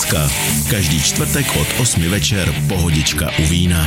[0.00, 0.34] Dvoudecka.
[0.70, 3.86] Každý čtvrtek od 8 večer pohodička u vína.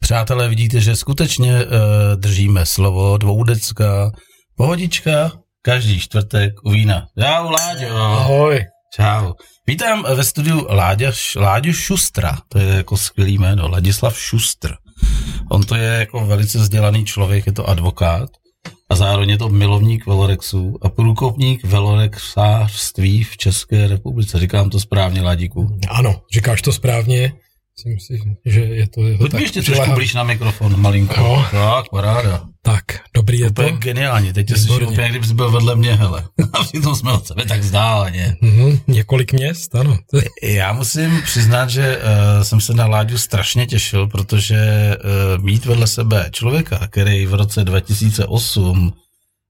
[0.00, 1.70] Přátelé, vidíte, že skutečně uh,
[2.16, 4.10] držíme slovo dvoudecka,
[4.56, 5.32] pohodička,
[5.62, 7.06] každý čtvrtek u vína.
[7.20, 7.96] Čau, Láďo.
[7.96, 8.64] Ahoj.
[8.94, 9.32] Čau.
[9.66, 14.74] Vítám ve studiu Láďa, Láďu Šustra, to je jako skvělý jméno, Ladislav Šustr.
[15.50, 18.30] On to je jako velice vzdělaný člověk, je to advokát
[18.90, 24.38] a zároveň je to milovník velorexů a průkopník velorexářství v České republice.
[24.38, 25.78] Říkám to správně, Ládíku?
[25.88, 27.32] Ano, říkáš to správně.
[27.76, 29.06] Myslím si, že je to...
[29.06, 31.20] Je to tak ještě trošku blíž na mikrofon, malinko.
[31.20, 31.46] No.
[31.50, 32.48] Tak, paráda.
[32.66, 33.76] Tak, dobrý je Úplně to.
[33.76, 36.24] geniálně, teď jsi úplně, kdyby jsi byl vedle mě, hele.
[36.52, 38.36] A přitom jsme od sebe tak vzdáleně.
[38.42, 39.98] Mm-hmm, několik měst, ano.
[40.42, 44.56] Já musím přiznat, že uh, jsem se na Láďu strašně těšil, protože
[45.36, 48.92] uh, mít vedle sebe člověka, který v roce 2008,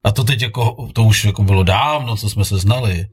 [0.03, 3.05] a to teď jako, to už jako bylo dávno, co jsme se znali,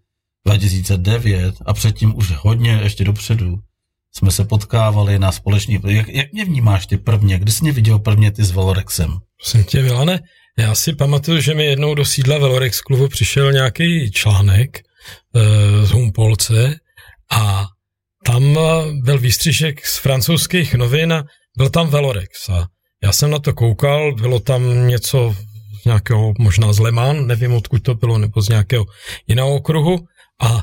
[0.46, 3.58] 2009 a předtím už hodně ještě dopředu,
[4.16, 5.78] jsme se potkávali na společný...
[5.86, 7.38] Jak, jak mě vnímáš ty prvně?
[7.38, 9.18] Kdy jsi mě viděl prvně ty s Velorexem?
[9.44, 10.20] Jsem tě, Milane,
[10.58, 14.82] já si pamatuju, že mi jednou do sídla Velorex klubu přišel nějaký článek e,
[15.86, 16.76] z Humpolce
[17.32, 17.66] a
[18.24, 18.58] tam
[19.02, 21.24] byl výstřižek z francouzských novin a
[21.56, 22.66] byl tam Velorex a
[23.02, 25.34] já jsem na to koukal, bylo tam něco
[25.82, 28.84] z nějakého, možná z Lemán, nevím odkud to bylo, nebo z nějakého
[29.26, 29.98] jiného okruhu
[30.40, 30.62] a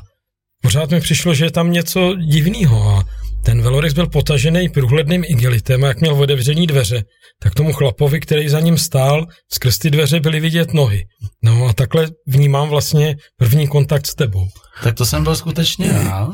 [0.62, 3.04] pořád mi přišlo, že je tam něco divného a
[3.44, 7.04] ten Velorex byl potažený průhledným igelitem a jak měl otevření dveře,
[7.42, 11.02] tak tomu chlapovi, který za ním stál, skrz ty dveře byly vidět nohy.
[11.42, 14.46] No a takhle vnímám vlastně první kontakt s tebou.
[14.82, 16.28] Tak to jsem byl skutečně já.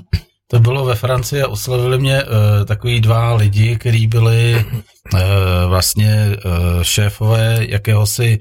[0.51, 2.31] To bylo ve Francii a oslovili mě uh,
[2.65, 5.21] takový dva lidi, kteří byli uh,
[5.69, 8.39] vlastně uh, šéfové jakéhosi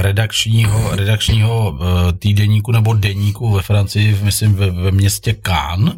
[0.00, 1.78] redakčního, redakčního
[2.18, 5.94] týdeníku nebo deníku ve Francii, myslím ve, ve městě Cannes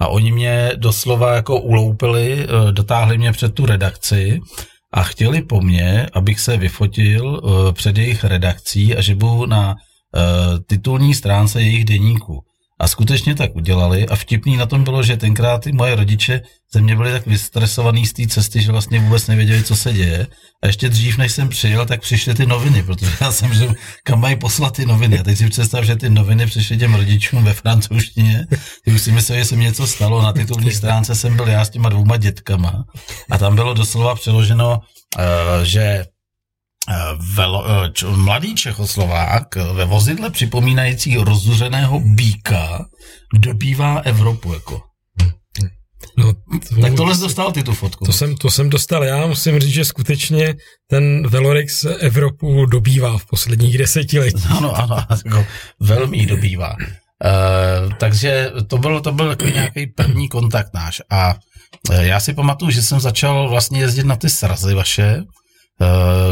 [0.00, 4.40] a oni mě doslova jako uloupili, eh, dotáhli mě před tu redakci
[4.92, 9.74] a chtěli po mně, abych se vyfotil eh, před jejich redakcí a že budu na
[9.74, 10.20] eh,
[10.66, 12.42] titulní stránce jejich deníku.
[12.80, 16.42] A skutečně tak udělali a vtipný na tom bylo, že tenkrát ty moje rodiče
[16.72, 20.26] ze mě byli tak vystresovaný z té cesty, že vlastně vůbec nevěděli, co se děje.
[20.62, 23.68] A ještě dřív, než jsem přijel, tak přišly ty noviny, protože já jsem že
[24.04, 25.18] kam mají poslat ty noviny.
[25.18, 28.46] A teď si představ, že ty noviny přišly těm rodičům ve francouzštině.
[28.84, 30.22] Ty už si mysleli, že se mi něco stalo.
[30.22, 32.84] Na titulní stránce jsem byl já s těma dvouma dětkama.
[33.30, 34.80] A tam bylo doslova přeloženo,
[35.18, 36.04] uh, že
[37.34, 42.84] Velo, č, mladý Čechoslovák ve vozidle připomínající rozuřeného býka
[43.34, 44.54] dobývá Evropu.
[44.54, 44.82] Jako.
[46.16, 46.32] No,
[46.68, 48.04] to, tak tohle jsi dostal ty tu fotku.
[48.04, 50.54] To jsem, to jsem dostal já, musím říct, že skutečně
[50.90, 54.50] ten Velorex Evropu dobývá v posledních desetiletích.
[54.50, 55.46] Ano, ano, jako
[55.80, 56.76] velmi dobývá.
[57.24, 61.34] Uh, takže to byl, to byl takový nějaký první kontakt náš a
[62.00, 65.22] já si pamatuju, že jsem začal vlastně jezdit na ty srazy vaše,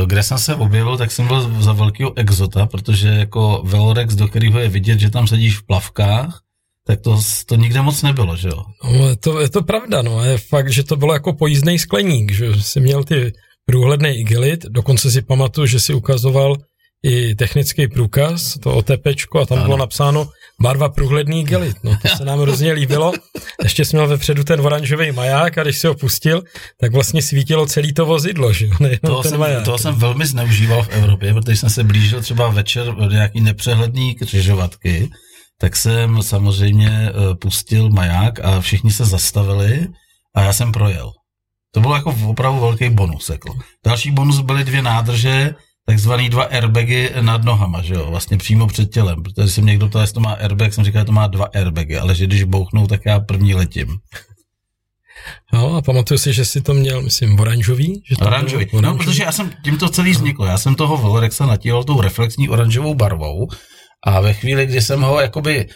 [0.06, 4.58] kde jsem se objevil, tak jsem byl za velkého exota, protože jako Velorex, do kterého
[4.58, 6.40] je vidět, že tam sedíš v plavkách,
[6.86, 8.64] tak to, to nikde moc nebylo, že jo?
[8.84, 12.32] No, je to, je to pravda, no, je fakt, že to bylo jako pojízdný skleník,
[12.32, 13.32] že jsi měl ty
[13.66, 16.56] průhledný igelit, dokonce si pamatuju, že si ukazoval
[17.02, 19.06] i technický průkaz, to OTP,
[19.42, 19.64] a tam ano.
[19.64, 20.28] bylo napsáno
[20.62, 21.76] barva průhledný gelit.
[21.82, 23.12] No, to se nám hrozně líbilo.
[23.62, 26.42] Ještě jsme měl vepředu ten oranžový maják a když si ho pustil,
[26.80, 28.72] tak vlastně svítilo celý to vozidlo, že jo?
[29.06, 29.64] toho, ten jsem, maják.
[29.64, 34.14] toho jsem velmi zneužíval v Evropě, protože jsem se blížil třeba večer do nějaký nepřehledný
[34.14, 35.10] křižovatky,
[35.60, 39.86] tak jsem samozřejmě eh, pustil maják a všichni se zastavili
[40.34, 41.12] a já jsem projel.
[41.74, 43.28] To bylo jako opravdu velký bonus.
[43.28, 43.58] Jako.
[43.86, 45.54] Další bonus byly dvě nádrže,
[45.88, 50.02] takzvaný dva airbagy nad nohama, že jo, vlastně přímo před tělem, protože jsem někdo ptal,
[50.02, 52.86] jestli to má airbag, jsem říkal, že to má dva airbagy, ale že když bouchnou,
[52.86, 53.88] tak já první letím.
[55.52, 58.02] No a pamatuju si, že jsi to měl, myslím, oranžový?
[58.08, 58.66] Že to oranžový.
[58.66, 58.82] oranžový.
[58.82, 62.48] No, protože já jsem, tím to celý vzniklo, já jsem toho Velorexa natíral tou reflexní
[62.48, 63.48] oranžovou barvou
[64.06, 65.66] a ve chvíli, kdy jsem ho jakoby e,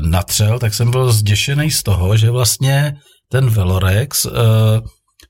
[0.00, 2.94] natřel, tak jsem byl zděšený z toho, že vlastně
[3.28, 4.30] ten Velorex e,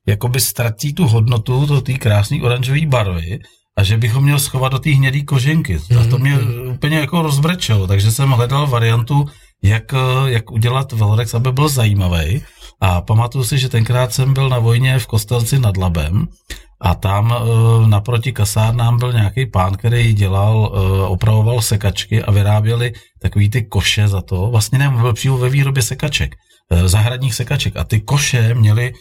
[0.07, 3.39] jakoby ztratí tu hodnotu té krásné oranžové barvy
[3.79, 5.79] a že bych ho měl schovat do té hnědé koženky.
[6.01, 6.75] A to mě mm-hmm.
[6.75, 9.27] úplně jako rozbrečelo, takže jsem hledal variantu,
[9.63, 9.95] jak,
[10.27, 12.43] jak udělat Velrex, aby byl zajímavý.
[12.81, 16.27] A pamatuju si, že tenkrát jsem byl na vojně v Kostelci nad Labem
[16.81, 22.93] a tam uh, naproti kasárnám byl nějaký pán, který dělal, uh, opravoval sekačky a vyráběli
[23.23, 24.51] takový ty koše za to.
[24.51, 26.35] Vlastně ne, byl přímo ve výrobě sekaček,
[26.71, 27.77] uh, zahradních sekaček.
[27.77, 28.95] A ty koše měly Eh,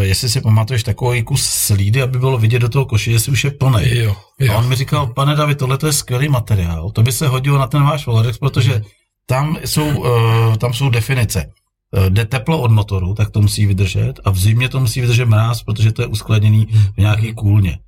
[0.00, 3.50] jestli si pamatuješ takový kus slídy, aby bylo vidět do toho koše, jestli už je
[3.50, 3.98] plný.
[3.98, 4.52] Jo, jo.
[4.52, 7.66] A on mi říkal, pane David, tohle je skvělý materiál, to by se hodilo na
[7.66, 8.82] ten váš Valorex, protože
[9.26, 11.46] tam jsou, uh, tam jsou definice.
[11.96, 15.24] Uh, jde teplo od motoru, tak to musí vydržet a v zimě to musí vydržet
[15.24, 17.78] mráz, protože to je uskladněný v nějaký kůlně.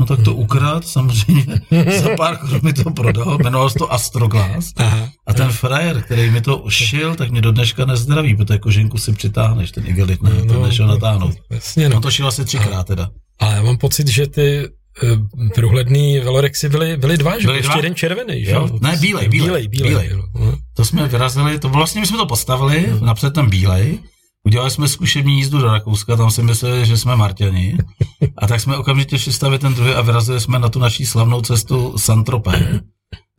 [0.00, 1.60] No tak to ukrát, samozřejmě,
[2.02, 4.72] za pár korun mi to prodal, jmenovalo se to Astroglass.
[4.76, 5.08] Aha.
[5.26, 9.12] A ten frajer, který mi to šil, tak mě do dneška nezdraví, protože koženku si
[9.12, 11.34] přitáhneš, ten igelit, ne, no, to nešel natáhnout.
[11.50, 11.96] Jasně, no.
[11.96, 13.10] On to šil asi třikrát teda.
[13.38, 14.68] Ale já mám pocit, že ty
[15.02, 17.46] uh, průhledný velorexy byly, byly dva, že?
[17.46, 17.76] Byly Ještě dva?
[17.76, 18.50] jeden červený, že?
[18.50, 18.68] Jo?
[18.80, 20.08] Ne, bílej, bílej, bílej, bílej.
[20.08, 20.22] bílej.
[20.34, 20.58] no.
[20.74, 23.98] To jsme vyrazili, to vlastně my jsme to postavili, napřed ten bílej,
[24.44, 27.78] udělali jsme zkušební jízdu do Rakouska, tam si mysleli, že jsme Marťani,
[28.36, 31.40] a tak jsme okamžitě šli stavit ten druhý a vyrazili jsme na tu naší slavnou
[31.40, 32.80] cestu Santropé,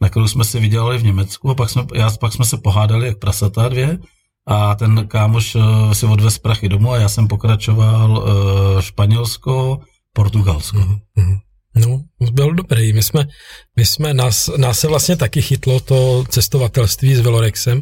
[0.01, 3.07] na kterou jsme si vydělali v Německu a pak jsme, já, pak jsme se pohádali
[3.07, 3.99] jak prasata dvě
[4.47, 9.79] a ten kámoš eh, si odvez prachy domů a já jsem pokračoval uh, Španělsko,
[10.13, 10.77] Portugalsko.
[11.15, 11.37] Mhm.
[11.75, 12.93] No, byl dobrý.
[12.93, 13.27] My jsme,
[13.75, 17.81] my jsme nás, nás se vlastně taky chytlo to cestovatelství s Velorexem.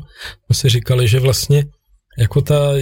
[0.50, 1.66] My si říkali, že vlastně
[2.18, 2.74] jako ta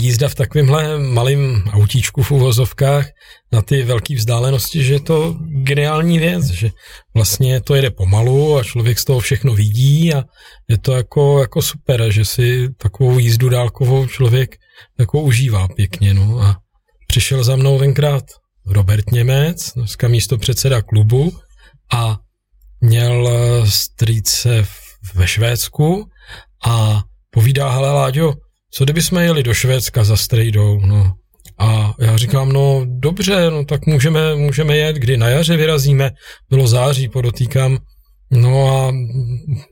[0.00, 3.06] jízda v takovémhle malém autíčku v uvozovkách
[3.52, 6.70] na ty velké vzdálenosti, že je to geniální věc, že
[7.14, 10.24] vlastně to jede pomalu a člověk z toho všechno vidí a
[10.68, 14.56] je to jako, jako super, že si takovou jízdu dálkovou člověk
[14.98, 16.40] jako užívá pěkně, no.
[16.40, 16.56] A
[17.06, 18.24] přišel za mnou tenkrát
[18.66, 21.32] Robert Němec, dneska místo předseda klubu
[21.92, 22.18] a
[22.80, 24.66] měl eh, strýce
[25.14, 26.04] ve Švédsku
[26.66, 28.34] a povídá, hele Láďo,
[28.74, 31.12] co kdyby jsme jeli do Švédska za strejdou, no.
[31.58, 36.10] A já říkám, no dobře, no tak můžeme, můžeme jet, kdy na jaře vyrazíme,
[36.50, 37.78] bylo září, podotýkám,
[38.30, 38.92] no a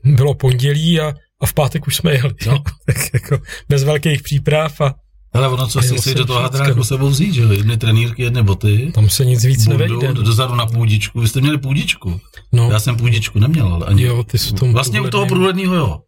[0.03, 2.63] bylo pondělí a, a v pátek už jsme jeli, no.
[2.85, 3.39] tak jako
[3.69, 4.95] bez velkých příprav a
[5.33, 7.41] Hele, ono, co si chci do toho hadráku sebou vzít, že?
[7.41, 8.91] Jedny trenýrky, jedny boty.
[8.95, 10.13] tam se nic víc bundu, nevejde.
[10.13, 11.21] dozadu na půdičku.
[11.21, 12.19] Vy jste měli půdičku.
[12.53, 14.03] No, Já jsem půdičku neměl, ale ani.
[14.03, 15.99] jo, ty jsi tom Vlastně u toho průhledního, jo.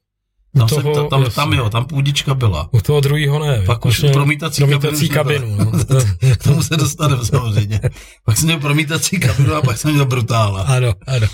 [0.57, 2.69] Tam, toho, se, ta- tam, tam jo, tam půdička byla.
[2.71, 3.61] U toho druhého ne.
[3.65, 5.71] Pak už Vlastně promítací promítací kabinu kabinu.
[5.71, 6.35] No.
[6.37, 7.79] K tomu se dostaneme samozřejmě.
[8.25, 10.61] Pak jsem měl promítací kabinu a pak jsem měl brutála.
[10.61, 11.27] ano, ano.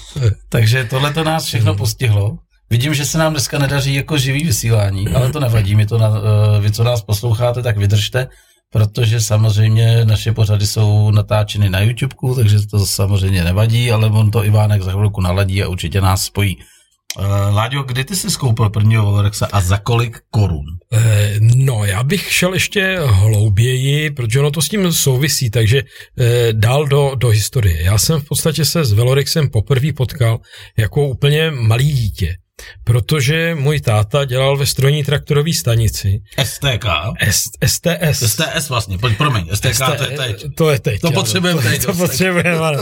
[0.49, 2.37] Takže tohle to nás všechno postihlo.
[2.69, 6.07] Vidím, že se nám dneska nedaří jako živý vysílání, ale to nevadí, my to na,
[6.07, 8.27] eh, vy, co nás posloucháte, tak vydržte,
[8.71, 14.45] protože samozřejmě naše pořady jsou natáčeny na YouTubeku, takže to samozřejmě nevadí, ale on to
[14.45, 16.57] Ivánek za chvilku naladí a určitě nás spojí.
[17.17, 20.65] Uh, Láďo, kdy ty jsi skoupil prvního Valorexa a za kolik korun?
[20.93, 25.81] Eh, No, já bych šel ještě hlouběji, protože ono to s tím souvisí, takže
[26.19, 27.81] eh, dál do, do historie.
[27.81, 30.39] Já jsem v podstatě se s Velorexem poprvé potkal
[30.77, 32.35] jako úplně malý dítě,
[32.83, 36.85] protože můj táta dělal ve strojní traktorové stanici STK?
[37.21, 38.23] S, STS.
[38.31, 40.45] STS vlastně, pojď, promiň, STK to je teď.
[40.55, 41.01] To je teď.
[41.01, 42.79] To potřebujeme teď, To, to potřebujeme, ano.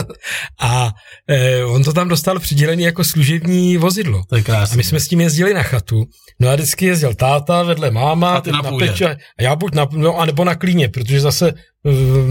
[0.59, 0.91] A
[1.29, 4.24] eh, on to tam dostal přidělený jako služební vozidlo.
[4.29, 4.77] To je A krásné.
[4.77, 6.06] my jsme s tím jezdili na chatu.
[6.39, 8.85] No a vždycky jezdil táta, vedle máma, A ty teď na půdě.
[8.88, 11.53] peče, a já buď na, no, anebo na klíně, protože zase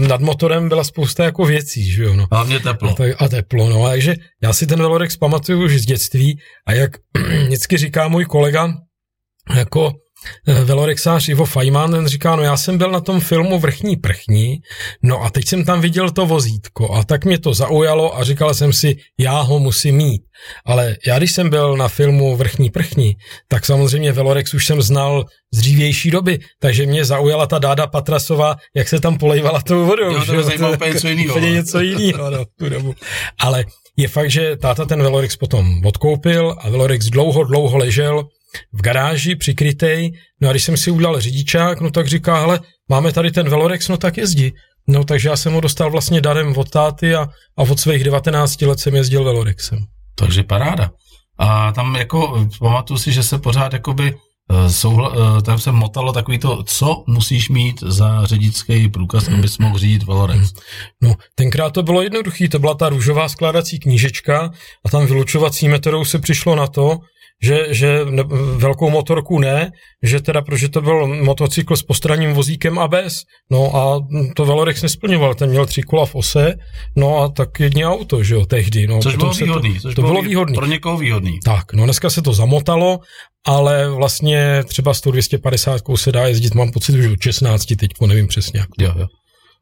[0.07, 2.27] nad motorem byla spousta jako věcí, že jo, no.
[2.31, 2.89] Hlavně teplo.
[2.89, 6.73] A, tak, a teplo, no, takže já si ten Velorex pamatuju už z dětství a
[6.73, 6.91] jak
[7.45, 8.73] vždycky říká můj kolega,
[9.55, 9.93] jako
[10.63, 14.57] velorexář Ivo Fajman, ten říká, no já jsem byl na tom filmu Vrchní prchní,
[15.03, 18.53] no a teď jsem tam viděl to vozítko a tak mě to zaujalo a říkal
[18.53, 20.21] jsem si, já ho musím mít.
[20.65, 23.13] Ale já když jsem byl na filmu Vrchní prchní,
[23.47, 28.55] tak samozřejmě Velorex už jsem znal z dřívější doby, takže mě zaujala ta Dáda Patrasová,
[28.75, 30.11] jak se tam polejvala tou vodou.
[30.13, 31.55] Jo, to mě zajímalo úplně něco jinýho, Úplně ale.
[31.55, 32.95] něco jiného, no, tu dobu.
[33.39, 33.65] Ale
[33.97, 38.27] je fakt, že táta ten Velorex potom odkoupil a Velorex dlouho, dlouho ležel
[38.73, 40.11] v garáži přikrytej.
[40.41, 43.87] No a když jsem si udělal řidičák, no tak říká, hele, máme tady ten Velorex,
[43.87, 44.53] no tak jezdi.
[44.87, 47.21] No takže já jsem ho dostal vlastně darem od táty a,
[47.57, 49.79] a od svých 19 let jsem jezdil Velorexem.
[50.15, 50.91] Takže paráda.
[51.37, 54.13] A tam jako, pamatuju si, že se pořád jakoby
[54.51, 59.57] eh, souhla, eh, tam se motalo takový to, co musíš mít za řidičský průkaz, abys
[59.57, 60.53] mohl řídit Valorex.
[61.01, 64.51] No, tenkrát to bylo jednoduché, to byla ta růžová skládací knížečka
[64.85, 66.99] a tam vylučovací metodou se přišlo na to,
[67.43, 68.23] že, že ne,
[68.55, 69.71] velkou motorku ne,
[70.03, 73.99] že teda, protože to byl motocykl s postranním vozíkem ABS, no a
[74.35, 76.53] to Velorex nesplňoval, ten měl tři kola v ose,
[76.95, 78.87] no a tak jedně auto, že jo, tehdy.
[78.87, 79.73] No, Což bylo výhodný.
[79.73, 80.55] To, Což to bylo výhodný.
[80.55, 81.39] Pro někoho výhodný.
[81.45, 82.99] Tak, no dneska se to zamotalo,
[83.45, 88.07] ale vlastně třeba s tou 250 se dá jezdit, mám pocit, že od 16, teďko
[88.07, 88.85] nevím přesně jak to.
[88.85, 89.07] Jo, jo.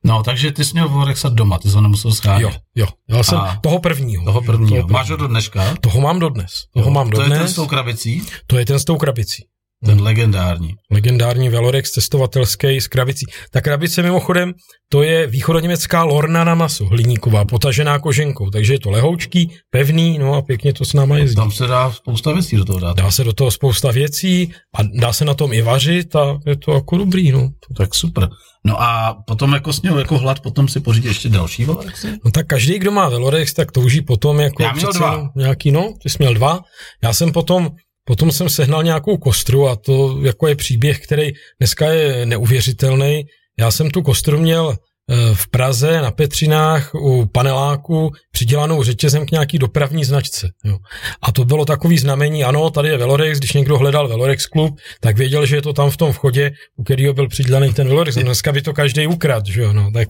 [0.05, 2.43] No, takže ty jsi měl Valorexa doma, ty jsi ho nemusel schánět.
[2.43, 4.25] Jo, jo, já jsem A toho prvního.
[4.25, 4.81] Toho prvního.
[4.81, 5.75] Toho Máš ho do dneška?
[5.81, 6.51] Toho mám dodnes.
[6.74, 8.21] Toho mám to je ten s tou krabicí?
[8.47, 9.45] To je ten s tou krabicí.
[9.86, 10.74] Ten legendární.
[10.92, 13.25] Legendární Velorex cestovatelský s krabicí.
[13.51, 14.54] Ta krabice mimochodem,
[14.89, 20.34] to je východoněmecká lorna na maso, hliníková, potažená koženkou, takže je to lehoučký, pevný, no
[20.34, 21.36] a pěkně to s náma jezdí.
[21.36, 22.98] Tam se dá spousta věcí do toho dát.
[22.98, 26.56] Dá se do toho spousta věcí a dá se na tom i vařit a je
[26.56, 27.50] to jako dobrý, no.
[27.77, 28.30] Tak super.
[28.65, 32.08] No a potom jako s něho jako hlad, potom si pořídí ještě další Velorexy?
[32.25, 34.63] No tak každý, kdo má Velorex, tak touží potom jako...
[34.63, 35.30] Já měl dva.
[35.36, 36.60] Nějaký, no, ty jsi měl dva.
[37.04, 37.70] Já jsem potom
[38.05, 43.25] Potom jsem sehnal nějakou kostru a to jako je příběh, který dneska je neuvěřitelný.
[43.59, 49.31] Já jsem tu kostru měl eh, v Praze na Petřinách u paneláku přidělanou řetězem k
[49.31, 50.50] nějaký dopravní značce.
[50.63, 50.77] Jo.
[51.21, 55.17] A to bylo takový znamení, ano, tady je Velorex, když někdo hledal Velorex klub, tak
[55.17, 58.17] věděl, že je to tam v tom vchodě, u kterého byl přidělaný ten Velorex.
[58.17, 60.07] Dneska by to každý ukrad, že jo, no, tak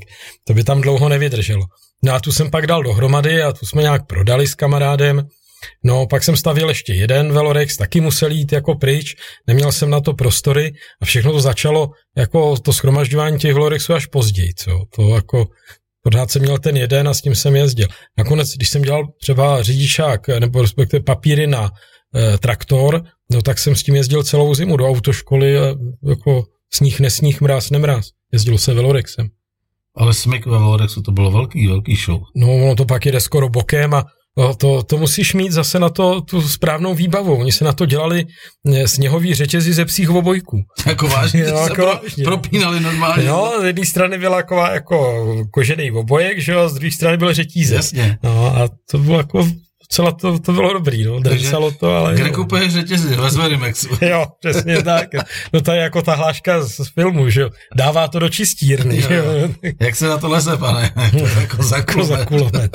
[0.48, 1.66] to by tam dlouho nevydrželo.
[2.04, 5.28] No a tu jsem pak dal dohromady a tu jsme nějak prodali s kamarádem.
[5.84, 9.16] No, pak jsem stavil ještě jeden Velorex, taky musel jít jako pryč,
[9.48, 14.06] neměl jsem na to prostory a všechno to začalo jako to schromažďování těch Velorexů až
[14.06, 14.82] později, co?
[14.96, 15.48] To jako
[16.04, 17.88] pořád jsem měl ten jeden a s tím jsem jezdil.
[18.18, 21.72] Nakonec, když jsem dělal třeba řidičák nebo respektive papíry na
[22.16, 25.76] e, traktor, no tak jsem s tím jezdil celou zimu do autoškoly a
[26.10, 26.44] jako
[26.74, 28.06] sníh, nesníh, mráz, nemráz.
[28.34, 29.28] Jezdil se Velorexem.
[29.98, 32.22] Ale smyk ve Velorexu to bylo velký, velký show.
[32.36, 34.06] No, ono to pak jde skoro bokem a
[34.38, 37.36] No, to, to musíš mít zase na to tu správnou výbavu.
[37.36, 38.26] Oni se na to dělali
[38.74, 40.62] eh, sněhový řetězy ze psích obojků.
[40.86, 42.24] Jako vážně, no, jako pro, vážně.
[42.24, 43.24] propínali normálně.
[43.24, 47.18] No, z jedné strany byla taková jako kožený obojek, že jo, a z druhé strany
[47.18, 47.76] byl řetízek.
[47.76, 48.18] Jasně.
[48.24, 49.48] No, a to bylo jako
[49.90, 52.16] celá to, to bylo dobrý, no, drsalo to, ale...
[52.16, 53.16] Kde kupuješ řetězy?
[53.16, 53.88] Ve Zverimexu.
[54.02, 55.10] jo, přesně tak.
[55.54, 57.50] No to je jako ta hláška z filmu, že jo.
[57.76, 59.50] Dává to do čistírny, jo, jo.
[59.80, 60.94] Jak se na to leze, pane?
[61.42, 61.88] jako za kulomet.
[61.88, 62.72] Jako za kulomet.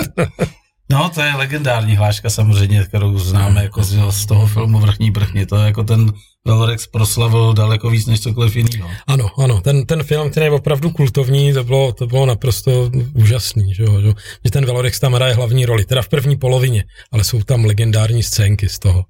[0.90, 5.46] No, to je legendární hláška samozřejmě, kterou známe jako z, z toho filmu Vrchní brchni.
[5.46, 6.12] To je jako ten
[6.44, 8.90] Velorex proslavil daleko víc než cokoliv jiného.
[9.06, 13.74] Ano, ano, ten, ten film, který je opravdu kultovní, to bylo, to bylo naprosto úžasný,
[13.74, 14.00] že, jo,
[14.44, 18.22] že ten Velorex tam hraje hlavní roli, teda v první polovině, ale jsou tam legendární
[18.22, 19.04] scénky z toho.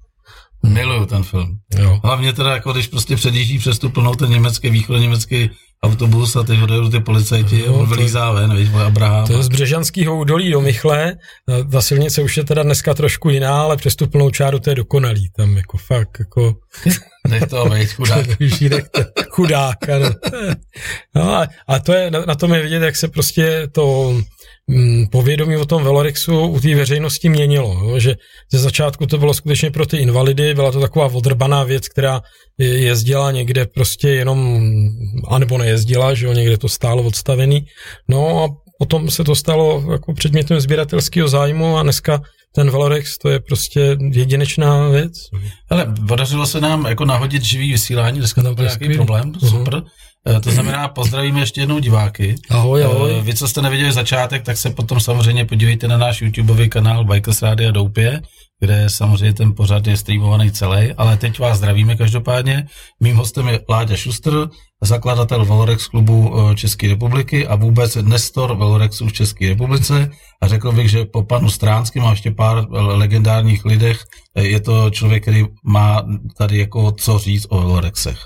[0.63, 1.57] Miluju ten film.
[1.79, 1.99] Jo.
[2.03, 5.49] Hlavně teda, jako když prostě předjíždí přes tu plnou ten německý, východněmecký
[5.85, 9.27] autobus a teď odejdou ty policajti a on vylízá ven, víš, Abraham.
[9.27, 11.15] To je z Břežanského údolí do Michle,
[11.71, 14.75] ta silnice už je teda dneska trošku jiná, ale přes tu plnou čáru to je
[14.75, 16.55] dokonalý, tam jako fakt, jako...
[17.27, 18.25] Nech to být chudák.
[19.29, 20.09] chudák, ano.
[21.15, 24.15] No a, a to je, na, na tom je vidět, jak se prostě to
[25.11, 27.99] povědomí o tom Velorexu u té veřejnosti měnilo, jo?
[27.99, 28.15] že
[28.51, 32.21] ze začátku to bylo skutečně pro ty invalidy, byla to taková odrbaná věc, která
[32.57, 34.69] jezdila někde prostě jenom,
[35.27, 37.65] anebo nejezdila, že jo, někde to stálo odstavený,
[38.09, 38.47] no a
[38.79, 42.21] potom se to stalo jako předmětem sběratelského zájmu a dneska
[42.55, 45.13] ten Valorex to je prostě jedinečná věc.
[45.69, 49.49] Ale podařilo se nám jako nahodit živý vysílání, dneska tam byl nějaký problém, uh-huh.
[49.49, 49.75] super.
[49.75, 49.89] Eh,
[50.43, 52.35] to znamená, pozdravíme ještě jednou diváky.
[52.49, 53.15] Ahoj, ahoj.
[53.17, 57.05] Eh, vy, co jste neviděli začátek, tak se potom samozřejmě podívejte na náš YouTubeový kanál
[57.05, 58.21] Bikers Rádia Doupě,
[58.59, 62.67] kde samozřejmě ten pořad je streamovaný celý, ale teď vás zdravíme každopádně.
[62.99, 64.47] Mým hostem je Láďa Šustr,
[64.81, 70.09] zakladatel Velorex klubu eh, České republiky a vůbec Nestor Velorexu v České republice.
[70.41, 74.03] A řekl bych, že po panu Stránským a ještě pár legendárních lidech
[74.35, 76.03] je to člověk, který má
[76.37, 78.17] tady jako co říct o Velorexech.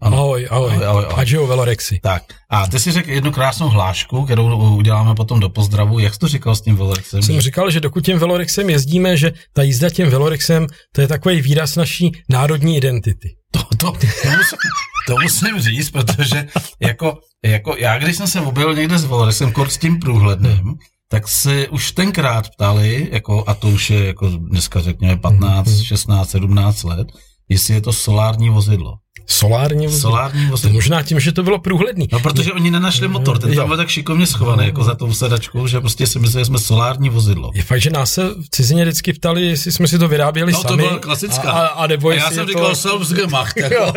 [0.00, 0.16] Ano.
[0.16, 0.70] Ahoj, ahoj.
[0.70, 1.20] ahoj, ahoj, ahoj.
[1.20, 2.00] Adžio Velorexy.
[2.02, 5.98] Tak, a ty si řekl jednu krásnou hlášku, kterou uděláme potom do pozdravu.
[5.98, 7.22] Jak jsi to říkal s tím Velorexem?
[7.22, 11.40] Jsem říkal, že dokud tím Velorexem jezdíme, že ta jízda tím Velorexem, to je takový
[11.40, 13.28] výraz naší národní identity.
[13.50, 14.58] To, to, to, musím,
[15.06, 16.46] to musím říct, protože
[16.80, 20.74] jako, jako já, když jsem se objevil někde s Velorexem, kort s tím průhledným,
[21.08, 26.30] tak se už tenkrát ptali, jako, a to už je jako dneska řekněme 15, 16,
[26.30, 27.08] 17 let,
[27.48, 28.92] jestli je to solární vozidlo.
[29.26, 30.10] Solární vozidlo?
[30.10, 30.74] Solární vozidlo.
[30.74, 32.08] Možná tím, že to bylo průhledný.
[32.12, 35.66] No, protože oni nenašli motor, ten tam byl tak šikovně schovaný, jako za tou sedačkou,
[35.66, 37.50] že prostě si mysleli, že jsme solární vozidlo.
[37.54, 40.62] Je fakt, že nás se v cizině vždycky ptali, jestli jsme si to vyráběli no,
[40.62, 40.68] sami.
[40.68, 41.50] to byla klasická.
[41.50, 42.74] A, a, nebo a já jsem říkal to...
[42.74, 43.92] Selbstgemacht, jako.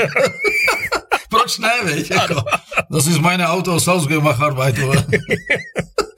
[1.29, 2.12] Proč ne, viď?
[2.12, 2.43] Jako,
[2.91, 5.05] to si z meine Auto Selbstgemacht arbeitovat.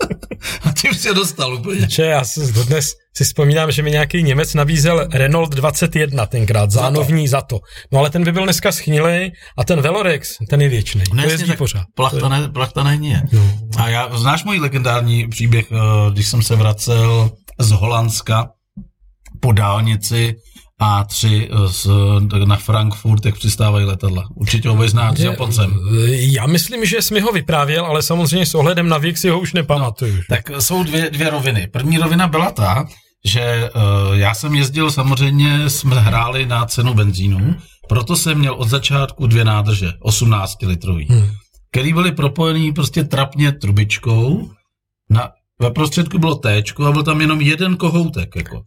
[0.63, 1.87] A tím se dostal úplně.
[1.87, 7.27] Če, já si dnes si vzpomínám, že mi nějaký Němec nabízel Renault 21 tenkrát, zánovní
[7.27, 7.59] za to.
[7.91, 11.03] No ale ten by byl dneska schnilý a ten Velorex, ten je věčný.
[11.13, 11.83] No, to jezdí pořád.
[11.95, 13.15] Plachta, ne, plachta není.
[13.31, 13.59] No.
[13.77, 15.75] A já, znáš můj legendární příběh, eh,
[16.11, 18.49] když jsem se vracel z Holandska
[19.39, 20.35] po dálnici
[20.81, 21.87] a3 z,
[22.45, 24.23] na Frankfurt, jak přistávají letadla.
[24.35, 25.79] Určitě ho znáte s Japoncem.
[26.09, 29.39] Já myslím, že jsi mi ho vyprávěl, ale samozřejmě s ohledem na věk si ho
[29.39, 30.15] už nepamatuju.
[30.15, 31.67] No, tak jsou dvě, dvě roviny.
[31.67, 32.87] První rovina byla ta,
[33.25, 37.55] že uh, já jsem jezdil, samozřejmě jsme hráli na cenu benzínu,
[37.89, 41.29] proto jsem měl od začátku dvě nádrže, 18 litrový, hmm.
[41.71, 44.49] který byly propojený prostě trapně trubičkou,
[45.09, 45.29] na,
[45.61, 48.61] ve prostředku bylo T a byl tam jenom jeden kohoutek, jako.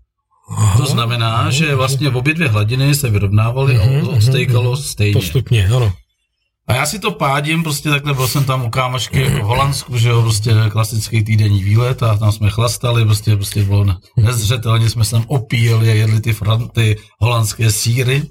[0.50, 4.72] Aha, to znamená, aha, že vlastně v obě dvě hladiny se vyrovnávaly a mhm, odstejkalo
[4.72, 5.12] mhm, stejně.
[5.12, 5.92] Postupně, ano.
[6.66, 10.08] A já si to pádím, prostě takhle byl jsem tam u kámošky v Holandsku, že
[10.08, 13.86] jo, prostě klasický týdenní výlet a tam jsme chlastali, prostě, prostě bylo
[14.16, 18.22] nezřetelně, jsme se tam opíjeli a jedli ty, fran, ty holandské síry.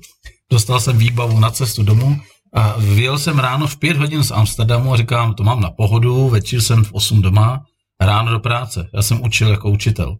[0.51, 2.19] Dostal jsem výbavu na cestu domů
[2.53, 6.29] a vyjel jsem ráno v pět hodin z Amsterdamu a říkám, to mám na pohodu,
[6.29, 7.61] večer jsem v 8 doma,
[8.01, 8.89] ráno do práce.
[8.93, 10.15] Já jsem učil jako učitel.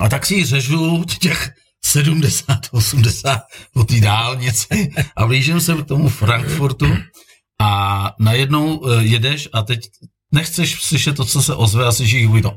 [0.00, 1.50] A tak si řežu těch
[1.84, 3.40] 70, 80
[3.74, 6.86] po té dálnici a blížím se k tomu Frankfurtu
[7.60, 9.80] a najednou eh, jedeš a teď
[10.32, 12.56] nechceš slyšet to, co se ozve a slyšíš to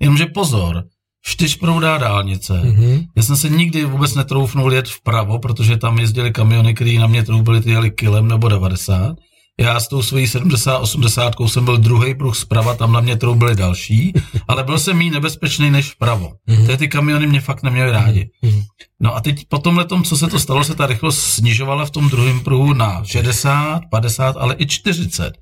[0.00, 0.84] Jenomže pozor,
[1.22, 2.52] čtyřproudá dálnice.
[2.52, 3.06] Mm-hmm.
[3.16, 7.22] Já jsem se nikdy vůbec netroufnul jet vpravo, protože tam jezdili kamiony, které na mě
[7.22, 9.16] troubili, ty jeli kilem nebo 90
[9.60, 14.12] já s tou svojí 70-80 jsem byl druhý pruh zprava, tam na mě troubili další,
[14.48, 16.32] ale byl jsem méně nebezpečný než vpravo.
[16.48, 16.76] Mm-hmm.
[16.76, 18.30] ty kamiony mě fakt neměly rádi.
[18.42, 18.62] Mm-hmm.
[19.00, 21.90] No a teď po tomhle tom, co se to stalo, se ta rychlost snižovala v
[21.90, 25.32] tom druhém pruhu na 60, 50, ale i 40.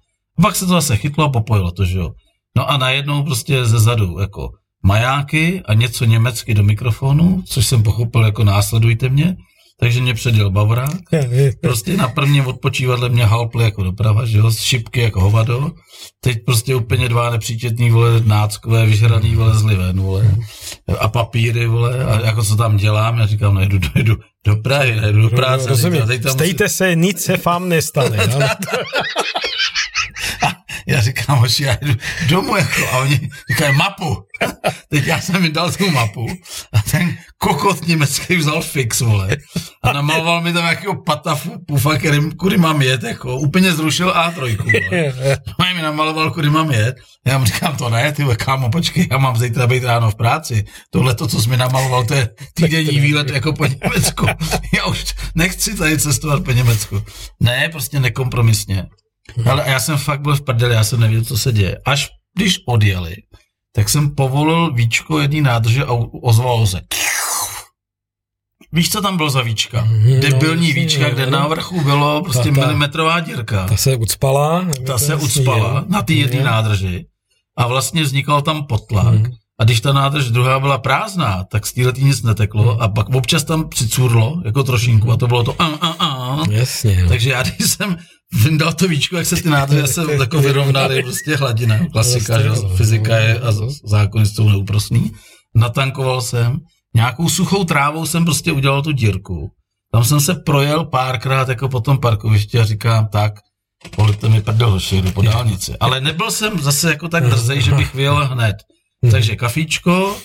[0.42, 2.10] Pak se to zase chytlo a popojilo to, že jo.
[2.56, 4.50] No a najednou prostě ze zadu jako
[4.82, 9.36] majáky a něco německy do mikrofonu, což jsem pochopil jako následujte mě
[9.82, 10.96] takže mě předěl Bavorák.
[11.60, 15.70] Prostě na prvním odpočívadle mě halpli jako doprava, že jo, z šipky jako hovado.
[16.20, 20.34] Teď prostě úplně dva nepříčetný, vole, náckové, vyžraný, vole, zli ven, vole.
[20.98, 25.00] A papíry, vole, a jako co tam dělám, já říkám, nejdu, no, nejdu do Prahy,
[25.00, 25.68] nejdu do práce.
[25.68, 26.68] Rozumím, stejte musím...
[26.68, 28.18] se, nic se vám nestane.
[30.86, 31.94] já říkám, hoši, já jdu
[32.28, 34.16] domů, jako, a oni říkají mapu.
[34.88, 36.26] Teď já jsem jim dal tu mapu
[36.72, 39.36] a ten kokot německý vzal fix, vole.
[39.84, 44.56] A namaloval mi tam jakýho patafu, pufa, který, kudy mám jet, jako, úplně zrušil A3,
[44.56, 45.12] vole.
[45.58, 46.96] A mi namaloval, kudy mám jet.
[47.26, 50.64] Já mu říkám, to ne, ty kámo, počkej, já mám zítra být ráno v práci.
[50.90, 54.26] Tohle to, co jsi mi namaloval, to je týdenní výlet jako po Německu.
[54.76, 57.02] Já už nechci tady cestovat po Německu.
[57.40, 58.86] Ne, prostě nekompromisně.
[59.50, 61.78] Ale já jsem fakt byl v prdeli, já jsem nevěděl, co se děje.
[61.86, 63.16] Až když odjeli,
[63.74, 65.92] tak jsem povolil víčko jedné nádrže a
[66.22, 66.80] ozvalo se.
[68.72, 69.84] Víš, co tam bylo za víčka?
[69.84, 73.66] Mm, Debilní no, víčka, kde na vrchu bylo prostě ta, ta, milimetrová dírka.
[73.66, 74.66] Ta se ucpala.
[74.86, 77.06] Ta se ucpala na té jedné nádrži
[77.56, 79.14] a vlastně vznikal tam potlak.
[79.14, 79.32] Mm.
[79.60, 83.44] A když ta nádrž druhá byla prázdná, tak z téhle nic neteklo a pak občas
[83.44, 86.42] tam přicurlo, jako trošinku, a to bylo to a, a, a.
[86.50, 87.04] Jasně.
[87.08, 87.96] Takže já, když jsem
[88.44, 93.16] vyndal to víčko, jak se ty nádrže se jako vyrovnaly, prostě hladina, klasika, že fyzika
[93.16, 93.52] je a
[93.84, 95.12] zákony jsou neúprostný.
[95.54, 96.58] Natankoval jsem,
[96.94, 99.50] nějakou suchou trávou jsem prostě udělal tu dírku.
[99.92, 103.32] Tam jsem se projel párkrát jako po tom parkovišti a říkám, tak,
[103.96, 105.74] polite mi prdel, hoši, jdu po dálnici.
[105.80, 108.56] Ale nebyl jsem zase jako tak drzej, že bych vyjel hned.
[109.10, 110.16] Takže kafíčko,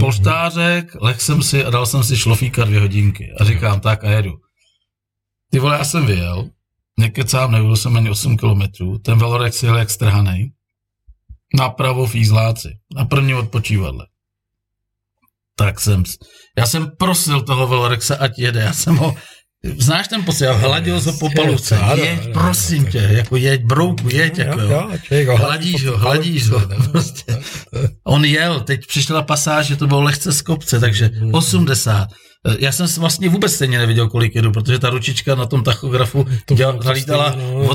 [0.00, 3.32] polštářek, leh jsem si a dal jsem si šlofíka dvě hodinky.
[3.40, 4.32] A říkám, tak a jedu.
[5.50, 6.50] Ty vole, já jsem vyjel,
[6.98, 10.52] nekecám, nebyl jsem ani 8 kilometrů, ten Velorex jel jak strhanej,
[11.54, 14.06] napravo v Jízláci, na první odpočívadle.
[15.56, 16.04] Tak jsem,
[16.58, 19.14] já jsem prosil toho Velorexa, ať jede, já jsem ho,
[19.64, 24.60] Znáš ten pocit, hladil ho po palubce, jeď, prosím tě, jako jeď, brouku, jeď, jako
[24.60, 27.38] jo, hladíš ho, hladíš ho, prostě.
[28.04, 32.08] On jel, teď přišla pasáž, že to bylo lehce z kopce, takže 80.
[32.46, 32.56] Hmm.
[32.60, 36.26] Já jsem vlastně vůbec stejně neviděl, kolik jedu, protože ta ručička na tom tachografu
[36.80, 37.68] hlídala no,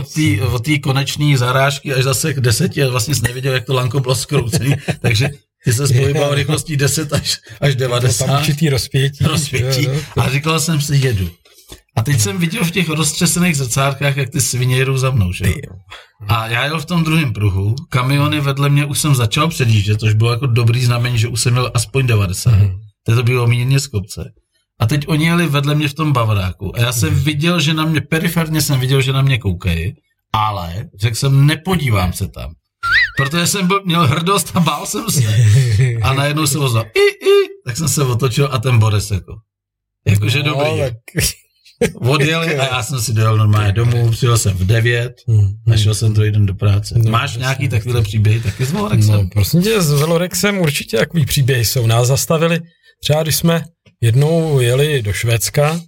[0.52, 4.00] od té koneční zarážky až zase k deseti a vlastně jsi neviděl, jak to lanko
[4.00, 5.30] bylo skroucený, takže
[5.66, 8.26] ty se spojíval rychlostí 10 až, až 90.
[8.26, 9.24] Tam určitý rozpětí.
[9.24, 9.88] rozpětí.
[10.18, 11.30] A říkal jsem si, jedu.
[11.96, 15.46] A teď jsem viděl v těch roztřesených zrcátkách, jak ty svině jedou za mnou, že?
[16.28, 20.14] A já jel v tom druhém pruhu, kamiony vedle mě už jsem začal předjíždět, což
[20.14, 22.52] bylo jako dobrý znamení, že už jsem měl aspoň 90.
[22.52, 22.72] Mm.
[23.06, 24.32] To bylo mírně z kopce.
[24.84, 26.76] A teď oni jeli vedle mě v tom bavaráku.
[26.76, 27.20] A já jsem mm.
[27.20, 29.94] viděl, že na mě, periferně jsem viděl, že na mě koukají,
[30.34, 32.54] ale řekl jsem, nepodívám se tam.
[33.18, 35.22] Protože jsem byl, měl hrdost a bál jsem se.
[36.02, 39.36] A najednou se ozval, i, i, tak jsem se otočil a ten Boris jako.
[40.08, 40.80] Jakože no, dobrý.
[40.80, 40.94] Tak
[41.96, 45.54] odjeli a já jsem si dojel normálně domů, přijel jsem v 9 hmm.
[45.74, 46.96] a šel jsem druhý den do práce.
[46.98, 49.16] No, Máš nějaký takovýhle příběhy taky s Velorexem?
[49.16, 51.88] No, prosím tě, s Velorexem určitě takový příběhy jsou.
[51.88, 52.60] Nás zastavili,
[53.04, 53.64] třeba když jsme
[54.04, 55.80] jednou jeli do Švédska,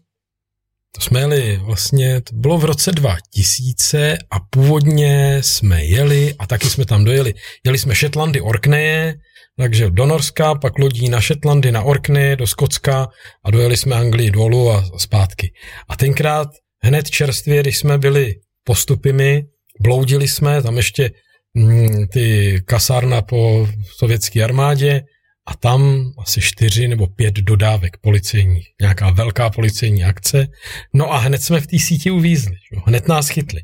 [0.91, 6.69] to jsme jeli vlastně, to bylo v roce 2000 a původně jsme jeli a taky
[6.69, 7.34] jsme tam dojeli.
[7.65, 9.15] Jeli jsme Shetlandy Orkneje,
[9.58, 13.08] takže do Norska, pak lodí na Shetlandy, na Orkney, do Skotska
[13.45, 15.54] a dojeli jsme Anglii dolů a zpátky.
[15.89, 16.47] A tenkrát
[16.84, 19.43] hned čerstvě, když jsme byli postupimi,
[19.82, 21.12] bloudili jsme, tam ještě
[21.54, 25.01] mm, ty kasárna po sovětské armádě
[25.47, 30.47] a tam asi čtyři nebo pět dodávek policejních, nějaká velká policejní akce.
[30.93, 32.81] No a hned jsme v té síti uvízli, jo?
[32.86, 33.62] hned nás chytli.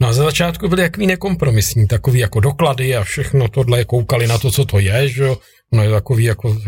[0.00, 4.38] No a za začátku byli jaký nekompromisní, takový jako doklady a všechno tohle, koukali na
[4.38, 5.38] to, co to je, že jo,
[5.72, 6.58] no je takový jako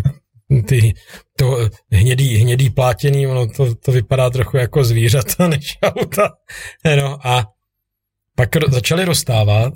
[0.68, 0.94] ty,
[1.36, 6.30] to hnědý, hnědý plátěný, ono to, to vypadá trochu jako zvířata než auta.
[6.96, 7.46] No a
[8.36, 9.74] pak začali rozstávat,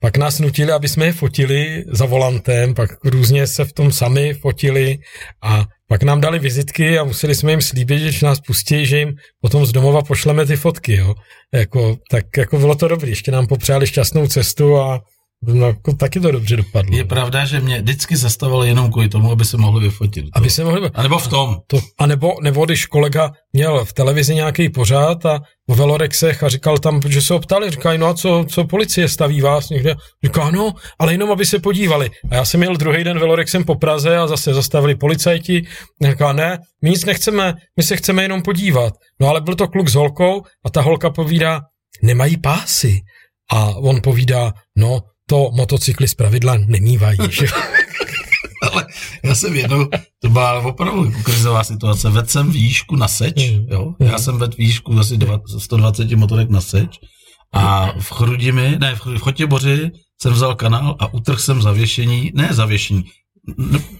[0.00, 4.34] pak nás nutili, aby jsme je fotili za volantem, pak různě se v tom sami
[4.34, 4.98] fotili
[5.42, 9.14] a pak nám dali vizitky a museli jsme jim slíbit, že nás pustí, že jim
[9.40, 11.14] potom z domova pošleme ty fotky, jo.
[11.54, 15.00] Jako, tak jako bylo to dobré, ještě nám popřáli šťastnou cestu a
[15.46, 16.96] No, jako taky to dobře dopadlo.
[16.96, 20.24] Je pravda, že mě vždycky zastavovali jenom kvůli tomu, aby se mohli vyfotit.
[20.24, 20.30] To.
[20.34, 20.90] Aby se mohli...
[20.94, 21.56] A nebo v tom.
[21.66, 26.48] To, a nebo, nebo když kolega měl v televizi nějaký pořád a v Velorexech a
[26.48, 29.94] říkal tam, že se ho ptali, říkají, no a co, co policie staví vás někde?
[30.24, 32.10] Říká, no, ale jenom, aby se podívali.
[32.30, 35.66] A já jsem měl druhý den Velorexem po Praze a zase zastavili policajti.
[36.10, 38.92] Říká, ne, my nic nechceme, my se chceme jenom podívat.
[39.20, 41.60] No ale byl to kluk s holkou a ta holka povídá,
[42.02, 43.00] nemají pásy.
[43.52, 47.18] A on povídá, no, to motocykly z pravidla nemývají.
[47.30, 47.46] Že?
[48.72, 48.86] Ale
[49.24, 49.88] já jsem jednou,
[50.22, 53.66] to byla opravdu krizová situace, vedl jsem výšku na seč, mm.
[53.70, 53.94] jo?
[54.00, 55.18] já jsem vedl výšku asi
[55.58, 56.98] 120 motorek na seč
[57.52, 59.90] a v Chrudimi, ne, v Chotěboři
[60.22, 63.04] jsem vzal kanál a utrhl jsem zavěšení, ne zavěšení,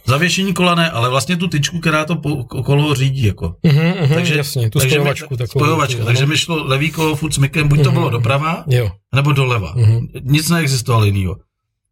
[0.06, 3.54] zavěšení kola ne, ale vlastně tu tyčku, která to po, kolo řídí, jako.
[3.64, 5.34] Mm-hmm, takže, jasně, tu takže spojovačku.
[5.34, 7.84] Mi, takovou, spojovačka, takovou, takže mi šlo levý kolo furt smykem, buď mm-hmm.
[7.84, 8.90] to bylo doprava, jo.
[9.14, 9.74] nebo doleva.
[9.74, 10.08] Mm-hmm.
[10.22, 11.36] Nic neexistovalo jiného.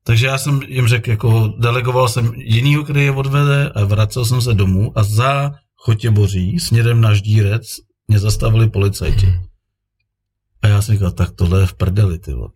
[0.04, 4.40] Takže já jsem jim řekl, jako delegoval jsem jinýho, který je odvede a vracel jsem
[4.40, 7.62] se domů a za Chotěboří směrem na Ždírec
[8.08, 9.26] mě zastavili policajti.
[9.26, 9.44] Mm-hmm.
[10.62, 12.48] A já jsem říkal, tak tohle je v prdeli, ty vole.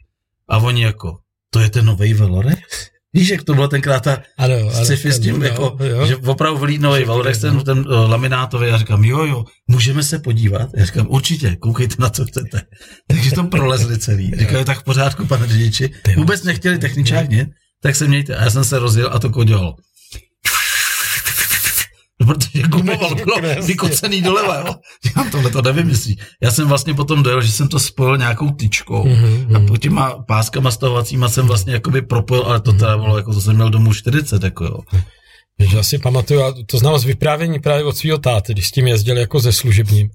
[0.49, 1.19] A oni jako,
[1.51, 2.91] to je ten nový Velorex?
[3.15, 6.07] Víš, jak to bylo tenkrát ta ano, ano, sci-fi s tím, jako, jo.
[6.07, 10.71] že opravdu vylídnový Valrex, ten, ten uh, laminátový, já říkám, jo, jo, můžeme se podívat?
[10.77, 12.63] Já říkám, určitě, koukejte na co chcete.
[13.07, 14.33] Takže to prolezli celý.
[14.39, 15.91] Říkali, tak v pořádku, pane řidiči.
[16.17, 17.47] Vůbec nechtěli techničák, ne?
[17.83, 18.37] Tak se mějte.
[18.37, 19.75] A já jsem se rozjel a to kodělo.
[22.29, 23.37] Protože gumoval bylo
[23.67, 24.75] vykocený doleva, jo.
[25.05, 26.19] Říkám, tohle to nevymyslí.
[26.43, 29.57] Já jsem vlastně potom dojel, že jsem to spojil nějakou tyčkou mm-hmm.
[29.57, 33.41] a po těma páskama stahovacíma jsem vlastně jakoby propojil, ale to teda bylo, jako to
[33.41, 34.79] jsem měl domů 40, jako jo.
[35.59, 38.87] Já si pamatuju, a to znám z vyprávění právě od svého táty, když s tím
[38.87, 40.09] jezdil jako ze služebním,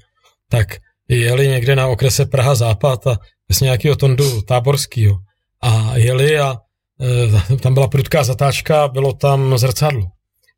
[0.50, 0.68] tak
[1.10, 3.18] jeli někde na okrese Praha Západ a
[3.52, 5.16] z nějakého tondu táborského
[5.62, 6.58] a jeli a
[7.52, 10.04] e, tam byla prudká zatáčka, bylo tam zrcadlo.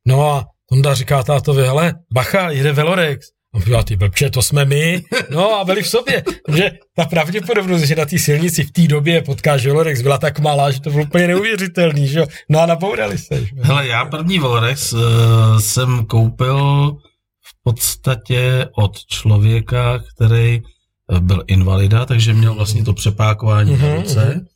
[0.05, 3.27] No a Tonda říká tátovi, hele, bacha, jede Velorex.
[3.55, 5.03] On říká, ty blbče, to jsme my.
[5.29, 6.23] No a byli v sobě.
[6.55, 10.71] Že ta pravděpodobnost, že na té silnici v té době potkáš Velorex, byla tak malá,
[10.71, 12.07] že to bylo úplně neuvěřitelný.
[12.07, 12.23] Že?
[12.49, 13.45] No a nabourali se.
[13.45, 13.51] Že?
[13.61, 15.01] Hele, já první Velorex uh,
[15.59, 16.91] jsem koupil
[17.41, 20.61] v podstatě od člověka, který
[21.11, 24.35] eh, byl invalida, takže měl vlastně to přepákování uh-huh, na ruce.
[24.35, 24.54] Uh-huh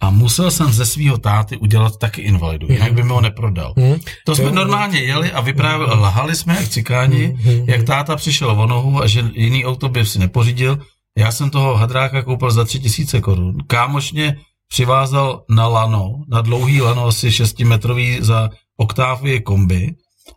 [0.00, 3.74] a musel jsem ze svého táty udělat taky invalidu, jinak by mi ho neprodal.
[3.76, 3.96] Mm.
[4.24, 6.00] To jsme normálně jeli a vyprávěli, mm.
[6.00, 10.18] lahali jsme jak cikáni, jak táta přišel o nohu a že jiný auto by si
[10.18, 10.78] nepořídil.
[11.18, 13.58] Já jsem toho hadráka koupil za tři tisíce korun.
[13.66, 19.94] Kámoš mě přivázal na lano, na dlouhý lano, asi šestimetrový za oktávy kombi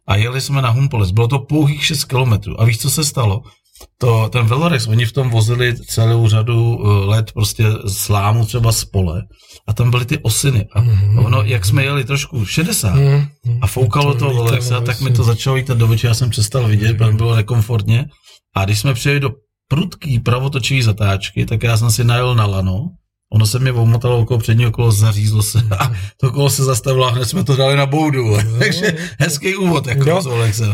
[0.08, 1.12] a jeli jsme na Humpoles.
[1.12, 2.62] Bylo to pouhých 6 kilometrů.
[2.62, 3.42] A víš, co se stalo?
[3.98, 8.86] To, ten Velorex, oni v tom vozili celou řadu eh, let prostě slámu třeba z
[8.86, 9.22] pole
[9.68, 11.26] a tam byly ty osiny a mm-hmm.
[11.26, 13.60] ono, jak jsme jeli trošku 60 mm-hmm.
[13.62, 16.98] a foukalo to Velorexa, tak mi to začalo jít do očí, já jsem přestal vidět,
[16.98, 17.16] mm-hmm.
[17.16, 18.06] bylo nekomfortně
[18.56, 19.30] a když jsme přijeli do
[19.68, 22.90] prudký pravotočivý zatáčky, tak já jsem si najel na lano,
[23.34, 27.12] ono se mi omotalo okolo předního kolo, zařízlo se a to kolo se zastavilo a
[27.12, 28.38] hned jsme to dali na boudu.
[28.38, 30.22] No, Takže hezký úvod, jako no,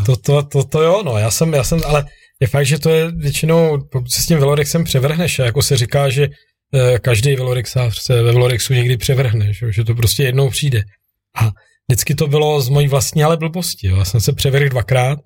[0.06, 2.06] to, to, to, to, jo, no, já jsem, já jsem, ale
[2.40, 6.10] je fakt, že to je většinou, se s tím Velorexem převrhneš, a jako se říká,
[6.10, 6.28] že
[6.74, 10.84] eh, každý Velorexář se ve Velorexu někdy převrhne, že, že to prostě jednou přijde.
[11.42, 11.52] A
[11.90, 13.88] vždycky to bylo z mojí vlastní ale blbosti.
[13.88, 13.98] Jo.
[13.98, 15.20] Já jsem se převrhl dvakrát,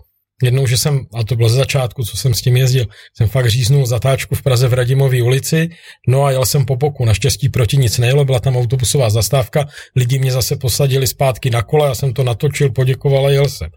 [0.44, 2.86] jednou, že jsem, a to bylo ze začátku, co jsem s tím jezdil,
[3.18, 5.70] jsem fakt říznul zatáčku v Praze v Radimové ulici,
[6.08, 10.20] no a jel jsem po boku, naštěstí proti nic nejelo, byla tam autobusová zastávka, lidi
[10.20, 13.70] mě zase posadili zpátky na kole, já jsem to natočil, poděkoval a jel jsem.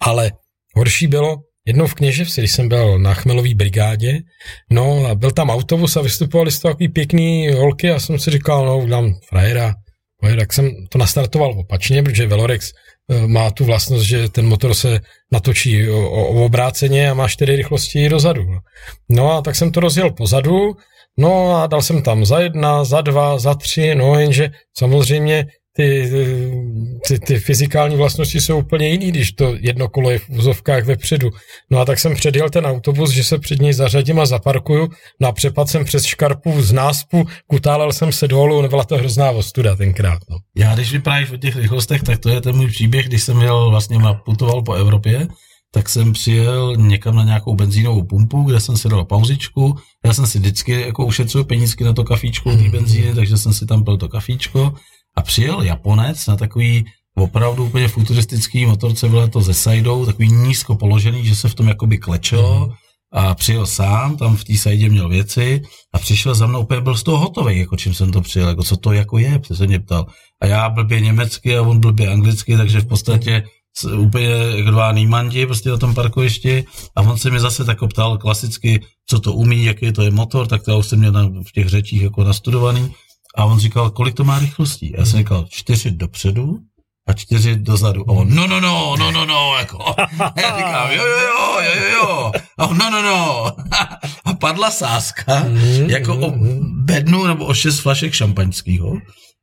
[0.00, 0.30] Ale
[0.76, 4.18] horší bylo, jednou v Kněževsi, když jsem byl na Chmelový brigádě,
[4.70, 8.30] no a byl tam autobus a vystupovali z toho takový pěkný holky a jsem si
[8.30, 9.74] říkal, no dám frajera,
[10.38, 12.70] tak jsem to nastartoval opačně, protože Velorex
[13.10, 15.00] eh, má tu vlastnost, že ten motor se
[15.32, 18.42] natočí o, o obráceně a má čtyři rychlosti dozadu.
[19.10, 20.76] No a tak jsem to rozjel pozadu,
[21.18, 26.10] no a dal jsem tam za jedna, za dva, za tři, no jenže samozřejmě ty,
[27.08, 31.30] ty, ty fyzikální vlastnosti jsou úplně jiný, když to jedno kolo je v úzovkách vepředu.
[31.70, 34.88] No a tak jsem předjel ten autobus, že se před něj zařadím a zaparkuju,
[35.20, 39.30] no a přepad jsem přes škarpu z náspu, kutálel jsem se dolů, nebyla to hrozná
[39.30, 40.18] ostuda tenkrát.
[40.30, 40.36] No.
[40.56, 43.70] Já když vyprávíš o těch rychlostech, tak to je ten můj příběh, když jsem jel
[43.70, 45.28] vlastně putoval po Evropě,
[45.74, 49.76] tak jsem přijel někam na nějakou benzínovou pumpu, kde jsem si dal pauzičku.
[50.04, 53.66] Já jsem si vždycky jako ušetřil penízky na to kafíčko té benzíny, takže jsem si
[53.66, 54.74] tam pil to kafíčko
[55.16, 60.76] a přijel Japonec na takový opravdu úplně futuristický motorce, bylo to ze sajdou, takový nízko
[60.76, 62.72] položený, že se v tom jakoby klečelo mm.
[63.12, 66.96] a přijel sám, tam v té sajdě měl věci a přišel za mnou, úplně byl
[66.96, 69.80] z toho hotový, jako čím jsem to přijel, jako co to jako je, se mě
[69.80, 70.06] ptal.
[70.40, 73.44] A já blbě německy a on blbě anglicky, takže v podstatě
[73.98, 76.64] úplně jako dva nýmandi prostě na tom parkovišti
[76.96, 80.46] a on se mi zase tak ptal klasicky, co to umí, jaký to je motor,
[80.46, 82.94] tak to už jsem měl v těch řečích jako nastudovaný
[83.36, 84.92] a on říkal, kolik to má rychlostí?
[84.98, 86.58] Já jsem říkal, čtyři dopředu
[87.06, 88.10] a čtyři dozadu.
[88.10, 89.84] A on, no, no, no, no, no, no, jako.
[89.88, 89.94] A
[90.40, 92.32] já říkám, jo, jo, jo, jo, jo, jo.
[92.58, 93.46] A on, no, no, no.
[94.24, 95.44] A padla sázka,
[95.86, 96.34] jako o
[96.74, 98.98] bednu nebo o šest flašek šampaňského,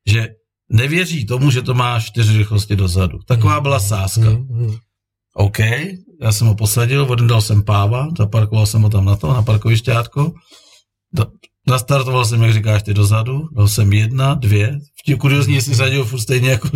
[0.08, 0.28] že
[0.70, 3.20] nevěří tomu, že to má čtyři rychlosti dozadu.
[3.28, 4.38] Taková byla sázka.
[5.36, 5.60] OK,
[6.22, 10.34] já jsem ho posadil, odendal jsem páva, zaparkoval jsem ho tam na to, na parkovišťátko,
[11.70, 14.80] Nastartoval jsem, jak říkáš, ty dozadu, dal jsem jedna, dvě,
[15.18, 16.70] kuriozně jestli zadil furt stejně jako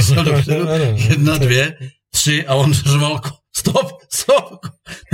[0.00, 0.66] jsem dopředu,
[1.08, 1.76] jedna, dvě,
[2.10, 3.20] tři a on řval
[3.56, 4.66] stop, stop,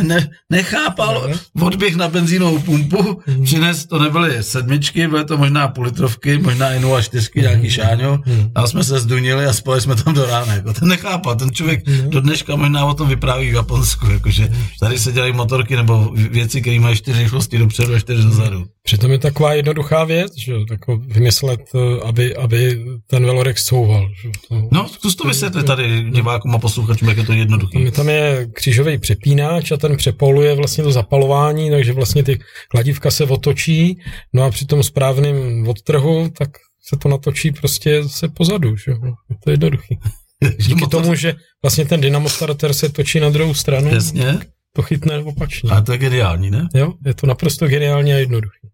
[0.02, 3.44] ne, nechápal, odběh na benzínovou pumpu, mhm.
[3.44, 7.70] přines, to nebyly sedmičky, byly to možná půlitrovky, možná i 0,4, nějaký mhm.
[7.70, 8.50] šáňo, mhm.
[8.54, 11.84] a jsme se zdunili a spali jsme tam do rána, jako ten nechápal, ten člověk
[12.08, 14.48] do dneška možná o tom vypráví v Japonsku, jakože
[14.80, 18.66] tady se dělají motorky nebo věci, které mají čtyři rychlosti dopředu a čtyři dozadu.
[18.82, 24.08] Přitom je taková jednoduchá věc, že jako vymyslet, eh, aby, aby ten velorex couval.
[24.22, 27.90] Že to, no, zkus to vysvětlit tady divákům a posluchačům, jak je to jednoduché.
[27.90, 33.24] Tam je křížový přepínač a ten přepoluje vlastně to zapalování, takže vlastně ty kladívka se
[33.24, 33.98] otočí,
[34.32, 36.50] no a při tom správným odtrhu, tak
[36.88, 39.98] se to natočí prostě se pozadu, že je to jednoduchý.
[40.58, 44.38] Díky tomu, že vlastně ten dynamostarter se točí na druhou stranu, Jasně.
[44.72, 45.70] to chytne opačně.
[45.70, 46.68] A to je geniální, ne?
[46.74, 48.68] Jo, je to naprosto geniální a jednoduchý.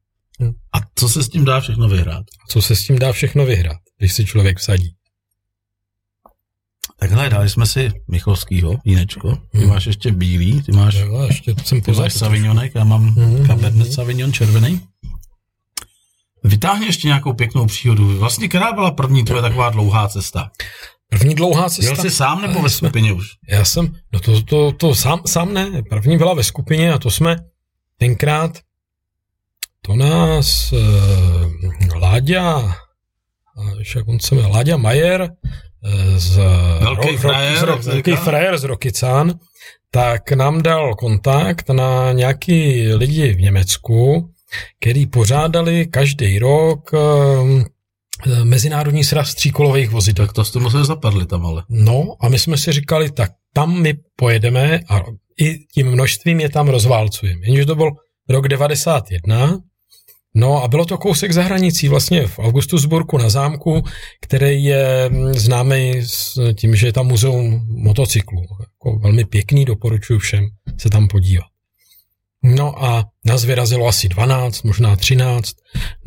[0.74, 2.24] A co se s tím dá všechno vyhrát?
[2.48, 4.94] Co se s tím dá všechno vyhrát, když si člověk vsadí?
[7.02, 9.36] Takhle, dali jsme si Michovskýho, Jinečko.
[9.36, 9.68] Ty hmm.
[9.68, 13.46] máš ještě bílý, ty máš, jo, ještě jsem ty máš Savignonek, já mám hmm.
[13.46, 13.92] Cabernet hmm.
[13.92, 14.80] Sauvignon červený.
[16.44, 18.18] Vytáhni ještě nějakou pěknou příhodu.
[18.18, 20.50] Vlastně, která byla první tvoje taková dlouhá cesta?
[21.08, 21.84] První dlouhá cesta.
[21.84, 23.26] Jel jsi sám nebo ve skupině už?
[23.48, 25.82] Já jsem, no to, to, to sám, sám ne.
[25.90, 27.36] První byla ve skupině a to jsme
[27.98, 28.58] tenkrát,
[29.80, 32.76] to nás uh, Láďa,
[33.96, 35.30] jak on se jmenuje, Láďa Majer,
[36.16, 36.36] z,
[36.80, 39.34] velký ro, frajer, z, z, velký frajer z Rokicán,
[39.90, 44.30] tak nám dal kontakt na nějaký lidi v Německu,
[44.80, 47.64] který pořádali každý rok um,
[48.44, 50.26] mezinárodní sraz tříkolových vozidel.
[50.26, 51.62] Tak to jste museli zapadli tam ale.
[51.68, 55.02] No a my jsme si říkali, tak tam my pojedeme a
[55.40, 57.46] i tím množstvím je tam rozválcujeme.
[57.46, 57.90] Jenže to byl
[58.28, 59.58] rok 91
[60.34, 63.82] No a bylo to kousek za hranicí, vlastně v Augustusburku na zámku,
[64.20, 68.42] který je mm, známý s tím, že je tam muzeum motocyklů.
[68.60, 71.46] Jako velmi pěkný, doporučuji všem se tam podívat.
[72.44, 75.52] No a nás vyrazilo asi 12, možná 13.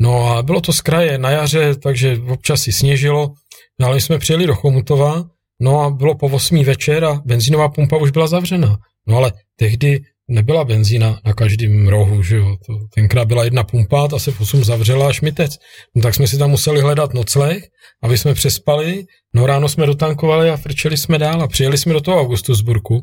[0.00, 3.32] No a bylo to z kraje na jaře, takže občas si sněžilo.
[3.80, 5.24] No ale jsme přijeli do Chomutova,
[5.60, 8.78] no a bylo po 8 večer a benzínová pumpa už byla zavřena.
[9.06, 12.56] No ale tehdy nebyla benzína na každém rohu, že jo.
[12.66, 15.58] To, tenkrát byla jedna pumpa, ta se 8 zavřela a šmitec.
[15.94, 17.62] No tak jsme si tam museli hledat nocleh,
[18.02, 22.00] aby jsme přespali, no ráno jsme dotankovali a frčeli jsme dál a přijeli jsme do
[22.00, 23.00] toho Augustusburku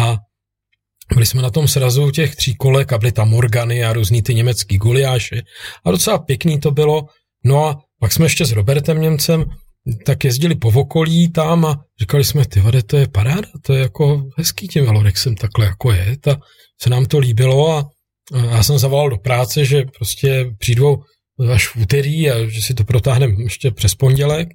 [0.00, 0.16] a
[1.14, 4.34] byli jsme na tom srazu těch tří kolek a byly tam Morgany a různý ty
[4.34, 5.42] německý guliáše
[5.84, 7.06] a docela pěkný to bylo.
[7.44, 9.44] No a pak jsme ještě s Robertem Němcem
[10.04, 13.80] tak jezdili po okolí tam a říkali jsme, ty vade, to je paráda, to je
[13.80, 16.36] jako hezký tím Velorexem takhle jako je, a
[16.82, 17.90] se nám to líbilo a,
[18.50, 21.02] já jsem zavolal do práce, že prostě přijdou
[21.52, 24.48] až v úterý a že si to protáhneme ještě přes pondělek.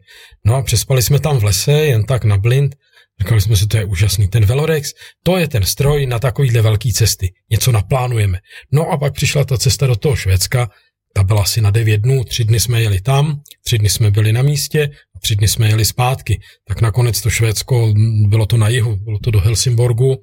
[0.46, 2.76] No a přespali jsme tam v lese, jen tak na blind.
[3.22, 4.28] Říkali jsme si, to je úžasný.
[4.28, 7.34] Ten Velorex, to je ten stroj na takovýhle velký cesty.
[7.50, 8.40] Něco naplánujeme.
[8.72, 10.70] No a pak přišla ta cesta do toho Švédska,
[11.14, 14.34] ta byla asi na devět dnů, tři dny jsme jeli tam, tři dny jsme byli
[14.34, 16.40] na místě a tři dny jsme jeli zpátky.
[16.68, 17.94] Tak nakonec to Švédsko,
[18.28, 20.22] bylo to na jihu, bylo to do Helsingborgu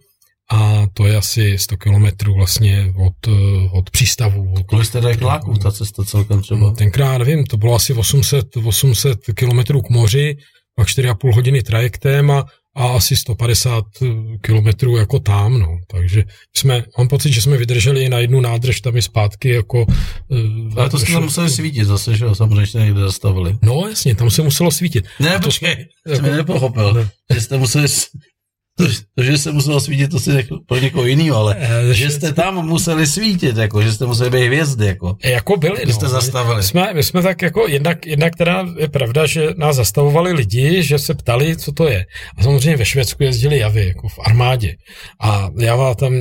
[0.50, 3.34] a to je asi 100 kilometrů vlastně od,
[3.72, 4.54] od přístavu.
[4.66, 6.72] Kolik jste dali kláků ta cesta celkem třeba?
[6.72, 10.36] Tenkrát nevím, to bylo asi 800, 800 kilometrů k moři,
[10.76, 12.44] pak 4,5 hodiny trajektem a
[12.76, 13.84] a asi 150
[14.40, 15.78] kilometrů jako tam, no.
[15.90, 16.24] Takže
[16.56, 19.86] jsme, mám pocit, že jsme vydrželi na jednu nádrž tam i zpátky jako...
[20.28, 23.58] Uh, Ale to jste tam museli svítit zase, že jo, samozřejmě jste někde zastavili.
[23.62, 25.04] No jasně, tam se muselo svítit.
[25.20, 27.08] Ne, počkej, to jsem jako, nepochopil, ne.
[27.34, 27.88] že jste museli
[28.76, 28.84] to,
[29.14, 32.32] to, že se muselo svítit, to si řekl pro někoho jiného, ale e, že jste
[32.32, 35.16] tam museli svítit, jako, že jste museli být hvězdy, jako.
[35.24, 35.92] Jako byli, no.
[35.92, 36.56] jste zastavili.
[36.56, 40.82] My jsme, my jsme tak jako, jednak, jednak teda je pravda, že nás zastavovali lidi,
[40.82, 42.04] že se ptali, co to je.
[42.38, 44.74] A samozřejmě ve Švédsku jezdili javy, jako v armádě.
[45.20, 46.12] A java tam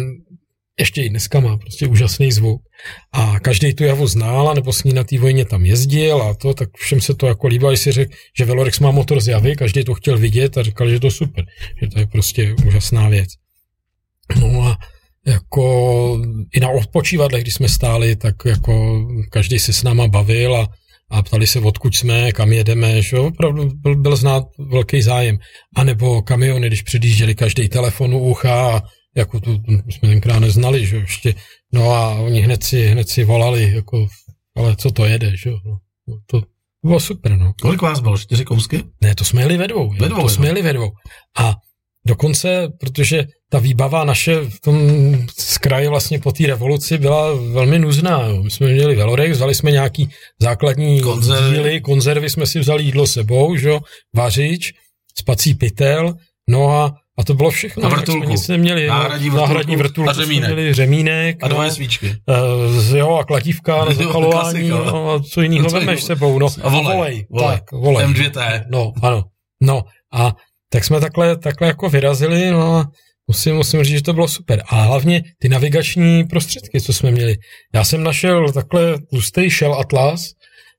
[0.80, 2.62] ještě i dneska má prostě úžasný zvuk.
[3.12, 6.54] A každý tu javu znal, nebo s ní na té vojně tam jezdil a to,
[6.54, 9.84] tak všem se to jako líbilo, si řekl, že Velorex má motor z javy, každý
[9.84, 11.46] to chtěl vidět a říkal, že to super,
[11.82, 13.30] že to je prostě úžasná věc.
[14.40, 14.78] No a
[15.28, 16.22] jako
[16.54, 20.68] i na odpočívadle, když jsme stáli, tak jako každý se s náma bavil a,
[21.10, 25.38] a ptali se, odkud jsme, kam jedeme, že opravdu byl, byl znát velký zájem.
[25.76, 28.82] A nebo kamiony, když předjížděli každý telefon u ucha a
[29.16, 29.52] jako to
[29.90, 31.34] jsme tenkrát neznali, že ještě,
[31.74, 34.08] no a oni hned si, hned si volali, jako,
[34.58, 36.42] ale co to jede, že jo, no, no to
[36.86, 37.54] bylo super, no.
[37.62, 38.84] Kolik vás bylo, čtyři kousky?
[39.02, 40.92] Ne, to jsme jeli ve dvou, ve dvou to jsme jeli ve dvou.
[41.40, 41.56] A
[42.08, 44.78] dokonce, protože ta výbava naše v tom
[45.62, 48.26] kraji vlastně po té revoluci byla velmi nuzná.
[48.26, 48.44] Jo.
[48.44, 50.10] My jsme měli Velorex, vzali jsme nějaký
[50.42, 51.56] základní konzervy.
[51.56, 53.80] díly, konzervy jsme si vzali jídlo sebou, že jo,
[54.16, 54.74] vařič,
[55.18, 56.14] spací pytel,
[56.50, 57.86] no a a to bylo všechno.
[57.86, 58.30] A vrtulku.
[58.30, 58.88] Nic neměli.
[58.88, 59.48] Náhradní vrtulku.
[59.48, 60.54] Náhradní vrtulku a řemínek.
[60.54, 61.38] Měli řemínek.
[61.42, 62.16] A dvoje no, svíčky.
[62.88, 64.70] Uh, jo, a kladívka na zapalování.
[64.70, 66.40] No, a co jiného no, vemeš sebou.
[66.40, 66.92] No, a volej.
[66.92, 67.26] A volej.
[67.30, 67.58] volej.
[67.58, 68.08] Tak, volej.
[68.08, 68.64] M2T.
[68.70, 69.24] No, ano.
[69.62, 70.36] No, a
[70.70, 72.88] tak jsme takhle, takhle jako vyrazili, no a
[73.28, 74.64] musím, musím říct, že to bylo super.
[74.68, 77.36] A hlavně ty navigační prostředky, co jsme měli.
[77.76, 80.32] Já jsem našel takhle tlustý Shell Atlas,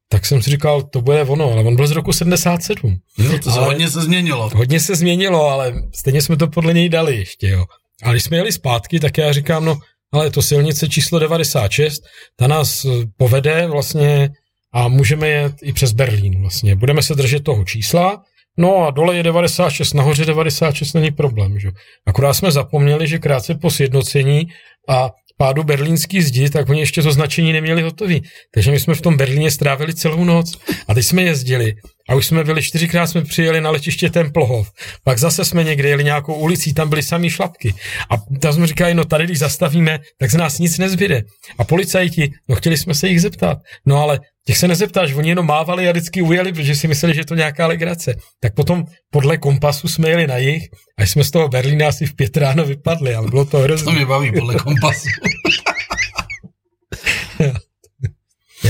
[0.09, 2.97] tak jsem si říkal, to bude ono, ale on byl z roku 77.
[3.19, 4.51] Jo, to se hodně se změnilo.
[4.55, 7.65] Hodně se změnilo, ale stejně jsme to podle něj dali ještě, jo.
[8.03, 9.79] A když jsme jeli zpátky, tak já říkám, no,
[10.13, 12.03] ale to silnice číslo 96,
[12.37, 14.31] ta nás eh, povede vlastně
[14.73, 16.77] a můžeme jet i přes Berlín vlastně.
[16.77, 18.23] Budeme se držet toho čísla,
[18.57, 21.71] no a dole je 96, nahoře 96 není problém, že?
[22.07, 24.49] Akorát jsme zapomněli, že krátce po sjednocení
[24.89, 28.23] a pádu berlínský zdi, tak oni ještě to značení neměli hotový.
[28.55, 31.75] Takže my jsme v tom Berlíně strávili celou noc a teď jsme jezdili
[32.09, 34.71] a už jsme byli, čtyřikrát jsme přijeli na letiště Templohov.
[35.05, 37.75] Pak zase jsme někde jeli nějakou ulicí, tam byly samý šlapky.
[38.11, 41.23] A tam jsme říkali, no tady, když zastavíme, tak z nás nic nezbyde.
[41.59, 43.59] A policajti, no chtěli jsme se jich zeptat.
[43.87, 47.21] No ale těch se nezeptáš, oni jenom mávali a vždycky ujeli, protože si mysleli, že
[47.21, 48.15] je to nějaká legrace.
[48.41, 50.63] Tak potom podle kompasu jsme jeli na jich
[50.99, 53.85] a jsme z toho Berlína asi v pět ráno vypadli, ale bylo to hrozné.
[53.85, 55.09] To mě baví podle kompasu.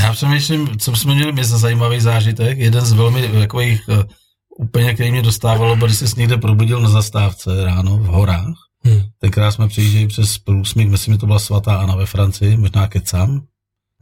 [0.04, 2.58] Já přemýšlím, co jsme měli my za zajímavý zážitek.
[2.58, 4.02] Jeden z velmi takových uh,
[4.58, 8.54] úplně, který mě dostávalo, když jsi někde probudil na zastávce ráno v horách.
[8.84, 9.00] Hmm.
[9.18, 13.40] Tenkrát jsme přijížděli přes průsmyk, myslím, že to byla svatá Ana ve Francii, možná kecám.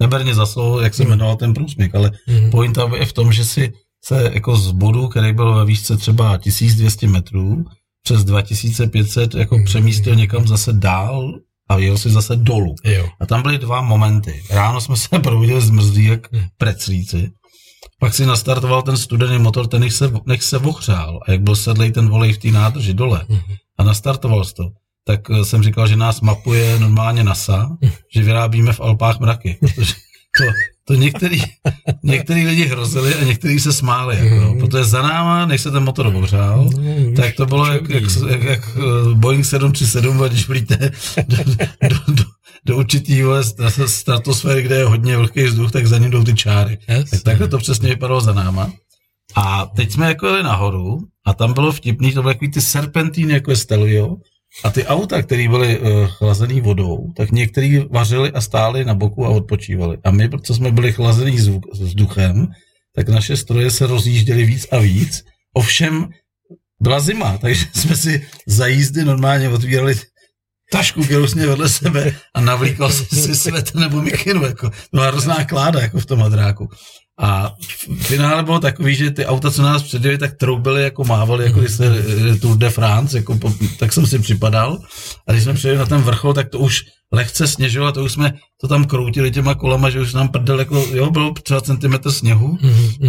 [0.01, 1.11] Neber mě za slovo, jak se hmm.
[1.11, 2.51] jmenoval ten průsmyk, ale hmm.
[2.51, 3.73] pointa je v tom, že si
[4.05, 7.65] se jako z bodu, který byl ve výšce třeba 1200 metrů,
[8.05, 9.65] přes 2500 jako hmm.
[9.65, 11.35] přemístil někam zase dál
[11.75, 12.75] a jel si zase dolů.
[12.85, 13.09] Jo.
[13.21, 14.43] A tam byly dva momenty.
[14.51, 17.31] Ráno jsme se probudili zmrzlí jak preclíci,
[18.03, 21.57] pak si nastartoval ten studený motor, ten nech se, nech se ohřál a jak byl
[21.57, 23.41] sedlej ten volej v té nádrži dole hmm.
[23.79, 24.71] a nastartoval to,
[25.05, 27.93] tak eh, jsem říkal, že nás mapuje normálně NASA, hmm.
[28.15, 29.95] že vyrábíme v Alpách mraky, protože
[30.39, 30.45] to,
[30.85, 31.43] to některý,
[32.03, 35.85] některý lidi hrozili a některý se smáli, jako, no, protože za náma, než se ten
[35.85, 40.77] motor ohřál, no, tak to bylo jak, jak, jak, jak eh, Boeing 737, když vlíte
[41.29, 41.37] do,
[41.89, 42.25] do, do,
[42.65, 43.23] do určitý
[43.87, 46.79] stratosféry, kde je hodně velký vzduch, tak za ním jdou ty čáry.
[46.89, 47.11] Yes.
[47.11, 48.73] Tak takhle to přesně vypadalo za náma.
[49.35, 53.33] A teď jsme jako jeli nahoru a tam bylo vtipný, to byly takový ty serpentíny,
[53.33, 54.17] jako je Stelvio,
[54.65, 59.27] a ty auta, které byly uh, chlazený vodou, tak některý vařili a stáli na boku
[59.27, 59.99] a odpočívali.
[60.05, 61.37] A my, protože jsme byli chlazený
[61.73, 62.47] vzduchem,
[62.95, 65.25] tak naše stroje se rozjížděly víc a víc.
[65.55, 66.09] Ovšem
[66.81, 69.95] byla zima, takže jsme si za jízdy normálně otvírali
[70.73, 74.45] tašku, kterou jsme vedle sebe a navlíkal si, svet nebo mikinu.
[74.45, 74.71] Jako.
[74.93, 76.69] Byla hrozná kláda jako v tom hadráku.
[77.21, 77.53] A
[78.01, 81.73] finále bylo takový, že ty auta, co nás předjeli, tak troubily, jako mávali, jako když
[81.73, 83.39] se eh, Tour de France, jako,
[83.79, 84.79] tak jsem si připadal.
[85.29, 86.81] A když jsme přijeli na ten vrchol, tak to už
[87.13, 90.59] lehce sněžilo a to už jsme to tam kroutili těma kolama, že už nám prdel,
[90.59, 92.59] jako, jo, bylo třeba centimetr sněhu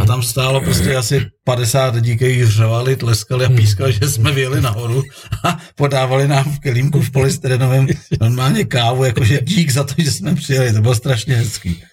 [0.02, 4.62] a tam stálo prostě asi 50 lidí, kteří řvali, tleskali a pískali, že jsme vyjeli
[4.62, 5.04] nahoru
[5.44, 7.88] a podávali nám v kelímku v polystyrenovém
[8.22, 11.84] normálně kávu, jakože dík za to, že jsme přijeli, to bylo strašně hezký.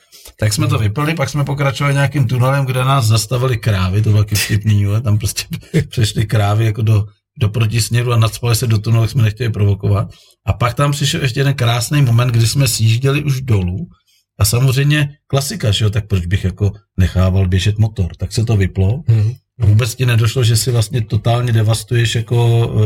[0.41, 4.24] Tak jsme to vyplnili, pak jsme pokračovali nějakým tunelem, kde nás zastavili krávy, to bylo
[4.24, 5.01] taky vtipný, jo?
[5.01, 5.45] tam prostě
[5.88, 7.05] přešly krávy jako do,
[7.41, 10.09] do protisměru a nadspali se do tunelu, jsme nechtěli provokovat.
[10.47, 13.86] A pak tam přišel ještě jeden krásný moment, kdy jsme sjížděli už dolů
[14.38, 18.57] a samozřejmě klasika, že jo, tak proč bych jako nechával běžet motor, tak se to
[18.57, 19.03] vyplo.
[19.09, 19.32] Mm.
[19.59, 22.82] Vůbec ti nedošlo, že si vlastně totálně devastuješ jako uh,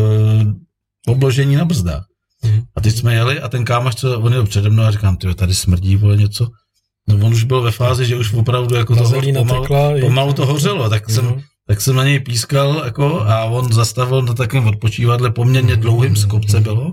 [1.07, 2.05] obložení na brzdách.
[2.45, 2.63] Mm.
[2.77, 5.35] A teď jsme jeli a ten kámoš, co on jel přede mnou a říkám, ty
[5.35, 6.49] tady smrdí, vole, něco.
[7.09, 9.67] No on už byl ve fázi, že už opravdu jako to pomalu,
[10.01, 14.35] pomalu to hořelo, tak jsem, tak jsem na něj pískal jako a on zastavil na
[14.35, 16.93] takovém odpočívadle poměrně dlouhým z kopce bylo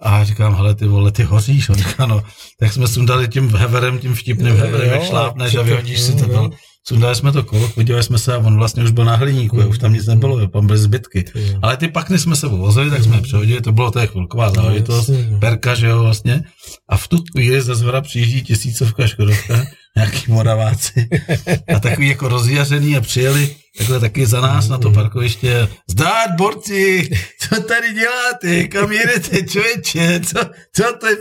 [0.00, 1.68] a říkám, hele, ty vole, ty hoříš.
[1.68, 2.22] On říká, no,
[2.60, 6.50] tak jsme sundali tím heverem, tím vtipným heverem, jak šlápneš a vyhodíš si to.
[6.88, 9.68] Sundali jsme to kolo, podívali jsme se a on vlastně už byl na hliníku, mm.
[9.68, 11.24] už tam nic nebylo, tam byly zbytky.
[11.62, 14.50] Ale ty pakny jsme se vozili, tak jsme je přehodili, to bylo to je chvilková
[14.50, 16.44] záležitost, no, perka, že jo, vlastně.
[16.88, 19.64] A v tu chvíli ze zhora přijíždí tisícovka Škodovka,
[19.96, 21.08] nějaký moraváci
[21.74, 25.68] a takový jako rozjařený a přijeli takhle taky za nás na to parkoviště.
[25.90, 27.10] Zdát, borci,
[27.40, 30.38] co tady děláte, kam jedete, člověče, co,
[30.76, 31.16] co to je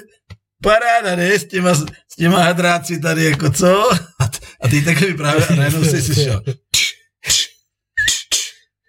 [0.64, 3.92] paráda, ne, s těma, s těma hadráci tady, jako co?
[3.94, 4.30] A,
[4.62, 6.42] a ty takhle vyprávěl a najednou si slyšel.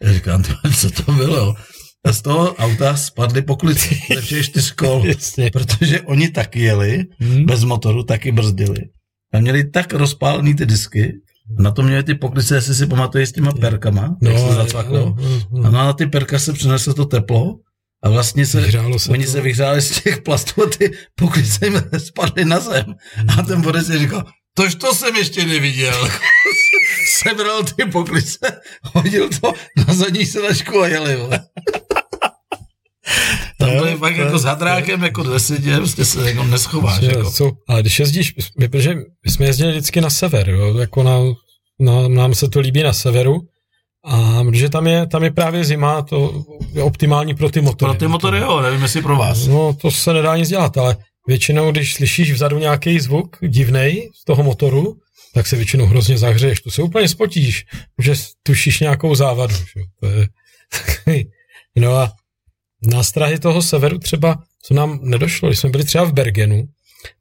[0.02, 0.44] Já říkám,
[0.80, 1.54] co to bylo?
[2.04, 5.04] A z toho auta spadly poklici ze všech čtyř kol,
[5.52, 7.46] protože oni taky jeli, hmm.
[7.46, 8.78] bez motoru, taky brzdili.
[9.32, 11.12] A měli tak rozpálený ty disky,
[11.58, 14.98] na to měli ty poklice, jestli si pamatuje s těma perkama, no, jak se zacvaklo.
[14.98, 15.16] No,
[15.50, 15.68] no, no.
[15.68, 17.54] A na ty perka se přineslo to teplo
[18.02, 19.30] a vlastně se, se oni to.
[19.30, 22.94] se vyhřáli z těch plastů a ty poklice jim spadly na zem.
[23.38, 24.24] A ten Boris si říkal,
[24.54, 26.08] tož to jsem ještě neviděl.
[27.22, 31.18] Sebral ty poklice, hodil to na zadní sedačku a jeli.
[33.58, 37.02] Tam byli fakt jako s hadrákem, jako desetě, prostě se jako neschováš.
[37.02, 37.30] Jako.
[37.30, 41.18] Co, ale když jezdíš, protože my jsme jezdili vždycky na sever, jo, jako na,
[41.80, 43.40] na, nám se to líbí na severu,
[44.04, 47.90] a protože tam je, tam je právě zima, to je optimální pro ty motory.
[47.90, 49.46] Pro ty motory jo, nevím jestli pro vás.
[49.46, 50.96] No to se nedá nic dělat, ale
[51.26, 54.96] většinou, když slyšíš vzadu nějaký zvuk divnej z toho motoru,
[55.34, 56.60] tak se většinou hrozně zahřeješ.
[56.60, 57.64] To se úplně spotíš,
[57.98, 59.54] že tušíš nějakou závadu.
[59.54, 59.82] Že?
[60.00, 60.28] To je
[61.76, 62.12] No a
[62.82, 66.64] nástrahy toho severu třeba, co nám nedošlo, když jsme byli třeba v Bergenu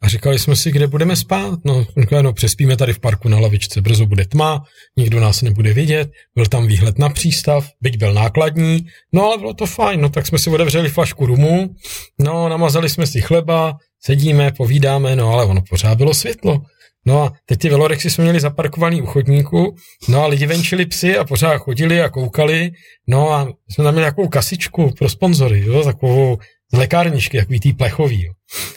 [0.01, 1.59] a říkali jsme si, kde budeme spát.
[1.65, 4.63] No, říkali, no přespíme tady v parku na lavičce, brzo bude tma,
[4.97, 9.53] nikdo nás nebude vidět, byl tam výhled na přístav, byť byl nákladní, no ale bylo
[9.53, 11.75] to fajn, no tak jsme si otevřeli flašku rumu,
[12.19, 16.61] no namazali jsme si chleba, sedíme, povídáme, no ale ono pořád bylo světlo.
[17.05, 19.75] No a teď ty velorexy jsme měli zaparkovaný u chodníku,
[20.09, 22.71] no a lidi venčili psy a pořád chodili a koukali,
[23.07, 26.37] no a jsme tam měli nějakou kasičku pro sponzory, jo, takovou
[26.73, 28.23] z lékárničky, takový tý plechový.
[28.23, 28.33] Jo.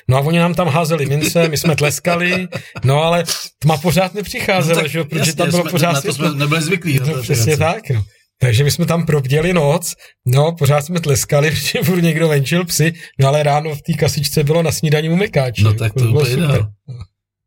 [0.08, 2.48] No a oni nám tam házeli mince, my jsme tleskali,
[2.84, 3.24] no ale
[3.58, 6.30] tma pořád nepřicházela, no, že jo, protože jasně, tam bylo jsme, pořád na to jsme
[6.34, 7.00] nebyli zvyklí.
[7.06, 8.04] No, přesně tak, no.
[8.40, 9.94] Takže my jsme tam probděli noc,
[10.26, 14.44] no, pořád jsme tleskali, protože furt někdo venčil psy, no ale ráno v té kasičce
[14.44, 15.60] bylo na snídaní umekáč.
[15.60, 16.66] No tak to, to bylo super.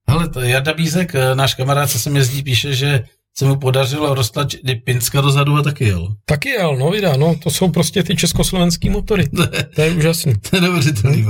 [0.09, 3.03] Hele, to Jarda Bízek, eh, náš kamarád, co se mi jezdí, píše, že
[3.38, 6.15] se mu podařilo roztlačit Pinska dozadu a taky jel.
[6.25, 9.29] Taky jel, no vidá, no, to jsou prostě ty československý motory.
[9.75, 10.34] to je úžasný.
[10.49, 11.25] To je neuvěřitelný.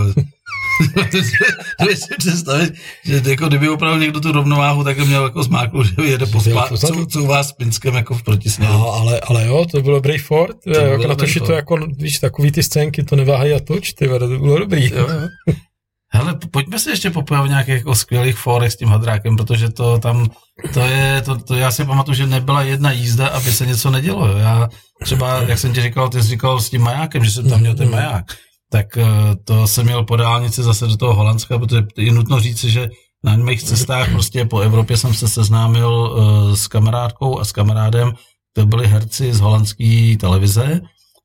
[1.12, 2.74] to si představit,
[3.06, 6.42] že jako kdyby opravdu někdo tu rovnováhu tak měl jako zmáklu, že jede po
[6.78, 8.74] co, co vás s Pinskem jako v protisměru.
[8.74, 11.88] No, ale, ale jo, to bylo dobrý Ford, to jako na to, že to jako,
[11.98, 14.90] víš, takový ty scénky, to neváhají a toč, ty, to bylo dobrý.
[14.94, 15.54] Jo, jo.
[16.16, 19.98] Hele, pojďme se ještě popojit v nějakých jako skvělých fórech s tím hadrákem, protože to
[20.00, 20.30] tam,
[20.74, 24.38] to je, to, to já si pamatuju, že nebyla jedna jízda, aby se něco nedělo.
[24.38, 24.70] Já
[25.04, 27.76] třeba, jak jsem ti říkal, ty jsi říkal s tím majákem, že jsem tam měl
[27.76, 28.26] ten maják,
[28.72, 29.06] tak eh,
[29.44, 32.90] to jsem měl po dálnici zase do toho Holandska, protože je nutno říci, že
[33.24, 38.14] na mých cestách prostě po Evropě jsem se seznámil uh, s kamarádkou a s kamarádem,
[38.54, 40.82] to byli herci z holandské televize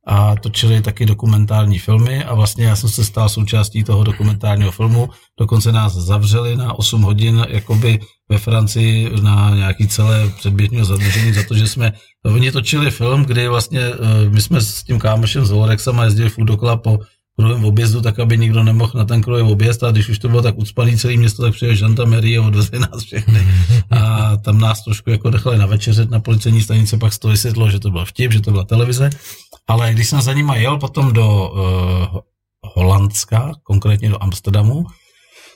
[0.08, 5.08] a točili taky dokumentární filmy a vlastně já jsem se stal součástí toho dokumentárního filmu,
[5.38, 11.42] dokonce nás zavřeli na 8 hodin jakoby ve Francii na nějaký celé předběžného zadržení za
[11.48, 11.92] to, že jsme,
[12.24, 16.44] oni točili film, kdy vlastně eh, my jsme s tím kámošem z Volrexem jezdili furt
[16.44, 16.98] dokola po,
[17.38, 20.42] kruhovém objezdu, tak aby nikdo nemohl na ten kruhový objezd a když už to bylo
[20.42, 23.46] tak ucpaný celé město, tak přijel žandarmerie a odvezli nás všechny
[23.90, 27.70] a tam nás trošku jako nechali na večeřet na policejní stanice, pak se to vysvětlo,
[27.70, 29.10] že to byl vtip, že to byla televize,
[29.68, 32.20] ale když jsem za nima jel potom do uh,
[32.74, 34.86] Holandska, konkrétně do Amsterdamu,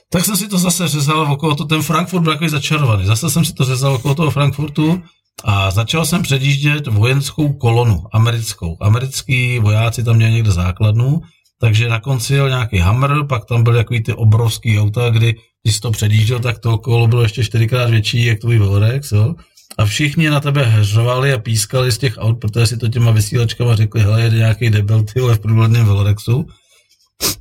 [0.09, 3.05] tak jsem si to zase řezal okolo to, ten Frankfurt byl takový začarovaný.
[3.05, 5.01] Zase jsem si to řezal okolo toho Frankfurtu
[5.43, 8.77] a začal jsem předjíždět vojenskou kolonu, americkou.
[8.81, 11.21] Americký vojáci tam měli někde základnu,
[11.63, 15.75] takže na konci jel nějaký Hammer, pak tam byly takový ty obrovský auta, kdy když
[15.75, 19.35] jsi to předjížděl, tak to kolo bylo ještě čtyřikrát větší, jak tvůj Velorex, jo?
[19.77, 23.75] A všichni na tebe hřovali a pískali z těch aut, protože si to těma vysílačkama
[23.75, 26.47] řekli, hele, jede nějaký debil, ty v průhledném Velorexu.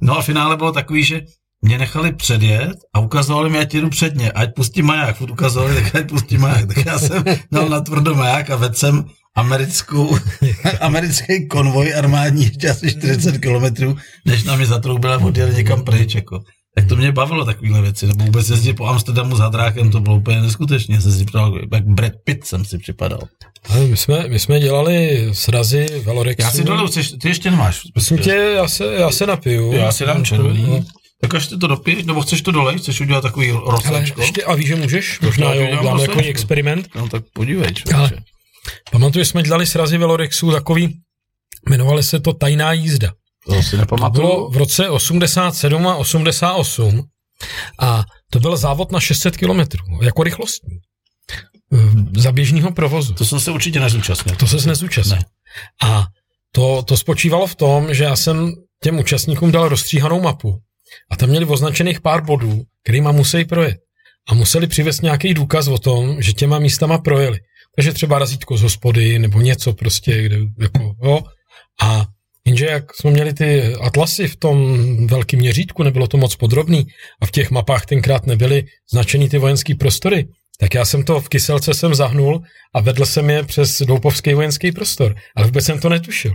[0.01, 1.21] No a finále bylo takový, že
[1.63, 5.95] mě nechali předjet a ukazovali mi, ať jedu předně, ať pustí maják, furt ukazovali, tak
[5.95, 6.67] ať pustí maják.
[6.67, 9.05] Tak já jsem dal na tvrdo maják a vedl jsem
[9.35, 10.19] americkou,
[10.81, 16.15] americký konvoj armádní ještě asi 40 kilometrů, než nám je zatroubila a odjeli někam pryč.
[16.15, 16.41] Jako.
[16.75, 20.17] Tak to mě bavilo takovéhle věci, nebo vůbec jezdit po Amsterdamu s hadrákem, to bylo
[20.17, 21.01] úplně neskutečně.
[21.01, 23.21] Jsem si připadal, jak Brad Pitt jsem si připadal.
[23.69, 26.43] Ale my jsme, my jsme dělali srazy Velorexu.
[26.43, 26.89] Já si dolů,
[27.21, 27.83] ty ještě nemáš.
[27.95, 29.73] Myslím tě, já se, já se napiju.
[29.73, 30.63] Já si dám červený.
[30.63, 30.85] No.
[31.21, 34.21] Tak až ty to dopiješ, nebo chceš to dolej, chceš udělat takový rozsečko?
[34.21, 35.21] ještě, a víš, že můžeš?
[35.21, 36.89] Možná jo, dáme jako experiment.
[36.95, 38.11] No tak podívej, Ale
[38.93, 40.99] pamatuju, jsme dělali srazy Velorexu takový,
[41.69, 43.13] jmenovali se to Tajná jízda.
[43.47, 44.29] To si nepamatuju.
[44.29, 47.03] To bylo v roce 87 a 88
[47.79, 50.79] a to byl závod na 600 kilometrů, jako rychlostní.
[52.17, 53.15] Za běžného provozu.
[53.15, 54.37] To jsem se určitě nezúčastnil.
[54.37, 55.19] To se nezúčastnil.
[55.19, 55.25] Ne.
[55.83, 56.07] A
[56.53, 58.53] to, to spočívalo v tom, že já jsem
[58.83, 60.59] těm účastníkům dal rozstříhanou mapu
[61.11, 63.77] a tam měli označených pár bodů, kterýma musí projet.
[64.29, 67.39] A museli přivést nějaký důkaz o tom, že těma místama projeli.
[67.77, 71.21] Takže třeba razítko z hospody nebo něco prostě, kde jako, jo.
[71.83, 72.07] A
[72.45, 76.87] jenže jak jsme měli ty atlasy v tom velkém měřítku, nebylo to moc podrobný
[77.23, 81.29] a v těch mapách tenkrát nebyly značený ty vojenské prostory, tak já jsem to v
[81.29, 82.41] kyselce jsem zahnul
[82.75, 86.33] a vedl jsem je přes Doupovský vojenský prostor, ale vůbec jsem to netušil.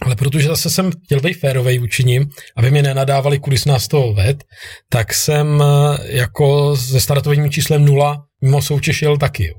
[0.00, 3.88] Ale protože zase jsem chtěl být férovej vůči ním, aby mě nenadávali, kudy z nás
[3.88, 4.44] toho ved,
[4.88, 9.54] tak jsem eh, jako se startovým číslem nula mimo soutěž jel taky.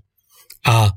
[0.67, 0.89] A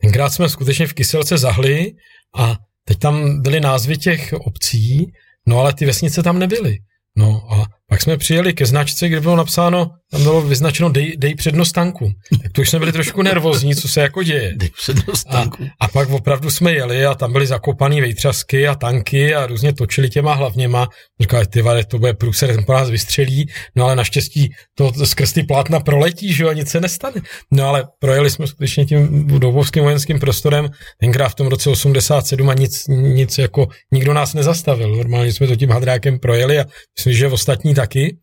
[0.00, 1.92] tenkrát jsme skutečně v Kyselce zahli
[2.36, 5.12] a teď tam byly názvy těch obcí,
[5.46, 6.78] no ale ty vesnice tam nebyly.
[7.16, 11.34] No a pak jsme přijeli ke značce, kde bylo napsáno, tam bylo vyznačeno dej, dej
[11.34, 12.12] přednost tanku.
[12.42, 14.54] Tak to už jsme byli trošku nervózní, co se jako děje.
[14.56, 15.64] Dej přednost tanku.
[15.80, 19.72] A, a pak opravdu jsme jeli a tam byly zakopané vejtřasky a tanky a různě
[19.72, 20.88] točili těma hlavněma.
[21.20, 25.06] Říkali, ty vade, to bude průser, ten po nás vystřelí, no ale naštěstí to, to
[25.06, 27.20] skrz ty plátna proletí, že jo, a nic se nestane.
[27.52, 30.68] No ale projeli jsme skutečně tím dobovským vojenským prostorem,
[31.00, 34.96] tenkrát v tom roce 87 a nic, nic jako, nikdo nás nezastavil.
[34.96, 36.64] Normálně jsme to tím hadrákem projeli a
[36.98, 38.18] myslím, že ostatní taky.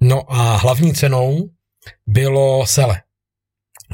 [0.00, 1.50] No a hlavní cenou
[2.06, 3.02] bylo sele.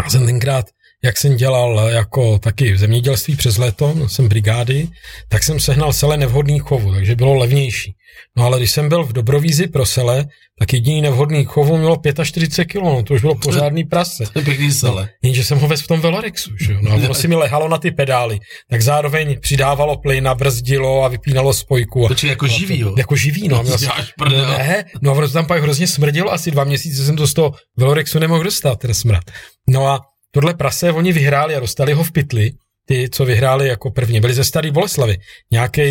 [0.04, 0.66] Já jsem tenkrát,
[1.04, 4.88] jak jsem dělal jako taky v zemědělství přes léto, no jsem brigády,
[5.28, 7.96] tak jsem sehnal sele nevhodný chovu, takže bylo levnější.
[8.36, 10.24] No ale když jsem byl v Dobrovízi pro sele,
[10.62, 14.24] tak jediný nevhodný chovu mělo 45 kg, no to už bylo pořádný prase.
[14.32, 14.70] To je pěkný.
[14.82, 16.78] No, jenže jsem ho vezl v tom Velorexu, že jo?
[16.82, 18.38] No a ono si mi lehalo na ty pedály,
[18.70, 22.08] tak zároveň přidávalo plyn, brzdilo a vypínalo spojku.
[22.08, 22.94] To jako no, živý, jo?
[22.98, 23.64] Jako živý, no.
[23.64, 23.70] To
[24.18, 27.34] no ne, no a ono tam pak hrozně smrdilo, asi dva měsíce jsem to z
[27.34, 29.24] toho Velorexu nemohl dostat, ten smrad.
[29.68, 30.00] No a
[30.30, 32.52] tohle prase oni vyhráli a dostali ho v pytli,
[32.86, 35.16] ty, co vyhráli jako první, byli ze Starý Boleslavy.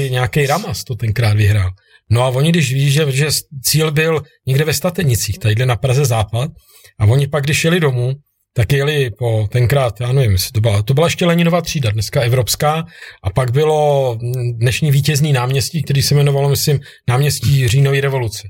[0.10, 1.70] Nějaký Ramas to tenkrát vyhrál.
[2.12, 3.28] No a oni, když ví, že, že
[3.64, 6.52] cíl byl někde ve Statenicích, tadyhle na Praze západ,
[7.00, 8.14] a oni pak, když jeli domů,
[8.54, 12.86] tak jeli po tenkrát, já nevím, to byla, to byla ještě Leninová třída, dneska evropská,
[13.24, 14.18] a pak bylo
[14.54, 18.48] dnešní vítězný náměstí, který se jmenovalo, myslím, náměstí říjnové revoluce.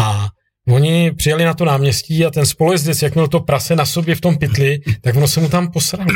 [0.00, 0.28] A
[0.68, 4.20] Oni přijeli na to náměstí a ten spolujezdec, jak měl to prase na sobě v
[4.20, 6.10] tom pytli, tak ono se mu tam posralo.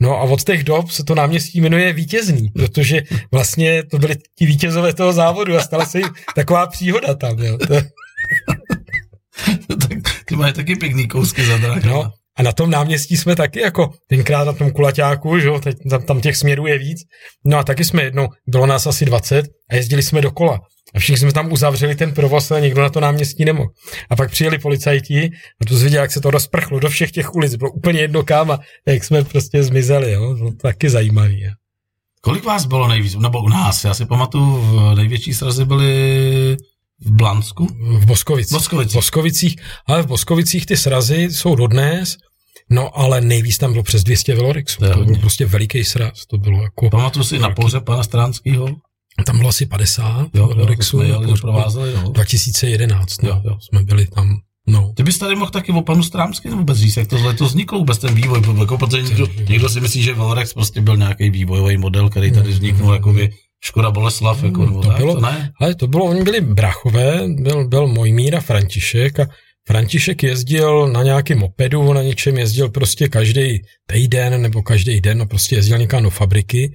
[0.00, 4.46] No a od těch dob se to náměstí jmenuje Vítězný, protože vlastně to byli ti
[4.46, 7.38] vítězové toho závodu a stala se jim taková příhoda tam.
[7.38, 7.58] Jo.
[7.58, 7.66] To...
[9.68, 13.92] tak ty mají taky pěkný kousky za No, a na tom náměstí jsme taky jako
[14.08, 16.98] tenkrát na tom kulaťáku, že jo, teď tam, tam těch směrů je víc.
[17.44, 20.60] No a taky jsme jednou, bylo nás asi 20 a jezdili jsme dokola.
[20.94, 23.68] A všichni jsme tam uzavřeli ten provoz a někdo na to náměstí nemohl.
[24.10, 25.30] A pak přijeli policajti
[25.60, 27.54] a to viděl, jak se to rozprchlo do všech těch ulic.
[27.54, 30.12] Bylo úplně jedno kam a jak jsme prostě zmizeli.
[30.12, 30.36] Jo?
[30.36, 31.40] To taky zajímavý.
[31.40, 31.50] Jo?
[32.20, 33.14] Kolik vás bylo nejvíc?
[33.14, 33.84] Nebo u nás?
[33.84, 36.56] Já si pamatuju, největší srazy byly
[37.00, 37.66] v Blansku?
[37.98, 38.52] V Boskovicích.
[38.52, 38.92] Boskovicích.
[38.92, 39.56] V Boskovicích.
[39.86, 42.16] Ale v Boskovicích ty srazy jsou dodnes.
[42.70, 44.80] No, ale nejvíc tam bylo přes 200 velorixů.
[44.80, 46.26] To, to byl prostě veliký sraz.
[46.30, 46.90] To bylo jako...
[46.90, 48.68] Pamatuju si na pohře pana Stránského?
[49.26, 52.10] Tam bylo asi 50 Jo, jo, to jsme jeli, doprovázeli, no.
[52.12, 53.40] 2011, no, Jo.
[53.44, 54.38] jo, jsme byli tam.
[54.66, 54.92] No.
[54.96, 57.98] Ty bys tady mohl taky o panu Strámsky vůbec říct, jak tohle to vzniklo vůbec
[57.98, 62.10] ten vývoj, jako, protože někdo, někdo, si myslí, že Valorex prostě byl nějaký vývojový model,
[62.10, 63.30] který tady vzniknul jako by
[63.64, 65.52] Škoda Boleslav, jako, nebo to tak, bylo- to ne?
[65.60, 69.26] Ale to bylo, oni byli brachové, byl, byl Mojmír a František a
[69.66, 75.26] František jezdil na nějakém mopedu, na něčem jezdil prostě každý týden nebo každý den, no
[75.26, 76.72] prostě jezdil někam do fabriky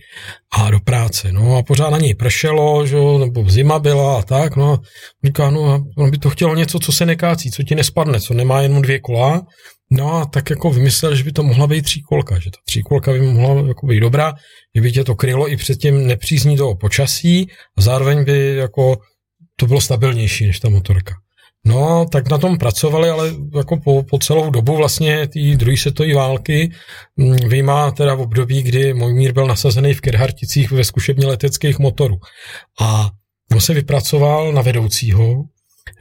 [0.53, 4.55] a do práce, no a pořád na něj pršelo, že, nebo zima byla a tak,
[4.55, 4.79] no a
[5.25, 8.33] říká, no a on by to chtělo něco, co se nekácí, co ti nespadne, co
[8.33, 9.41] nemá jenom dvě kola,
[9.91, 13.21] no a tak jako vymyslel, že by to mohla být tříkolka, že ta tříkolka by
[13.21, 14.33] mohla jako být dobrá,
[14.75, 18.97] že by tě to krylo i před tím nepřízní toho počasí a zároveň by jako
[19.55, 21.13] to bylo stabilnější než ta motorka.
[21.67, 26.15] No, tak na tom pracovali, ale jako po, po celou dobu vlastně té druhé světové
[26.15, 26.71] války,
[27.17, 32.15] mm, vyjmá teda v období, kdy Mojmír byl nasazený v Kerharticích ve zkušebně leteckých motorů.
[32.81, 33.09] A
[33.49, 35.43] tam se vypracoval na vedoucího,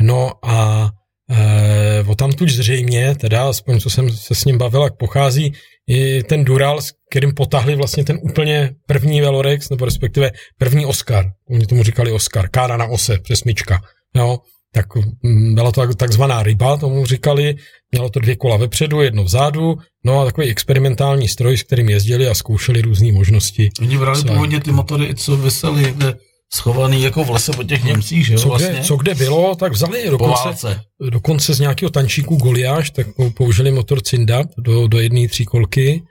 [0.01, 0.91] no a
[1.31, 5.53] e, o tamtuť zřejmě, teda aspoň co jsem se s ním bavil, jak pochází
[5.87, 11.25] i ten Dural, s kterým potahli vlastně ten úplně první Velorex, nebo respektive první Oscar.
[11.51, 13.81] Oni tomu říkali Oscar, kára na ose, přesmička.
[14.17, 14.39] Jo,
[14.77, 14.87] tak
[15.23, 17.57] mm, byla to tak- takzvaná ryba, tomu říkali,
[17.93, 22.29] mělo to dvě kola vepředu, jedno vzadu, no a takový experimentální stroj, s kterým jezdili
[22.29, 23.71] a zkoušeli různé možnosti.
[23.81, 24.29] Oni brali Co?
[24.29, 26.15] původně ty motory, co vysely někde
[26.55, 29.55] schovaný jako v lese po těch Němcích, že jo, Co vlastně, kde, co kde bylo,
[29.55, 34.99] tak vzali dokonce, dokonce z nějakého tančíku Goliáš, tak pou- použili motor Cindap do, do
[35.01, 36.03] jedné tříkolky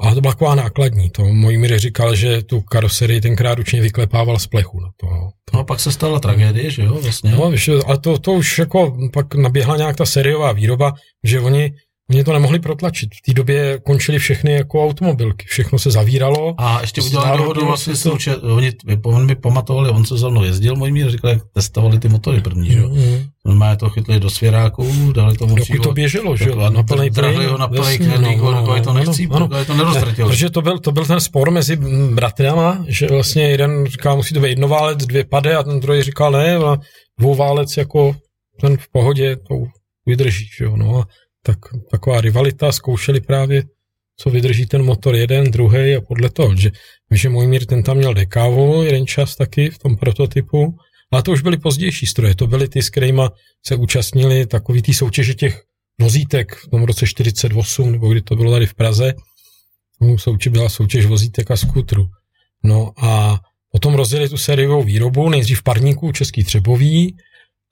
[0.00, 1.10] a to byla taková nákladní.
[1.10, 4.80] To můj Míře říkal, že tu karoserii tenkrát určitě vyklepával z plechu.
[4.80, 5.06] Na to,
[5.54, 7.30] No a pak se stala tragédie, že jo, vlastně.
[7.30, 7.52] No,
[7.86, 10.92] ale to, to už jako pak naběhla nějak ta sériová výroba,
[11.24, 11.72] že oni,
[12.10, 13.08] oni to nemohli protlačit.
[13.14, 16.54] V té době končily všechny jako automobilky, všechno se zavíralo.
[16.58, 18.18] A ještě To udělali znárodnilo dohodu vlastně s to.
[18.18, 18.72] že oni,
[19.04, 22.40] on mi pamatovali, on se za mnou jezdil, můj mír, říkal, jak testovali ty motory
[22.40, 22.88] první, že jo.
[22.88, 23.24] Mm.
[23.44, 27.10] Normálně to chytli do svěráků, dali tomu Dokud to běželo, že jo, Taková- na plný
[27.10, 29.48] plyn, ho na plný knedlík, no, no, no, to ano, nechcí, ano.
[29.52, 30.26] ano, to nerozdrtil.
[30.28, 31.76] Protože to byl, to byl ten spor mezi
[32.14, 36.32] bratrama, že vlastně jeden říkal, musí to být jednoválec, dvě pade a ten druhý říkal
[36.32, 36.76] ne, a
[37.18, 38.16] dvouválec jako
[38.60, 39.54] ten v pohodě to
[40.06, 41.06] vydrží, že jo, no a
[41.42, 41.58] tak,
[41.90, 43.62] taková rivalita, zkoušeli právě,
[44.16, 46.70] co vydrží ten motor jeden, druhý a podle toho, že,
[47.10, 50.76] že můj mír ten tam měl dekávo jeden čas taky v tom prototypu,
[51.12, 53.30] ale to už byly pozdější stroje, to byly ty, s kterýma
[53.66, 55.62] se účastnili takový ty soutěže těch
[56.00, 59.14] vozítek v tom roce 48, nebo kdy to bylo tady v Praze,
[60.02, 62.08] No, soutěž byla soutěž vozítek a skutru.
[62.64, 63.40] No a
[63.72, 67.16] potom rozjeli tu sériovou výrobu, nejdřív v parníku Český Třebový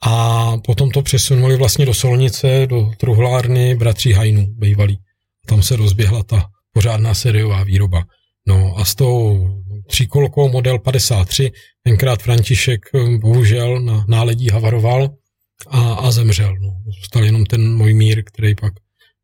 [0.07, 4.99] a potom to přesunuli vlastně do Solnice, do truhlárny bratří Hajnů bývalý.
[5.47, 8.05] Tam se rozběhla ta pořádná sériová výroba.
[8.47, 9.49] No a s tou
[9.87, 15.11] tříkolkou model 53, tenkrát František eh, bohužel na náledí havaroval
[15.69, 16.57] a, a zemřel.
[16.61, 16.77] No.
[16.85, 18.73] Zůstal jenom ten můj mír, který pak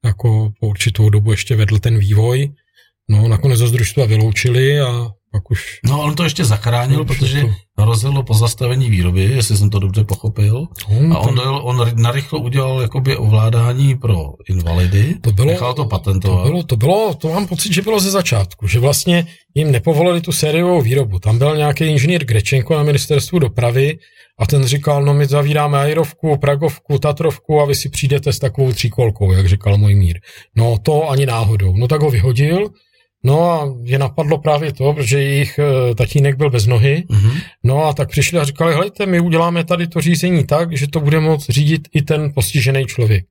[0.04, 2.52] jako po určitou dobu ještě vedl ten vývoj.
[3.08, 5.64] No, nakonec ho z družstva vyloučili a pak už...
[5.84, 9.78] No, on to ještě zachránil, No, protože to- rozhodlo po zastavení výroby, jestli jsem to
[9.78, 10.66] dobře pochopil.
[11.00, 14.16] No, A on, tam- dojel, on narychlo udělal jakoby ovládání pro
[14.48, 16.46] invalidy, To bylo- nechal to To patentovat.
[16.46, 20.32] bylo, to bylo, to mám pocit, že bylo ze začátku, že vlastně jim nepovolili tu
[20.32, 21.18] sériovou výrobu.
[21.18, 23.98] Tam byl nějaký inženýr Grečenko na ministerstvu dopravy
[24.38, 28.72] a ten říkal, no my zavíráme Airovku, Pragovku, Tatrovku a vy si přijdete s takovou
[28.72, 30.20] tříkolkou, jak říkal můj mír.
[30.56, 31.76] No to ani náhodou.
[31.76, 32.68] No tak ho vyhodil,
[33.26, 37.30] no a je napadlo právě to, protože jejich eh, tatínek byl bez nohy, Mhm.
[37.64, 41.00] No a tak přišli a říkali, hejte, my uděláme tady to řízení tak, že to
[41.00, 43.24] bude moct řídit i ten postižený člověk.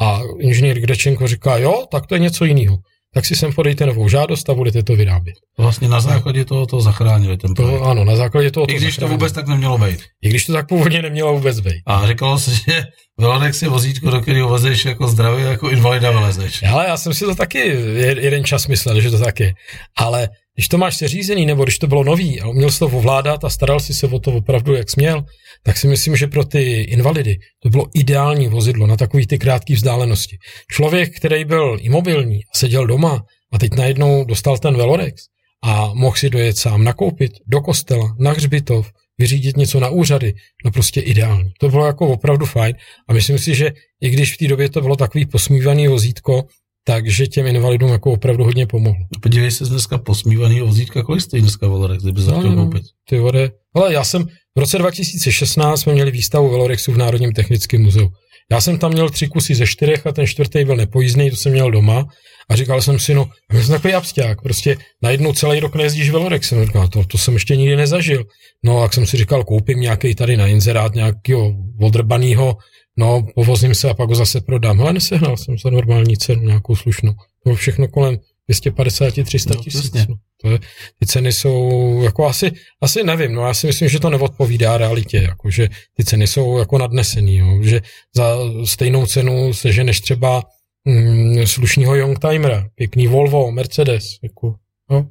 [0.00, 2.78] A inženýr Grečenko říká, jo, tak to je něco jiného.
[3.14, 5.34] Tak si sem podejte novou žádost a budete to vyrábět.
[5.58, 7.82] Vlastně na základě toho to zachránili ten To, projekt.
[7.84, 9.14] ano, na základě toho I když to zachránili.
[9.16, 9.98] vůbec tak nemělo být.
[10.22, 11.82] I když to tak původně nemělo vůbec být.
[11.86, 12.82] A říkalo se, že
[13.20, 16.62] Velonex je vozítko, do kterého vezeš jako zdravý, jako invalida vylezeš.
[16.62, 19.52] Ale já jsem si to taky je- jeden čas myslel, že to tak je.
[19.96, 23.44] Ale když to máš seřízený, nebo když to bylo nový a uměl jsi to ovládat
[23.44, 25.24] a staral si se o to opravdu, jak směl,
[25.62, 29.74] tak si myslím, že pro ty invalidy to bylo ideální vozidlo na takový ty krátké
[29.74, 30.36] vzdálenosti.
[30.70, 35.22] Člověk, který byl imobilní a seděl doma a teď najednou dostal ten Velorex
[35.64, 40.34] a mohl si dojet sám nakoupit do kostela, na hřbitov, vyřídit něco na úřady,
[40.64, 41.52] no prostě ideální.
[41.60, 42.74] To bylo jako opravdu fajn
[43.08, 46.44] a myslím si, že i když v té době to bylo takový posmívaný vozítko,
[46.84, 49.04] takže těm invalidům jako opravdu hodně pomohlo.
[49.22, 52.82] Podívej se dneska posmívaný vozítka, kolik stojí dneska Velorex, kdyby za No, chtěl no, koupit.
[53.08, 53.50] Ty vode.
[53.74, 54.26] Ale já jsem
[54.56, 58.08] v roce 2016 jsme měli výstavu Velorexu v Národním technickém muzeu.
[58.50, 61.52] Já jsem tam měl tři kusy ze čtyřech a ten čtvrtý byl nepojízdný, to jsem
[61.52, 62.04] měl doma
[62.50, 66.66] a říkal jsem si, no, já jsem takový absťák, prostě najednou celý rok nejezdíš velorexem.
[66.66, 68.24] Říkal, to, to jsem ještě nikdy nezažil.
[68.64, 72.56] No, jak jsem si říkal, koupím nějaký tady na inzerát nějakého odrbanýho,
[72.96, 74.80] no, povozím se a pak ho zase prodám.
[74.80, 77.12] Ale nesehnal jsem za normální cenu nějakou slušnou.
[77.12, 78.18] To bylo všechno kolem
[78.50, 79.94] 250-300 No, tisíc.
[80.08, 80.58] No, to je,
[80.98, 85.16] ty ceny jsou, jako asi, asi nevím, no já si myslím, že to neodpovídá realitě,
[85.16, 87.80] jako, že ty ceny jsou jako nadnesený, jo, že
[88.16, 90.42] za stejnou cenu seženeš třeba
[90.84, 94.54] mm, slušného Youngtimera, pěkný Volvo, Mercedes, jako,
[94.90, 95.08] no,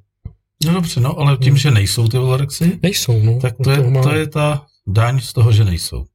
[0.66, 3.40] No dobře, no, ale tím, že nejsou ty velorexy, nejsou, no.
[3.40, 6.06] tak to je, to je ta daň z toho, že nejsou.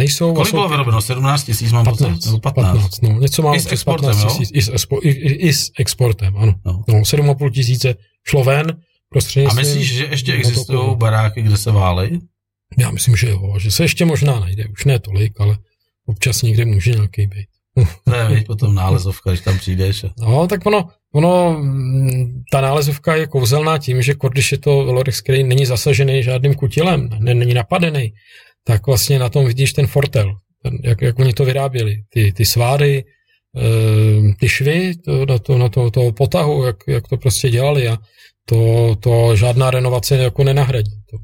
[0.00, 1.00] Nejsou, Kolik bylo vyrobeno?
[1.00, 2.26] 17 tisíc mám 15, pocit?
[2.26, 2.72] Nebo 15.
[2.72, 4.38] 15, no, něco mám I s exportem, 15 jo?
[4.38, 6.54] tisíc, i s, expo, i, i, i s exportem, ano.
[6.64, 6.84] No.
[6.88, 7.94] No, 7,5 tisíce
[8.28, 8.76] šlo ven,
[9.50, 10.50] A myslíš, že ještě motokolu.
[10.50, 12.18] existují baráky, kde se válej?
[12.78, 15.58] Já myslím, že jo, že se ještě možná najde, už ne tolik, ale
[16.06, 17.46] občas někde může nějaký být.
[18.04, 20.04] To je potom nálezovka, když tam přijdeš.
[20.04, 21.62] a- No, tak ono, ono,
[22.52, 27.08] ta nálezovka je kouzelná tím, že když je to Velorex, který není zasažený žádným kutilem,
[27.18, 28.12] ne, není napadený,
[28.64, 32.46] tak vlastně na tom vidíš ten fortel, ten, jak, jak oni to vyráběli, ty, ty
[32.46, 33.04] sváry,
[33.56, 37.88] eh, ty švy to, na, to, na to, toho potahu, jak, jak to prostě dělali
[37.88, 37.98] a
[38.44, 40.92] to, to žádná renovace jako nenahradí.
[41.10, 41.18] To,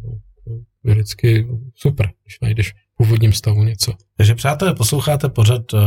[0.84, 3.92] to je vždycky super, když najdeš v původním stavu něco.
[4.16, 5.80] Takže přátelé, posloucháte pořad uh,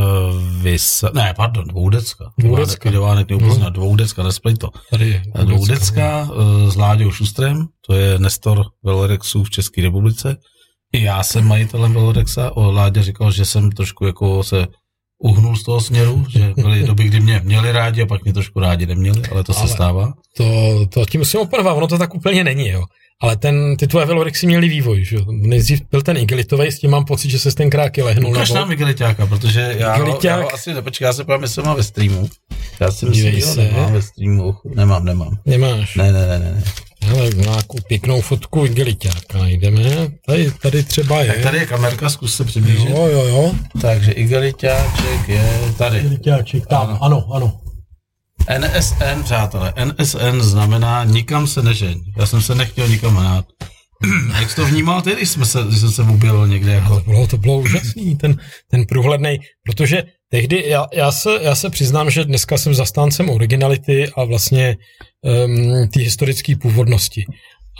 [0.62, 1.04] vys...
[1.14, 2.32] Ne, pardon, Dvoudecka.
[2.38, 2.90] Dvoudecka.
[2.90, 3.24] Dvoudecka.
[3.30, 3.68] neupozná.
[3.68, 4.70] Dvoudecka, nesplit to.
[4.90, 10.36] Tady je Dvoudecka uh, s Láďou Šustrem, to je Nestor Velorexů v České republice.
[10.94, 12.50] Já jsem majitelem Velorexa.
[12.56, 14.66] O Láďa říkal, že jsem trošku jako se
[15.22, 18.60] uhnul z toho směru, že byly doby, kdy mě měli rádi a pak mě trošku
[18.60, 20.12] rádi neměli, ale to se Ale- stává.
[20.36, 20.44] To,
[20.86, 22.84] to tím musím oponovat, ono to tak úplně není, jo.
[23.22, 25.24] Ale ten, ty tvoje velorexy měly vývoj, že jo.
[25.28, 28.72] Nejdřív byl ten igelitový, s tím mám pocit, že se ten kráky lehnul Ukaž nám
[28.72, 30.24] Igeliťáka, protože já, ho- Igeliťák.
[30.24, 32.28] já ho asi nepočkej, já se povím, jestli mám ve streamu.
[32.80, 33.62] Já si myslím, že se.
[33.62, 34.54] nemám ve streamu.
[34.74, 35.38] Nemám, nemám.
[35.46, 35.96] Nemáš.
[35.96, 36.62] Ne, ne, ne, ne.
[37.04, 40.08] Hele, nějakou pěknou fotku igeliťáka najdeme.
[40.26, 41.32] Tady, tady třeba je.
[41.32, 42.90] Tak tady je kamerka, zkus se přiblížit.
[42.90, 43.54] Jo, jo, jo.
[43.80, 45.98] Takže Igeliťáček je tady.
[45.98, 47.60] Igeliťáček, tam, tam, ano, ano.
[48.58, 52.00] NSN, přátelé, NSN znamená nikam se nežeň.
[52.18, 53.44] Já jsem se nechtěl nikam
[54.02, 54.40] hrát.
[54.40, 57.10] Jak to vnímal ty, když, jsme se, když jsem se objevil někde To jako...
[57.10, 58.36] bylo, to bylo úžasný, ten,
[58.70, 64.08] ten průhledný, protože tehdy, já, já, se, já se přiznám, že dneska jsem zastáncem originality
[64.16, 64.76] a vlastně
[65.22, 67.24] um, té historické původnosti.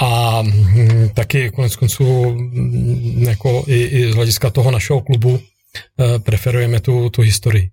[0.00, 5.40] A hm, taky konec konců hm, jako i, i z hlediska toho našeho klubu
[6.22, 7.68] preferujeme tu, tu historii.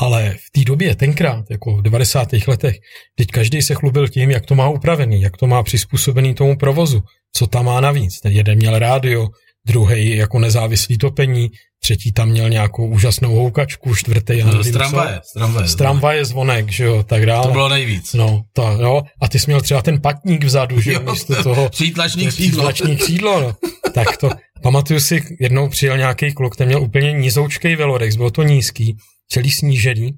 [0.00, 2.28] Ale v té době, tenkrát, jako v 90.
[2.46, 2.76] letech,
[3.14, 7.02] teď každý se chlubil tím, jak to má upravený, jak to má přizpůsobený tomu provozu,
[7.32, 8.20] co tam má navíc.
[8.20, 9.28] Ten jeden měl rádio,
[9.66, 11.50] druhý jako nezávislý topení,
[11.82, 15.68] třetí tam měl nějakou úžasnou houkačku, čtvrtý, No, z tramvaje, z tramvaje.
[15.68, 17.46] Z tramvaje zvonek, že jo, tak dále.
[17.46, 18.12] To bylo nejvíc.
[18.14, 19.02] No, to, jo.
[19.20, 22.72] A ty jsi měl třeba ten patník vzadu, že jo, místo toho Přítlačný křídlo.
[22.72, 23.56] Přízlační křídlo, no.
[23.94, 24.30] Tak to,
[24.62, 28.96] pamatuju si, jednou přijel nějaký kluk, ten měl úplně nizoučkej velorex, bylo to nízký,
[29.28, 30.12] celý snížený,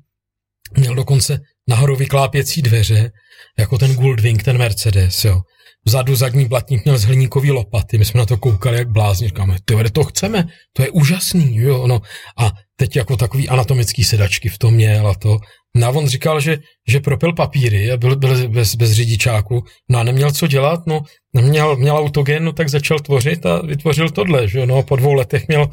[0.77, 3.11] měl dokonce nahoru vyklápěcí dveře,
[3.59, 5.41] jako ten Goldwing, ten Mercedes, jo.
[5.85, 9.57] Vzadu zadní blatník měl z hliníkový lopaty, my jsme na to koukali jak blázni, říkáme,
[9.65, 12.01] ty to chceme, to je úžasný, jo, no.
[12.39, 15.39] A teď jako takový anatomický sedačky v tom měl a to.
[15.77, 16.59] No a on říkal, že,
[16.89, 21.01] že propil papíry a byl, byl bez, bez řidičáku, no a neměl co dělat, no,
[21.35, 25.49] neměl, měl autogen, no tak začal tvořit a vytvořil tohle, že no po dvou letech
[25.49, 25.69] měl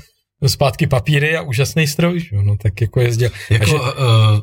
[0.47, 3.29] zpátky papíry a úžasný stroj, že no tak jako jezdil.
[3.49, 4.39] Jako, Takže- uh,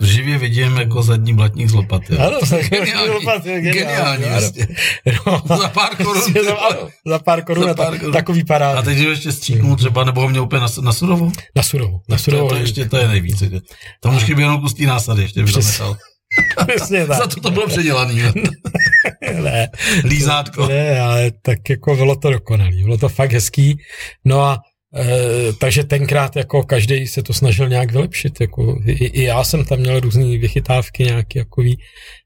[0.00, 2.16] živě vidím jako zadní blatník z lopaty.
[2.18, 4.32] Ano, tak Geniální, lopaty, geniální, ano.
[4.40, 4.66] vlastně.
[5.26, 6.12] No, Za pár korun.
[6.22, 8.12] Prostě za, ano, za pár korun, Za a pár tak, korun.
[8.12, 8.84] takový A parád.
[8.84, 11.30] teď ho ještě stříknul třeba, nebo ho měl úplně na, na surovo?
[11.56, 12.48] Na surovo, na To, surovo.
[12.48, 13.42] to, ještě to je nejvíc.
[14.02, 15.96] Tam už chybí jenom kus té násady, ještě by to Přes- nechal.
[16.76, 17.18] Přesně tak.
[17.18, 18.22] Za to to bylo předělaný.
[19.42, 19.68] ne,
[20.04, 20.66] Lízátko.
[20.68, 23.78] Ne, ale tak jako bylo to dokonalý, bylo to fakt hezký.
[24.24, 24.58] No a
[24.96, 28.40] e, takže tenkrát jako každý se to snažil nějak vylepšit.
[28.40, 31.78] Jako, i, I já jsem tam měl různé vychytávky nějaký jakový,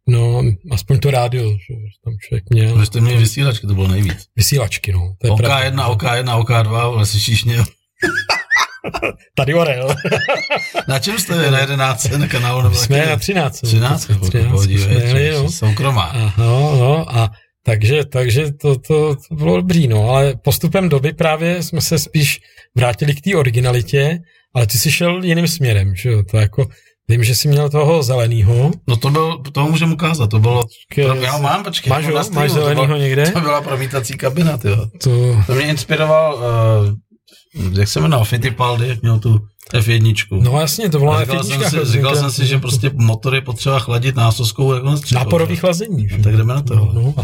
[0.08, 4.26] no aspoň to rádio, že tam člověk měl Vy jste měli vysílačky, to bylo nejvíc.
[4.36, 5.14] vysílačky, no.
[5.20, 5.70] To je pravda.
[5.70, 7.56] OK1, OK1, OK2, ale slyšíš mě.
[9.36, 9.94] Tady Orel.
[10.88, 11.50] Na čem jste?
[11.50, 12.62] Na 11 na kanálu?
[12.62, 13.08] Nebo Jsme taky?
[13.10, 13.60] na 13.
[13.60, 15.50] 13, 13 jsme jeli, no.
[15.50, 16.02] soukromá.
[16.02, 17.30] Aha, no, a
[17.62, 22.40] takže, takže to, to, to bylo dobrý, no, ale postupem doby právě jsme se spíš
[22.76, 24.18] vrátili k té originalitě,
[24.54, 26.66] ale ty jsi šel jiným směrem, že jo, to jako,
[27.08, 28.70] vím, že jsi měl toho zelenýho.
[28.88, 30.64] No to byl, to můžeme ukázat, to bylo,
[30.94, 31.90] to, já mám, počkej.
[31.90, 32.12] Máš ho?
[32.12, 33.30] Máš to zelenýho někde?
[33.30, 34.86] To byla promítací kabina, tyjo.
[35.02, 36.34] To, To mě inspiroval,
[37.54, 39.38] uh, jak se jmenoval, Fittipaldi, jak měl tu
[39.72, 40.42] F1.
[40.42, 43.78] No jasně, to bylo říkal, jsem si, říkal jsem si, že prostě motor je potřeba
[43.78, 46.08] chladit násoskou jako Náporový chlazení.
[46.16, 46.74] No, tak jdeme na to.
[46.74, 47.14] No, no.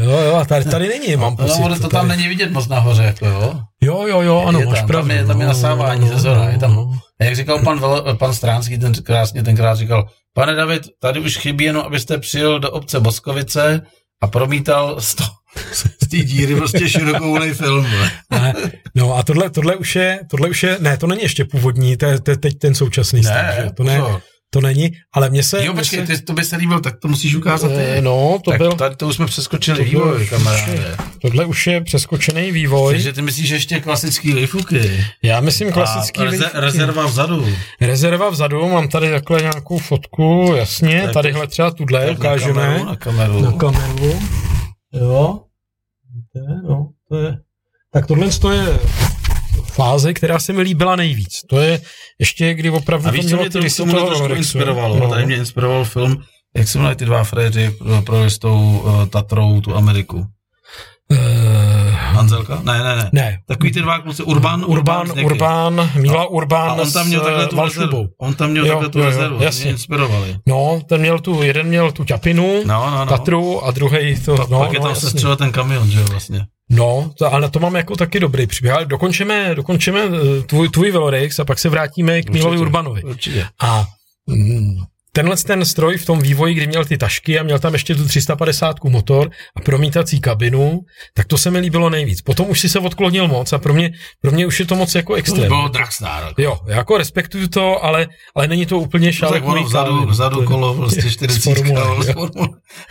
[0.00, 1.60] jo, jo, a tady, tady není, mám pocit.
[1.60, 3.60] No, to tam není vidět moc nahoře, jako jo.
[3.80, 5.08] Jo, jo, jo, ano, je máš tam, pravdu.
[5.08, 6.92] Tam je, tam je nasávání no, ze zora, je tam, no.
[7.20, 7.80] jak říkal pan,
[8.18, 12.70] pan Stránský, ten krásně tenkrát říkal, pane David, tady už chybí jenom, abyste přijel do
[12.70, 13.82] obce Boskovice
[14.22, 15.24] a promítal z, to,
[16.02, 17.86] z té díry prostě širokou film.
[18.30, 18.54] Ne,
[18.94, 22.06] no a tohle, tohle, už je, tohle už je, ne, to není ještě původní, to
[22.06, 23.70] je, to je teď ten současný ne, stav, že?
[23.74, 24.00] to ne,
[24.50, 25.64] to není, ale mně se...
[25.64, 26.16] Jo, počkej, se...
[26.16, 28.00] ty, to by se líbil, tak to musíš ukázat ty.
[28.00, 28.72] No, to tak byl...
[28.72, 30.96] Tady to už jsme přeskočili to vývoj, kamaráde.
[31.22, 32.94] Tohle už je přeskočený vývoj.
[32.94, 35.04] Takže ty myslíš ještě klasický lifuky.
[35.22, 37.46] Já myslím klasický A reze- rezerva vzadu.
[37.80, 42.84] Rezerva vzadu, mám tady takhle nějakou fotku, jasně, tak, tadyhle třeba tuhle ukážeme.
[42.86, 44.20] Na kameru, na kameru.
[44.92, 45.45] Na
[46.36, 46.68] Jo.
[46.68, 47.38] No, to je...
[47.92, 48.78] Tak tohle je
[49.64, 51.40] fáze, která se mi líbila nejvíc.
[51.48, 51.80] To je
[52.18, 54.98] ještě, kdy opravdu a víš, to mě to, to trošku inspirovalo.
[54.98, 55.10] No.
[55.10, 56.22] Tady mě inspiroval film,
[56.56, 60.16] jak se jmenují ty dva fréři pro s tou uh, Tatrou, tu Ameriku.
[60.16, 61.18] Uh,
[62.16, 62.60] Hanzelka?
[62.64, 63.10] Ne, ne, ne.
[63.12, 63.38] Ne.
[63.46, 67.46] Takový ty dva kluci, Urban, Urban, Urban, Urban Míla Urban a on tam měl takhle
[67.46, 68.08] tu rezervu.
[68.18, 69.70] On tam měl jo, takhle tu jo, rezervu, jasně.
[69.70, 70.36] inspirovali.
[70.46, 73.06] No, ten měl tu, jeden měl tu ťapinu, no, no, no.
[73.06, 76.00] Tatru a druhý to, pa, no, Pak je tam no, se střelil ten kamion, že
[76.00, 76.46] jo, vlastně.
[76.70, 78.74] No, to, ale to mám jako taky dobrý příběh.
[78.74, 83.02] Ale dokončíme, dokončíme eh, tvůj, tvůj Velorix a pak se vrátíme k Mílovi Urbanovi.
[83.02, 83.46] Určitě.
[83.62, 83.86] A
[84.26, 84.76] mm,
[85.16, 88.04] tenhle ten stroj v tom vývoji, kdy měl ty tašky a měl tam ještě tu
[88.04, 90.80] 350 motor a promítací kabinu,
[91.14, 92.22] tak to se mi líbilo nejvíc.
[92.22, 93.90] Potom už si se odklonil moc a pro mě,
[94.20, 95.42] pro mě už je to moc jako extrém.
[95.42, 96.24] To bylo Dragstar.
[96.24, 96.42] Jako.
[96.42, 99.42] Jo, jako respektuju to, ale, ale není to úplně šálek.
[99.42, 101.50] No, tak ono vzadu, vzadu kolo prostě 40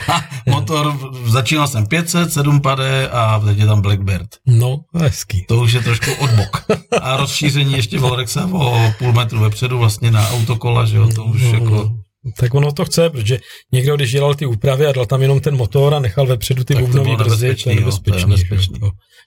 [0.07, 4.27] A motor, začínal jsem 500, 7 pade a teď je tam Blackbird.
[4.45, 5.45] No, hezký.
[5.47, 6.65] To už je trošku odbok.
[7.01, 11.41] A rozšíření ještě Valorexa o půl metru vepředu vlastně na autokola, že jo, to už
[11.41, 12.05] no, jako no.
[12.37, 13.39] Tak ono to chce, protože
[13.71, 16.75] někdo, když dělal ty úpravy a dal tam jenom ten motor a nechal vepředu ty
[16.75, 18.29] bubnový brzdy, to je nebezpečný.
[18.29, 18.79] nebezpečný.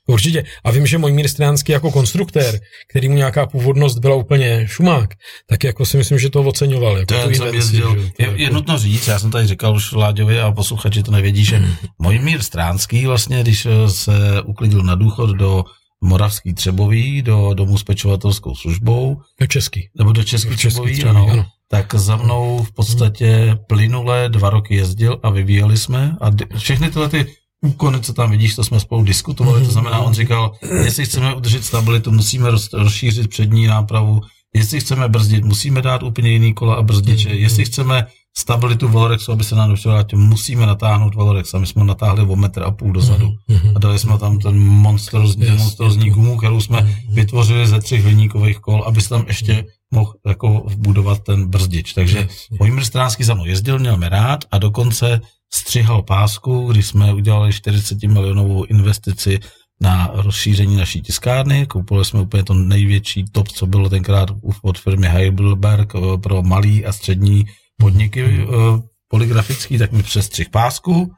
[0.09, 0.45] Určitě.
[0.65, 5.15] A vím, že Mojmír Stránský jako konstruktér, který mu nějaká původnost byla úplně šumák,
[5.47, 6.99] tak jako si myslím, že to oceňoval.
[6.99, 7.97] Jako to je, jezdil.
[8.01, 11.45] Že, je, je, nutno říct, já jsem tady říkal už Láďovi a posluchači to nevědí,
[11.45, 11.75] že hmm.
[11.99, 15.65] Mojmír Stránský vlastně, když se uklidil na důchod do
[16.01, 19.17] Moravský Třebový, do domu s pečovatelskou službou.
[19.41, 19.89] Do Český.
[19.99, 21.29] Nebo do Český, Český Třebový, Třebový ano.
[21.33, 26.91] ano tak za mnou v podstatě plynule dva roky jezdil a vyvíjeli jsme a všechny
[26.91, 27.27] tyhle ty
[27.61, 30.53] úkony, co tam vidíš, to jsme spolu diskutovali, to znamená, on říkal,
[30.85, 34.21] jestli chceme udržet stabilitu, musíme rozšířit přední nápravu,
[34.55, 38.07] jestli chceme brzdit, musíme dát úplně jiný kola a brzdiče, jestli chceme
[38.39, 41.55] stabilitu Valorexu, aby se nám vrátil, musíme natáhnout Valorex.
[41.55, 43.35] A my jsme ho natáhli o metr a půl dozadu.
[43.75, 48.85] A dali jsme tam ten monstrozní, monstrozní gumu, kterou jsme vytvořili ze třech hliníkových kol,
[48.87, 51.93] aby se tam ještě mohl jako vbudovat ten brzdič.
[51.93, 52.29] Takže
[52.61, 55.21] Vojmír Stránský za mnou jezdil, měl mě rád a dokonce
[55.53, 59.39] střihal pásku, když jsme udělali 40 milionovou investici
[59.81, 61.67] na rozšíření naší tiskárny.
[61.67, 64.29] Koupili jsme úplně to největší top, co bylo tenkrát
[64.63, 67.45] od firmy Heidelberg eh, pro malý a střední
[67.81, 71.13] podniky uh, poligrafický, tak mi přestřih pásku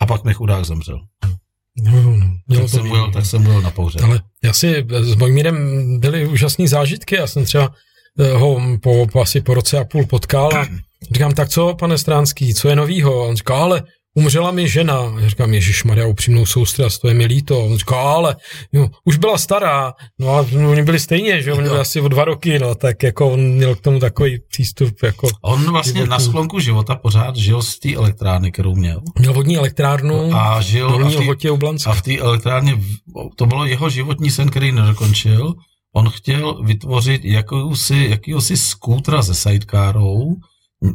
[0.00, 1.00] a pak mi chudák zemřel.
[1.82, 2.16] No, no,
[2.48, 2.60] no.
[2.60, 4.02] Tak, jsem byl, tak jsem byl na pohřeb.
[4.02, 5.56] Ale já si s Mojmírem
[6.00, 7.14] byly úžasné zážitky.
[7.14, 7.74] Já jsem třeba Eh,
[8.34, 10.66] ho po, po asi po roce a půl potkal a
[11.10, 13.22] říkám, tak co, pane Stránský, co je novýho?
[13.22, 13.82] A on říká, ale
[14.14, 15.14] umřela mi žena.
[15.20, 17.60] Já říkám, Ježíš Maria, upřímnou soustrast, to je mi líto.
[17.60, 18.36] On říká, ale
[18.72, 19.92] jo, už byla stará.
[20.18, 23.30] No a oni byli stejně, že oni byli asi o dva roky, no, tak jako
[23.30, 25.02] on měl k tomu takový přístup.
[25.02, 26.10] Jako on vlastně životní.
[26.10, 29.00] na sklonku života pořád žil z té elektrárny, kterou měl.
[29.18, 32.80] Měl vodní elektrárnu a žil a v, tý, a v té elektrárně,
[33.36, 35.54] to bylo jeho životní sen, který nedokončil
[35.96, 40.36] on chtěl vytvořit jakousi, jakýhosi skútra se sidecarou,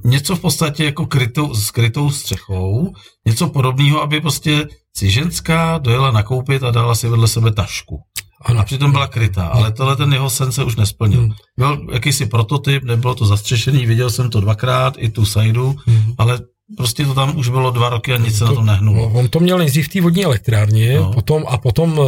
[0.06, 2.94] něco v podstatě jako krytou, s krytou střechou,
[3.26, 8.00] něco podobného, aby prostě si ženská dojela nakoupit a dala si vedle sebe tašku.
[8.42, 8.60] Ano.
[8.60, 11.22] A přitom byla krytá, ale tohle ten jeho sen se už nesplnil.
[11.22, 11.32] Hmm.
[11.58, 16.14] Byl jakýsi prototyp, nebylo to zastřešený, viděl jsem to dvakrát, i tu sajdu, hmm.
[16.18, 16.40] ale
[16.78, 19.10] Prostě to tam už bylo dva roky a nic se na to nehnulo.
[19.10, 21.14] On to měl nejdřív v té vodní elektrárně no.
[21.14, 22.02] potom, a potom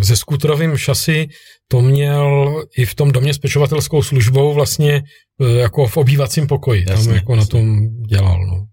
[0.00, 1.28] e, se skuterovým šasy
[1.68, 5.02] to měl i v tom domě s pečovatelskou službou vlastně
[5.40, 6.84] e, jako v obývacím pokoji.
[6.88, 7.40] Jasně, tam jako jasně.
[7.40, 8.46] na tom dělal.
[8.46, 8.64] No.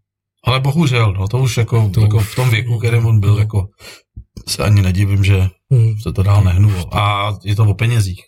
[0.43, 3.33] Ale bohužel, no, to už jako, to jako už, v tom věku, kterém on byl,
[3.33, 3.39] no.
[3.39, 3.67] jako
[4.47, 5.99] se ani nedivím, že hmm.
[6.03, 6.97] se to dál nehnulo.
[6.97, 8.21] A je to o penězích.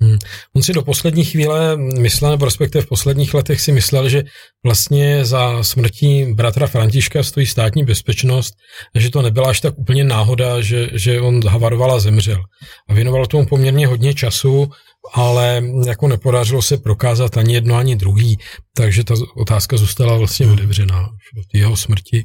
[0.00, 0.18] Hmm.
[0.56, 4.24] On si do poslední chvíle myslel, nebo respektive v posledních letech si myslel, že
[4.64, 8.54] vlastně za smrtí bratra Františka stojí státní bezpečnost,
[8.94, 12.42] že to nebyla až tak úplně náhoda, že, že on havaroval a zemřel.
[12.88, 14.70] A věnoval tomu poměrně hodně času
[15.14, 18.38] ale jako nepodařilo se prokázat ani jedno, ani druhý,
[18.74, 22.24] takže ta otázka zůstala vlastně otevřená do jeho smrti.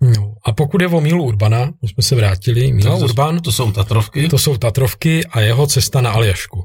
[0.00, 0.34] No.
[0.46, 3.72] A pokud je o Mílu Urbana, my jsme se vrátili, Míla to, Urban, to jsou
[3.72, 4.28] Tatrovky.
[4.28, 6.64] to jsou Tatrovky a jeho cesta na Aljašku.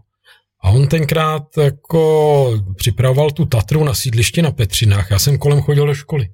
[0.64, 5.12] A on tenkrát jako připravoval tu Tatru na sídliště na Petřinách.
[5.12, 6.28] Já jsem kolem chodil do školy.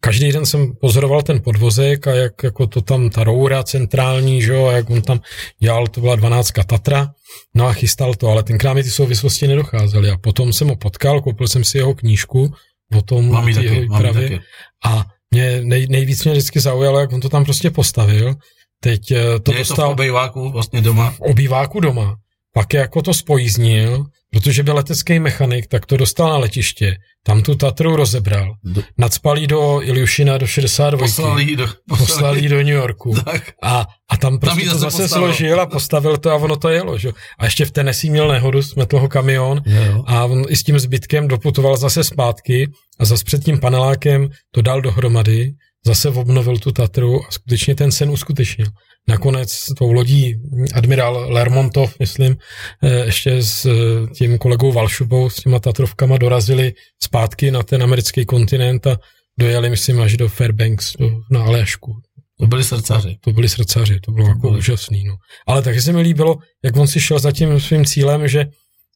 [0.00, 4.52] Každý den jsem pozoroval ten podvozek a jak jako to tam, ta roura centrální, že
[4.52, 5.20] jo, a jak on tam
[5.58, 7.08] dělal, to byla 12 Tatra,
[7.54, 10.10] no a chystal to, ale tenkrát mi ty souvislosti nedocházely.
[10.10, 12.52] A potom jsem ho potkal, koupil jsem si jeho knížku
[12.96, 14.28] o tom Mám jeho taky, výpravě.
[14.30, 14.40] taky.
[14.84, 18.34] A mě nej, nejvíc mě vždycky zaujalo, jak on to tam prostě postavil.
[18.80, 21.10] Teď eh, to je to v dostal obejváku vlastně doma.
[21.10, 22.16] v obýváku doma.
[22.54, 26.96] Pak jako to spojíznil, protože byl letecký mechanik, tak to dostal na letiště.
[27.22, 28.54] Tam tu Tatru rozebral.
[28.64, 30.98] Do, Nadspal do Iljušina do 62.
[30.98, 33.14] poslali do, poslal jí do New Yorku.
[33.24, 33.50] Tak.
[33.62, 35.26] A, a tam prostě jí to zase postavil.
[35.26, 36.98] složil a postavil to a ono to jelo.
[36.98, 37.12] Že?
[37.38, 40.04] A ještě v Tennessee měl nehodu, smetl ho kamion jo.
[40.06, 44.62] a on i s tím zbytkem doputoval zase zpátky a zase před tím panelákem to
[44.62, 45.52] dal dohromady,
[45.86, 48.66] zase obnovil tu Tatru a skutečně ten sen uskutečnil.
[49.08, 50.36] Nakonec tou lodí
[50.74, 52.36] admirál Lermontov, myslím,
[52.82, 56.72] eh, ještě s eh, tím kolegou Valšubou, s těma Tatrovkama dorazili
[57.02, 58.96] zpátky na ten americký kontinent a
[59.38, 61.92] dojeli, myslím, až do Fairbanks, do, na Aljašku.
[62.40, 63.16] To byli srdcaři.
[63.20, 64.58] To byli srdcaři, to bylo jako byli.
[64.58, 65.04] úžasný.
[65.04, 65.16] No.
[65.46, 68.46] Ale taky se mi líbilo, jak on si šel za tím svým cílem, že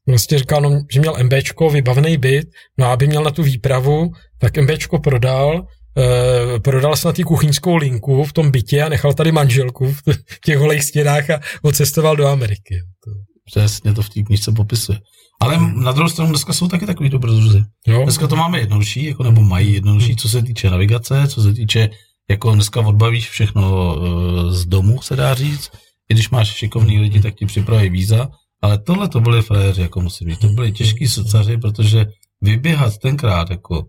[0.07, 4.11] vlastně říkal, no, že měl MBčko, vybavený byt, no a aby měl na tu výpravu,
[4.39, 5.67] tak MBčko prodal,
[5.99, 10.03] eh, prodal snad i kuchyňskou linku v tom bytě a nechal tady manželku v
[10.45, 12.81] těch holých stěnách a odcestoval do Ameriky.
[13.05, 13.11] To,
[13.45, 14.99] Přesně to v té knižce popisuje.
[15.41, 17.65] Ale na druhou stranu dneska jsou taky takový dobrodruzi.
[17.87, 21.53] jo, Dneska to máme jednodušší, jako nebo mají jednodušší, co se týče navigace, co se
[21.53, 21.91] týče,
[22.31, 25.71] jako dneska odbavíš všechno eh, z domu, se dá říct.
[26.09, 28.29] I když máš šikovný lidi, tak ti připraví víza.
[28.63, 30.39] Ale tohle to byly frajeři, jako musím říct.
[30.39, 32.07] To byli těžký srdcaři, protože
[32.43, 33.87] vyběhat tenkrát jako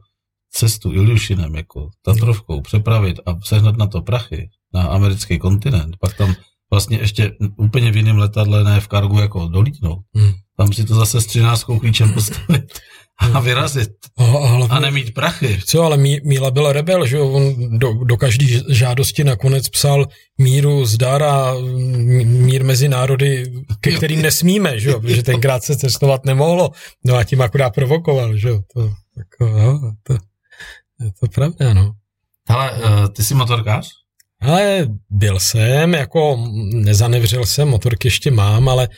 [0.51, 6.35] cestu Iljušinem, jako Tatrovkou, přepravit a sehnat na to prachy na americký kontinent, pak tam
[6.71, 9.99] vlastně ještě úplně v jiném letadle, ne v kargu, jako dolítnout.
[10.15, 10.31] Hmm.
[10.57, 12.73] Tam si to zase s 13 klíčem postavit
[13.19, 15.59] a vyrazit a, hlavně, a nemít prachy.
[15.65, 17.29] Co, ale Mí, Míla byl rebel, že jo?
[17.29, 20.05] On do, do každé žádosti nakonec psal
[20.37, 24.99] míru zdar a mí- mír mezi národy, ke kterým nesmíme, že jo?
[25.01, 26.71] Protože tenkrát se cestovat nemohlo,
[27.05, 28.59] no a tím akorát provokoval, že jo?
[28.73, 28.81] To,
[29.17, 30.17] jako, no, to,
[31.01, 31.91] je to pravda, no.
[32.49, 33.89] Hele, eh, ty jsi motorkář?
[34.41, 38.89] Ale byl jsem, jako nezanevřel jsem, motorky ještě mám, ale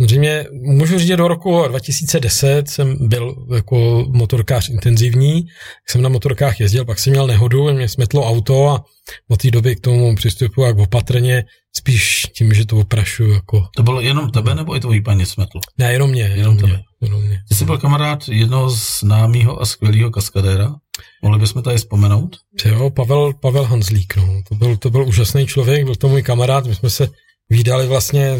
[0.00, 5.44] samozřejmě můžu říct, že do roku 2010 jsem byl jako motorkář intenzivní,
[5.88, 8.84] jsem na motorkách jezdil, pak jsem měl nehodu, mě smetlo auto a
[9.30, 11.44] od té doby k tomu přistupuji jak opatrně,
[11.76, 15.60] spíš tím, že to oprašuju jako, To bylo jenom tebe nebo i tvojí paní smetlo?
[15.78, 16.82] ne, jenom mě, Jenom jenom mě, tebe.
[17.00, 17.40] jenom mě.
[17.48, 20.74] Ty jsi byl kamarád jednoho známého a skvělého kaskadéra.
[21.22, 22.36] Mohli bychom tady vzpomenout?
[22.64, 24.42] Jo, Pavel, Pavel Hanzlík, no.
[24.48, 27.08] to, byl, to byl úžasný člověk, byl to můj kamarád, my jsme se
[27.50, 28.36] výdali vlastně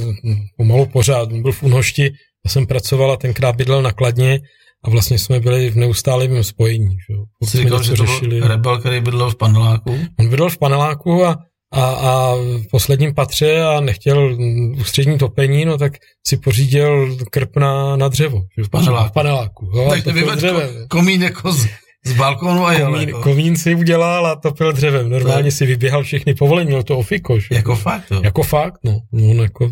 [0.57, 2.13] pomalu pořád, on byl v Unhošti,
[2.45, 4.41] já jsem pracoval a tenkrát bydlel na Kladně
[4.85, 6.97] a vlastně jsme byli v neustálém spojení.
[7.11, 7.15] Že?
[7.47, 8.39] Jsi jsme říkal, že to řešili.
[8.39, 9.99] byl rebel, který bydlel v paneláku.
[10.19, 11.39] On bydlel v paneláku a,
[11.73, 14.37] a, a v posledním patře a nechtěl
[14.81, 15.93] ústřední topení, no tak
[16.27, 18.43] si pořídil krp na, na dřevo.
[18.59, 18.65] Že?
[18.65, 19.09] V paneláku.
[19.09, 19.71] V paneláku.
[19.75, 21.69] Jo, Tak vyvedl komín jako z,
[22.05, 22.91] z balkónu a jel.
[22.93, 25.11] Komín, Jako, komín si udělal a topil dřevem.
[25.11, 27.39] Normálně si vyběhal všechny povolení, měl to ofiko.
[27.39, 27.49] že?
[27.55, 28.21] jako fakt, jo.
[28.25, 29.01] Jako fakt, no.
[29.13, 29.71] no on jako,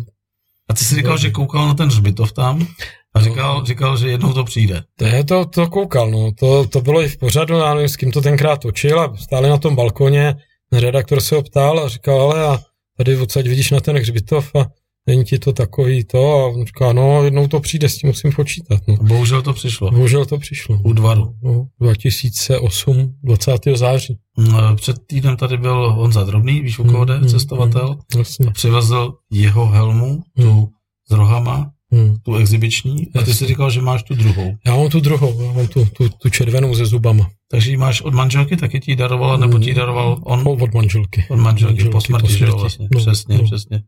[0.69, 2.67] A ty jsi říkal, že koukal na ten hřbitov tam
[3.13, 4.83] a říkal, říkal že jednou to přijde.
[4.95, 6.31] to, je to, to koukal, no.
[6.31, 9.49] To, to bylo i v pořadu, já nevím, s kým to tenkrát točil a stáli
[9.49, 10.35] na tom balkoně,
[10.71, 12.59] redaktor se ho ptal a říkal, ale a
[12.97, 14.65] tady odsaď vidíš na ten hřbitov a
[15.07, 18.31] není ti to takový to a on říká, no jednou to přijde, s tím musím
[18.31, 18.93] počítat, no.
[18.99, 19.91] A bohužel to přišlo.
[19.91, 20.79] Bohužel to přišlo.
[20.83, 21.33] U dvaru.
[21.43, 23.75] No, 2008, 20.
[23.75, 24.17] září.
[24.37, 27.89] Mm, Před týdnem tady byl Honza Drobný, víš, u koho jde, Mm, mm, cestovatel.
[27.89, 28.51] mm, Vlastně.
[28.51, 30.69] Přivezl jeho helmu, tu
[31.09, 32.15] s rohama, Hmm.
[32.23, 33.33] tu exibiční, a ty Jasně.
[33.33, 34.55] si říkal, že máš tu druhou.
[34.65, 37.29] Já mám tu druhou, já mám tu, tu, tu červenou se zubama.
[37.51, 40.73] Takže ji máš od manželky, taky ti ji darovala, nebo ti ji daroval on od
[40.73, 41.25] manželky.
[41.29, 42.87] od manželky, po smrti, že jo, vlastně.
[42.93, 43.81] No, přesně, no, přesně.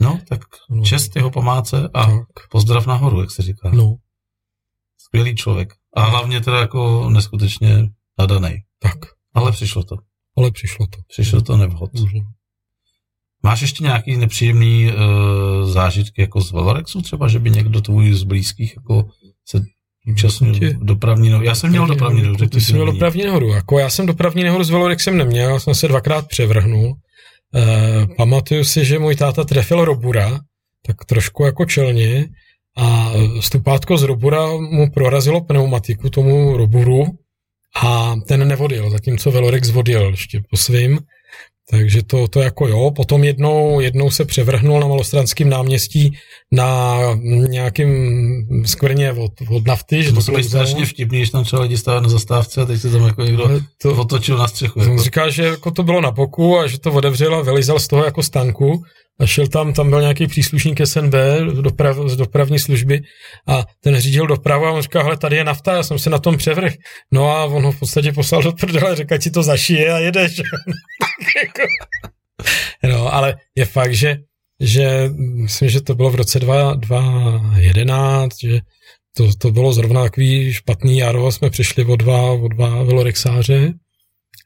[0.00, 0.84] No, tak no.
[0.84, 3.70] čest jeho památce a Tak, pozdrav nahoru, jak se říká.
[3.74, 3.94] no,
[4.98, 5.68] Skvělý člověk.
[5.96, 7.88] A hlavně teda jako neskutečně
[8.18, 8.56] nadaný.
[8.82, 8.98] tak.
[9.34, 9.96] Ale přišlo to.
[10.36, 10.98] Ale přišlo to.
[11.08, 11.92] Přišlo to nevhod.
[11.92, 12.22] Můžem.
[13.42, 18.22] Máš ještě nějaký nepříjemný uh, zážitky jako z Velorexu třeba, že by někdo tvůj z
[18.22, 19.08] blízkých jako
[19.48, 19.64] se
[20.06, 21.46] účastnil Tě- dopravní nehodu?
[21.46, 22.48] Já jsem měl dopravní nehodu.
[22.48, 23.48] Ty jsi měl dopravní nehodu.
[23.48, 26.94] Jako já jsem dopravní nehodu s Velorexem neměl, já jsem se dvakrát převrhnul.
[27.54, 30.40] E, pamatuju si, že můj táta trefil robura,
[30.86, 32.28] tak trošku jako čelně
[32.76, 37.04] a stupátko z robura mu prorazilo pneumatiku tomu roburu
[37.82, 40.98] a ten nevodil, zatímco Velorex vodil ještě po svým.
[41.70, 42.90] Takže to, to jako jo.
[42.90, 46.18] Potom jednou, jednou se převrhnul na malostranském náměstí
[46.52, 46.98] na
[47.48, 47.92] nějakým
[48.66, 50.02] skvrně od, od nafty.
[50.02, 53.06] Že to bylo strašně vtipný, když tam třeba lidi na zastávce a teď se tam
[53.06, 54.80] jako někdo to, otočil na střechu.
[54.80, 55.02] Jako.
[55.02, 58.04] říká, že jako to bylo na boku a že to otevřel a vylizal z toho
[58.04, 58.82] jako stanku
[59.20, 61.14] a šel tam, tam byl nějaký příslušník SNB
[61.60, 63.02] doprav, z dopravní služby
[63.48, 66.18] a ten řídil dopravu a on říkal, hele, tady je nafta, já jsem se na
[66.18, 66.72] tom převrh.
[67.12, 70.40] No a on ho v podstatě poslal do prdele, řekl, ti to zašije a jedeš.
[72.82, 74.16] no, ale je fakt, že,
[74.60, 78.60] že myslím, že to bylo v roce 2011, že
[79.16, 83.72] to, to bylo zrovna takový špatný jaro, jsme přišli o dva, o dva velorexáře.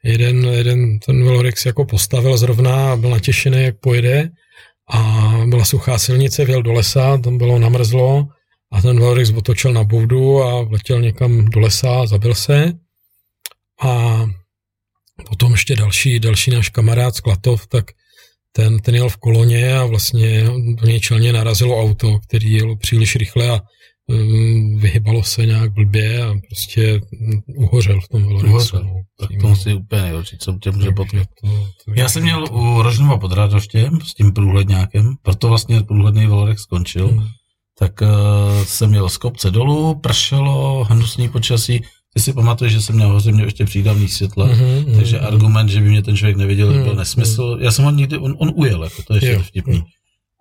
[0.04, 4.30] Jeden, jeden ten velorex jako postavil zrovna a byl natěšený, jak pojede
[4.90, 8.28] a byla suchá silnice, vjel do lesa, tam bylo namrzlo
[8.72, 12.72] a ten Velrix otočil na boudu a letěl někam do lesa zabil se.
[13.82, 14.24] A
[15.28, 17.84] potom ještě další, další náš kamarád z Klatov, tak
[18.52, 23.16] ten, ten jel v koloně a vlastně do něj čelně narazilo auto, který jel příliš
[23.16, 23.60] rychle a
[24.76, 27.00] vyhybalo se nějak blbě a prostě
[27.56, 28.76] uhořel v tom Velorixu.
[28.76, 31.28] No, tak to musí úplně nejhorší, co tě může potkat.
[31.40, 31.48] To,
[31.84, 36.62] to Já jsem měl u Rožnova pod Radoštěm s tím průhledňákem, proto vlastně průhledný Velorex
[36.62, 37.08] skončil.
[37.08, 37.26] Hmm.
[37.78, 41.82] Tak uh, jsem měl z kopce dolů, pršelo, hnusný počasí,
[42.14, 45.26] ty si pamatuješ, že jsem měl hoře měl ještě přídavný světla, mm-hmm, takže mm-hmm.
[45.26, 46.84] argument, že by mě ten člověk neviděl, mm-hmm.
[46.84, 47.58] byl nesmysl.
[47.60, 49.82] Já jsem ho nikdy, on, on ujel, jako to je ještě vtipný.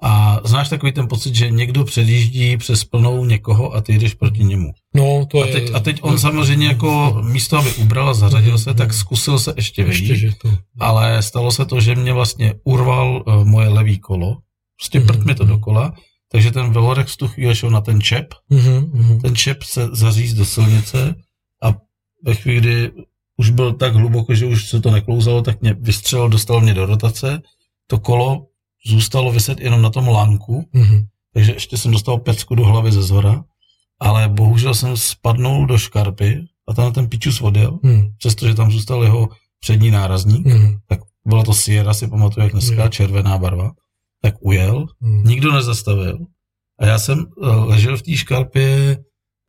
[0.05, 4.43] A znáš takový ten pocit, že někdo předjíždí přes plnou někoho a ty jdeš proti
[4.43, 4.73] němu.
[4.95, 8.57] No, to a teď, je, a teď on samozřejmě jako místo, aby ubral a zařadil
[8.57, 10.35] se, tak zkusil se ještě vyjít,
[10.79, 14.37] ale stalo se to, že mě vlastně urval uh, moje levý kolo,
[14.79, 15.07] prostě mm-hmm.
[15.07, 15.93] prd mi to dokola,
[16.31, 19.21] takže ten Velorex tu chvíli šel na ten čep, mm-hmm.
[19.21, 21.15] ten čep se zaříz do silnice
[21.63, 21.73] a
[22.25, 22.91] ve chvíli, kdy
[23.37, 26.85] už byl tak hluboko, že už se to neklouzalo, tak mě vystřelil, dostal mě do
[26.85, 27.41] rotace,
[27.87, 28.45] to kolo
[28.85, 31.05] zůstalo vyset jenom na tom lánku, mm-hmm.
[31.33, 33.43] takže ještě jsem dostal pecku do hlavy ze zhora,
[33.99, 38.01] ale bohužel jsem spadnul do škarpy a tam ten pičus odjel, mm.
[38.17, 39.29] přestože tam zůstal jeho
[39.59, 40.77] přední nárazník, mm.
[40.87, 42.89] tak byla to Sierra, si pamatuju, jak dneska, mm.
[42.89, 43.71] červená barva,
[44.21, 45.23] tak ujel, mm.
[45.23, 46.19] nikdo nezastavil
[46.79, 48.97] a já jsem eh, ležel v té škarpě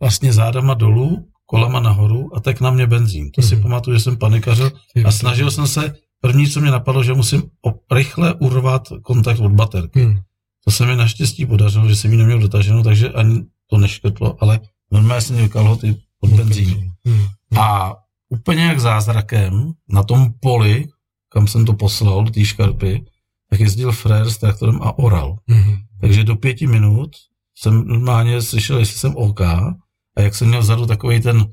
[0.01, 3.31] vlastně zádama dolů, kolama nahoru a tak na mě benzín.
[3.31, 3.49] To mm.
[3.49, 3.63] si mhm.
[3.63, 4.71] pamatuju, že jsem panikařil
[5.05, 7.43] a snažil jsem se První, co mě napadlo, že musím
[7.93, 10.05] rychle urvat kontakt od baterky.
[10.05, 10.19] Hmm.
[10.65, 14.61] To se mi naštěstí podařilo, že jsem ji neměl dotaženou, takže ani to neškrtlo, ale
[14.91, 16.81] normálně jsem měl kalhoty od benzínu.
[17.05, 17.17] Hmm.
[17.17, 17.29] Hmm.
[17.59, 17.95] A
[18.29, 20.89] úplně jak zázrakem na tom poli,
[21.29, 23.05] kam jsem to poslal, do té škarpy,
[23.51, 25.39] tak jezdil frér s traktorem a oral.
[25.49, 25.77] Hmm.
[26.01, 27.11] Takže do pěti minut
[27.55, 31.47] jsem normálně slyšel, jestli jsem OK, a jak jsem měl vzadu takový ten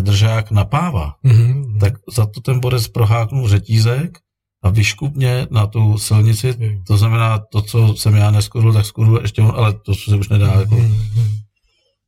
[0.00, 1.78] držák napáva, mm-hmm.
[1.78, 4.18] tak za to ten borec proháknul řetízek
[4.62, 6.82] a vyškup mě na tu silnici, mm-hmm.
[6.86, 10.28] to znamená to, co jsem já neskuril, tak skuril ještě on, ale to se už
[10.28, 10.52] nedá.
[10.52, 10.74] Jako.
[10.76, 11.24] Mm-hmm.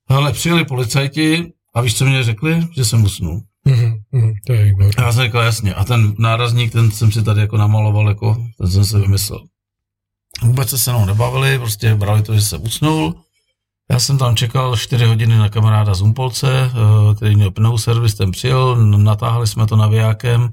[0.09, 2.69] Ale přijeli policajti a víš, co mě řekli?
[2.77, 3.43] Že jsem usnul.
[3.67, 4.35] Mm-hmm.
[4.47, 5.75] To je já jsem řekl, jasně.
[5.75, 9.41] A ten nárazník, ten jsem si tady jako namaloval, jako, ten jsem se vymyslel.
[10.43, 13.15] Vůbec se se mnou nebavili, prostě brali to, že jsem usnul
[13.91, 18.15] já jsem tam čekal 4 hodiny na kamaráda z Umpolce, eh, který měl pnou servis,
[18.15, 20.51] ten přijel, natáhli jsme to navijákem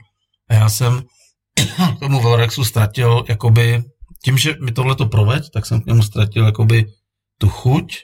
[0.49, 1.03] a já jsem
[1.97, 3.83] k tomu Velrexu ztratil jakoby,
[4.23, 6.85] tím, že mi tohle to proved, tak jsem k němu ztratil jakoby
[7.37, 7.97] tu chuť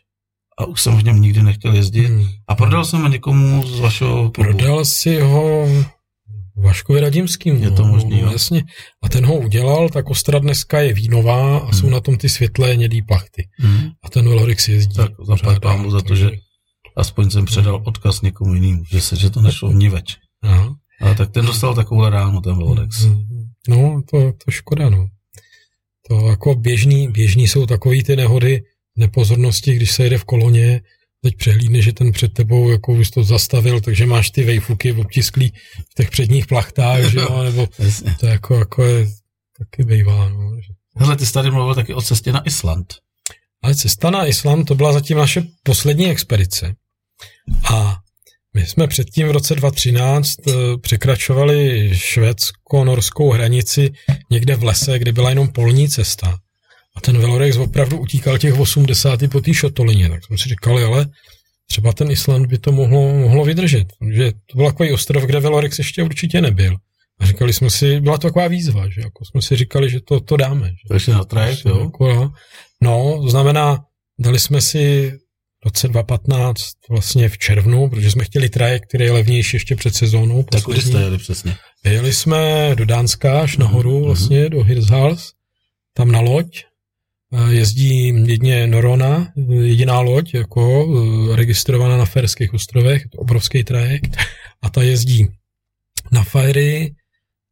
[0.58, 2.08] a už jsem v něm nikdy nechtěl jezdit.
[2.08, 2.28] Hmm.
[2.48, 4.58] A prodal jsem ho někomu z vašeho klubu.
[4.58, 5.66] Prodal si ho
[6.60, 7.64] Vaškovi Radimským.
[7.64, 8.64] Je to no, možný, no, jasně.
[9.04, 11.74] A ten ho udělal, tak Ostra dneska je vínová a hmm.
[11.74, 13.48] jsou na tom ty světlé hnědý plachty.
[13.58, 13.90] Hmm.
[14.04, 14.96] A ten Velorix jezdí.
[14.96, 16.30] Tak zaplať pámu za to, že
[16.98, 20.18] aspoň jsem předal odkaz někomu jinému, že se, že to nešlo vníveč.
[20.42, 20.76] Aha.
[21.02, 23.04] Ale tak ten dostal takovou ránu, ten Velorex.
[23.04, 23.46] Hmm, hmm.
[23.70, 25.08] No, to, to škoda, no.
[26.08, 28.64] To jako běžný, běžný jsou takový ty nehody
[28.96, 30.82] nepozornosti, když se jede v koloně,
[31.24, 35.52] teď přehlídne, že ten před tebou jako už to zastavil, takže máš ty vejfuky obtisklý
[35.92, 37.68] v těch předních plachtách, že jo, nebo
[38.20, 39.08] to jako, jako je
[39.60, 40.30] taky bývá.
[40.30, 40.74] No, že...
[40.96, 42.94] Hele, ty jsi tady mluvil taky o cestě na Island.
[43.64, 46.76] Ale cesta na Island, to byla zatím naše poslední expedice.
[47.74, 47.96] A
[48.54, 50.52] my jsme předtím v roce 2013 eh,
[50.82, 53.92] překračovali švédsko-norskou hranici
[54.32, 56.38] někde v lese, kde byla jenom polní cesta.
[57.00, 61.06] A ten Velorex opravdu utíkal těch 80 po té šotolině, tak jsme si říkali, ale
[61.68, 63.88] třeba ten Island by to mohlo, mohlo vydržet.
[64.12, 66.76] Že to byl takový ostrov, kde Velorex ještě určitě nebyl.
[67.20, 70.20] A říkali jsme si, byla to taková výzva, že jako jsme si říkali, že to,
[70.20, 70.68] to dáme.
[70.68, 70.88] Že?
[70.88, 71.80] Takže na trajekt, jo?
[71.84, 72.32] Jako,
[72.82, 73.84] no, to znamená,
[74.20, 75.14] dali jsme si
[75.66, 80.44] roce 2015 vlastně v červnu, protože jsme chtěli trajekt, který je levnější ještě před sezónou.
[80.44, 81.56] Tak kudy jste jeli přesně?
[81.84, 84.06] Jeli jsme do Dánska až nahoru, mm-hmm.
[84.06, 85.32] vlastně do Hirshals,
[85.94, 86.69] tam na loď.
[87.50, 89.28] Jezdí jedně Norona,
[89.62, 90.88] jediná loď, jako
[91.36, 94.18] registrovaná na Ferských ostrovech, to obrovský trajekt,
[94.62, 95.28] a ta jezdí
[96.12, 96.94] na Fairy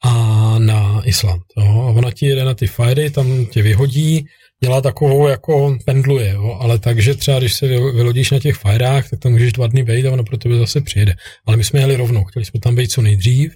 [0.04, 1.44] a na Island.
[1.58, 1.66] Jo.
[1.66, 4.26] A ona ti jede na ty Fairy, tam tě vyhodí,
[4.64, 9.20] dělá takovou, jako pendluje, jo, ale takže třeba, když se vylodíš na těch fajrách, tak
[9.20, 11.16] tam můžeš dva dny být a ono pro tebe zase přijede.
[11.46, 13.56] Ale my jsme jeli rovnou, chtěli jsme tam být co nejdřív,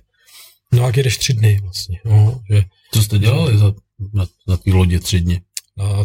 [0.72, 2.00] no a jedeš tři dny vlastně.
[2.06, 3.74] Jo, že, co jste dělali za,
[4.14, 5.42] na, na té lodi tři dny?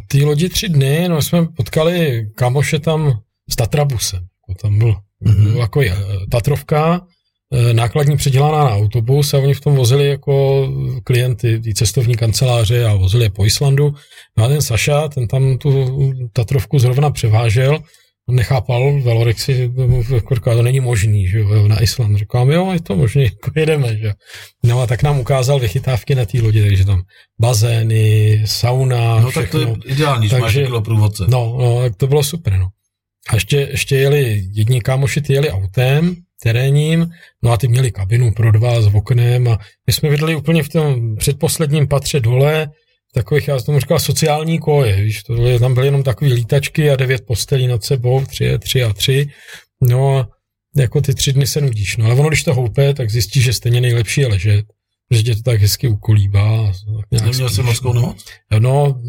[0.09, 3.21] Té lodi tři dny, no jsme potkali kamoše tam
[3.51, 4.27] s Tatrabusem.
[4.49, 5.57] Jako tam byl, mm-hmm.
[5.57, 5.81] jako
[6.31, 7.07] Tatrovka,
[7.53, 10.69] Eh, nákladní předělaná na autobus a oni v tom vozili jako
[11.05, 13.95] klienty té cestovní kanceláře a vozili je po Islandu.
[14.37, 17.79] No a ten Saša, ten tam tu Tatrovku zrovna převážel,
[18.31, 19.73] nechápal Velorexy,
[20.15, 22.17] jako to není možný, že jo, na Island.
[22.17, 24.13] Říkám, jo, je to možný, jako jedeme, že
[24.65, 27.03] No a tak nám ukázal vychytávky na té lodi, takže tam
[27.41, 29.43] bazény, sauna, No všechno.
[29.43, 31.25] tak to je ideální, takže, že máš kilo průvodce.
[31.29, 32.69] No, no, tak to bylo super, no.
[33.29, 37.11] A ještě, ještě jeli, jedni kámoši ty jeli autem, terénním,
[37.43, 40.69] no a ty měli kabinu pro dva s oknem a my jsme bydleli úplně v
[40.69, 42.69] tom předposledním patře dole,
[43.17, 46.91] takových, já jsem tomu říkal, sociální koje, víš, to byly, tam byly jenom takové lítačky
[46.91, 49.29] a devět postelí nad sebou, tři, tři a tři,
[49.83, 50.29] no a
[50.77, 53.53] jako ty tři dny se nudíš, no ale ono, když to houpe, tak zjistíš, že
[53.53, 54.65] stejně nejlepší je ležet,
[55.11, 56.73] že tě to tak hezky ukolíbá.
[57.11, 58.25] Neměl jsi morskou nemoc?
[58.59, 59.01] No,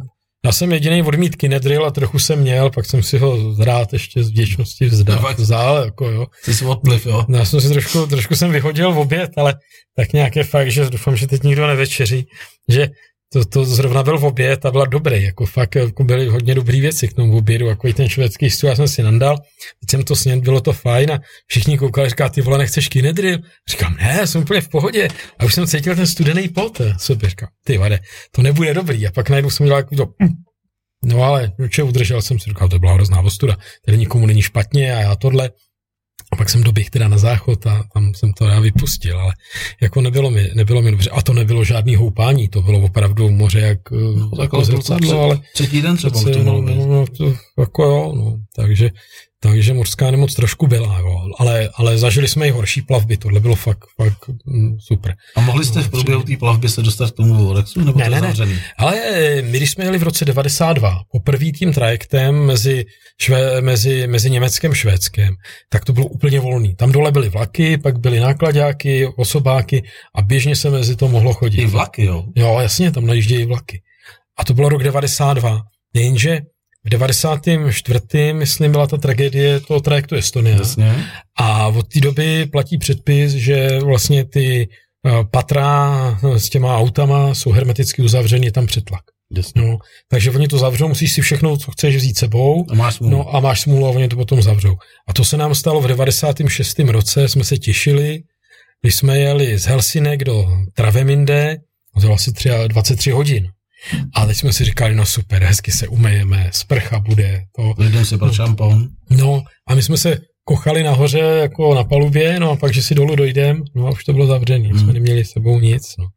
[0.45, 4.23] já jsem jediný odmít kinedril a trochu jsem měl, pak jsem si ho rád ještě
[4.23, 5.21] z vděčnosti vzdal.
[5.21, 6.25] No, vzal, jako jo.
[6.45, 7.25] Ty jsi odpliv, jo?
[7.27, 9.55] No, já jsem si trošku, trošku jsem vyhodil v oběd, ale
[9.95, 12.27] tak nějak je fakt, že doufám, že teď nikdo nevečeří,
[12.69, 12.89] že
[13.33, 16.81] to, to zrovna byl v oběd a byla dobrý, jako fakt jako byly hodně dobré
[16.81, 19.37] věci k tomu obědu, jako i ten švédský stůl, já jsem si nandal,
[19.79, 23.37] teď jsem to sněd, bylo to fajn a všichni koukali, říká, ty vole, nechceš kinedril?
[23.69, 25.07] Říkám, ne, jsem úplně v pohodě.
[25.39, 27.99] A už jsem cítil ten studený pot, sobě říkám, ty vade,
[28.31, 29.07] to nebude dobrý.
[29.07, 30.07] A pak najednou jsem dělal jako to,
[31.05, 34.95] no ale, no, udržel jsem si, říkal, to byla hrozná ostuda, tady nikomu není špatně
[34.95, 35.49] a já tohle,
[36.31, 39.33] a pak jsem doběh teda na záchod a tam jsem to já vypustil, ale
[39.81, 41.09] jako nebylo mi, nebylo mi dobře.
[41.09, 45.39] A to nebylo žádný houpání, to bylo opravdu moře jak no, takhle zrcadlo, ale...
[45.53, 48.89] Třetí den třeba to no, no, to, jako jo, no, takže
[49.39, 51.21] takže mořská nemoc trošku byla, jo.
[51.37, 55.15] Ale, ale zažili jsme i horší plavby, tohle bylo fakt, fakt mm, super.
[55.35, 58.21] A mohli jste v průběhu té plavby se dostat k tomu Volexu, nebo ne, ne,
[58.21, 58.33] ne.
[58.77, 62.85] Ale eh, my, když jsme jeli v roce 92, poprvé tím trajektem mezi,
[63.21, 65.35] šve, mezi, mezi Německem a Švédskem,
[65.69, 66.75] tak to bylo úplně volný.
[66.75, 69.83] Tam dole byly vlaky, pak byly nákladáky, osobáky
[70.15, 71.61] a běžně se mezi to mohlo chodit.
[71.61, 72.23] I vlaky, jo?
[72.35, 73.81] Jo, jasně, tam najíždějí vlaky.
[74.37, 75.61] A to bylo rok 92.
[75.93, 76.39] Jenže
[76.87, 78.33] v 94.
[78.33, 80.57] myslím byla ta tragédie toho trajektu Estonia.
[80.57, 81.05] Jasně.
[81.39, 84.69] A od té doby platí předpis, že vlastně ty
[85.05, 89.01] eh, patra eh, s těma autama jsou hermeticky uzavřeny, je tam přetlak.
[89.35, 89.61] Jasně.
[89.61, 89.77] No,
[90.09, 92.65] takže oni to zavřou, musíš si všechno, co chceš vzít sebou.
[92.71, 93.17] A máš smůlu.
[93.17, 94.75] No a máš smůlu a oni to potom zavřou.
[95.07, 96.79] A to se nám stalo v 96.
[96.79, 98.23] roce, jsme se těšili,
[98.81, 101.57] když jsme jeli z Helsinek do Traveminde,
[101.93, 102.31] to bylo asi
[102.67, 103.47] 23 hodin.
[104.13, 107.43] A teď jsme si říkali, no super, hezky se umejeme, sprcha bude.
[107.55, 108.87] To, Jdeme si pro šampon.
[109.09, 112.95] No a my jsme se kochali nahoře jako na palubě, no a pak, že si
[112.95, 114.79] dolů dojdem, no a už to bylo zavřený, hmm.
[114.79, 116.07] jsme neměli s sebou nic, no.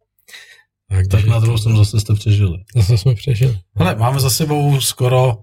[0.91, 2.59] Tak, tak na druhou stranu zase jste přežili.
[2.77, 3.59] Zase jsme přežili.
[3.77, 5.39] Ale máme za sebou skoro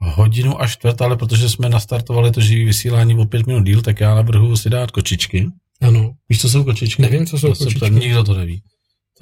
[0.00, 4.00] hodinu a čtvrt, ale protože jsme nastartovali to živý vysílání o pět minut díl, tak
[4.00, 5.46] já navrhuji si dát kočičky.
[5.80, 6.12] Ano.
[6.28, 7.02] Víš, co jsou kočičky?
[7.02, 7.80] Nevím, co jsou to kočičky.
[7.80, 8.62] Tam nikdo to neví.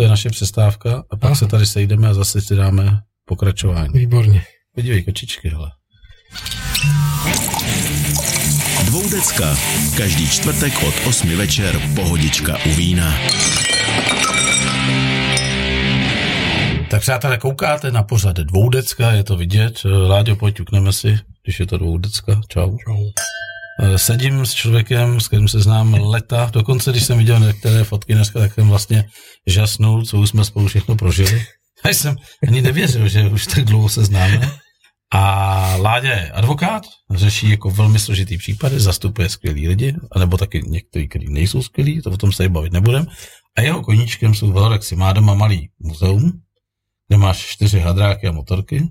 [0.01, 1.35] To je naše přestávka a pak Aha.
[1.35, 3.93] se tady sejdeme a zase si dáme pokračování.
[3.95, 4.43] Výborně.
[4.75, 5.71] Podívej, kočičky, hele.
[8.85, 9.57] Dvoudecka.
[9.97, 13.19] Každý čtvrtek od 8 večer pohodička u vína.
[16.91, 19.81] Tak přátelé, koukáte na pořad dvoudecka, je to vidět.
[19.85, 22.41] Láďo, pojď, ukneme si, když je to dvoudecka.
[22.49, 22.77] Čau.
[22.85, 23.11] Čau.
[23.83, 26.51] Eh, sedím s člověkem, s kterým se znám leta.
[26.53, 29.05] Dokonce, když jsem viděl některé fotky dneska, tak jsem vlastně
[29.47, 31.45] žasnul, co už jsme spolu všechno prožili.
[31.85, 32.17] A jsem
[32.49, 34.51] ani nevěřil, že už tak dlouho se známe.
[35.13, 36.83] A Láďa je advokát,
[37.15, 42.11] řeší jako velmi složitý případy, zastupuje skvělý lidi, anebo taky někteří, kteří nejsou skvělí, to
[42.11, 43.07] o tom se bavit nebudem.
[43.57, 44.97] A jeho koníčkem jsou Velorexy.
[44.97, 46.33] Má doma malý muzeum,
[47.09, 48.89] kde máš čtyři hadráky a motorky.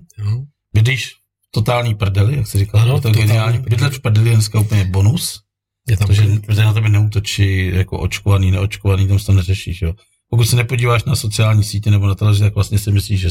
[0.74, 1.12] Bydlíš
[1.50, 2.82] totální prdeli, jak se říká.
[2.82, 3.58] Ano, to je geniální.
[3.58, 5.40] Bydlet v prdeli je dneska úplně bonus.
[5.88, 9.82] Je tam protože, protože na tebe neútočí jako očkovaný, neočkovaný, tam se to neřešíš.
[9.82, 9.92] Jo.
[10.30, 13.30] Pokud se nepodíváš na sociální sítě nebo na televizi, tak vlastně si myslíš, že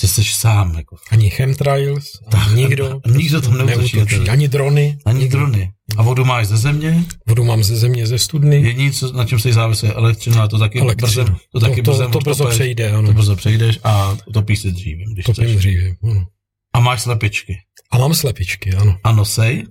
[0.00, 0.74] že jsi sám.
[0.76, 0.96] Jako.
[1.10, 3.00] Ani chemtrails, ani nikdo.
[3.16, 3.96] Nikdo tam neútočí.
[3.96, 4.28] neútočí.
[4.28, 4.98] Ani drony.
[5.04, 5.38] Ani nikdo.
[5.38, 5.72] drony.
[5.96, 7.04] A vodu máš ze země?
[7.26, 8.62] Vodu mám ze země, ze studny.
[8.62, 12.08] Jediné, co, na čem se závisí, je elektřina, to taky brzo, to, taky to, to,
[12.08, 13.08] to brzo přejde, ano.
[13.08, 15.56] To brzo přejdeš a utopíš se dřívím, když Topím chceš.
[15.56, 16.26] dřívím, ano.
[16.78, 17.58] A máš slepičky.
[17.90, 18.96] A mám slepičky, ano.
[19.04, 19.64] A nosej?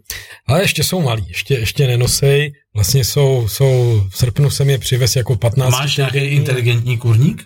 [0.48, 2.52] Ale ještě jsou malí, ještě, ještě nenosej.
[2.76, 5.72] Vlastně jsou, jsou, v srpnu jsem je přivez jako 15.
[5.72, 7.44] Máš nějaký inteligentní kurník?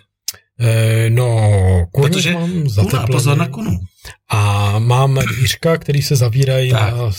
[0.60, 1.50] Eh, no,
[1.92, 3.78] kurník Protože mám kuna, pozor na kunu.
[4.28, 6.94] A mám dvířka, který se zavírají Tak.
[6.94, 7.12] na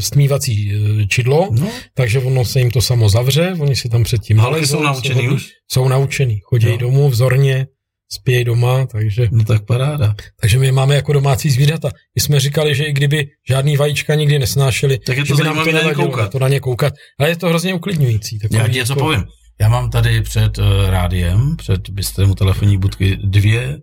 [0.00, 4.36] stmívací eh, čidlo, No, takže ono se jim to samo zavře, oni si tam předtím
[4.36, 5.48] nalezou, jsou naučený už?
[5.72, 6.76] Jsou naučený, chodí Jo.
[6.76, 7.66] domů vzorně,
[8.12, 10.14] spějí doma, takže, No tak paráda.
[10.40, 11.90] takže my máme jako domácí zvířata.
[12.14, 15.44] My jsme říkali, že i kdyby žádný vajíčka nikdy nesnášeli, Tak je to že by
[15.44, 16.32] nám to na ně koukat.
[16.32, 16.94] to na ně koukat.
[17.18, 18.38] Ale je to hrozně uklidňující.
[18.50, 19.24] Já ti něco jako- povím.
[19.60, 23.78] Já mám tady před uh, rádiem, před bystrem u telefonní budky, dvě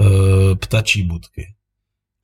[0.00, 1.46] uh, ptačí budky.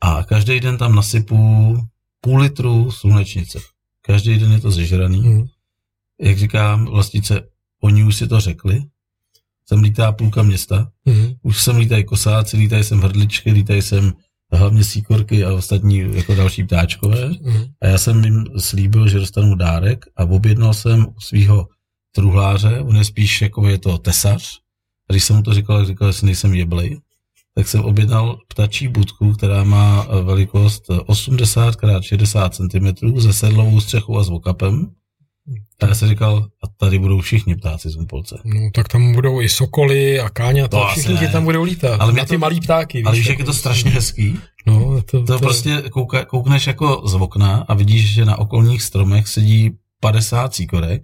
[0.03, 1.77] A každý den tam nasypu
[2.21, 3.59] půl litru slunečnice.
[4.03, 5.21] Každý den je to zežraný.
[5.21, 5.47] Mhm.
[6.21, 7.41] Jak říkám, vlastnice,
[7.83, 8.81] oni už si to řekli.
[9.71, 10.91] Sem lítá půlka města.
[11.05, 11.33] Mhm.
[11.43, 14.13] Už sem lítají kosáci, lítají sem hrdličky, lítají sem
[14.53, 17.29] hlavně síkorky a ostatní jako další ptáčkové.
[17.29, 17.65] Mhm.
[17.83, 21.69] A já jsem jim slíbil, že dostanu dárek a objednal jsem u svého
[22.15, 24.59] truhláře, on je spíš jako je to tesař.
[25.11, 27.01] A když jsem mu to říkal, tak říkal, že nejsem jeblej.
[27.55, 33.81] Tak jsem objednal ptačí budku, která má eh, velikost 80 x 60 cm se sedlovou
[33.81, 34.91] střechou a zvukapem.
[35.83, 38.39] A já jsem říkal, a tady budou všichni ptáci z Humpolce.
[38.45, 41.63] No, tak tam budou i sokoly a káňata, To to asi všichni ti tam budou
[41.63, 42.01] lítat.
[42.01, 43.03] Ale na ty to- malý ptáky.
[43.05, 44.39] Ale víš, jak jako je to strašně hezký?
[44.67, 49.29] No, to, To prostě kouka, koukneš jako z okna a vidíš, že na okolních stromech
[49.29, 51.03] sedí 50 cíkorek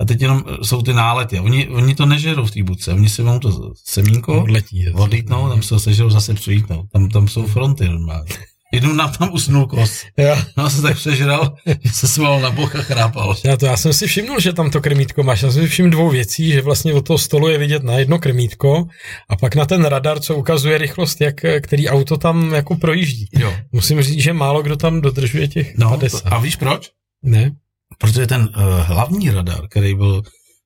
[0.00, 1.40] a teď jenom eh, jsou ty nálety.
[1.40, 4.88] Oni, oni to nežerou v té budce, oni si vemou to semínko, odletí.
[4.88, 6.84] odlítnou, tam se ho sežerou, zase přijítnou.
[6.92, 8.30] Tam, tam jsou fronty normálně.
[8.72, 10.04] Jednou nám tam usnul kos.
[10.16, 11.54] Já, No se tak přežral,
[11.84, 13.34] že se sval na bok a chrápal.
[13.44, 15.42] já, to, já jsem si všimnul, že tam to krmítko máš.
[15.42, 18.18] Já jsem si všiml dvou věcí, že vlastně od toho stolu je vidět na jedno
[18.18, 18.84] krmítko
[19.28, 23.28] a pak na ten radar, co ukazuje rychlost, jak, který auto tam jako projíždí.
[23.38, 23.54] Jo.
[23.72, 26.20] Musím říct, že málo kdo tam dodržuje těch No, 50.
[26.22, 26.90] to, a víš proč?
[27.22, 27.50] Ne?
[27.98, 30.22] Protože ten uh, hlavní radar, který byl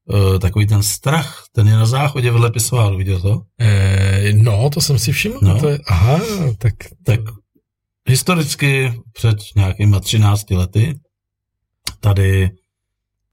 [0.08, 3.40] uh, takový ten strach, ten je na záchodě vedle pisoáru, viděl to?
[3.60, 5.38] E, no, to jsem si všiml.
[5.42, 5.60] No.
[5.60, 6.20] To je, aha,
[6.58, 6.72] tak,
[7.04, 7.20] Tak
[8.08, 11.00] historicky před nějakýma 13 lety
[12.00, 12.50] tady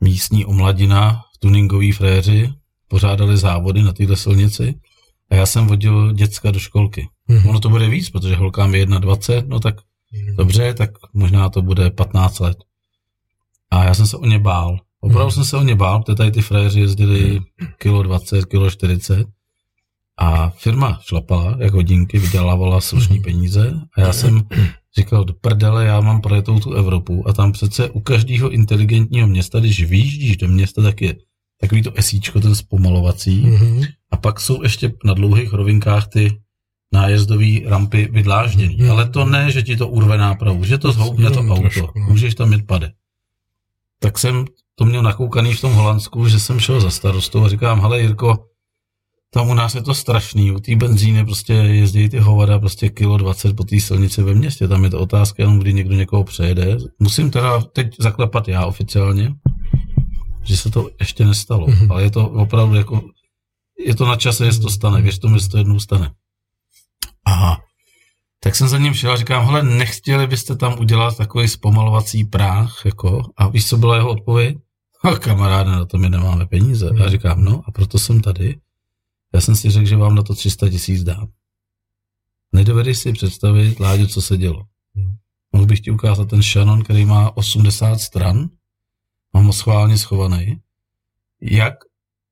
[0.02, 2.50] místní omladina v tuningové fréři
[2.88, 4.76] pořádali závody na této silnici
[5.32, 7.08] a já jsem vodil děcka do školky.
[7.28, 7.50] Mhm.
[7.50, 9.76] Ono to bude víc, protože holkám je 21, no tak
[10.14, 10.36] Mhm.
[10.36, 12.58] dobře, tak možná to bude 15 let.
[13.72, 14.78] A já jsem se o ně bál.
[15.02, 15.32] Opravdu Mhm.
[15.32, 17.40] jsem se o ně bál, protože tady ty fréři jezdili
[17.78, 19.28] kilo 20, kilo 40
[20.22, 23.24] a firma šlapala, jak hodinky, vydělávala slušní Mhm.
[23.24, 24.42] peníze a já jsem
[24.98, 29.60] říkal, do prdele, já mám projetou tu Evropu a tam přece u každého inteligentního města,
[29.60, 31.16] když vyjíždíš do města, tak je
[31.62, 33.84] takový to esíčko, ten zpomalovací Mhm.
[34.12, 36.40] a pak jsou ještě na dlouhých rovinkách ty
[36.94, 38.76] nájezdové rampy vydlážděný.
[38.80, 38.92] Mhm.
[38.92, 41.62] Ale to ne, že ti to urve nápravu, že to zhoupne to Jenom auto.
[41.62, 42.06] trošku, no.
[42.10, 42.92] Můžeš tam jet pade.
[44.00, 47.82] Tak jsem to měl nakoukaný v tom Holandsku, že jsem šel za starostou a říkám,
[47.82, 48.46] hele Jirko,
[49.34, 53.18] tam u nás je to strašný, u té benzíny prostě jezdí ty hovada prostě kilo
[53.18, 56.78] 20 po té silnici ve městě, tam je to otázka jenom, kdy někdo někoho přejede.
[57.00, 59.34] Musím teda teď zaklepat já oficiálně,
[60.44, 61.92] že se to ještě nestalo, Mhm.
[61.92, 63.02] ale je to opravdu jako,
[63.86, 66.12] je to na čase, jestli to stane, věř tomu, že to jednou stane.
[67.26, 67.62] Aha.
[68.40, 72.82] Tak jsem za ním šel a říkám, hele, nechtěli byste tam udělat takový zpomalovací práh,
[72.86, 74.58] jako, a víš, co byla jeho odpověď?
[75.04, 76.90] A kamaráde, na to my nemáme peníze.
[76.90, 78.56] A já říkám, no, a proto jsem tady.
[79.34, 81.28] Já jsem si řekl, že vám na to 300 tisíc dám.
[82.52, 84.64] Nedovedeš si představit, Láďo, co se dělo.
[84.96, 85.16] Hmm.
[85.52, 88.50] Mohl bych ti ukázat ten Shannon, který má 80 stran,
[89.34, 90.58] mám ho schválně schovaný.
[91.42, 91.74] Jak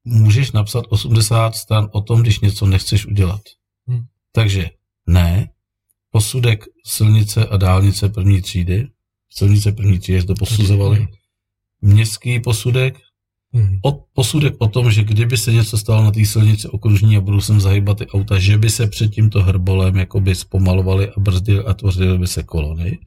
[0.06, 3.42] můžeš napsat 80 stran o tom, když něco nechceš udělat?
[3.88, 4.06] Hmm.
[4.32, 4.70] Takže
[5.08, 5.50] ne,
[6.12, 8.88] posudek silnice a dálnice první třídy,
[9.30, 11.08] silnice první třídy to posuzovali,
[11.82, 13.00] městský posudek,
[13.54, 13.80] Mhm.
[13.82, 17.42] o, posudek o tom, že kdyby se něco stalo na té silnici okružní a budou
[17.42, 21.74] sem zahybat ty auta, že by se před tímto hrbolem jakoby zpomalovali a brzdili a
[21.74, 23.00] tvořily by se kolony.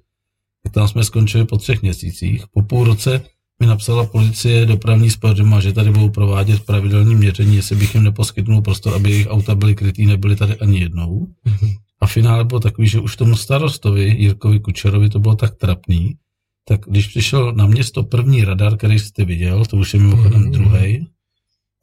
[0.63, 2.45] Tak tam jsme skončili po třech měsících.
[2.53, 3.23] Po půl roce
[3.61, 5.19] mi napsala policie dopravní s
[5.61, 9.75] že tady budou provádět pravidelní měření, jestli bych jim neposkytnul prostor, aby jejich auta byly
[9.75, 11.29] krytý, nebyly tady ani jednou.
[11.45, 11.71] Mhm.
[12.01, 16.17] A finále bylo takový, že už tomu starostovi Jirkovi Kučerovi to bylo tak trapný,
[16.65, 20.51] tak když přišel na město první radar, který jste viděl, to už je mimochodem Mhm.
[20.53, 21.07] druhý,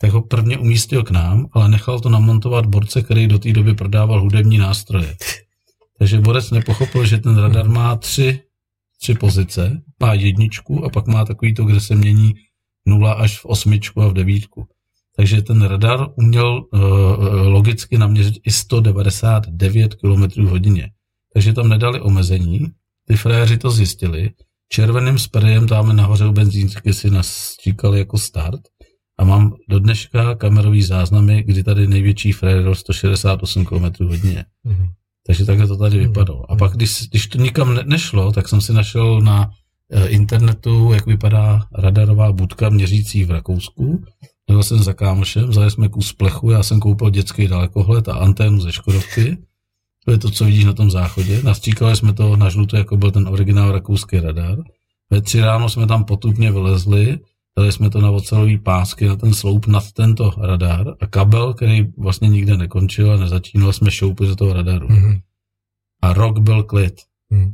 [0.01, 3.73] tak ho prvně umístil k nám, ale nechal to namontovat borce, který do té doby
[3.73, 5.15] prodával hudební nástroje.
[5.99, 8.39] Takže borec nepochopil, že ten radar má tři,
[9.01, 12.33] tři pozice, má jedničku a pak má takový to, kde se mění
[12.85, 14.67] nula až v osmičku a v devítku.
[15.15, 16.79] Takže ten radar uměl uh,
[17.47, 20.91] logicky naměřit i 199 km hodině.
[21.33, 22.67] Takže tam nedali omezení,
[23.07, 24.29] ty fréři to zjistili,
[24.69, 28.61] červeným sprejem tam nahoře u benzínky si nastíkali jako start
[29.19, 34.45] a mám do dneška kamerový záznamy, kdy tady největší frér 168 km hodině.
[34.65, 34.89] Mm-hmm.
[35.27, 36.51] Takže takhle to tady vypadalo.
[36.51, 39.51] A pak, když, když to nikam ne, nešlo, tak jsem si našel na
[39.91, 44.03] e, internetu, jak vypadá radarová budka měřící v Rakousku.
[44.49, 48.59] Jel jsem za kámošem, vzali jsme kus plechu, já jsem koupil dětský dalekohled a anténu
[48.61, 49.37] ze Škodovky.
[50.07, 51.41] To je to, co vidíš na tom záchodě.
[51.43, 54.59] Nastříkali jsme to na žluto, jako byl ten originál rakouský radar.
[55.09, 57.19] Ve tři ráno jsme tam potupně vylezli,
[57.57, 61.87] dali jsme to na ocelový pásky, na ten sloup nad tento radar a kabel, který
[61.97, 64.87] vlastně nikde nekončil a nezačínal, jsme šoupli do toho radaru.
[64.87, 65.21] Mm-hmm.
[66.01, 66.93] A rok byl klid.
[67.29, 67.53] Mm.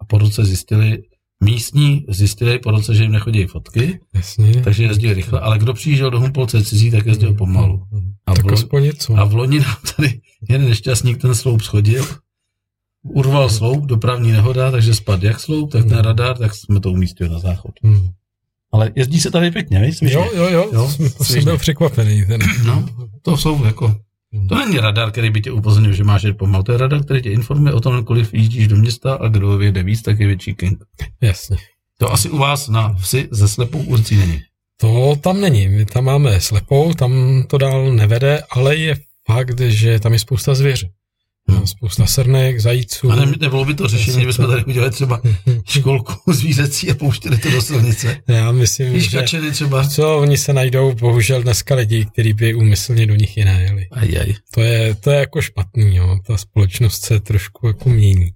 [0.00, 1.02] A po roce zjistili,
[1.44, 4.62] místní zjistili po roce, že jim nechodí fotky, Jasně.
[4.62, 7.36] takže jezdili rychle, ale kdo přijížděl do Humpolce cizí, tak jezdil mm.
[7.36, 7.86] pomalu.
[7.90, 8.12] Mm.
[8.26, 9.14] A tak v, aspoň něco.
[9.14, 10.20] A v loni nám tady
[10.52, 12.06] jeden nešťastník ten sloup schodil,
[13.02, 16.04] urval sloup, dopravní nehoda, takže spadl jak sloup, tak ten mm.
[16.04, 17.72] radar, tak jsme to umístili na záchod.
[17.82, 18.08] Mm.
[18.72, 19.98] Ale jezdí se tady pěkně, víš?
[20.02, 20.90] Jo, jo, jo, jo
[21.22, 22.26] jsem byl překvapený.
[22.26, 22.40] Ten.
[22.64, 22.88] No,
[23.22, 23.96] to jsou jako,
[24.48, 26.64] to není radar, který by tě upozornil, že máš jet pomalu.
[26.64, 29.82] To je radar, který tě informuje o tom, kolik jíždíš do města a kdo vyjede
[29.82, 30.84] víc, tak je větší king.
[31.20, 31.56] Jasně.
[31.98, 34.40] To asi u vás na vsi ze slepou ulicí není.
[34.76, 35.68] To tam není.
[35.68, 38.96] My tam máme slepou, tam to dál nevede, ale je
[39.32, 40.88] fakt, že tam je spousta zvěře.
[41.48, 41.66] Hmm.
[41.66, 43.10] Spousta srnek, zajíců.
[43.10, 45.20] A ne, nebylo by to řešení, kdybychom tady udělali třeba
[45.64, 48.22] školku zvířecí a pouštěli to do silnice.
[48.28, 49.88] Já myslím, Víš, že třeba.
[49.88, 53.86] co oni se najdou, bohužel dneska lidi, kteří by úmyslně do nich jiné jeli.
[53.90, 54.34] Ajaj.
[54.54, 56.18] To je, to je jako špatný, jo.
[56.26, 58.30] ta společnost se trošku jako mění.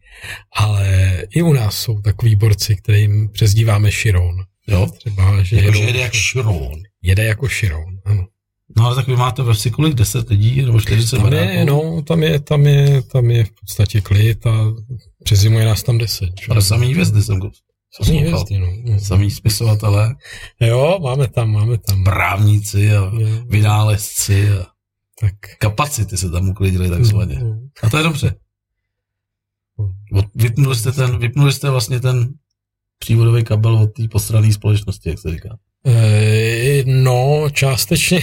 [0.56, 4.36] Ale i u nás jsou takový borci, kterým přezdíváme Širon.
[4.68, 4.86] Jo?
[4.98, 6.82] Třeba, že jako, jedou, jede jak Širon.
[7.02, 8.26] Jede jako Širon, ano.
[8.76, 9.94] No ale tak vy máte ve vsi kolik?
[9.94, 14.00] 10 lidí nebo 40 tam je, no, tam je, tam je, tam je v podstatě
[14.00, 14.74] klid a
[15.24, 16.30] přezimuje nás tam 10.
[16.50, 17.40] Ale samý hvězdy jsem
[18.02, 18.66] Samý hvězdy, no.
[18.84, 19.00] no.
[19.00, 20.14] Samý spisovatelé.
[20.60, 22.04] Jo, máme tam, máme tam.
[22.04, 23.12] Právníci a jo.
[23.48, 24.66] vynálezci a
[25.20, 25.34] tak.
[25.58, 27.38] kapacity se tam uklidili takzvaně.
[27.38, 27.58] No.
[27.82, 28.34] A to je dobře.
[29.78, 30.22] No.
[30.34, 32.28] Vypnuli jste, ten, vypnuli jste vlastně ten
[32.98, 35.48] přívodový kabel od té postranné společnosti, jak se říká.
[35.86, 38.20] E, no, částečně,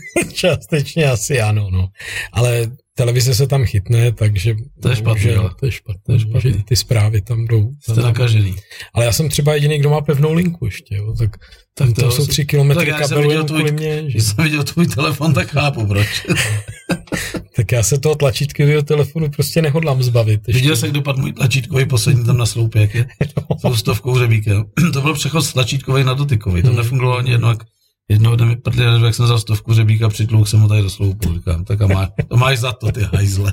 [0.32, 1.88] částečně asi ano, no.
[2.32, 4.54] Ale televize se tam chytne, takže...
[4.82, 6.52] To je špatný, že, to je špatný, to je špatný.
[6.52, 7.70] Že ty zprávy tam jdou.
[7.82, 8.54] Jste tam, nakažený.
[8.94, 11.30] Ale já jsem třeba jediný, kdo má pevnou linku ještě, jo, tak,
[11.74, 14.10] tak to, to jsou tři kilometry kabelu jen kvůli mě.
[14.10, 14.20] Že...
[14.20, 16.26] jsem viděl tvůj telefon, tak chápu proč.
[17.56, 20.40] tak já se toho tlačítkového telefonu prostě nehodlám zbavit.
[20.48, 20.60] Ještě.
[20.60, 23.06] Viděl jsi, kdo padl můj tlačítkový poslední tam na sloupě, jak je?
[23.64, 23.76] No.
[23.76, 24.64] stovkou řebíkem.
[24.92, 26.62] to byl přechod z tlačítkový na dotykový.
[26.62, 26.76] To hmm.
[26.76, 27.64] nefungovalo ani jedno, jak
[28.08, 31.34] Jednoho dne mi prdli, jak jsem vzal stovku řebíka, přitlouk jsem mu tady do sloupu,
[31.34, 33.52] říkám, tak a má, to máš za to, ty hajzle.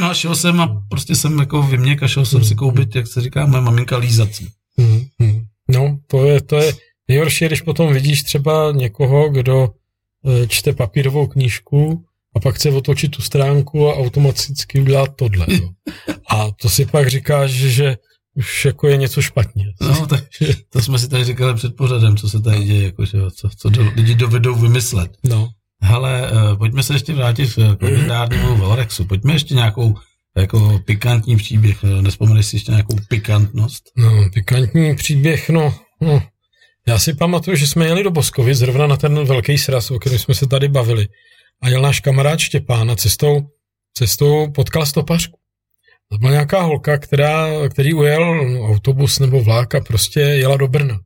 [0.00, 3.06] No a šel jsem a prostě jsem jako vyměk a šel jsem si koupit, jak
[3.06, 4.48] se říká, moje maminka lízací.
[4.78, 5.44] Hmm, hmm.
[5.68, 6.72] No, to je, to je
[7.08, 9.68] nejhorší, když potom vidíš třeba někoho, kdo
[10.26, 12.04] e, čte papírovou knížku
[12.36, 15.46] a pak chce otočit tu stránku a automaticky udělá tohle.
[15.60, 15.68] No.
[16.30, 17.96] A to si pak říkáš, že
[18.38, 19.64] už jako je něco špatně.
[19.80, 20.24] No, tak
[20.70, 23.68] to jsme si tady říkali před pořadem, co se tady děje, jako, že, co, co
[23.68, 25.10] do, lidi dovedou vymyslet.
[25.24, 25.48] No.
[25.82, 29.04] Hele, uh, pojďme se ještě vrátit k legendárnímu Valorexu.
[29.04, 29.94] Pojďme ještě nějakou
[30.36, 31.84] jako pikantní příběh.
[31.84, 33.82] Eh, nespomeneš si ještě nějakou pikantnost?
[33.96, 36.22] No, pikantní příběh, no, no.
[36.86, 40.18] Já si pamatuju, že jsme jeli do Boskovy zrovna na ten velký sraz, o kterém
[40.18, 41.08] jsme se tady bavili.
[41.62, 43.40] A jel náš kamarád Štěpán a cestou,
[43.94, 45.37] cestou potkal stopařku.
[46.12, 48.40] To byla nějaká holka, která, který ujel
[48.70, 51.00] autobus nebo vlák a prostě jela do Brna.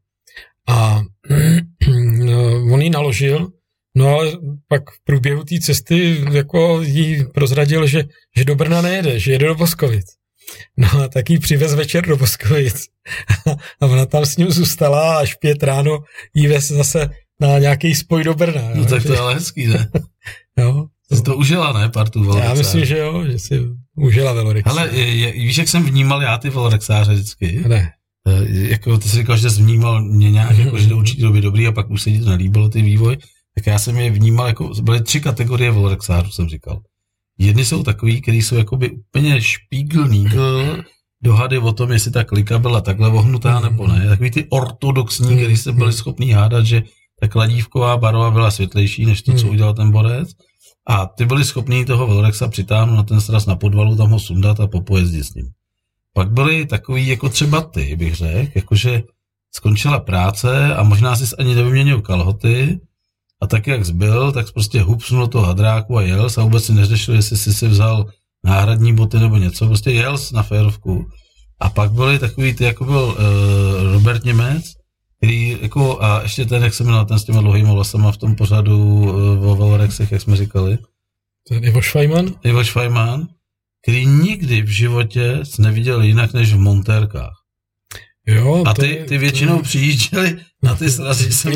[0.68, 1.02] A
[2.72, 3.48] on ji naložil,
[3.96, 4.32] no ale
[4.68, 8.04] pak v průběhu té cesty jako jí prozradil, že,
[8.36, 10.06] že do Brna nejede, že jede do Boskovic.
[10.76, 12.86] No a tak jí přivez večer do Boskovic.
[13.80, 15.98] a ona tam s ním zůstala až pět ráno
[16.34, 17.10] jí vez zase
[17.40, 18.62] na nějaký spoj do Brna.
[18.74, 19.90] No jo, tak to je ale hezký, ne?
[20.58, 20.86] jo.
[21.12, 22.38] Jsi to užila, ne, partu?
[22.38, 23.60] Já myslím, že jo, že si
[23.96, 24.72] užila Velorexář.
[24.72, 24.88] Ale
[25.32, 27.64] víš, jak jsem vnímal já ty Velorexáře vždycky?
[27.68, 27.92] Ne.
[28.26, 31.40] E, jako ty jsi říkal, že jsi vnímal mě nějak, jako, že do určitě době
[31.40, 33.16] dobrý a pak už se ti to nelíbilo, ty vývoj.
[33.54, 36.80] Tak já jsem je vnímal, jako byly tři kategorie Velorexářů, jsem říkal.
[37.38, 40.82] Jedny jsou takový, který jsou jakoby úplně špígl, nígl,
[41.22, 44.06] dohady o tom, jestli ta klika byla takhle vohnutá nebo ne.
[44.08, 46.82] Takový ty ortodoxní, který se byli schopní hádat, že
[47.20, 50.28] ta kladívková barva byla světlejší než to, co udělal ten borec.
[50.86, 54.60] A ty byli schopní toho Velorexa přitáhnout na ten sraz na podvalu, tam ho sundat
[54.60, 55.50] a popojezdit s ním.
[56.12, 59.02] Pak byli takový jako třeba ty, bych řekl, jakože
[59.54, 62.80] skončila práce a možná si ani nevyměnil kalhoty
[63.42, 67.14] a tak, jak zbyl, tak prostě hupsnul toho hadráku a jel a vůbec si neřešil,
[67.14, 68.06] jestli si si vzal
[68.44, 71.06] náhradní boty nebo něco, prostě jel na férovku.
[71.60, 74.64] A pak byli takový ty, jako byl uh, Robert Němec,
[75.22, 78.34] který jako, a ještě ten, jak se jmenoval, ten s těma dlouhýma vlasama v tom
[78.34, 80.78] pořadu uh, o Valorexech, jak jsme říkali.
[81.48, 82.34] Ten Ivo Švajman?
[82.44, 83.28] Ivo Švajman,
[83.82, 87.32] který nikdy v životě neviděl jinak než v montérkách.
[88.26, 89.62] Jo, a ty, ty většinou to...
[89.62, 91.52] přijížděli na ty srazy, jsem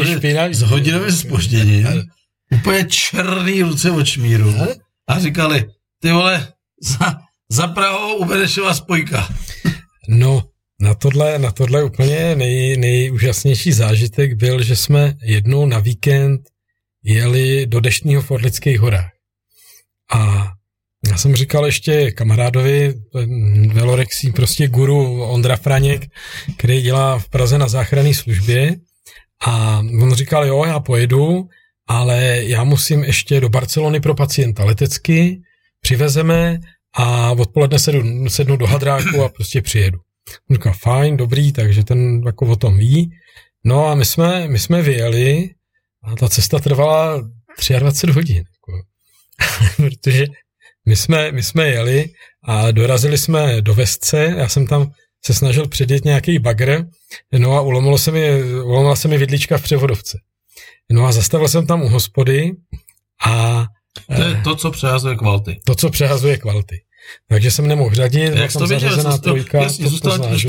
[0.53, 1.87] s hodinovým spožděním,
[2.53, 4.55] úplně černý ruce od šmíru
[5.09, 5.65] a říkali,
[6.03, 6.49] ty vole,
[6.83, 7.15] za,
[7.51, 9.29] za Prahou u Benešova spojka.
[10.09, 10.43] No,
[10.81, 16.41] na tohle, na tohle úplně nej, nejúžasnější zážitek byl, že jsme jednou na víkend
[17.05, 19.11] jeli do deštního v Orlických horách.
[20.13, 20.49] A
[21.11, 22.95] já jsem říkal ještě kamarádovi,
[23.73, 26.07] velorexí, prostě guru Ondra Franěk,
[26.57, 28.77] který dělá v Praze na záchranné službě
[29.47, 31.49] a on říkal, jo, já pojedu,
[31.89, 35.41] ale já musím ještě do Barcelony pro pacienta letecky,
[35.81, 36.59] přivezeme
[36.95, 39.99] a odpoledne sedu, sednu do hadráku a prostě přijedu.
[40.51, 43.11] On říkal, fajn, dobrý, takže ten jako o tom ví.
[43.65, 45.51] No a my jsme, my jsme vyjeli
[46.05, 47.29] a ta cesta trvala
[47.79, 48.37] 23 hodin.
[48.37, 48.83] Jako.
[49.77, 50.27] Protože
[50.87, 52.11] my jsme, my jsme jeli
[52.45, 54.93] a dorazili jsme do Vesce, já jsem tam
[55.25, 56.85] se snažil předjet nějaký bagr,
[57.39, 60.19] no a ulomilo se mi, ulomila se mi vidlička v převodovce.
[60.93, 62.53] No a zastavil jsem tam u hospody
[63.27, 63.65] a...
[64.17, 65.61] To je to, co přehazuje kvality.
[65.65, 66.81] To, co přehazuje kvality.
[67.29, 70.45] Takže jsem nemohl řadit, Jak tam zařazená trojka, jasně, to, to znáš,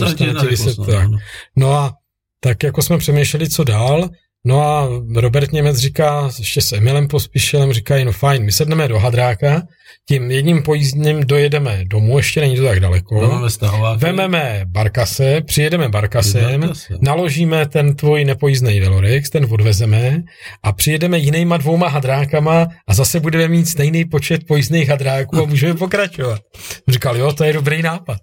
[0.76, 1.10] to, tak.
[1.56, 1.94] No a
[2.40, 4.10] tak jako jsme přemýšleli, co dál,
[4.48, 9.00] No a Robert Němec říká, ještě s Emilem Pospíšilem říkají, no fajn, my sedneme do
[9.00, 9.62] Hadráka,
[10.10, 13.20] tím jedním pojízdním dojedeme domů, ještě není to tak daleko.
[13.20, 13.50] Vememe,
[13.98, 16.94] Vememe Barkase, přijedeme Barkasem, Barkase.
[17.02, 20.24] naložíme ten tvůj nepojízdný Velorex, ten odvezeme
[20.64, 25.74] a přijedeme jinýma dvouma hadrákama a zase budeme mít stejný počet pojízdných hadráků a můžeme
[25.74, 26.42] pokračovat.
[26.88, 28.18] Říkal, jo, to je dobrý nápad.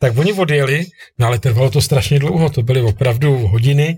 [0.00, 0.84] Tak oni odjeli,
[1.18, 3.96] no ale trvalo to strašně dlouho, to byly opravdu hodiny,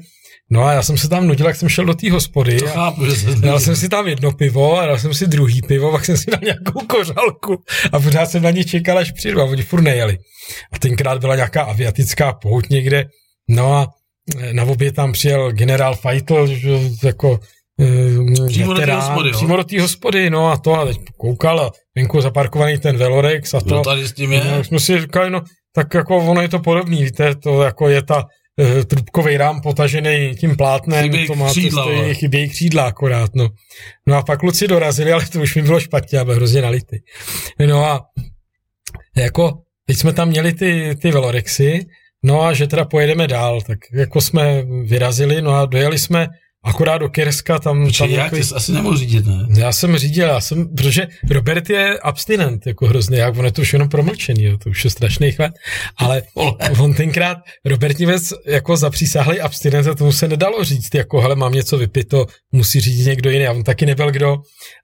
[0.51, 2.59] No a já jsem se tam nudil, jak jsem šel do té hospody.
[2.59, 5.62] To chápu, že jsem dal jsem si tam jedno pivo a dal jsem si druhý
[5.62, 7.62] pivo, pak jsem si dal nějakou kořalku
[7.93, 10.19] a pořád jsem na ně čekal, až přijdu a oni furt nejeli.
[10.73, 13.05] A tenkrát byla nějaká aviatická pouť někde,
[13.49, 13.89] no a
[14.39, 16.49] eh, na obě tam přijel generál Feitel,
[17.05, 17.41] jako
[17.81, 21.61] eh, přímo do té hospody, přímo do té hospody, no a to a teď koukal
[21.61, 23.75] a venku zaparkovaný ten Velorex a to.
[23.75, 24.45] No tady s tím je.
[24.45, 25.41] No, jsme si říkali, no
[25.75, 28.25] tak jako ono je to podobný, víte, to jako je ta
[28.87, 33.49] trubkový rám potažený tím plátnem, chybějí to má křídla, stojí, chybějí křídla akorát, no.
[34.07, 37.03] No a pak kluci dorazili, ale to už mi bylo špatně, aby hrozně nality.
[37.67, 38.07] No a
[39.17, 41.87] jako, teď jsme tam měli ty, ty velorexy,
[42.23, 46.27] no a že teda pojedeme dál, tak jako jsme vyrazili, no a dojeli jsme
[46.65, 47.85] akorát do Kirska, tam...
[47.85, 49.47] Počkej, tam jako, ty asi nemohl řídit, ne?
[49.57, 53.63] Já jsem řídil, já jsem, protože Robert je abstinent, jako hrozný, jak on je to
[53.63, 55.53] už jenom promlčený, jo, to už je strašný chvat,
[55.97, 56.23] ale
[56.79, 61.53] on tenkrát, Robert Nivec jako zapřísáhlý abstinent, a tomu se nedalo říct, jako hele, mám
[61.53, 64.37] něco vypito, musí řídit někdo jiný, a on taky nebyl kdo.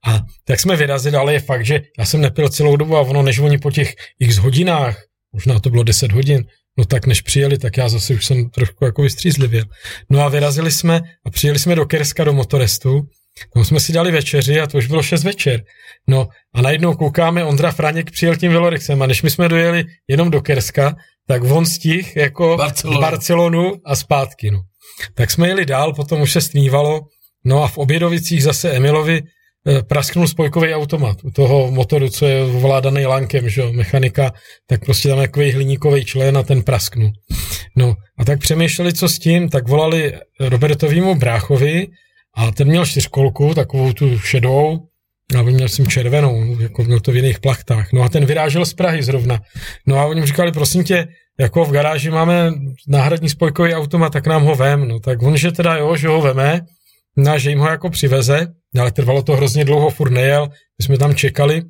[0.07, 3.23] A tak jsme vyrazili, ale je fakt, že já jsem nepil celou dobu a ono,
[3.23, 5.03] než oni po těch x hodinách,
[5.33, 6.45] možná to bylo 10 hodin,
[6.79, 9.65] No tak než přijeli, tak já zase už jsem trošku jako vystřízlivěl.
[10.11, 13.03] No a vyrazili jsme a přijeli jsme do Kerska do Motorestu,
[13.55, 15.65] tam jsme si dali večeři a to už bylo 6 večer.
[16.09, 20.31] No a najednou koukáme, Ondra Franěk přijel tím Velorexem a než my jsme dojeli jenom
[20.31, 20.97] do Kerska,
[21.27, 23.01] tak on stih jako Barcelonu.
[23.01, 24.51] Barcelonu a zpátky.
[24.51, 24.61] No.
[25.15, 27.01] Tak jsme jeli dál, potom už se stmívalo,
[27.45, 29.23] no a v Obědovicích zase Emilovi
[29.89, 34.33] prasknul spojkový automat u toho motoru, co je ovládaný lankem, že jo, mechanika,
[34.67, 37.11] tak prostě tam takový hliníkový člen a ten prasknul.
[37.77, 41.87] No a tak přemýšleli, co s tím, tak volali Robertovému bráchovi
[42.37, 44.79] a ten měl čtyřkolku, takovou tu šedou,
[45.39, 47.93] a měl jsem červenou, jako měl to v jiných plachtách.
[47.93, 49.41] No a ten vyrážel z Prahy zrovna.
[49.87, 51.09] No a oni mu říkali, prosím tě,
[51.41, 52.53] jako v garáži máme
[52.89, 54.89] náhradní spojkový automat, tak nám ho vem.
[54.89, 56.61] No tak on, že teda jo, že ho veme,
[57.17, 58.47] no a že jim ho jako přiveze,
[58.81, 61.63] ale trvalo to hrozně dlouho, furt nejel, my jsme tam čekali,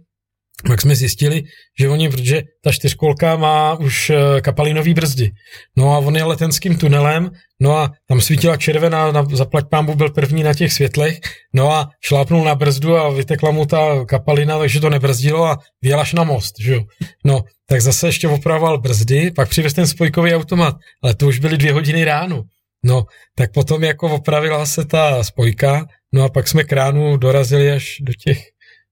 [0.66, 1.42] pak jsme zjistili,
[1.80, 5.30] že oni, protože ta čtyřkolka má už eh, kapalinový brzdy.
[5.76, 7.30] No a on je letenským tunelem,
[7.60, 11.20] no a tam svítila červená, na, zaplať pámbu byl první na těch světlech,
[11.54, 16.00] no a šlápnul na brzdu a vytekla mu ta kapalina, takže to nebrzdilo a vyjel
[16.00, 16.82] až na most, že jo.
[17.24, 21.56] No, tak zase ještě opravoval brzdy, pak přivez ten spojkový automat, ale to už byly
[21.56, 22.42] dvě hodiny ráno.
[22.84, 23.04] No,
[23.34, 28.12] tak potom jako opravila se ta spojka, no a pak jsme kránu dorazili až do
[28.24, 28.38] těch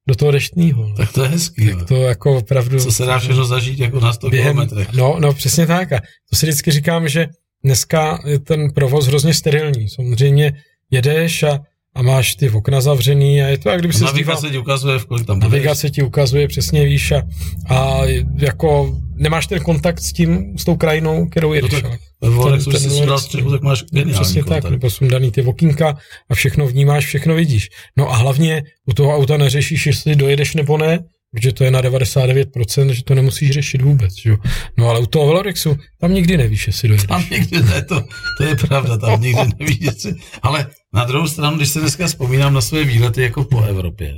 [0.08, 0.94] do toho deštního.
[0.96, 1.70] Tak to je hezký.
[1.70, 2.80] Tak to jako opravdu...
[2.80, 4.92] Co se dá všechno zažít jako na 100 během, kilometrech.
[4.92, 5.92] No, no, přesně tak.
[5.92, 6.00] A
[6.30, 7.26] to si vždycky říkám, že
[7.64, 9.88] dneska je ten provoz hrozně sterilní.
[9.88, 10.52] Samozřejmě
[10.90, 11.60] jedeš a,
[11.94, 15.06] a máš ty okna zavřený a je to, jak kdyby se Navigace ti ukazuje, v
[15.06, 15.52] kolik tam budeš.
[15.52, 17.22] Navigace ti ukazuje, přesně víš a,
[17.68, 18.00] a
[18.36, 21.82] jako nemáš ten kontakt s tím, s tou krajinou, kterou jedeš.
[21.82, 23.82] No tak, Volek, ten, ten, si dal střechu, tak máš
[24.12, 24.62] Přesně kontakt.
[24.62, 25.96] tak, nebo sundaný ty okýnka
[26.30, 27.68] a všechno vnímáš, všechno vidíš.
[27.96, 30.98] No a hlavně u toho auta neřešíš, jestli dojedeš nebo ne,
[31.32, 34.14] protože to je na 99%, že to nemusíš řešit vůbec.
[34.14, 34.32] Že?
[34.76, 37.06] No ale u toho Velorexu, tam nikdy nevíš, jestli dojedeš.
[37.06, 38.04] Tam nikdy ne, to,
[38.38, 40.14] to je pravda, tam nikdy nevíš, jestli...
[40.42, 44.14] Ale na druhou stranu, když se dneska vzpomínám na své výlety jako po Evropě,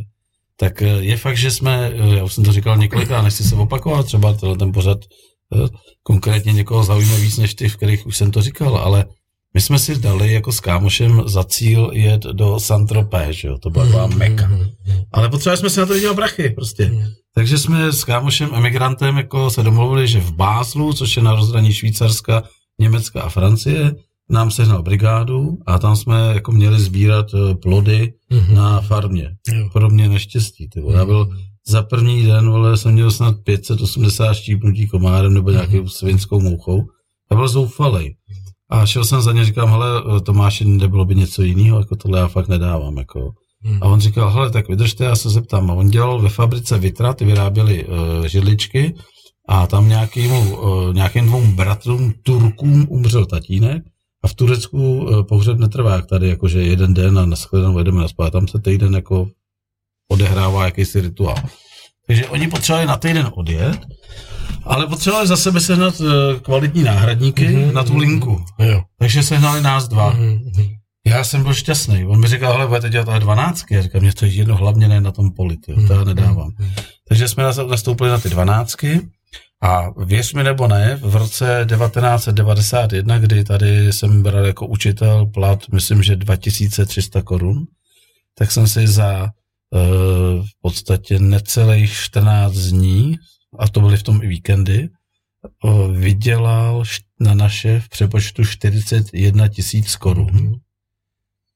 [0.57, 3.55] tak eh, je fakt, že jsme, eh, já už jsem to říkal několikrát, nechci se
[3.55, 4.99] opakovat, třeba tenhle ten pořad
[5.55, 5.69] eh,
[6.03, 9.05] konkrétně někoho zaujme víc než ty, v kterých už jsem to říkal, ale
[9.55, 13.71] my jsme si dali jako s kámošem za cíl jet do Saint-Tropez, že jo, to
[13.71, 14.51] byla taková meka.
[15.13, 16.91] Ale potřebovali jsme si na to vydělat brachy, prostě.
[17.35, 21.73] Takže jsme s kámošem emigrantem jako se domluvili, že v Báslu, což je na rozhraní
[21.73, 22.43] Švýcarska,
[22.81, 23.93] Německa a Francie,
[24.31, 27.27] nám sehnal brigádu a tam jsme jako měli sbírat
[27.63, 28.55] plody mm-hmm.
[28.55, 29.31] na farmě.
[29.53, 29.89] Jo.
[29.89, 30.69] Mě neštěstí.
[30.69, 30.95] Ty vole.
[30.95, 31.29] Já byl
[31.67, 35.89] za první den, vole, jsem měl snad 580 štípnutí komárem nebo nějakou mm-hmm.
[35.89, 36.85] svinskou mouchou.
[37.31, 38.17] Já byl zoufalej.
[38.71, 42.29] A šel jsem za ně, říkám, hele, Tomáši, nebylo by něco jiného, jako tohle já
[42.29, 43.31] fakt nedávám, jako.
[43.63, 43.79] Hmm.
[43.83, 45.71] A on říkal, hele, tak vydržte, já se zeptám.
[45.71, 48.95] A on dělal ve fabrice Vitra, ty vyráběli uh, židličky
[49.49, 53.83] a tam nějakýmu, uh, nějakým dvou bratrům Turkům umřel tatínek
[54.25, 58.09] a v Turecku uh, pohřeb netrvá, jak tady, jakože jeden den a nashledanou jedeme na
[58.09, 58.31] spát.
[58.31, 59.29] Tam se týden jako
[60.11, 61.37] odehrává jakýsi rituál.
[62.07, 63.79] Takže oni potřebovali na týden odjet
[64.65, 66.09] ale potřebovali za sebe sehnat uh,
[66.43, 68.45] kvalitní náhradníky mm-hmm, na tu linku.
[68.59, 68.83] Jo.
[68.99, 70.17] Takže sehnali nás dva.
[70.17, 70.77] Mm-hmm.
[71.07, 72.05] Já jsem byl šťastný.
[72.05, 73.75] On mi říkal, hele, budete dělat ale dvanáctky.
[73.75, 76.49] Já říkám, mě to je jedno hlavně ne na tom poli, tyjo, to já nedávám.
[76.49, 76.83] Mm-hmm.
[77.09, 79.01] Takže jsme nastoupili na ty dvanáctky
[79.65, 85.69] a věř mi nebo ne, v roce 1991, kdy tady jsem bral jako učitel plat,
[85.73, 87.67] myslím, že 2300 korun,
[88.35, 89.81] tak jsem si za uh,
[90.47, 93.19] v podstatě necelých 14 dní
[93.59, 94.89] a to byly v tom i víkendy,
[95.93, 96.85] vydělal
[97.21, 100.27] na naše v přepočtu 41 tisíc korun.
[100.27, 100.61] Mm-hmm.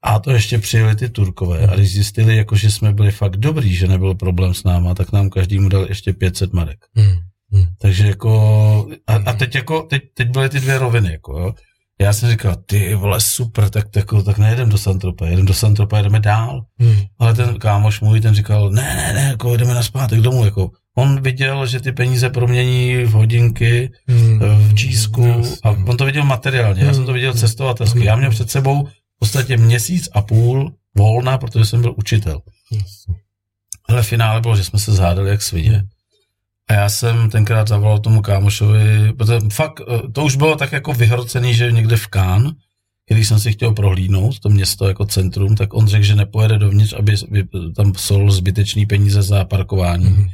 [0.02, 3.74] A to ještě přijeli ty Turkové a když zjistili, jako, že jsme byli fakt dobrý,
[3.74, 6.84] že nebyl problém s náma, tak nám každý mu dal ještě 500 marek.
[7.52, 7.66] Mm-hmm.
[7.78, 11.54] Takže jako, a, a teď jako, teď, teď byly ty dvě roviny, jako jo.
[12.00, 15.96] Já jsem říkal, ty vole, super, tak, tak, tak nejedem do Santropa, jedem do Santropa,
[15.96, 16.64] jedeme dál.
[16.78, 16.96] Hmm.
[17.18, 20.70] Ale ten kámoš můj, ten říkal, ne, ne, ne, jako jdeme na zpátek domů, jako
[20.94, 24.38] on viděl, že ty peníze promění v hodinky, hmm.
[24.38, 27.40] v čísku a on to viděl materiálně, já jsem to viděl hmm.
[27.40, 28.04] cestovatelsky.
[28.04, 32.40] Já měl před sebou v podstatě měsíc a půl volna, protože jsem byl učitel.
[33.88, 35.84] Ale finále bylo, že jsme se zhádali jak svině.
[36.68, 40.92] A já jsem tenkrát zavolal tomu kámošovi, protože fakt, eh, to už bylo tak jako
[40.92, 42.52] vyhrocený, že někde v Kán,
[43.10, 46.92] když jsem si chtěl prohlídnout to město jako centrum, tak on řekl, že nepojede dovnitř,
[46.92, 47.16] aby
[47.76, 50.06] tam sol zbytečný peníze za parkování.
[50.06, 50.28] Mm-hmm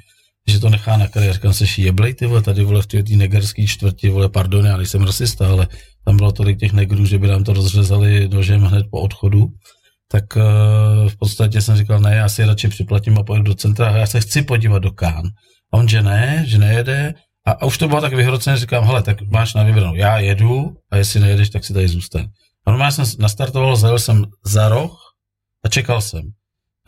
[0.48, 1.32] že to nechá na kraji.
[1.32, 5.02] Říkám se, jeblej ty vole, tady vole v té negerské čtvrti, vole, pardon, já nejsem
[5.02, 5.68] rasista, ale
[6.04, 9.46] tam bylo tolik těch negrů, že by nám to rozřezali nožem hned po odchodu.
[10.08, 13.90] Tak uh, v podstatě jsem říkal, ne, já si radši připlatím a pojedu do centra
[13.90, 15.22] a já se chci podívat do Kán.
[15.74, 17.14] A on, že ne, že nejede.
[17.46, 20.76] A, a už to bylo tak vyhrocené, říkám, hele, tak máš na vybranou, já jedu
[20.90, 22.28] a jestli nejedeš, tak si tady zůstaň.
[22.66, 25.00] A normálně jsem nastartoval, zajel jsem za roh
[25.64, 26.22] a čekal jsem.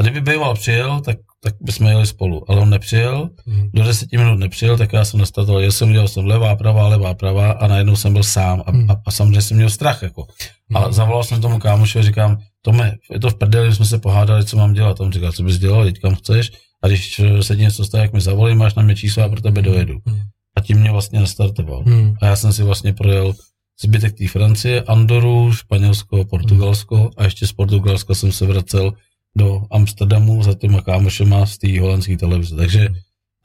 [0.00, 2.50] A kdyby býval přijel, tak tak bychom jeli spolu.
[2.50, 3.70] Ale on nepřijel, hmm.
[3.74, 7.14] do deseti minut nepřijel, tak já jsem nastartoval, já jsem udělal jsem levá, pravá, levá,
[7.14, 8.90] pravá a najednou jsem byl sám a, hmm.
[8.90, 10.02] a, a samozřejmě jsem měl strach.
[10.02, 10.26] Jako.
[10.74, 14.44] A zavolal jsem tomu kámoši a říkám, Tome, je to v prdeli, jsme se pohádali,
[14.44, 15.00] co mám dělat.
[15.00, 18.12] On říkal, co bys dělal, teď kam chceš a když se ti něco stane, jak
[18.12, 19.98] mi zavolí, máš na mě číslo a pro tebe dojedu.
[20.06, 20.20] Hmm.
[20.56, 21.82] A tím mě vlastně nastartoval.
[21.86, 22.14] Hmm.
[22.22, 23.34] A já jsem si vlastně projel
[23.82, 28.92] zbytek té Francie, Andoru, Španělsko, Portugalsko a ještě z Portugalska jsem se vracel
[29.36, 32.56] do Amsterdamu za těma kámošema z té holandské televize.
[32.56, 32.88] Takže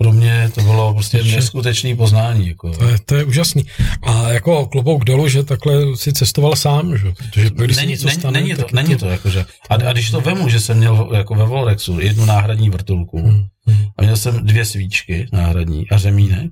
[0.01, 2.47] pro mě to bylo prostě neskutečné poznání.
[2.47, 2.71] Jako.
[2.71, 3.65] To, je, to je úžasný.
[4.01, 7.11] A jako klobouk dolů, že takhle si cestoval sám, že?
[7.11, 9.45] Protože když není, není, stane, není to, není to, to jakože.
[9.69, 13.45] A, a, když to vemu, že jsem měl jako ve Volrexu jednu náhradní vrtulku hmm,
[13.65, 13.85] hmm.
[13.97, 16.51] a měl jsem dvě svíčky náhradní a řemínek,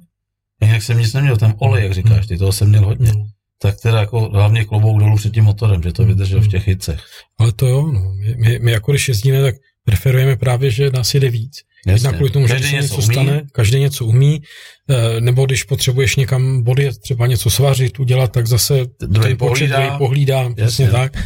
[0.61, 3.11] jinak jsem nic neměl, ten olej, jak říkáš, ty toho jsem měl hodně.
[3.11, 3.26] Hmm
[3.61, 6.99] tak teda jako hlavně klobouk dolů před tím motorem, že to vydržel v těch hitcech.
[7.38, 8.13] Ale to jo, no.
[8.13, 9.55] my, my, my jako když jezdíme, tak
[9.85, 11.61] preferujeme právě, že nás jede víc.
[11.88, 12.10] Jasně.
[12.10, 13.06] kvůli tomu, že každý se něco umí.
[13.06, 14.41] stane, každý něco umí,
[14.89, 20.49] eh, nebo když potřebuješ někam body, třeba něco svařit, udělat, tak zase druhý pohlídá, pohlídá,
[20.56, 21.18] přesně tak.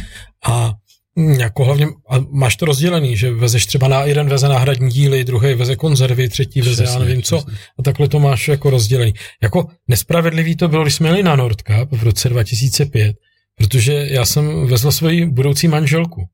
[0.46, 0.74] A
[1.16, 5.24] Mm, jako hlavně, a máš to rozdělený, že vezeš třeba na jeden veze náhradní díly,
[5.24, 7.38] druhý veze konzervy, třetí veze já nevím co,
[7.78, 9.14] a takhle to máš jako rozdělený.
[9.42, 13.16] Jako nespravedlivý to bylo, když jsme jeli na Nordcup v roce 2005,
[13.58, 16.24] protože já jsem vezl svoji budoucí manželku.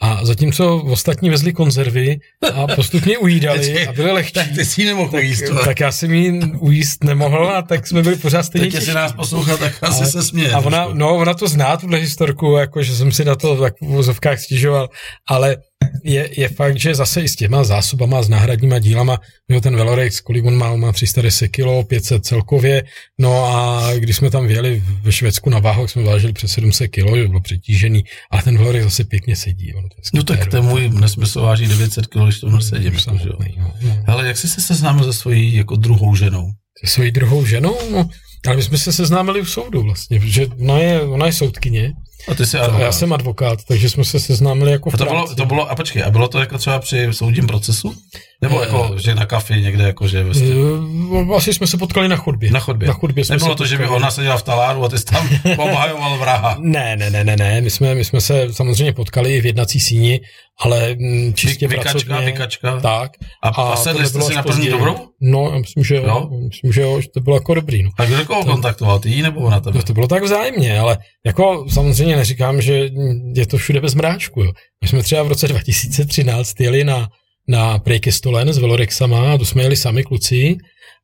[0.00, 2.18] A zatímco ostatní vezli konzervy
[2.54, 4.32] a postupně ujídali a byli lehčí.
[4.32, 5.44] Tak ty si nemohl tak, ujíst.
[5.64, 9.12] tak já jsem ji ujíst nemohl a tak jsme byli pořád stejně Teď si nás
[9.12, 10.52] poslouchat, tak asi Ale- se směje.
[10.52, 13.74] a ona, no, ona to zná, tuhle historku, jako, že jsem si na to tak
[13.80, 14.88] v vozovkách stěžoval,
[15.28, 15.56] ale
[16.04, 20.20] je, je fakt, že zase i s těma zásobama, s náhradníma dílama, jo, ten Velorex,
[20.20, 22.84] kolik on má, on má 310 kg, 500 celkově,
[23.18, 27.16] no a když jsme tam vyjeli ve Švédsku na váhu, jsme vážili přes 700 kg,
[27.16, 29.74] že bylo přetížený, ale ten Velorex zase pěkně sedí.
[29.74, 32.50] On to je No tak ten můj nesmysl váží 900 kg, když to
[32.80, 32.98] že jo.
[32.98, 34.04] samotný, no, no.
[34.06, 36.50] Hele, jak jsi se seznámil se svojí jako druhou ženou?
[36.84, 38.08] Se svojí druhou ženou, no,
[38.46, 41.92] ale my jsme se seznámili u soudu vlastně, protože ona je, ona je soudkyně,
[42.28, 42.82] A ty jsi advokát.
[42.84, 45.74] já jsem advokát, takže jsme se seznámili jako v A to bylo, to bylo, a
[45.74, 47.94] počkej, a bylo to jako třeba při soudním procesu?
[48.42, 50.88] Nebo Eh, jako, že na kafi někde, jako, že ve stylu-
[51.32, 52.50] Eh, Asi jsme se potkali na chodbě.
[52.50, 52.88] na chodbě?
[52.88, 55.04] Na chodbě jsme Nebylo se to, že by ona seděla v taláru a ty jsi
[55.04, 55.28] tam
[55.58, 56.56] obhajoval vraha.
[56.60, 57.60] Ne, ne, ne, ne, ne.
[57.60, 60.20] My jsme, my jsme se samozřejmě potkali i v jednací síni,
[60.60, 62.26] ale mm, čistě Vy- vykačka, pracovně.
[62.26, 62.80] vykačka.
[62.80, 63.10] Tak.
[63.42, 64.96] A, a sedli jste si na první dobrou?
[65.20, 66.02] No, já myslím, že jo.
[66.06, 66.28] Jo?
[66.48, 67.82] Myslím, že jo, že to bylo jako dobrý.
[67.82, 67.90] No.
[67.98, 68.98] A kdo koho kontaktoval?
[68.98, 69.82] Ty jí nebo ona tebe?
[69.82, 72.90] To bylo tak vzájemně, ale jako samozřejmě neříkám, že
[73.34, 74.42] je to všude bez mráčku.
[74.42, 74.52] Jo.
[74.82, 77.08] My jsme třeba v roce 2013 jeli na,
[77.48, 80.56] na Prejkestolen s Velorexama a to jsme jeli sami kluci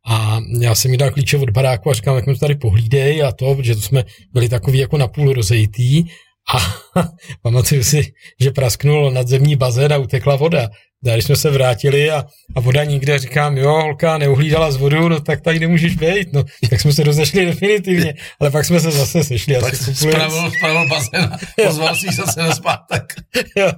[0.06, 3.22] a já jsem jí dal klíče od baráku a říkám, jak mi to tady pohlídej
[3.22, 6.04] a to, protože to jsme byli takový jako napůl rozejtý
[6.54, 6.58] a
[7.42, 10.68] pamatuju si, že prasknul nadzemní bazén a utekla voda.
[11.06, 12.24] A když jsme se vrátili a,
[12.56, 16.44] a voda nikde, říkám, jo, holka neuhlídala z vodu, no tak tady nemůžeš být, no.
[16.70, 19.54] Tak jsme se rozešli definitivně, ale pak jsme se zase sešli.
[19.54, 21.30] Tak asi spravil, spravil bazén
[21.66, 23.14] pozval si zase na zpátek.
[23.56, 23.72] Jo,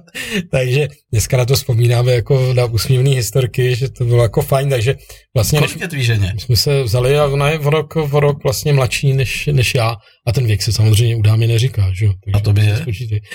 [0.51, 4.95] takže dneska na to vzpomínáme jako na úsměvné historky, že to bylo jako fajn, takže
[5.33, 6.31] vlastně Kolik je tvý ženě?
[6.33, 9.75] my jsme se vzali a ona je v rok, v rok vlastně mladší než, než
[9.75, 9.95] já
[10.27, 12.13] a ten věk se samozřejmě u dámy neříká, že jo.
[12.33, 12.77] A tobě je?
[12.77, 13.21] Spočítej.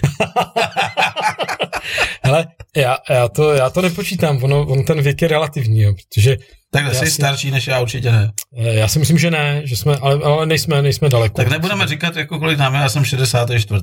[2.24, 2.47] Hele,
[2.77, 6.36] já, já, to, já to nepočítám, ono, on ten věk je relativní, jo, protože
[6.70, 8.31] Takhle, jsi si- starší než já, určitě ne.
[8.59, 11.35] eh, já si myslím, že ne, že jsme, ale, ale nejsme, nejsme daleko.
[11.36, 13.82] Tak nebudeme říkat, jako kolik nám je, já jsem 64.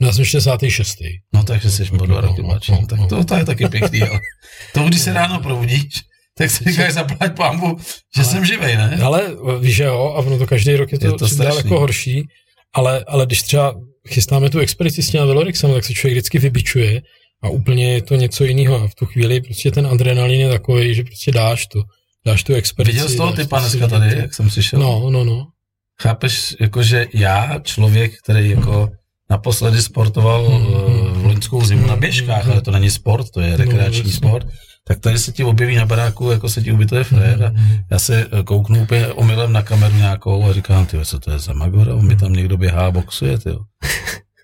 [0.00, 0.96] No, já jsem 66.
[1.34, 2.72] No takže jsi o dva roky mladší.
[2.88, 3.08] Tak no.
[3.08, 4.20] to, to je taky pěkný, ale
[4.72, 5.88] to, když se ráno probudíš,
[6.38, 7.76] tak si říkáš zaplať pámbu,
[8.16, 8.98] že jsem živej, ne?
[9.02, 9.22] Ale
[9.60, 11.56] víš, že jo, a ono to každý rok je to, Je to strašný.
[11.56, 12.28] jako horší,
[12.74, 13.74] ale, ale když třeba
[14.08, 17.02] chystáme tu expedici s těma Velorixem, tak se člověk vždycky vybičuje
[17.42, 20.94] a úplně je to něco jiného a v tu chvíli prostě ten adrenalin je takový,
[20.94, 21.82] že prostě dáš to,
[22.26, 22.92] dáš tu expedici.
[22.96, 24.80] Viděl jsi toho typa si dneska tady, jak jsem přišel?
[24.80, 25.46] No, no, no.
[26.02, 28.88] Chápeš, jakože já, člověk, který jako
[29.30, 33.98] naposledy sportoval eh, v loňskou zimu na běžkách, ale to není sport, to je rekreační
[33.98, 34.12] jasně.
[34.12, 34.46] sport,
[34.86, 37.52] tak tady se ti objeví na baráku, jako se ti ubytuje frér a
[37.90, 41.38] já se eh, kouknu úplně omylem na kameru nějakou a říkám, ty co to je
[41.38, 43.50] za magora, on mi tam někdo běhá a boxuje, ty.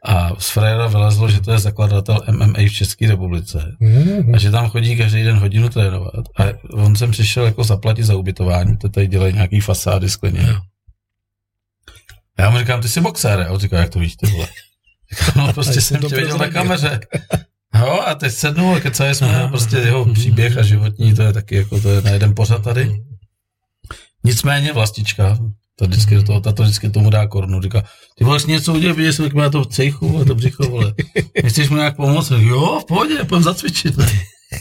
[0.05, 4.35] A z fréra vylezlo, že to je zakladatel MMA v České republice Mhm.
[4.35, 6.25] a že tam chodí každý den hodinu trénovat.
[6.39, 10.47] A on sem přišel jako zaplatit za ubytování, to tady dělají nějaký fasády skleně.
[12.39, 14.47] Já mu říkám, ty jsi boxer, a on říká, jak to víš, ty vole.
[15.27, 17.01] Říkám, no prostě jsem tě viděl na kameře.
[17.79, 21.57] Jo, a teď sednu a kecali jsme, prostě jeho příběh a životní, to je taky
[21.57, 23.03] jako, to je na jeden pořad tady.
[24.25, 25.39] Nicméně vlastička,
[25.77, 27.85] to vždycky do toho, tato vždycky tomu dá korunu, říká,
[28.19, 30.95] ty jsi něco udělal, viděl jsem, jak má to v cejchu a to břicho, vole.
[31.43, 32.31] Nechceš mu nějak pomoct?
[32.31, 33.95] Jo, v pohodě, pojďme zacvičit.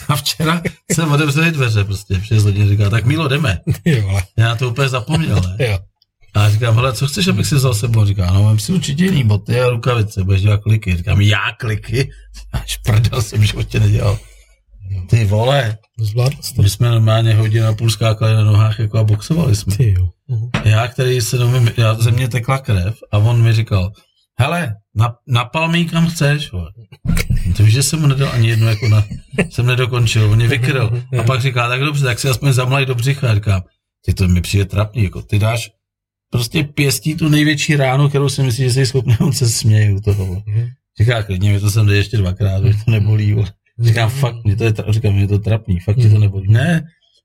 [0.08, 0.62] A včera
[0.92, 3.60] se otevřeli dveře, prostě, přes hodin říká, tak Mílo, jdeme.
[4.38, 5.68] Já to úplně zapomněl, ne?
[5.68, 5.80] jo.
[6.34, 8.06] A já říkám, hele, co chceš, abych si vzal sebou?
[8.06, 10.98] Říká, no, mám si určitě jiný boty a rukavice, budeš dělat kliky.
[10.98, 12.10] Říkám, já kliky?
[12.54, 14.20] Až prdel jsem v životě nedělal.
[15.10, 16.62] Ty vole, Zvládl jsi to.
[16.62, 19.78] my jsme normálně hodinu a půl skákali na nohách jako a boxovali jsme.
[19.78, 20.10] Ty jo.
[20.28, 20.50] Mhm.
[20.64, 23.92] Já, který se domím, já, ze mě tekla krev a on mi říkal,
[24.40, 26.72] hele, na, napal mi kam chceš, vole.
[27.58, 29.04] To víš, že jsem mu nedal ani jednu, jako na,
[29.50, 31.04] jsem nedokončil, on mě vykryl.
[31.20, 33.32] A pak říká, tak dobře, tak si aspoň zamlej do břicha.
[33.32, 33.62] A říkám,
[34.06, 35.70] ty to mi přijde trapný, jako ty dáš
[36.30, 40.00] prostě pěstí tu největší ránu, kterou si myslíš, že jsi schopný, on se směje u
[40.00, 40.26] toho.
[40.46, 40.68] Mhm.
[41.00, 43.34] Říká, klidně mi to sem jde ještě dvakrát, už to nebolí.
[43.34, 43.52] vole.
[43.82, 46.52] Říkám, fakt, mě to je, říkám, mě je to trapný, fakt ti to nebolí.
[46.54, 46.84] Ne,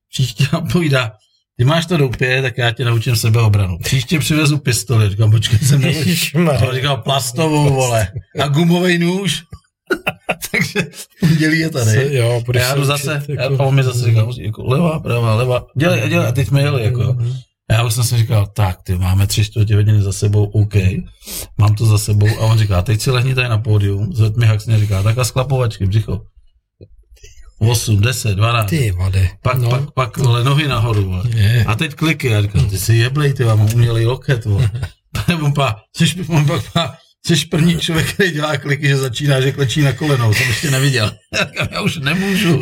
[0.09, 1.11] příště nám povídá,
[1.57, 3.77] ty máš to doupě, tak já tě naučím sebeobranu.
[3.77, 5.83] Příště přivezu pistoli, říkám, počkej, jsem
[6.67, 8.07] on říkal plastovou, vole,
[8.43, 9.43] a gumový nůž.
[10.51, 12.15] Takže v pondělí je Se- tady.
[12.15, 14.99] Jo, A budeš já se jdu zase, jako- a on mi zase říkal, jako levá,
[14.99, 17.13] pravá, levá, dělej, dělej, a teď jsme jeli, jako.
[17.13, 17.33] Mhm.
[17.69, 20.73] A já už jsem si říkal, tak, ty máme tři čtvrtě hodiny za sebou, OK,
[21.57, 22.27] mám to za sebou.
[22.39, 25.23] A on říká, teď si lehni tady na pódium, zvedl mi haxně, říká, tak a
[25.23, 26.21] sklapovačky, břicho.
[27.59, 28.69] 8, 10, 12.
[28.69, 29.29] Ty vade.
[29.41, 29.69] Pak, no.
[29.69, 31.23] pak, pak, vole, nohy nahoru, vole.
[31.35, 31.65] Je.
[31.65, 34.71] A teď kliky, a říkám, ty si jeblej, ty mám umělej loket, vole.
[35.55, 36.61] pa, jsi, on pak
[37.27, 41.11] jsi první člověk, který dělá kliky, že začíná, že klečí na kolenou, jsem ještě neviděl.
[41.33, 42.59] Já říkám, já už nemůžu.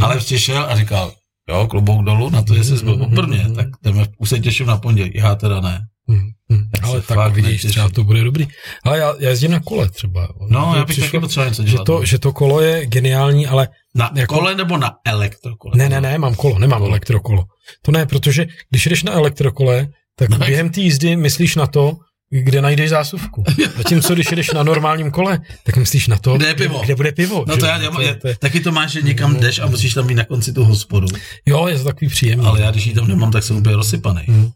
[0.00, 1.12] Ale přišel a říkal,
[1.50, 4.76] jo, klobouk dolů, na to, jestli jsi byl poprvně, tak jdeme, už se těším na
[4.76, 5.80] pondělí, já teda ne.
[6.08, 6.62] Hmm, hmm.
[6.82, 7.70] Ale se tak vidíš, netěším.
[7.70, 8.46] třeba to bude dobrý.
[8.84, 10.28] Ale já, já jezdím na kole třeba.
[10.50, 11.84] No, já bych přišlo, taky potřeboval něco že dělat.
[11.84, 15.72] to, že to kolo je geniální, ale Na jako- kole nebo na elektrokole?
[15.76, 16.90] ne, ne, ne, mám kolo, nemám Kolo.
[16.90, 17.44] elektrokolo.
[17.82, 19.88] To ne, protože když jdeš na elektrokole,
[20.18, 21.96] tak No, během té jízdy myslíš na to,
[22.30, 23.44] kde najdeš zásuvku.
[23.76, 26.80] Zatímco když jedeš na normálním kole, tak myslíš na to, Kde je pivo.
[26.84, 27.44] kde bude pivo.
[27.48, 30.14] No to já, já, já, taky to máš, že někam jdeš a musíš tam být
[30.14, 31.06] na konci tu hospodu.
[31.46, 32.46] jo, je to takový příjemný.
[32.46, 34.22] Ale já, když ji tam nemám, tak jsem úplně rozsypaný.
[34.28, 34.50] Hmm.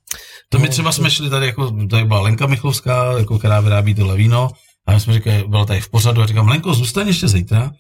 [0.48, 3.60] To my No, třeba to- jsme šli tady, jako, tady byla Lenka Michlovská, jako, která
[3.60, 4.50] vyrábí tohle víno,
[4.86, 7.70] a my jsme říkali, byla tady v pořadu, a říkám, Lenko, zůstaň ještě zítra,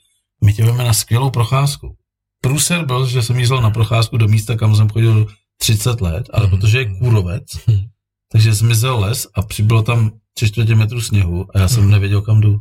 [0.44, 1.94] my tě na skvělou procházku.
[2.42, 5.26] Průser byl, že jsem jízdil na procházku do místa, kam jsem chodil
[5.60, 6.56] 30 let, ale Mhm.
[6.58, 7.78] protože je kůrovec, Mhm.
[8.32, 11.90] Takže zmizel les a přibylo tam tři čtvrtě metru sněhu a já jsem Mhm.
[11.92, 12.56] nevěděl, kam jdu.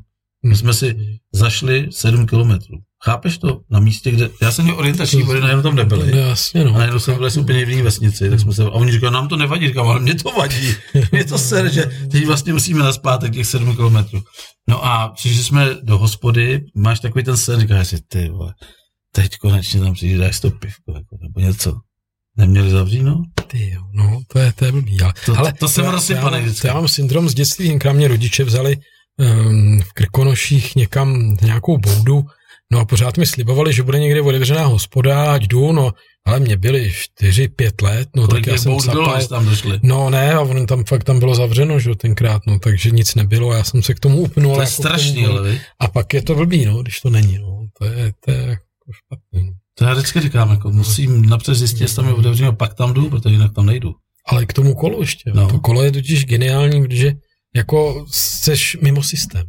[0.45, 0.95] My jsme si
[1.34, 2.76] zašli 7 kilometrů.
[3.03, 3.60] Chápeš to?
[3.69, 4.30] Na místě, kde...
[4.41, 6.11] Já jsem měl orientační body, najednou tam nebyli.
[6.11, 6.76] No, jasně, no.
[6.76, 9.27] A najednou jsme byli úplně v jiné vesnici, tak jsme se, a oni říkali, nám
[9.27, 10.68] to nevadí, říkám, ale mě to vadí.
[11.11, 14.22] Mě to ser, že teď vlastně musíme naspátek těch 7 kilometrů.
[14.69, 18.53] No a přišli jsme do hospody, máš takový ten sen, říkáš si, ty vole,
[19.11, 21.73] teď konečně tam přijde, dáš to pivko, jako, nebo něco.
[22.38, 23.23] Neměli zavřít, no?
[23.47, 25.01] Ty jo, no, to je, to je blbý.
[25.01, 26.68] Ale, To- ale to jsem já- rozsypaný já, vždycky.
[26.68, 28.77] já mám syndrom z dětství, jenkrát mě rodiče vzali
[29.18, 32.26] um, v Krkonoších někam nějakou boudu,
[32.72, 35.91] no a pořád mi slibovali, že bude někde otevřená hospoda, ať jdu, no,
[36.26, 39.80] ale mě byly 4-5 let, no Kolik tak já jsem bout bylo, tam došli?
[39.84, 43.15] No ne, a on tam fakt tam bylo zavřeno, že jo, tenkrát, no, takže nic
[43.15, 44.55] nebylo, já jsem se k tomu upnul.
[44.55, 45.34] To je jako tomu strašný, bodu.
[45.38, 45.61] ale vy.
[45.80, 48.91] A pak je to blbý, no, když to není, no, to je, to je jako
[48.93, 49.47] špatný.
[49.47, 49.53] no.
[49.77, 53.09] To já vždycky říkám, jako musím napřed zjistit, jestli tam je otevřeno, pak tam jdu,
[53.09, 53.93] protože jinak tam nejdu.
[54.25, 55.31] Ale k tomu kolu ještě.
[55.33, 55.47] No.
[55.47, 57.13] To kolo je totiž geniální, protože
[57.55, 59.47] jako seš mimo systém.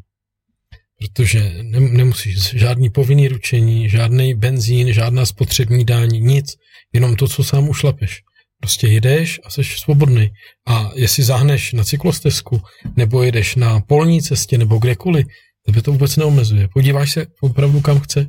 [0.98, 6.46] Protože ne, nemusíš žádný povinný ručení, žádný benzín, žádná spotřební daň, nic.
[6.92, 8.20] Jenom to, co sám ušlapeš.
[8.60, 10.30] Prostě jedeš a jsi svobodný.
[10.66, 12.62] A jestli zahneš na cyklostezku,
[12.96, 15.26] nebo jedeš na polní cestě, nebo kdekoliv,
[15.66, 16.68] tebe to vůbec neomezuje.
[16.74, 18.28] Podíváš se opravdu kam chceš.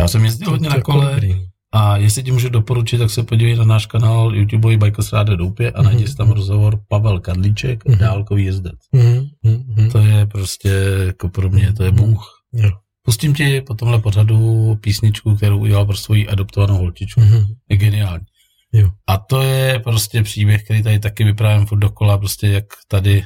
[0.00, 1.46] Já jsem jezdil To- hodně to na kole, dobrý.
[1.74, 5.70] A jestli ti můžu doporučit, tak se podívej na náš kanál YouTubeový Bajkos Ráde Doupě
[5.70, 7.98] a najdi si tam rozhovor Pavel Kadlíček, Mhm.
[7.98, 8.74] dálkový jezdec.
[8.92, 9.90] Mhm, mhm, mhm.
[9.90, 10.68] To je prostě,
[11.06, 12.26] jako pro mě, to je bůh.
[12.52, 12.70] Jo.
[13.02, 17.20] Pustím ti po tomhle pořadu písničku, kterou udělal pro svoji adoptovanou holčičku.
[17.20, 17.44] Mhm.
[17.68, 18.24] Je geniální.
[18.72, 18.90] Jo.
[19.08, 23.22] A to je prostě příběh, který tady taky vyprávím furt dokola, prostě jak tady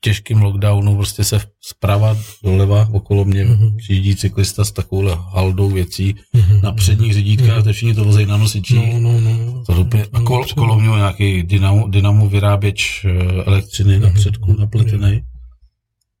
[0.00, 3.76] v těžkém lockdownu prostě se zprava doleva okolo mě Mhm.
[3.76, 6.60] přijíždí cyklista s takovouhle haldou věcí Mhm.
[6.62, 7.62] na předních řidítkách, Mhm.
[7.62, 8.92] kde všichni to vozejí na nosičích.
[9.00, 9.64] No, no, no.
[9.66, 14.16] To úplně, a kol, kolo mělo nějaký dynamo, dynamo vyráběč eh, elektřiny na Mhm.
[14.16, 15.22] předku napletený.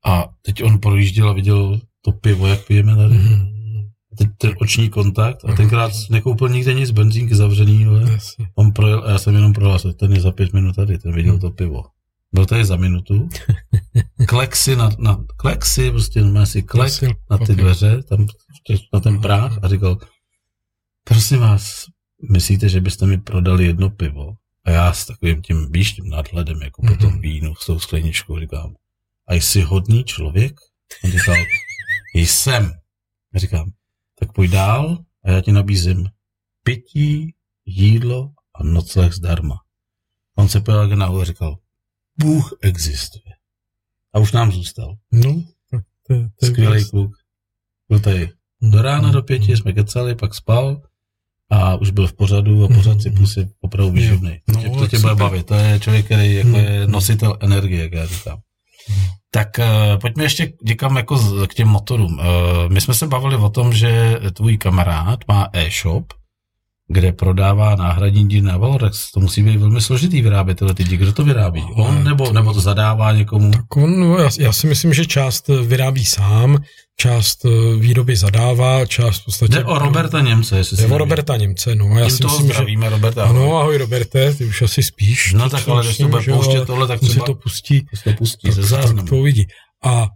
[0.06, 3.14] A teď on projížděl a viděl to pivo, jak pijeme tady.
[3.14, 3.46] Mhm.
[4.12, 5.56] A teď ten oční kontakt a Mhm.
[5.56, 7.84] tenkrát nekoupil nikde nic, benzínky zavřený.
[7.86, 8.18] Ale
[8.54, 11.38] on projel a já jsem jenom prohlásil, ten je za pět minut tady, ten viděl
[11.38, 11.84] to pivo.
[12.32, 13.28] Byl tady za minutu.
[14.28, 17.56] Kleksy na, na kleksy, prostě normálně si klek Klasil na ty papír.
[17.56, 18.26] dveře, tam
[18.92, 19.98] na ten práh a říkal,
[21.04, 21.84] prosím vás,
[22.30, 24.32] myslíte, že byste mi prodali jedno pivo?
[24.64, 27.20] A já s takovým tím, víš, tím nadhledem, jako po tom Mhm.
[27.20, 28.74] vínu, s tou skleničkou, říkám,
[29.28, 30.56] a jsi hodný člověk?
[31.04, 31.36] On říkal,
[32.14, 32.72] jsem.
[33.34, 33.70] Já říkám,
[34.18, 36.06] tak pojď dál a já ti nabízím
[36.62, 37.34] pití,
[37.64, 39.56] jídlo a nocleh zdarma.
[40.36, 41.58] On se pojel nahoru a říkal,
[42.20, 43.34] Bůh existuje.
[44.14, 44.94] A už nám zůstal.
[45.12, 47.10] No, tak to, je- to je Skvělý kluk.
[47.88, 48.30] Byl tady
[48.62, 50.82] do rána do pěti, jsme kecali, pak spal
[51.50, 54.38] a už byl v pořadu a pořád si plus je opravdu výživný.
[54.48, 55.46] No, To tě, bude bavit.
[55.46, 56.56] To je člověk, který jako Hmm.
[56.64, 58.38] je nositel energie, jak já říkám.
[59.30, 62.12] Tak uh, pojďme ještě někam jako k těm motorům.
[62.18, 62.24] Uh,
[62.72, 66.12] my jsme se bavili o tom, že tvůj kamarád má e-shop,
[66.92, 69.10] kde prodává náhradní díly na Valorex.
[69.10, 70.96] To musí být velmi složitý vyrábět tyhle ty díly.
[70.96, 71.62] Kdo to vyrábí?
[71.74, 73.50] On nebo, nebo to zadává někomu?
[73.50, 76.58] Tak on, no, já, já si myslím, že část eh, vyrábí sám,
[76.96, 77.48] část eh,
[77.78, 79.52] výroby zadává, část v podstatě...
[79.52, 80.98] Jde o Roberta Němce, jestli Jde o.
[80.98, 81.86] Roberta Němce, no.
[81.94, 82.52] a Já Tím si myslím, že...
[82.52, 83.24] zdravíme, Roberta.
[83.24, 85.32] Ano, ahoj Roberte, ty už asi spíš.
[85.32, 88.16] No tak ale když to bude že pouštět tohle, tak třeba to pustí, to, to
[88.16, 89.08] pustí tak, ze záznamu.
[89.08, 89.46] to uvidí.
[89.84, 90.06] A,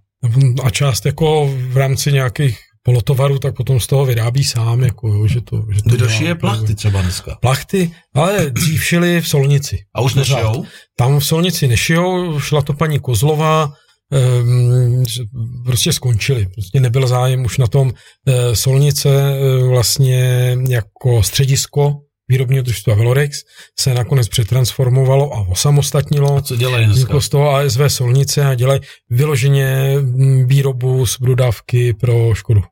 [0.62, 5.26] a část jako v rámci nějakých polotovaru, tak potom z toho vyrábí sám, jako jo,
[5.26, 6.58] že to, že to Kdo šije opravdu.
[6.58, 7.36] plachty třeba dneska?
[7.40, 9.78] Plachty, ale dřív šili v Solnici.
[9.94, 10.36] A už Pořád.
[10.36, 10.64] nešijou?
[10.96, 13.72] Tam v Solnici nešijou, šla to paní Kozlová,
[14.12, 15.22] ehm, že
[15.64, 16.46] prostě skončili.
[16.54, 17.92] Prostě nebyl zájem už na tom.
[18.28, 21.94] Eh, Solnice eh, vlastně jako středisko
[22.28, 23.38] výrobního družstva Velorex
[23.78, 26.36] se nakonec přetransformovalo a osamostatnilo.
[26.36, 27.20] A co dělají dneska?
[27.20, 28.80] z toho ASV Solnice a dělají
[29.10, 32.62] vyloženě mm, výrobu z brudávky pro Škodu,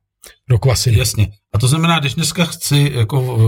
[0.49, 0.99] pro kvasiny.
[0.99, 1.29] Jasně.
[1.55, 3.39] A to znamená, když dneska chci, jako,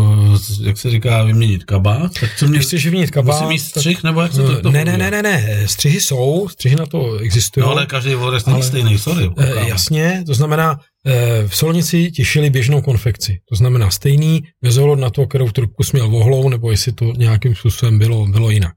[0.63, 2.59] eh, jak se říká, vyměnit kabát, tak co mě...
[2.59, 4.99] Když chceš vyměnit kabát, Musím mít tak- střih, nebo jak se to, to ne, ne,
[4.99, 7.65] ne, ne, ne, střihy jsou, střihy na to existují.
[7.67, 9.31] No ale každý volex není stejný, sorry.
[9.39, 13.39] Eh, jasně, to znamená, eh, v solnici těšili běžnou konfekci.
[13.49, 17.55] To znamená stejný, bez ohledu na to, kterou trubku směl vohlou, nebo jestli to nějakým
[17.55, 18.73] způsobem bylo, bylo jinak.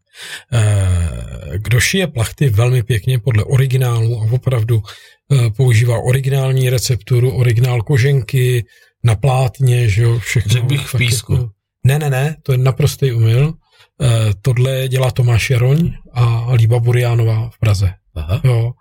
[0.54, 1.10] Eh,
[1.58, 4.92] Kdo šije plachty velmi pěkně podle originálu a opravdu eh,
[5.58, 8.66] používá originální recepturu, originál koženky,
[9.04, 10.52] na plátně, že jo, všechno.
[10.52, 11.34] Řekl bych v písku.
[11.34, 11.50] Jako,
[11.84, 13.54] ne, ne, ne, to je naprostý umyl.
[14.02, 17.94] Eh, Tohle dělá Tomáš Jaroň a Líba Buriánová v Praze.
[18.16, 18.42] Aha.
[18.44, 18.72] Jo.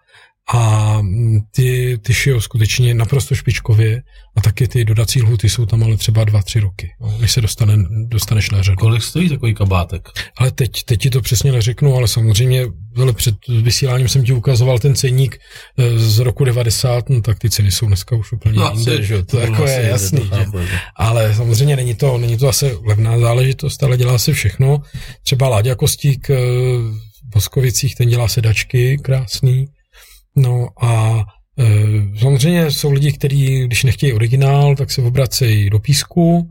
[0.54, 4.02] A mm, ty, ty šijou skutečně naprosto špičkově
[4.36, 7.40] a taky ty dodací lhuty jsou tam ale třeba dva, tři roky, jo, než se
[7.40, 8.76] dostane, dostaneš na řadu.
[8.76, 10.08] Kolik stojí takový kabátek?
[10.36, 12.66] Ale teď, teď ti to přesně neřeknu, ale samozřejmě
[12.96, 15.38] vele před vysíláním jsem ti ukazoval ten ceník
[15.78, 19.22] eh, z roku 90, no tak ty ceny jsou dneska už úplně no, jinde, že?
[19.22, 20.30] to jako asi je jde, jasný.
[20.52, 20.78] to že?
[20.96, 24.82] Ale samozřejmě není to, není to zase levná záležitost, ale dělá se všechno.
[25.22, 29.68] Třeba Láďa Kostík eh, v Boskovicích, ten dělá sedačky krásný.
[30.36, 31.24] No a
[31.58, 36.50] e, samozřejmě jsou lidi, kteří, když nechtějí originál, tak se obracejí do písku,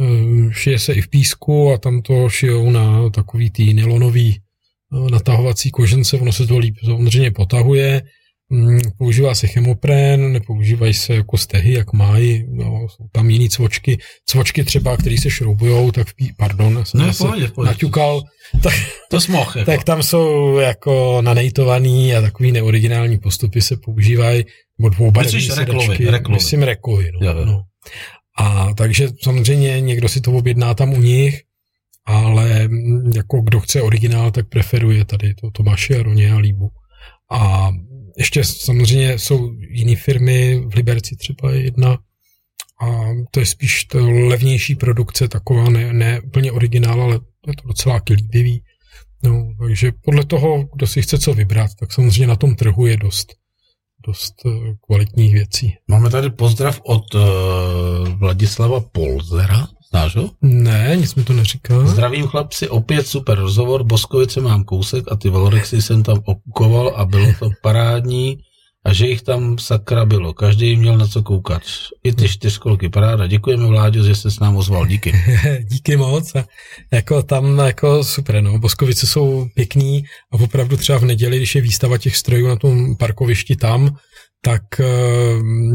[0.00, 5.10] e, šije se i v písku a tam to šijou na takový tý nylonový e,
[5.10, 8.02] natahovací kožence, ono se to líp samozřejmě potahuje,
[8.98, 14.64] používá se chemopren, nepoužívají se jako stehy, jak mají, no, jsou tam jiný cvočky, cvočky
[14.64, 16.32] třeba, které se šroubujou, tak v pí...
[16.36, 17.70] pardon, jsem Ne, pohodě, v pohodě.
[17.70, 18.22] naťukal,
[18.62, 18.74] tak
[19.10, 19.70] To smoh, jako.
[19.70, 24.44] tak tam jsou jako nanejtovaný a takový neoriginální postupy se používají,
[24.78, 26.10] nebo reklovy, sedačky.
[26.10, 26.34] reklovy.
[26.34, 27.44] Myslím reklovy, no, Jo, jo.
[27.44, 27.62] no.
[28.38, 31.40] A takže samozřejmě někdo si to objedná tam u nich,
[32.06, 36.68] ale mm, jako kdo chce originál, tak preferuje tady to Tomáše Roně a Líbu.
[37.32, 37.70] A
[38.18, 41.98] ještě samozřejmě jsou jiné firmy, v Liberci třeba je jedna,
[42.80, 47.14] a to je spíš to levnější produkce, taková ne, ne úplně originál, ale
[47.46, 48.62] je to docela líbivý.
[49.22, 52.96] No, takže podle toho, kdo si chce co vybrat, tak samozřejmě na tom trhu je
[52.96, 53.34] dost,
[54.06, 54.50] dost eh,
[54.86, 55.74] kvalitních věcí.
[55.88, 57.20] Máme tady pozdrav od uh,
[58.08, 59.66] Vladislava Polzera.
[59.94, 60.30] Znáš ho?
[60.42, 61.86] Ne, nic mi to neříká.
[61.86, 67.04] Zdravím chlapci, opět super rozhovor, Boskovice mám kousek a ty Valorexy jsem tam okukoval a
[67.04, 68.38] bylo to parádní
[68.84, 70.32] a že jich tam sakra bylo.
[70.32, 71.62] Každý měl na co koukat.
[72.04, 73.26] I ty čtyřkolky, paráda.
[73.26, 74.86] Děkujeme Vláďo, že jste s nám ozval.
[74.86, 75.12] Díky.
[75.70, 76.34] Díky moc.
[76.34, 76.44] A
[76.92, 78.58] jako tam jako super, no.
[78.58, 82.96] Boskovice jsou pěkný a opravdu třeba v neděli, když je výstava těch strojů na tom
[82.96, 83.96] parkovišti tam,
[84.44, 84.84] tak eh,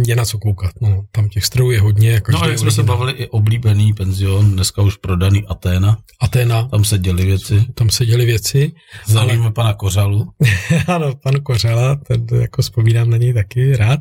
[0.07, 0.71] je na co koukat.
[0.81, 1.03] No.
[1.11, 2.13] Tam těch strojů je hodně.
[2.13, 5.97] No každý a jak jsme se bavili, i oblíbený penzion, dneska už prodaný Aténa.
[6.21, 7.65] Aténa, Tam se děli věci.
[7.73, 8.71] tam se děly věci.
[9.05, 10.27] Zdravíme pana Kořalu.
[10.87, 13.99] ano, pan Kořela, ten jako vzpomínám na něj taky rád.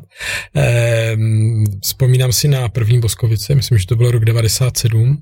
[0.55, 5.17] Ehm, vzpomínám si na první Boskovice, myslím, že to bylo rok 97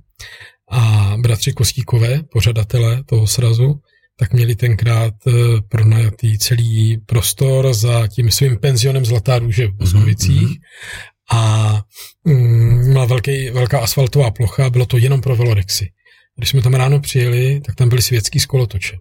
[0.72, 3.80] a bratři Kostíkové, pořadatelé toho srazu,
[4.20, 5.32] tak měli tenkrát eh,
[5.70, 10.48] pronajatý celý prostor za tím svým penzionem Zlatá růže v Boskovicích.
[10.50, 10.58] mhm.
[11.32, 11.82] A
[12.26, 15.92] mm, byla velký, velká asfaltová plocha, bylo to jenom pro velorexy.
[16.36, 18.98] Když jsme tam ráno přijeli, tak tam byly světský skolotoče.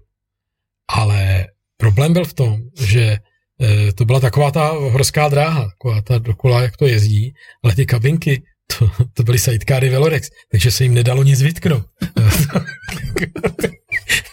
[0.89, 3.19] Ale problém byl v tom, že
[3.63, 7.35] e, to byla taková ta horská dráha, taková ta dokola, jak to jezdí,
[7.65, 8.43] ale ty kabinky,
[8.79, 11.85] to, to byly sidecary Velorex, takže se jim nedalo nic vytknout.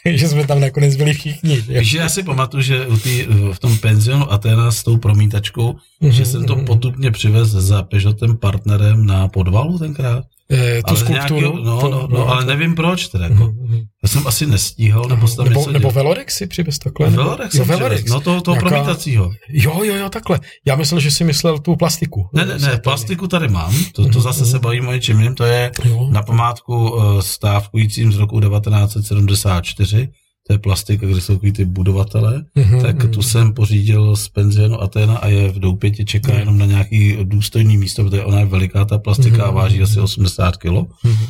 [0.03, 1.61] takže jsme tam nakonec byli všichni.
[1.61, 1.80] že?
[1.80, 5.76] Víš, že já si pamatuju, že u tý, v tom penzionu Aténa s tou promítačkou,
[6.10, 6.65] že jsem to Mhm.
[6.65, 10.26] potupně přivez za Peugeotem partnerem na podvalu tenkrát.
[10.52, 11.40] E, tu Ale skulpturu.
[11.40, 13.24] nějakýho- no, to, no, no, ale nevím proč teda.
[13.24, 13.44] Jako.
[13.44, 13.82] Mhm, mhm.
[14.03, 15.91] Já jsem asi nestíhal, nebo jsem nebo, nebo.
[15.91, 17.10] Velorex si přivez takhle?
[17.10, 18.02] nebo- Velorex jo, Velorex.
[18.02, 19.32] přivez, no toho, toho Nějaká- promítacího.
[19.49, 20.40] Jo, jo, jo, takhle.
[20.65, 22.30] Já myslel, že si myslel tu plastiku.
[22.34, 25.44] Ne, ne, ne, plastiku tady mám, to, to zase se bavíme o něčem jiném, to
[25.44, 26.07] je Jo.
[26.11, 30.07] na památku eh, stávkujícím z roku 1974,
[30.48, 33.11] to je plastika, kde jsou ty budovatelé, Mhm, tak mhm.
[33.14, 37.78] tu jsem pořídil z penzionu Aténa a je v Doupěti, čeká jenom na nějaký důstojný
[37.78, 39.56] místo, protože ona je veliká ta plastika a Mhm.
[39.56, 40.88] váží asi 80 kilo.
[41.03, 41.26] Mhm.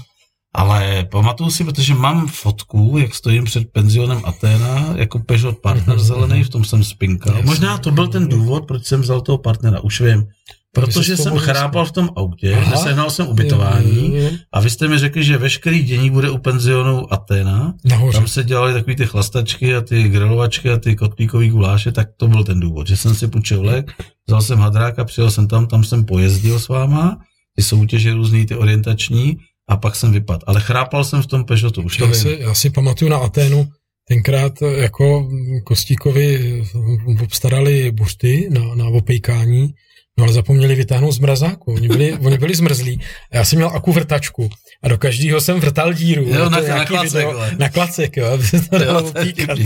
[0.56, 6.06] Ale pamatuju si, protože mám fotku, jak stojím před penzionem Aténa, jako Peugeot partner Mhm,
[6.06, 7.34] zelený, v tom jsem spinkal.
[7.36, 7.46] Jasně.
[7.50, 10.28] Možná to byl ten důvod, proč jsem vzal toho partnera, už vím.
[10.76, 12.72] Protože jsem chrápal v tom autě, Aha.
[12.72, 17.74] nesehnal jsem ubytování a vy jste mi řekli, že veškerý dění bude u penzionu Atena.
[17.86, 18.18] Nahoře.
[18.18, 22.28] Tam se dělali takový ty chlastačky a ty grilovačky a ty kotlíkový guláše, tak to
[22.28, 23.92] byl ten důvod, že jsem si půjčil lek,
[24.28, 27.18] vzal jsem hadráka, přijel jsem tam, tam jsem pojezdil s váma,
[27.56, 29.38] ty soutěže různý, ty orientační
[29.70, 30.42] a pak jsem vypadl.
[30.48, 33.68] Ale chrápal jsem v tom Peugeotu, už to já si, já si pamatuju na Aténu,
[34.08, 35.30] tenkrát jako
[35.64, 36.62] Kostíkovi
[37.24, 39.74] obstarali bušty na, na opejkání
[40.18, 41.74] No ale zapomněli vytáhnout z mrazáku.
[41.74, 43.00] Oni byli, oni byli zmrzlí.
[43.32, 44.50] A já jsem měl aku vrtačku.
[44.84, 46.24] A do každého jsem vrtal díru.
[46.28, 47.28] Jo, na, na klacek.
[47.28, 49.60] Video, na klacek, jo, aby se to dalo upíkat.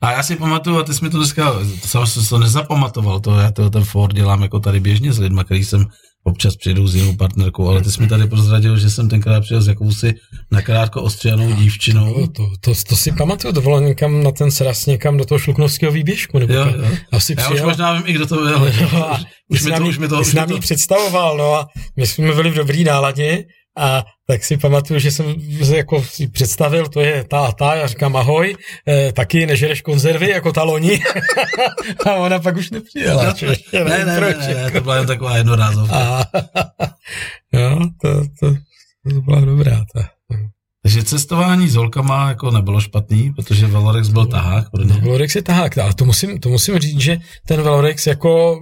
[0.00, 1.52] A já si pamatuju, a ty jsi mi to dneska,
[1.92, 5.44] to jsem to nezapamatoval, to já to ten Ford dělám jako tady běžně s lidma,
[5.44, 5.86] který jsem
[6.24, 9.62] občas přijdu s jinou partnerkou, ale ty jsi mi tady prozradil, že jsem tenkrát přijel
[9.62, 10.14] s jakousi
[10.50, 12.14] nakrátko ostřenou dívčinou.
[12.14, 15.38] To, to, to, to si pamatuju, to bylo někam na ten sraz někam do toho
[15.38, 16.38] šluknovského výběžku.
[16.38, 16.88] Nebo jo, jo.
[17.12, 18.58] Asi Já už možná vím i kdo to byl.
[18.92, 19.18] No,
[19.48, 20.58] už, mi to, už mi to, už mi to.
[20.58, 21.66] představoval, no a
[21.96, 23.44] my jsme byli v dobrý náladě
[23.80, 25.34] a tak si pamatuju, že jsem
[25.64, 28.56] se jako si představil, to je ta a ta, já říkám ahoj,
[28.88, 31.00] eh, taky nežereš konzervy jako ta loni.
[32.06, 33.24] a ona pak už nepřijela.
[33.24, 33.34] No,
[33.72, 36.24] ne, ne, ne, ne, ne, to byla jen taková jednorázovka.
[37.52, 38.54] no, to, to,
[39.08, 39.84] to byla dobrá.
[39.94, 40.19] Ta.
[40.82, 44.84] Takže cestování s holkama jako nebylo špatný, protože Velorex byl tahák pro.
[44.84, 47.16] No, Velorex je tahák, ale to musím, to musím říct, že
[47.46, 48.60] ten Velorex jako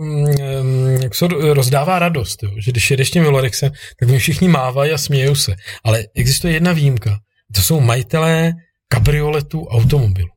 [1.03, 2.51] jak se rozdává radost, jo?
[2.59, 5.57] že když jedeš tím Velorexem, tak mi všichni mávají a smějou se.
[5.85, 7.19] Ale existuje jedna výjimka.
[7.55, 8.53] To jsou majitelé
[8.89, 10.29] kabrioletů automobilů,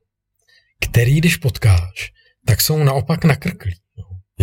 [0.79, 2.11] který, když potkáš,
[2.45, 3.75] tak jsou naopak nakrklí.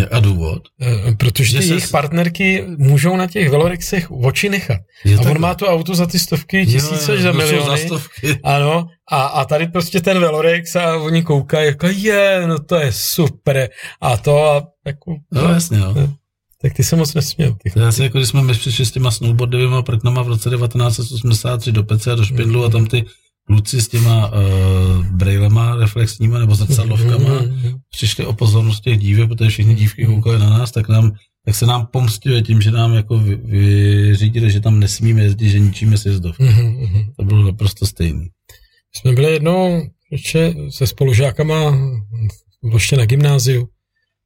[0.06, 0.62] A důvod?
[0.80, 1.92] Eh, protože ty jejich se...
[1.92, 4.80] partnerky můžou na těch velorexech oči nechat.
[5.04, 7.66] Je a on má to auto za ty stovky, tisíce, jo, za miliony.
[7.66, 8.40] Za stovky.
[8.44, 12.92] Ano, a, a tady prostě ten velorex a oni koukají, jako je, no to je
[12.92, 13.68] super.
[14.00, 15.16] A to a jako...
[15.32, 15.94] No, no jasně, jo.
[15.96, 16.14] No.
[16.62, 17.56] Tak ty se moc nesměl.
[17.62, 21.72] Ty to asi jako když jsme my přišli s těma snowboardovými prknama v roce 1983
[21.72, 23.04] do Pece a do Špindlu a tam ty
[23.48, 27.42] kluci s těma uh, brejlema reflexníma nebo zrcadlovkama
[27.90, 31.12] přišli o pozornost těch dívek, protože všichni dívky koukali na nás, tak nám
[31.44, 35.98] tak se nám pomstili tím, že nám jako vyřídili, že tam nesmíme jezdit, že ničíme
[35.98, 36.42] sjezdovky.
[36.42, 37.12] Mm-hmm.
[37.16, 38.28] To bylo naprosto stejný.
[38.92, 41.78] Jsme byli jednou ještě se spolužákama
[42.72, 43.68] ještě na gymnáziu.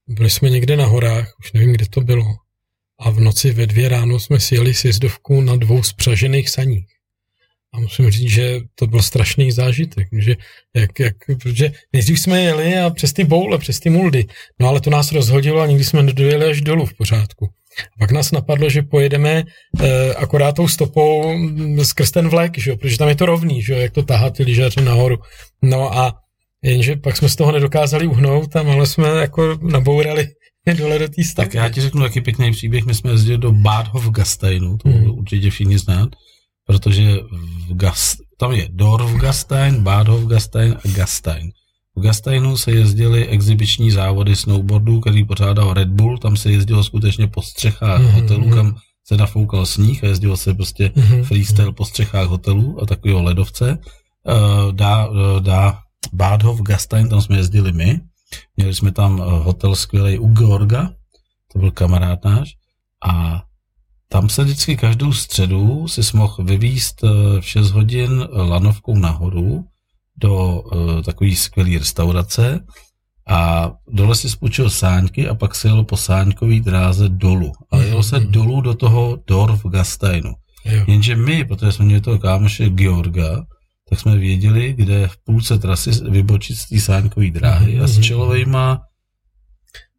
[0.08, 2.24] Byli jsme někde na horách, už nevím, kde to bylo.
[2.98, 6.86] A v noci ve dvě ráno jsme si jeli sjezdovku na dvou spřažených saních.
[7.74, 10.36] A musím říct, že to byl strašný zážitek, že
[10.76, 14.26] jak, jak, protože nejdřív jsme jeli a přes ty boule, přes ty muldy,
[14.60, 17.48] no ale to nás rozhodilo a nikdy jsme nedojeli až dolů v pořádku.
[17.80, 19.44] A pak nás napadlo, že pojedeme
[19.80, 23.62] eh, akorát tou stopou mm, skrz ten vlek, že jo, protože tam je to rovný,
[23.62, 25.16] že jo, jak to tahá ty lyžaře nahoru.
[25.62, 26.14] No a
[26.62, 30.28] jenže pak jsme z toho nedokázali uhnout a ale jsme jako nabourali
[30.78, 32.84] dole do té Tak já ti řeknu jaký pěkný příběh.
[32.84, 35.10] My jsme jezdili do Bad Hofgasteinu, to hmm.
[35.10, 36.08] určitě všichni znát
[36.72, 37.20] protože
[37.68, 41.52] v Gas, tam je Dorf Gastein, Badhof Gastein a Gastein.
[41.96, 47.26] V Gasteinu se jezdily exibiční závody snowboardů, který pořádal Red Bull, tam se jezdilo skutečně
[47.26, 48.20] po střechách mm-hmm.
[48.20, 51.22] hotelů, kam se nafoukal sníh a jezdilo se prostě mm-hmm.
[51.22, 53.78] freestyle po střechách hotelů a takového ledovce.
[54.24, 55.78] Uh, dá, uh, dá
[56.12, 58.00] Badhof Gastein, tam jsme jezdili my.
[58.56, 60.90] Měli jsme tam uh, hotel skvělý u Georga,
[61.52, 62.54] to byl kamarád náš.
[63.04, 63.42] A
[64.12, 69.64] tam se vždycky každou středu si mohl vyvíst eh, v 6 hodin lanovkou nahoru
[70.16, 72.60] do uh, takové skvělé restaurace
[73.28, 77.52] a dole si spočil sáňky a pak se jelo po sáňkový dráze dolů.
[77.70, 78.32] Ale jelo se mhm.
[78.32, 80.34] dolů do toho Dorf Gasteinu.
[80.86, 83.44] Jenže my, protože jsme měli toho kámoše Georga,
[83.88, 88.02] tak jsme věděli, kde v půlce trasy vybočit z té sáňkové dráhy a s mhm.
[88.02, 88.80] čelovejma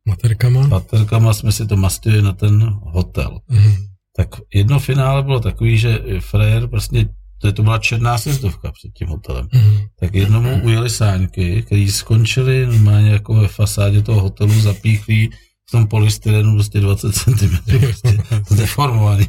[0.06, 0.68] Materkama?
[0.68, 3.40] Materkama jsme si to mastili na ten hotel.
[3.50, 7.10] Mm tak jedno finále bylo takový, že Frajer prostě,
[7.42, 9.88] to, to byla černá sjezdovka před tím hotelem, mm-hmm.
[10.00, 15.30] tak jednomu ujeli sáňky, které skončily normálně jako ve fasádě toho hotelu zapíchlí
[15.70, 18.18] v tom polystyrenu prostě 20 cm, prostě
[18.56, 19.26] deformovaný.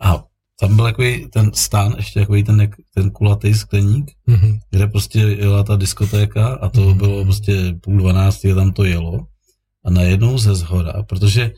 [0.00, 0.24] A
[0.60, 4.58] tam byl takový ten stán, ještě takový ten, ten kulatý skleník, mm-hmm.
[4.70, 6.96] kde prostě jela ta diskotéka a to mm-hmm.
[6.96, 9.26] bylo prostě půl dvanáctý a tam to jelo.
[9.84, 11.50] A najednou ze zhora, protože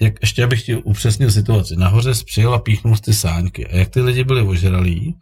[0.00, 1.76] jak, ještě abych ti upřesnil situaci.
[1.76, 3.66] Nahoře přijel a píchnul ty sáňky.
[3.66, 5.16] A jak ty lidi byli ožralí,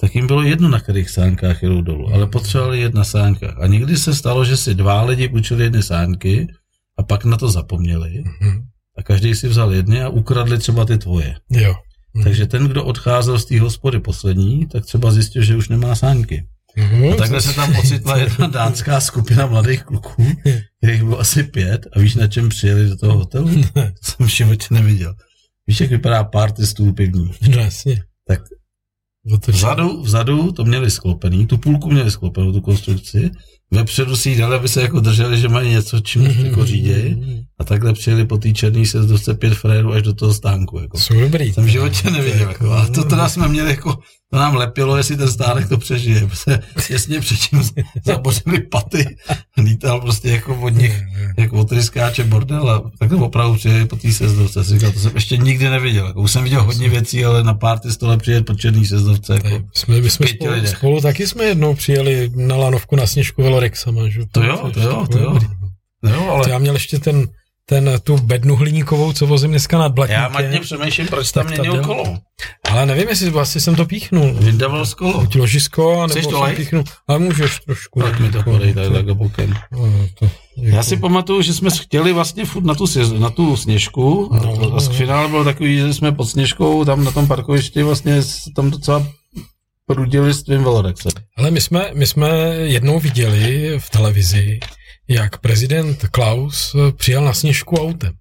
[0.00, 3.58] tak jim bylo jedno, na kterých sáňkách jedou dolů, ale potřebovali jet na sáňkách.
[3.58, 6.48] A někdy se stalo, že si dva lidi půjčili jedny sáňky
[6.98, 8.24] a pak na to zapomněli.
[8.24, 8.62] Mm-hmm.
[8.96, 11.36] A každý si vzal jedny a ukradli třeba ty tvoje.
[11.50, 11.74] Jo.
[12.16, 12.24] Mm-hmm.
[12.24, 15.94] Takže ten, kdo odcházel z té hospody poslední, tak třeba zjistil, že už nemá
[16.78, 17.12] sáňky.
[17.12, 20.26] A takhle se tam ocitla jedna dánská skupina mladých kluků,
[20.78, 23.48] kterých bylo asi pět a víš, na čem přijeli do toho hotelu?
[24.02, 25.14] Jsem v životě neviděl.
[25.66, 27.30] Víš, jak vypadá party stůl pivní?
[27.48, 28.02] No jasně.
[28.26, 28.40] Tak
[29.48, 33.30] vzadu, vzadu to měli sklopený, tu půlku měli sklopenou, tu konstrukci,
[33.70, 36.46] vepředu si dali, aby se jako drželi, že mají něco, čím mm-hmm.
[36.46, 37.46] jako řídějí.
[37.58, 40.78] A takhle přijeli po té černý se z pět frérů až do toho stánku.
[40.78, 40.98] Jako.
[40.98, 41.52] Jsou dobrý.
[41.52, 42.48] Jsem v životě neviděl.
[42.48, 42.72] Jako.
[42.72, 43.98] A to teda jsme měli jako,
[44.30, 46.28] to nám lepilo, jestli ten stánek to přežije.
[46.34, 47.62] Se těsně předtím
[48.06, 49.16] zabořili paty,
[49.58, 51.02] lítal prostě jako od nich,
[51.38, 54.64] jako od ryskáče bordel a takhle opravdu přijeli po té sezdovce.
[54.64, 56.06] Říkal, to jsem ještě nikdy neviděl.
[56.06, 59.34] Jako, už jsem viděl hodně věcí, ale na párty stole přijet po černý sezdovce.
[59.34, 64.08] Jako, jsme, my jsme spolu, spolu, taky jsme jednou přijeli na lanovku na sněžku Velorexama.
[64.08, 64.20] Že?
[64.32, 65.38] To jo, to jo, to jo.
[66.02, 66.44] No, ale...
[66.44, 67.28] To já měl ještě ten
[67.72, 70.22] ten, tu bednu hliníkovou, co vozím dneska nad Blatníkem.
[70.22, 72.18] Já matně přemýšlím, proč tam měnil kolo.
[72.70, 74.34] Ale nevím, jestli asi jsem to píchnul.
[74.34, 75.20] Vydával z kolo.
[75.20, 76.84] Buď ložisko, nebo to jsem píchnul.
[77.08, 78.02] Ale můžeš trošku.
[78.02, 79.54] Tak mi to podej takhle bokem.
[79.72, 82.86] No, to, Já si pamatuju, že jsme chtěli vlastně furt na tu,
[83.18, 87.10] na tu sněžku no, a z finále bylo takový, že jsme pod sněžkou tam na
[87.10, 88.20] tom parkovišti vlastně
[88.56, 89.06] tam docela
[89.86, 91.12] prudili s tvým Velorexem.
[91.36, 94.60] Ale my jsme, my jsme jednou viděli v televizi,
[95.08, 98.12] jak prezident Klaus eh, přijel na sněžku autem.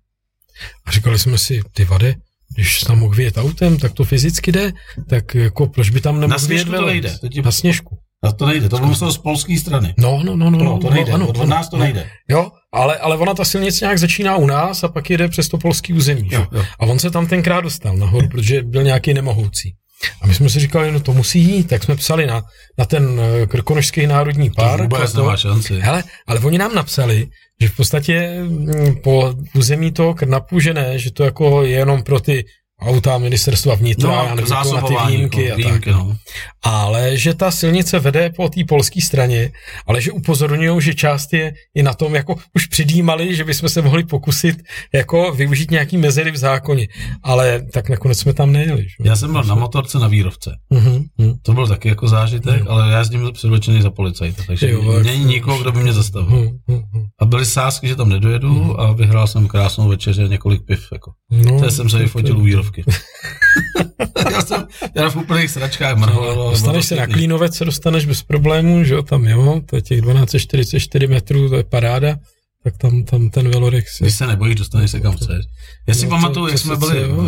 [0.86, 2.16] A říkali jsme si, ty vade,
[2.56, 4.72] když tam mohl vyjet autem, tak to fyzicky jde,
[5.10, 7.18] tak jako proč by tam nemohl vyjet to nejde.
[7.22, 7.42] To ti...
[7.42, 7.98] Na sněžku.
[8.24, 9.94] A to nejde, to muselo z polské strany.
[9.98, 10.58] No, no, no, no.
[10.64, 11.84] no to nejde, ano, od nás to no.
[11.84, 12.10] nejde.
[12.30, 15.58] Jo, ale, ale ona ta silnice nějak začíná u nás a pak jede přes to
[15.58, 16.30] polský území.
[16.32, 16.66] Jo, jo.
[16.80, 19.74] A on se tam tenkrát dostal nahoru, protože byl nějaký nemohoucí.
[20.22, 22.44] A my jsme si říkali, no to musí jít, tak jsme psali na,
[22.78, 24.78] na ten eh, Krkonožský národní park.
[24.78, 25.80] To vůbec nemá šanci.
[25.80, 27.28] Hele, ale oni nám napsali,
[27.62, 32.04] že v podstatě mm, po území toho Krnapu, že ne, že to jako je jenom
[32.04, 32.46] pro ty
[32.82, 36.00] auta ministerstva vnitra, no, nevím, na ty výjimky jako, a výjimky, tak.
[36.00, 36.16] No.
[36.64, 39.52] Ale že ta silnice vede po té polské straně,
[39.88, 43.82] ale že upozorňují, že část je i na tom, jako už předjímali, že bychom se
[43.82, 44.64] mohli pokusit
[44.94, 46.88] jako využít nějaký mezery v zákoně.
[47.24, 48.84] Ale tak nakonec jsme tam nejeli.
[48.84, 49.10] Že?
[49.10, 50.56] Já jsem byl na motorce na výrovce.
[50.74, 51.38] Uh-huh, uh-huh.
[51.42, 52.72] To byl taky jako zážitek, uh-huh.
[52.72, 56.52] ale já s ním předvečený za policajta, takže jo, není nikoho, kdo by mě zastavil.
[56.70, 56.84] Uh-huh.
[57.20, 58.80] A byly sázky, že tam nedojedu uh-huh.
[58.80, 60.88] a vyhrál jsem krásnou večeři a několik piv.
[60.92, 61.12] Jako.
[61.32, 62.84] No, to jsem se vyfotil u výrovky stovky.
[64.32, 66.52] já jsem já v úplných sračkách mrhol.
[66.52, 70.02] Dostaneš se na Klínovec, se dostaneš bez problémů, že jo, tam jo, to je těch
[70.02, 72.16] 1244 metrů, to je paráda,
[72.64, 74.02] tak tam, tam ten Velorex.
[74.02, 75.46] Když se nebojíš, dostaneš se kam chceš.
[75.88, 77.28] Já si no, pamatuju, jak jsme byli uh,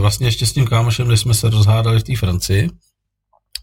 [0.00, 2.70] vlastně ještě s tím kámošem, když jsme se rozhádali v té Francii,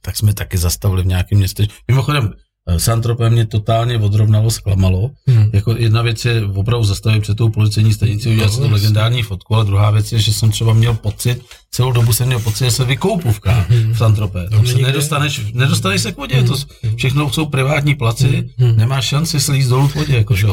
[0.01, 1.67] tak jsme taky zastavili v nějakém městě.
[1.87, 2.33] Mimochodem,
[2.77, 5.11] Santropem mě totálně odrovnalo, zklamalo.
[5.27, 5.49] Hmm.
[5.53, 9.55] Jako jedna věc je opravdu zastavit před tou policejní stanici, udělat si to legendární fotku,
[9.55, 11.41] ale druhá věc je, že jsem třeba měl pocit,
[11.71, 13.93] celou dobu jsem měl pocit, že se vykoupu v, hmm.
[13.93, 14.49] v Santropé.
[14.49, 16.47] Tam se nedostaneš, nedostaneš se k vodě, hmm.
[16.47, 16.55] to
[16.95, 18.77] všechno jsou privátní placi, hmm.
[18.77, 20.15] nemáš šanci slízt dolů k vodě.
[20.17, 20.47] Jako, že?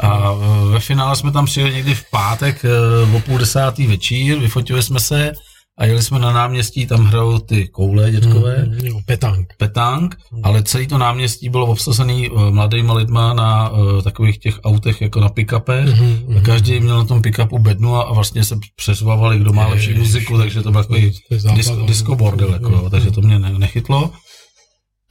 [0.00, 0.32] A
[0.72, 5.00] ve finále jsme tam přijeli někdy v pátek eh, o půl desátý večír, vyfotili jsme
[5.00, 5.32] se,
[5.78, 8.64] a jeli jsme na náměstí, tam hrajou ty koule dětkové.
[8.64, 9.46] Mm, jo, petang.
[9.58, 10.40] Petang, mm.
[10.44, 15.20] ale celý to náměstí bylo obsazený uh, mladýma lidma na uh, takových těch autech jako
[15.20, 16.00] na pick-upech.
[16.00, 19.66] Mm, mm, každý měl na tom pick-upu bednu a, a vlastně se přesvávali, kdo má
[19.66, 21.12] lepší muziku, takže to byl takový
[21.54, 24.10] disco, disco bordel, jako, mm, takže to mě nechytlo.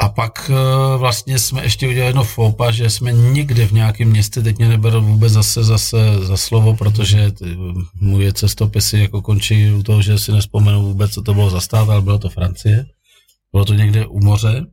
[0.02, 4.41] A pak uh, vlastně jsme ještě udělali jedno fopa, že jsme nikdy v nějakém městě,
[4.41, 7.57] teď mě neberu vůbec zase, zase za slovo, protože ty,
[7.95, 11.90] moje cestopisy jako končí u toho, že si nespomenu vůbec, co to bylo za stát,
[11.90, 12.86] ale bylo to Francie.
[13.52, 14.65] Bylo to někde u moře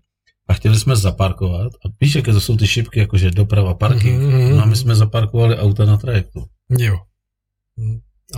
[0.49, 1.73] a chtěli jsme zaparkovat.
[1.73, 4.23] A víš, jaké to jsou ty šipky, jakože doprava, parking.
[4.23, 4.57] Mm-hmm.
[4.57, 6.45] No a my jsme zaparkovali auta na trajektu.
[6.79, 6.99] Jo.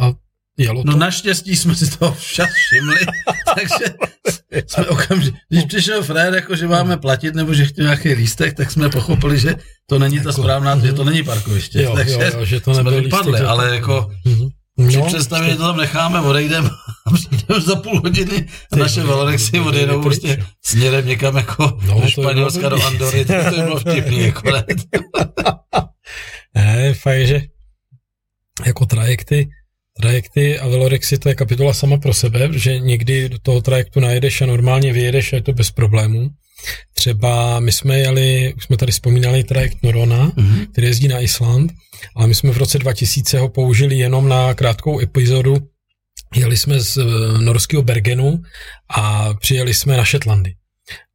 [0.00, 0.12] A
[0.60, 0.90] Jelo no to?
[0.90, 2.98] No naštěstí jsme si to včas všimli,
[3.54, 3.94] takže
[4.66, 8.70] jsme okamžitě, když přišel Frér, jako že máme platit, nebo že chtěl nějaký lístek, tak
[8.70, 9.54] jsme pochopili, že
[9.86, 11.82] to není ta jako, správná, že to není parkoviště.
[11.82, 14.10] Jo, takže jo, jo, že to jsme vypadli, lístek, ale jako
[14.76, 16.70] no, při že to tam necháme, odejdeme
[17.06, 22.08] a přijdeme za půl hodiny a naše Valorexy odjedou prostě směrem někam jako no, do
[22.08, 24.64] Španělska, do Andory, to je bylo vtipný, jako ne.
[26.54, 27.42] ne, fakt, že
[28.66, 29.48] jako trajekty,
[30.00, 34.40] trajekty a velorexy to je kapitola sama pro sebe, protože někdy do toho trajektu najedeš
[34.40, 36.30] a normálně vyjedeš a je to bez problémů.
[36.94, 40.66] Třeba my jsme jeli, už jsme tady vzpomínali trajekt Norona, mm-hmm.
[40.72, 41.72] který jezdí na Island,
[42.16, 45.56] ale my jsme v roce 2000 ho použili jenom na krátkou epizodu.
[46.34, 47.04] Jeli jsme z eh,
[47.38, 48.42] norského Bergenu
[48.90, 50.54] a přijeli jsme na Shetlandy.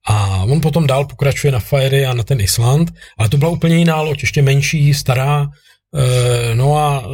[0.07, 3.77] A on potom dál pokračuje na Fiery a na ten Island, ale to byla úplně
[3.77, 5.47] jiná loď, ještě menší, stará,
[6.53, 7.09] no a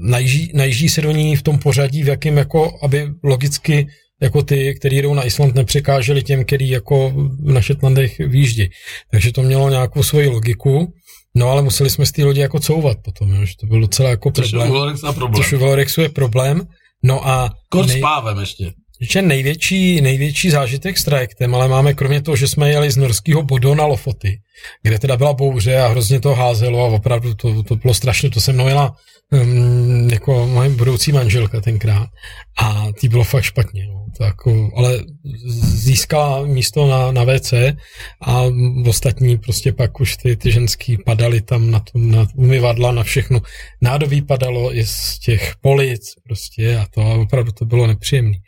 [0.00, 3.86] najíždí, najíždí se do ní v tom pořadí, v jakém jako, aby logicky
[4.22, 7.12] jako ty, který jdou na Island, nepřekáželi těm, který jako
[7.42, 8.70] na Shetlandech výjíždí.
[9.10, 10.92] Takže to mělo nějakou svoji logiku.
[11.34, 14.10] No ale museli jsme z té lodi jako couvat potom, jo, že to byl docela
[14.10, 14.72] jako problém.
[14.96, 15.34] Což u problém.
[15.34, 16.62] Což u Valorexu je problém.
[17.02, 17.54] No a...
[17.68, 17.98] Kort nej...
[17.98, 18.72] s pávem ještě.
[19.00, 23.42] Že největší, největší zážitek s trajektem, ale máme kromě toho, že jsme jeli z norského
[23.42, 24.40] Bodo na Lofoty,
[24.82, 28.40] kde teda byla bouře a hrozně to házelo a opravdu to, to bylo strašné, to
[28.40, 28.96] se mnou jela
[29.30, 32.08] um, jako moje budoucí manželka tenkrát
[32.62, 33.86] a tý bylo fakt špatně.
[33.86, 34.06] No.
[34.24, 34.98] Jako, ale
[35.60, 37.52] získala místo na, na WC
[38.22, 38.42] a
[38.86, 43.40] ostatní prostě pak už ty, ty ženský padaly tam na, tom, na umyvadla, na všechno.
[43.80, 48.38] Nádobí padalo i z těch polic prostě a to a opravdu to bylo nepříjemné.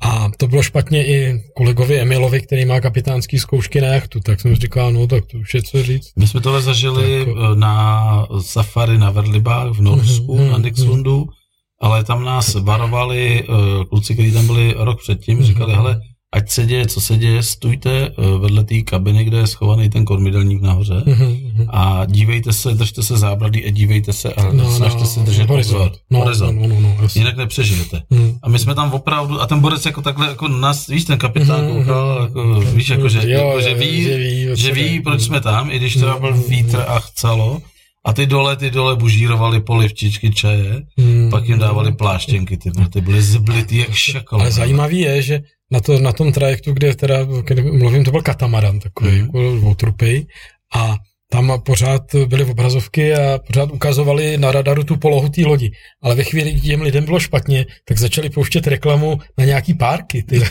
[0.00, 4.54] A to bylo špatně i kolegovi Emilovi, který má kapitánský zkoušky na jachtu, tak jsem
[4.56, 6.12] říkal, no tak to už je co říct.
[6.16, 7.54] My jsme tohle zažili jako...
[7.54, 11.20] na safari na Verlibách v Norsku, mm-hmm, na Dixmundu.
[11.20, 11.45] Mm-hmm
[11.82, 16.00] ale tam nás varovali uh, kluci, kteří tam byli rok předtím, říkali, hele,
[16.32, 20.04] ať se děje, co se děje, stůjte uh, vedle té kabiny, kde je schovaný ten
[20.04, 21.66] kormidelník nahoře mm-hmm.
[21.68, 25.48] a dívejte se, držte se zábradlí a dívejte se a no, snažte no, se držet
[25.48, 25.92] horizont.
[26.10, 26.60] No, horizont.
[26.60, 28.02] No, no, no, no, Jinak nepřežijete.
[28.10, 28.38] Mm.
[28.42, 31.64] A my jsme tam opravdu, a ten borec jako takhle, jako nás, víš, ten kapitán
[31.64, 31.78] mm-hmm.
[31.78, 35.40] koukal, jako, víš, jako, že, jo, jako, že ví, že ví, že ví proč jsme
[35.40, 37.62] tam, i když to byl vítr a chcelo,
[38.06, 41.30] a ty dole, ty dole bužírovali polivčičky čaje, hmm.
[41.30, 44.40] pak jim dávali pláštěnky, ty, ty byly zblitý jak šakal.
[44.40, 48.22] Ale zajímavý je, že na, to, na tom trajektu, kde teda, kde mluvím, to byl
[48.22, 49.20] katamaran takový, hmm.
[49.20, 50.26] jako dvoutrupej,
[50.74, 50.96] a
[51.30, 55.70] tam pořád byly obrazovky a pořád ukazovali na radaru tu polohu té lodi.
[56.02, 60.22] Ale ve chvíli, kdy těm lidem bylo špatně, tak začali pouštět reklamu na nějaký párky.
[60.22, 60.40] Ty.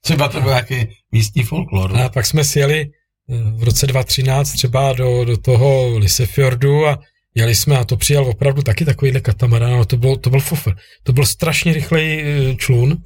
[0.00, 1.96] Třeba to byl nějaký místní folklor.
[1.96, 2.90] A pak jsme si jeli
[3.28, 6.98] v roce 2013 třeba do, do toho Lisefjordu a
[7.34, 10.72] jeli jsme a to přijal opravdu taky takovýhle katamaran, ale to, bylo, to byl fufr.
[11.02, 12.96] To byl strašně rychlej e, člun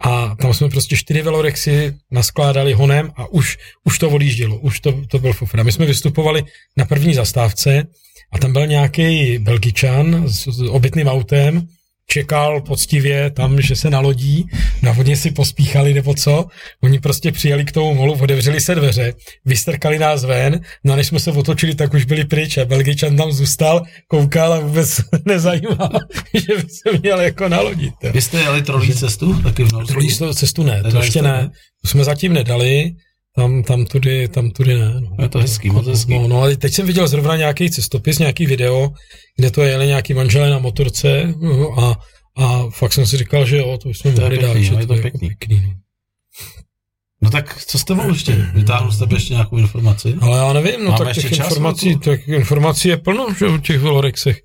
[0.00, 5.00] a tam jsme prostě čtyři velorexy naskládali honem a už, už to odjíždělo, už to,
[5.08, 5.60] to byl fufr.
[5.60, 6.44] A my jsme vystupovali
[6.76, 7.86] na první zastávce
[8.32, 11.68] a tam byl nějaký belgičan s, s obytným autem
[12.06, 14.46] čekal poctivě tam, že se nalodí,
[14.82, 16.46] na vodě si pospíchali nebo co.
[16.82, 19.12] Oni prostě přijeli k tomu molu, otevřeli se dveře,
[19.44, 23.16] vystrkali nás ven, no a než jsme se otočili, tak už byli pryč a Belgičan
[23.16, 25.90] tam zůstal, koukal a vůbec nezajímal,
[26.34, 27.94] že by se měl jako nalodit.
[28.12, 29.92] Vy jste jeli trolí cestu taky v Norsku?
[29.92, 31.50] Trolí cestu ne, to ještě ne.
[31.82, 32.92] To jsme zatím nedali,
[33.36, 35.00] tam, tam tudy, tam tudy ne.
[35.00, 35.16] No.
[35.22, 36.14] Je to hezký, moc hezký.
[36.14, 38.90] No, no, ale teď jsem viděl zrovna nějaký cestopis, nějaký video,
[39.36, 41.96] kde to jeli nějaký manželé na motorce no, a,
[42.36, 44.94] a fakt jsem si říkal, že jo, to jsme mohli dát, že no, je to,
[44.94, 45.28] to pěkný.
[45.28, 45.72] Jako pěkný no.
[47.22, 48.32] No tak co jste mohl ještě?
[48.54, 50.14] Vytáhnu z tebe ještě nějakou informaci?
[50.20, 53.78] Ale já nevím, no Máme tak těch informací, tak informací je plno, že o těch
[53.80, 54.38] velorexech.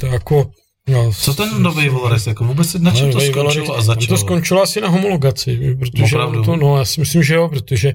[0.00, 0.50] To jako,
[0.88, 4.06] No, Co ten nový Volorex, jako vůbec na čem to skončilo a začalo?
[4.06, 7.92] To skončilo asi na homologaci, protože to, no, já si myslím, že jo, protože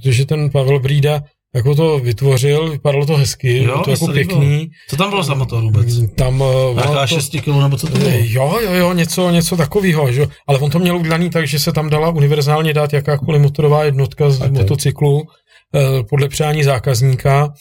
[0.00, 1.22] protože ten Pavel Brída
[1.54, 4.70] jako to vytvořil, vypadalo to hezky, jo, to jako pěkný.
[4.88, 5.86] Co tam bylo za motor vůbec?
[6.14, 6.42] Tam,
[6.74, 8.10] Nějaká to, 6 kg nebo co to bylo?
[8.12, 10.26] Jo, jo, jo, něco, něco takového, že?
[10.46, 14.30] ale on to měl udělaný tak, že se tam dala univerzálně dát jakákoliv motorová jednotka
[14.30, 15.22] z motocyklu
[15.74, 17.52] eh, podle přání zákazníka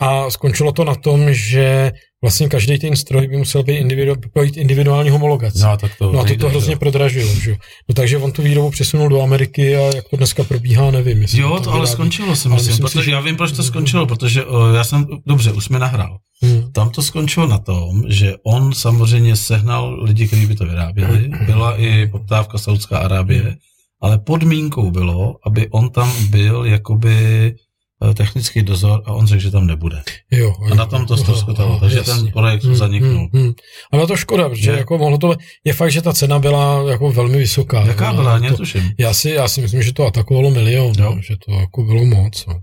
[0.00, 1.92] a skončilo to na tom, že
[2.24, 5.66] vlastně každý ten stroj by musel být, individu, být individuální homologace.
[5.66, 7.34] No, tak to no a to to hrozně prodražilo.
[7.34, 7.56] Že?
[7.88, 11.26] No, takže on tu výrobu přesunul do Ameriky a jak to dneska probíhá, nevím.
[11.34, 14.06] Jo, to, to ale skončilo si myslím, myslím protože si, já vím, proč to skončilo,
[14.06, 16.18] protože o, já jsem, dobře, už jsme nahrál.
[16.42, 16.72] Hmm.
[16.72, 21.30] Tam to skončilo na tom, že on samozřejmě sehnal lidi, kteří by to vyráběli.
[21.46, 23.56] Byla i poptávka Saudská Arábie,
[24.00, 27.63] ale podmínkou bylo, aby on tam byl jakoby Eh,
[28.12, 30.02] technický dozor a on řekl, že tam nebude.
[30.30, 33.28] Jo, a na tom to ztroskotalo, takže ten projekt hmm, zaniknul.
[33.32, 33.52] Hmm, hmm.
[33.92, 34.78] A na to škoda, protože je.
[34.78, 37.86] jako mohlo to, je fakt, že ta cena byla jako velmi vysoká.
[37.86, 38.90] Jaká no, byla, netuším.
[38.98, 41.16] Já si, já si myslím, že to atakovalo milion, jo.
[41.20, 42.46] že to jako bylo moc.
[42.46, 42.54] No.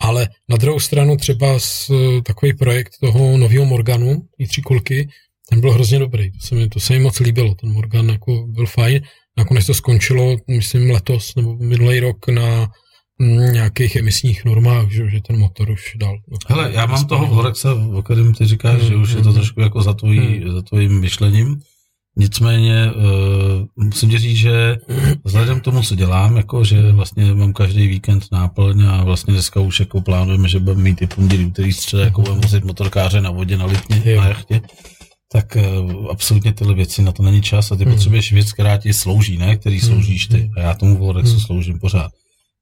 [0.00, 5.08] Ale na druhou stranu třeba s, takový projekt toho nového Morganu, i tři kulky,
[5.50, 6.30] ten byl hrozně dobrý.
[6.30, 7.54] To se mi, to se mi moc líbilo.
[7.54, 9.00] Ten Morgan jako byl fajn.
[9.38, 12.68] Nakonec to skončilo, myslím, letos nebo minulý rok na
[13.24, 16.18] nějakých emisních normách, že, že ten motor už dal.
[16.48, 19.34] Hele, já mám toho Vorexa, o kterém ty říkáš, mm, že už je to mm,
[19.34, 20.52] trošku jako za, tvojí, mm.
[20.52, 21.60] za tvojím myšlením.
[22.16, 24.78] Nicméně uh, musím ti říct, že
[25.24, 29.60] vzhledem k tomu, co dělám, jako, že vlastně mám každý víkend náplň a vlastně dneska
[29.60, 33.30] už jako plánujeme, že budeme mít i pondělí, úterý střed, jako budeme vozit motorkáře na
[33.30, 34.60] vodě, na litně, na jachtě,
[35.32, 37.92] tak uh, absolutně tyhle věci, na to není čas a ty hmm.
[37.92, 40.50] potřebuješ věc, která ti slouží, ne, který sloužíš ty.
[40.56, 41.40] A já tomu Vorexu hmm.
[41.40, 42.12] sloužím pořád.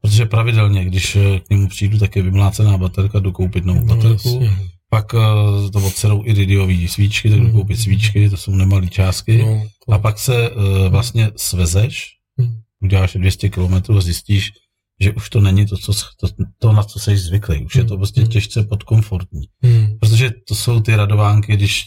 [0.02, 3.86] Protože pravidelně, když eh, k němu přijdu, tak je vymlácená baterka, jdu koupit novou no,
[3.96, 4.40] baterku.
[4.42, 4.58] Jasně.
[4.90, 9.38] pak uh, to odserou iridiový svíčky, tak jdu koupit svíčky, to jsou nemalé částky.
[9.38, 12.54] No, to, A pak se uh, vlastně svezeš, Hmm.
[12.82, 14.52] uděláš 200 km a zjistíš,
[15.00, 17.64] že už to není to, co, to, to na co jsi zvyklý.
[17.64, 18.30] Už je to prostě Hmm.
[18.30, 19.40] těžce podkomfortní.
[19.66, 21.84] hm, Protože to jsou ty radovánky, když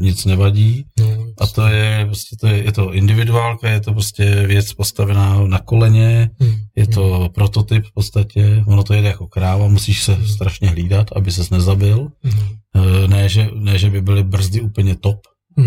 [0.00, 0.84] nic nevadí.
[1.00, 1.06] no,
[1.40, 5.58] A to je prostě, to je, je to individuálka, je to prostě věc postavená na
[5.58, 6.30] koleně,
[6.76, 11.30] je to prototyp v podstatě, ono to jede jako kráva, musíš se strašně hlídat, aby
[11.32, 12.08] ses nezabil.
[12.24, 12.30] hm,
[12.76, 15.20] Eh, Ne že, ne, že by byly brzdy úplně top,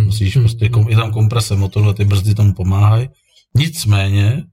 [0.05, 3.09] musíš prostě, je tam komprese motoru a ty brzdy tomu pomáhají.
[3.57, 4.43] Nicméně,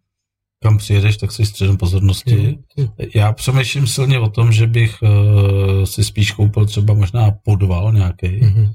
[0.63, 2.59] kam přijedeš, tak jsi středem pozornosti.
[2.81, 7.93] hm, Já přemýšlím silně o tom, že bych uh, si spíš koupil třeba možná podval
[7.93, 8.73] nějaký, hm,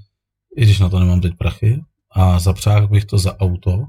[0.57, 1.81] i když na to nemám teď prachy,
[2.15, 3.83] a zapřáhl bych to za auto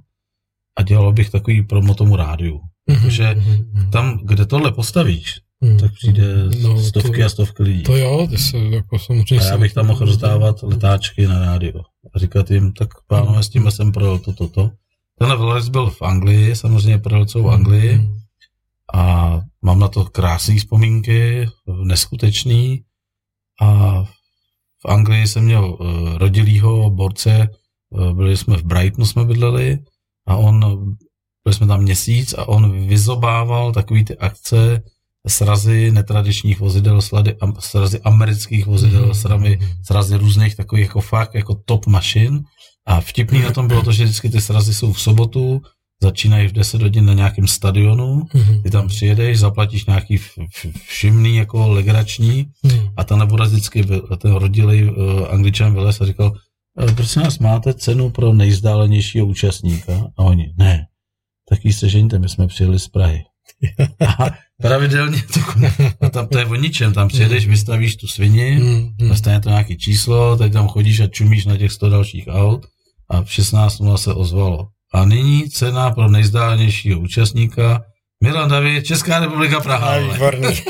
[0.78, 2.60] a dělal bych takový promo tomu rádiu.
[2.90, 6.22] hm, Protože hm, hm, Tam, kde tohle postavíš, hm, tak přijde
[6.62, 7.82] no, stovky to, a stovky lidí.
[7.82, 9.44] To jo, ty se jako samozřejmě...
[9.46, 11.80] A já bych tam mohl rozdávat letáčky na rádio.
[12.14, 14.70] A říkat jim, tak pánové, s tím jsem projel to, to, to.
[15.18, 18.14] Tenhle Vlorex byl v Anglii, samozřejmě projel celou Anglii Hm,
[18.94, 21.48] a mám na to krásné vzpomínky,
[21.84, 22.84] neskutečný.
[23.60, 24.02] A
[24.82, 27.48] v Anglii jsem měl uh, rodilýho borce,
[27.90, 29.78] uh, byli jsme v Brightonu, jsme bydleli
[30.26, 30.60] a on,
[31.44, 34.82] byli jsme tam měsíc a on vyzobával takový ty akce,
[35.28, 39.14] srazy netradičních vozidel, slady, am, srazy amerických vozidel, Mhm.
[39.14, 42.44] srazy, srazy různých takových jako fakt jako top mašin.
[42.86, 45.62] A vtipný na tom bylo to, že vždycky ty srazy jsou v sobotu,
[46.02, 50.20] začínají v 10 hodin na nějakém stadionu, hm, ty tam přijedeš, zaplatíš nějaký
[50.86, 53.86] všimný jako legrační hm, a ten nebude vždycky,
[54.18, 54.94] ten rodilý uh,
[55.30, 56.32] angličan vylez a říkal,
[56.80, 60.06] "Eh, prosím vás, máte cenu pro nejzdálenějšího účastníka?
[60.18, 60.86] A oni, ne,
[61.48, 63.24] tak jí se žeňte, my jsme přijeli z Prahy.
[64.06, 64.30] A
[64.62, 65.40] pravidelně to,
[66.00, 69.08] a tam to je o ničem, tam přijedeš, vystavíš tu svini, hm, hm.
[69.08, 72.66] dostane to nějaký číslo, teď tam chodíš a čumíš na těch 100 dalších aut
[73.10, 74.68] a v 16.00 se ozvalo.
[74.94, 77.82] A nyní cena pro nejzdálenějšího účastníka
[78.22, 79.88] Milan David, Česká republika Praha.
[79.94, 80.48] A výborný.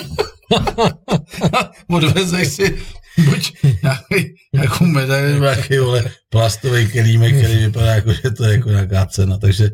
[1.90, 2.78] Odvezeš si
[3.24, 3.52] buď
[3.82, 8.68] nějaký, nějakou medaili nebo nějaký vole, plastový kelímek, který vypadá jako, že to je jako
[8.68, 9.70] nějaká cena, takže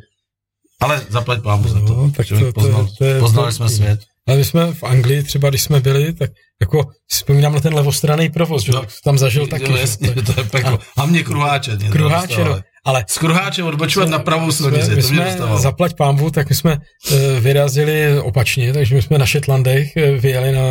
[0.80, 1.94] ale zaplať pámu za to.
[1.94, 4.00] No, tak Člověk to- to- poznal, to je- poznali to- jsme svět.
[4.30, 6.30] Ale my jsme v Anglii třeba, když jsme byli, tak
[6.60, 8.82] jako si vzpomínám na ten levostranný provoz, že No.
[9.04, 9.64] tam zažil taky.
[9.64, 9.80] jo, že?
[9.80, 10.78] jasně, to je peklo.
[10.96, 11.76] A mě kruháče.
[11.76, 12.60] Mě Kruháče, no.
[12.84, 15.58] Ale Z kruháče odbočovat na pravou silnici, my to mě jsme dostalo.
[15.58, 20.52] zaplať pámbu, tak my jsme uh, vyrazili opačně, takže my jsme na Shetlandech uh, vyjeli
[20.52, 20.62] na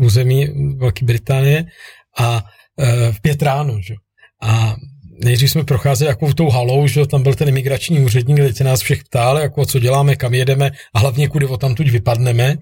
[0.00, 0.48] území
[0.78, 1.64] Velké Británie
[2.18, 2.32] a
[2.76, 3.94] uh, v pět ráno, že?
[3.94, 3.98] jo.
[4.42, 4.76] A
[5.24, 8.80] nejdřív jsme procházeli jakou tou halou, že tam byl ten imigrační úředník, kde se nás
[8.80, 12.56] všech ptal, jako co děláme, kam jedeme a hlavně kudy odtamtud vypadneme.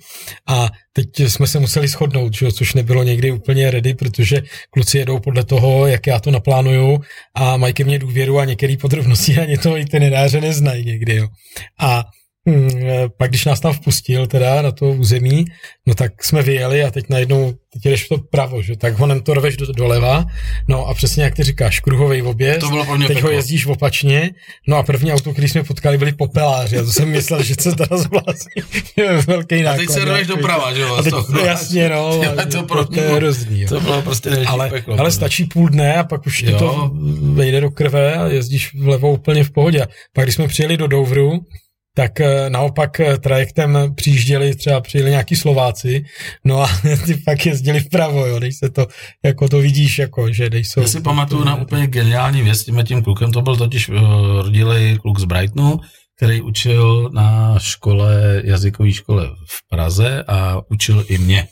[0.49, 5.19] A teď jsme se museli shodnout, že což nebylo někdy úplně ready, protože kluci jedou
[5.19, 7.01] podle toho, jak já to naplánuju
[7.35, 11.17] a mají ke mně důvěru a některé podrobnosti ani to itineráře neznají někdy.
[11.17, 11.29] Jo.
[11.81, 12.05] A
[13.17, 15.45] pak, když nás tam vpustil teda na to území,
[15.87, 18.77] no tak jsme vyjeli a teď najednou, teď jdeš to pravo, že?
[18.77, 20.25] tak honem to rveš do, doleva,
[20.69, 23.37] no a přesně jak ty říkáš, kruhový objezd, To bylo pro mě teď ho peklo.
[23.37, 24.31] jezdíš opačně,
[24.69, 27.73] no a první auto, který jsme potkali, byli popeláři a to jsem myslel, že se
[27.77, 28.63] teda zblázní,
[29.27, 29.77] velký A náklad.
[29.77, 30.43] teď se roveš nějaký.
[30.43, 30.95] doprava, že jo?
[30.97, 31.47] A teď, kruháče.
[31.47, 33.61] jasně, no, to to, pro to je hrozný.
[33.61, 33.69] Jo.
[33.69, 35.01] To bylo prostě Ale, peklo.
[35.01, 36.59] ale stačí půl dne a pak už ti Jo.
[36.59, 36.91] to
[37.35, 39.83] vejde do krve a jezdíš vlevo úplně v pohodě.
[39.83, 41.41] A Pak když jsme přijeli do Douvru,
[41.97, 46.05] tak eh, naopak eh, trajektem přijížděli, třeba přijeli nějaký Slováci,
[46.45, 46.69] no a
[47.07, 48.87] ty pak jezdili vpravo, jo, když se to,
[49.25, 50.81] jako to vidíš, jako, že nejsou...
[50.81, 53.97] Já si pamatuju na úplně geniální věc s tím tím klukem, to byl totiž uh,
[54.43, 55.81] rodilej kluk z Brightonu,
[56.17, 61.49] který učil na škole, jazykové škole v Praze a učil i mě.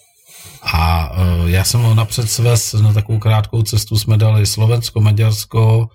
[0.73, 1.11] A
[1.47, 5.89] já jsem ho napřed svez na takovou krátkou cestu, jsme dali Slovensko, Maďarsko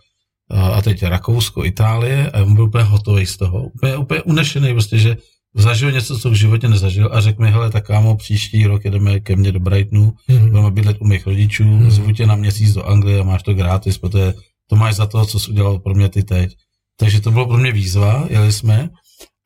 [0.51, 3.63] a teď Rakousko, Itálie a on byl úplně hotový z toho.
[3.63, 5.17] Úplně, úplně unešený, prostě, že
[5.55, 9.19] zažil něco, co v životě nezažil a řekl mi, hele, tak kámo, příští rok jedeme
[9.19, 10.49] ke mně do Brightonu, Mhm.
[10.49, 11.91] budeme bydlet u mých rodičů, Hmm.
[11.91, 14.33] zvu tě na měsíc do Anglie a máš to gratis, protože
[14.69, 16.55] to máš za to, co jsi udělal pro mě ty teď.
[16.99, 18.89] Takže to bylo pro mě výzva, jeli jsme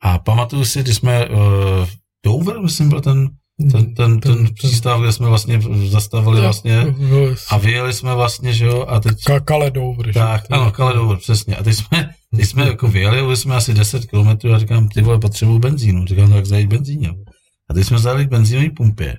[0.02, 1.36] a pamatuju si, když jsme uh,
[2.24, 3.28] Dover, myslím, byl ten,
[3.72, 6.94] ten, ten, ten přístav, kde jsme vlastně zastavili vlastně
[7.50, 10.12] a vyjeli jsme vlastně, že jo, a teď Ka- Kale Douvr, že?
[10.12, 11.56] tak, ano, Kale Dover, přesně.
[11.56, 15.02] A teď jsme, teď jsme jako vyjeli, byli jsme asi 10 km a říkám, ty
[15.02, 16.06] vole, potřebuju benzínu.
[16.06, 17.10] Říkám, tak zajít benzíně.
[17.70, 19.16] A teď jsme zajeli k benzínové pumpě.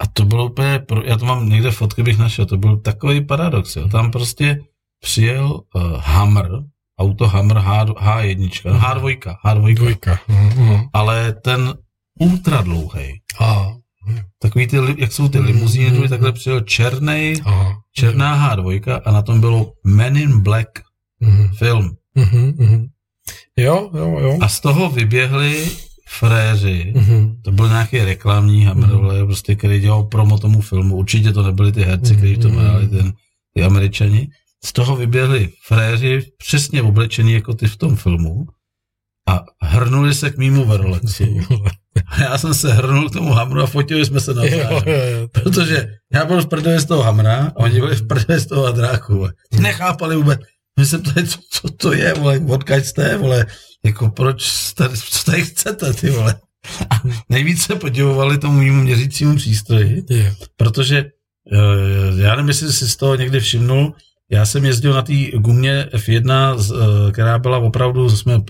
[0.00, 3.24] A to bylo úplně, pro, já to mám někde fotky bych našel, to byl takový
[3.24, 3.88] paradox, jo.
[3.88, 4.58] Tam prostě
[5.00, 6.48] přijel uh, Hammer,
[7.00, 10.18] auto Hammer H, H1, no, H2, H2, Dvojka.
[10.28, 10.80] Mhm.
[10.92, 11.74] ale ten
[12.18, 13.20] ultra dlouhý.
[13.40, 13.72] A,
[14.38, 16.08] Takový ty, jak jsou ty limuzíny, mm.
[16.08, 17.74] takhle přijel černý, Aha.
[17.92, 20.68] černá H2 a na tom bylo Men in Black
[21.20, 21.48] Mhm.
[21.58, 21.96] film.
[22.14, 22.86] Mhm, mhm.
[23.56, 24.38] Jo, jo, jo.
[24.40, 25.70] A z toho vyběhli
[26.08, 27.36] fréři, Mhm.
[27.42, 30.96] to byl nějaký reklamní hammerové, prostě, který dělal promo tomu filmu.
[30.96, 32.58] Určitě to nebyli ty herci, kteří to Mhm.
[32.58, 33.12] hráli, ten,
[33.54, 34.28] ty američani.
[34.64, 38.46] Z toho vyběhli fréři, přesně oblečení jako ty v tom filmu
[39.28, 41.24] a hrnuli se k mýmu Verolexu.
[42.06, 44.40] A já jsem se hrnul k tomu hamru a fotili jsme se to-
[45.32, 48.62] Protože já byl v prdeli z toho hamra a oni byli v prdeli z toho
[48.62, 49.28] hadráku.
[49.60, 50.40] Nechápali vůbec.
[50.78, 53.46] My jsem tady, co, co to je, vole, odkaď jste, vole,
[53.84, 56.34] jako proč jste, co tady chcete, ty vole.
[56.90, 56.94] A
[57.28, 60.02] nejvíc se podivovali tomu mému měřícímu přístroji,
[60.56, 63.94] protože eh, já nevím, jestli jsi z toho někdy všimnul,
[64.30, 68.40] já jsem jezdil na té gumě F1, z, eh, která byla opravdu, jsme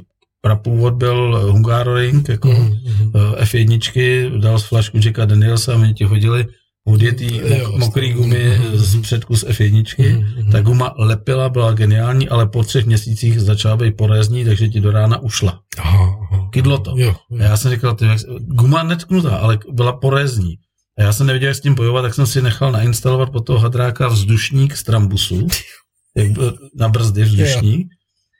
[0.46, 3.12] prapůvod byl Hungaroring, jako Mhm, mhm.
[3.38, 6.46] eh, F1, dal z flašku Jacka Danielsa a oni ti hodili
[6.86, 8.76] odjetý Jo, mok, mokrý gumy mhm.
[8.78, 9.84] z předku z F1.
[9.98, 10.52] Mhm, mhm.
[10.52, 14.90] Ta guma lepila, byla geniální, ale po třech měsících začala být porézní, takže ti do
[14.90, 15.60] rána ušla.
[15.78, 16.48] Aha, aha.
[16.52, 16.94] Kydlo to.
[16.96, 17.42] Jo, A jo.
[17.42, 18.06] já jsem říkal, ty,
[18.40, 20.54] guma netknutá, ale byla porézní.
[20.98, 23.58] A já jsem nevěděl, jak s tím bojovat, tak jsem si nechal nainstalovat pod toho
[23.58, 25.48] hadráka vzdušník z trambusu,
[26.16, 27.88] jak byl na brzdy vzdušník.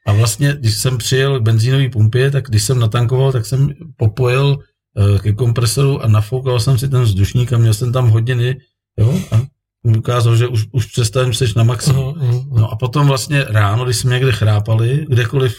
[0.06, 4.58] A vlastně, když jsem přijel k benzínové pumpě, tak když jsem natankoval, tak jsem popojil
[4.98, 8.56] eh, ke kompresoru a nafoukal jsem si ten vzdušník a měl jsem tam hodiny,
[8.98, 9.42] jo, a
[9.82, 12.14] ukázal, že už, už přestávám seš na maximum.
[12.18, 12.60] Aha, aha, aha.
[12.60, 15.56] No a potom vlastně ráno, když jsme někde chrápali, kdekoliv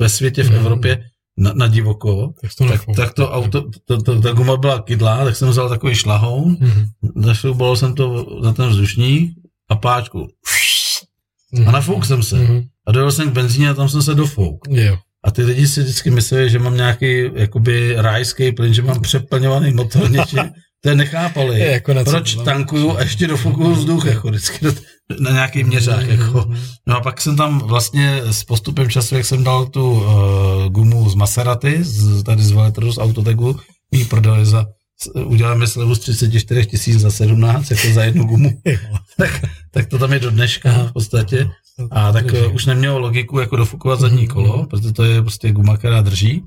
[0.00, 0.56] ve světě, v Mhm.
[0.56, 1.04] Evropě,
[1.36, 5.24] na, na divoko, Tak to tak, tak to auto, to, to, ta guma byla kydlá,
[5.24, 9.32] tak jsem vzal takový šlahoun, Mhm, zašroubal jsem to na ten vzdušník
[9.68, 10.26] a páčku.
[11.52, 11.68] mhm.
[11.68, 12.36] A nafouk jsem se.
[12.36, 12.62] Mhm.
[12.86, 14.68] A dojel jsem k benzíně a tam jsem se dofouk.
[14.68, 14.98] Jo.
[15.24, 19.72] A ty lidi si vždycky mysleli, že mám nějaký jakoby rajský plyn, že mám přeplňovaný
[19.72, 20.50] motor něčím.
[20.82, 21.60] To je nechápali.
[21.60, 22.44] Je jako na Proč bylo.
[22.44, 24.66] tankuju a ještě dofukuju vzduch, jako vždycky
[25.20, 26.08] na nějaký měřák.
[26.08, 26.44] Jako.
[26.48, 26.60] Mhm.
[26.86, 30.04] No a pak jsem tam vlastně s postupem času, jak jsem dal tu uh,
[30.68, 33.56] gumu z Maserati, z, tady z Veletru, z Autotegu,
[33.92, 34.66] jí prodali za,
[35.24, 38.50] uděláme slevu z 34 tisíc za 17, jako za jednu gumu.
[39.18, 41.48] tak, tak to tam je do dneška v podstatě.
[41.90, 42.46] A tak Dobře.
[42.46, 44.28] uh, už nemělo logiku jako dofukovat zadní Mhm.
[44.28, 46.42] kolo, protože to je prostě guma, která drží.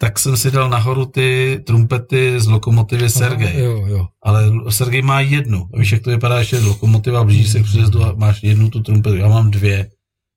[0.00, 3.58] Tak jsem si dal nahoru ty trumpety z lokomotivy Sergej.
[3.64, 4.06] Jo, jo.
[4.22, 5.68] Ale Sergej má jednu.
[5.74, 8.80] A víš, jak to vypadá ještě lokomotiva, blíží se k příjezdu a máš jednu tu
[8.82, 9.16] trumpetu.
[9.16, 9.90] Já mám dvě.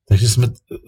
[0.09, 0.47] Takže jsme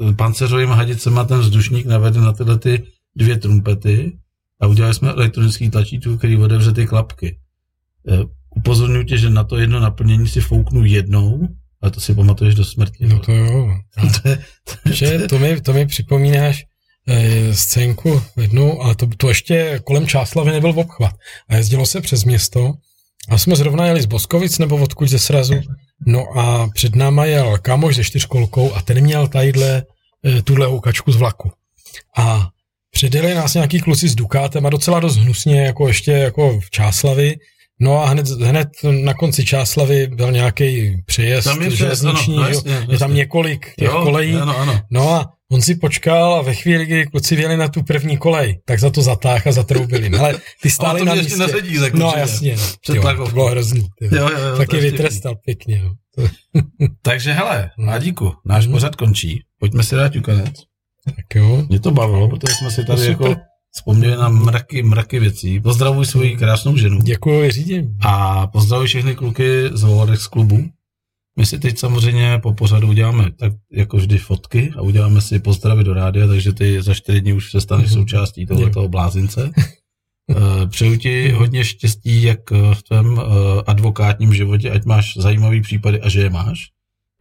[0.10, 2.84] eh, pancéřovým hadicema ten vzdušník navedli na tyhle ty
[3.16, 4.18] dvě trumpety
[4.62, 7.38] a udělali jsme elektronický tlačítko, který otevře ty klapky.
[8.10, 8.24] Eh,
[8.56, 11.48] Upozorňuji tě, že na to jedno naplnění si fouknu jednou,
[11.84, 13.06] a to si pamatuješ do smrti.
[13.08, 13.78] No to jo.
[14.22, 14.38] to je,
[14.96, 16.66] Že to mi, to mi připomínáš
[17.08, 21.16] eh, scénku jednu, ale to, to ještě kolem Čáslavy nebyl obchvat.
[21.50, 22.74] A jezdilo se přes město
[23.30, 25.54] a jsme zrovna jeli z Boskovic nebo odkud ze srazu.
[26.08, 29.84] No a před náma jel kamoš se čtyřkolkou a ten měl tadyhle
[30.26, 31.52] eh, tuhle houkačku z vlaku.
[32.18, 32.50] A
[32.92, 37.36] předjeli nás nějaký kluci s Dukátem a docela dost hnusně, jako ještě jako v Čáslavi.
[37.82, 38.68] No a hned, hned
[39.04, 42.56] na konci Čáslavy byl nějaký přejezd Tam je ano, železniční, no, že jo.
[42.56, 43.16] jasně, je tam jasně.
[43.16, 44.36] několik těch jo, kolejí.
[44.36, 44.80] Ano, ano.
[44.92, 48.60] No a on si počkal a ve chvíli, kdy kluci věli na tu první kolej,
[48.66, 50.10] tak za to zatáh a zatroubili.
[50.10, 51.38] No, Ale ty stáli to na místě.
[51.38, 52.56] na řetízek no jasně,
[52.90, 52.96] no.
[52.96, 53.88] Jo, to bylo hrozný.
[54.02, 55.82] Jo, jo, jo, Taky to je vytrestal pěkně.
[55.84, 55.94] No.
[56.16, 56.30] To,
[57.02, 57.86] Takže hele, Hmm.
[57.86, 58.74] Mladíku, náš Hmm.
[58.74, 59.40] pořad končí.
[59.60, 60.54] Pojďme si dát ťukanec.
[61.06, 61.66] tak jo.
[61.70, 63.28] Mě to bavilo, protože jsme si tady super.
[63.30, 63.42] jako
[63.76, 65.60] vzpomněli na mraky, mraky věcí.
[65.60, 67.00] Pozdravuj svoji krásnou ženu.
[67.02, 67.98] Děkuji, řídím.
[68.02, 70.70] A pozdravuj všechny kluky z Volodex klubu.
[71.38, 75.84] My si teď samozřejmě po pořadu uděláme tak jako vždy fotky a uděláme si pozdravy
[75.84, 77.94] do rádia, takže ty za čtyři dny už se staneš Mhm.
[77.94, 79.52] součástí tohoto blázince.
[80.32, 83.24] Eh, Přeju ti hodně štěstí, jak eh, v tvém eh,
[83.68, 86.60] advokátním životě, ať máš zajímavý případy a že je máš.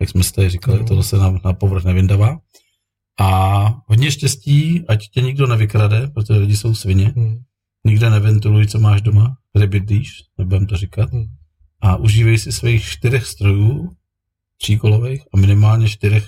[0.00, 0.86] Jak jsme si tady říkali, Mhm.
[0.86, 2.38] to se na, na povrch nevyndavá.
[3.22, 7.12] A hodně štěstí, ať tě nikdo nevykrade, protože lidi jsou svině.
[7.16, 7.42] Hm.
[7.86, 11.12] Nikde neventiluj, co máš doma, kde bydlíš, nebudem to říkat.
[11.12, 11.24] Hmm.
[11.80, 13.90] A užívej si svých čtyřech strojů,
[14.60, 16.24] tříkolových a minimálně čtyřech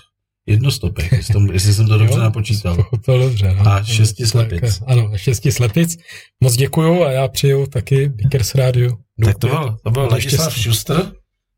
[0.46, 2.76] jednostopek, jestli, jsem to dobře Jo, napočítal.
[2.76, 3.54] Pochopil dobře.
[3.54, 3.68] No.
[3.68, 4.82] A šesti Tak, slepic.
[4.86, 5.96] Ano, a šesti slepic.
[6.40, 8.96] Moc děkuju a já přijdu taky Bikers Radio.
[9.24, 10.52] Tak to byl, to byl Ladislav.
[10.58, 11.12] Schuster,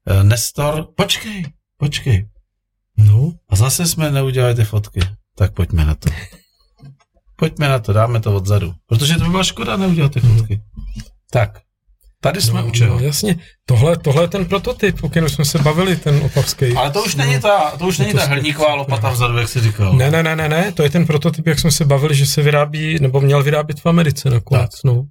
[0.07, 1.45] eh, Nestor, počkej,
[1.77, 2.29] počkej.
[2.97, 5.01] No, A zase jsme neudělali ty fotky.
[5.39, 6.11] Tak pojďme na to.
[7.37, 8.75] Pojďme na to, dáme to odzadu.
[8.87, 10.61] Protože to by byla škoda neudělat ty fotky.
[11.31, 11.59] Tak,
[12.21, 12.99] tady jsme no, u čeho.
[12.99, 13.37] no, jasně.
[13.67, 16.73] Tohle, tohle je ten prototyp, o kterém jsme se bavili, ten opavský.
[16.73, 19.61] Ale to už není ta, to už není to ta hrníková lopata vzadu, jak jsi
[19.61, 19.93] říkal.
[19.93, 22.43] Ne, ne, ne, ne, ne, to je ten prototyp, jak jsme se bavili, že se
[22.43, 25.05] vyrábí, nebo měl vyrábět v Americe nakonec, no.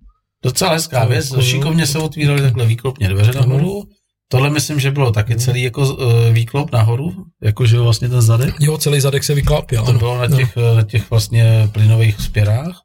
[0.44, 3.84] Docela hezká věc, šikovně se otvíraly takhle výklopně dveře nahoru.
[4.28, 8.56] Tohle myslím, že bylo taky celý jako uh, výklop nahoru, jakože vlastně ten zadek.
[8.60, 9.86] Jo, celý zadek se vyklapil.
[9.86, 10.84] To bylo na těch, no.
[10.84, 12.82] těch vlastně plynových spěrách.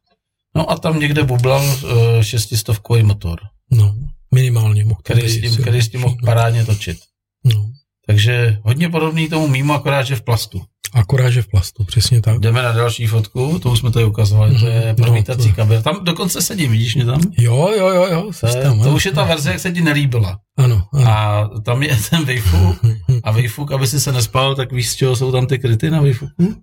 [0.56, 1.90] No a tam někde bublal uh,
[2.20, 3.40] šestistovkový motor.
[3.70, 3.94] No,
[4.34, 5.00] minimálně mohl.
[5.04, 6.98] Který s tím, který s tím mohl parádně točit.
[7.44, 7.70] No.
[8.06, 10.62] Takže hodně podobný tomu mimo, akorát, že v plastu.
[10.94, 12.40] Akorát, že v plastu, přesně tak.
[12.40, 14.96] Jdeme na další fotku, to už jsme tady ukazovali, to je mhm.
[14.96, 15.56] promítací no, to...
[15.56, 15.82] kabel.
[15.82, 17.20] Tam dokonce sedím, vidíš mě tam?
[17.38, 18.30] Jo, jo, jo, jo.
[18.40, 20.38] To, tam, to už je ta verze, jak se ti nelíbila.
[20.56, 21.10] Ano, ano.
[21.10, 22.78] A tam je ten Wayfuk
[23.24, 26.00] a Wayfuk, aby si se nespal, tak víš, z čeho jsou tam ty kryty na
[26.00, 26.54] Wayfuku?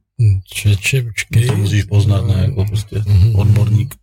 [0.53, 1.45] Čeče, počkej.
[1.45, 3.35] To musíš poznat, ne, jako prostě mhm.
[3.35, 3.95] odborník.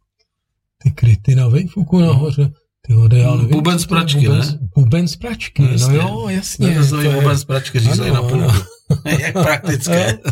[0.82, 2.50] Ty kryty na Wayfuku nahoře.
[2.86, 3.50] Ty vody, já nevím.
[3.50, 4.58] Buben z pračky, buben, ne?
[4.74, 6.66] Buben z pračky, no, no jo, jasně.
[6.66, 8.52] Ne, to je buben z pračky, říkají na půl.
[9.18, 10.18] Jak praktické.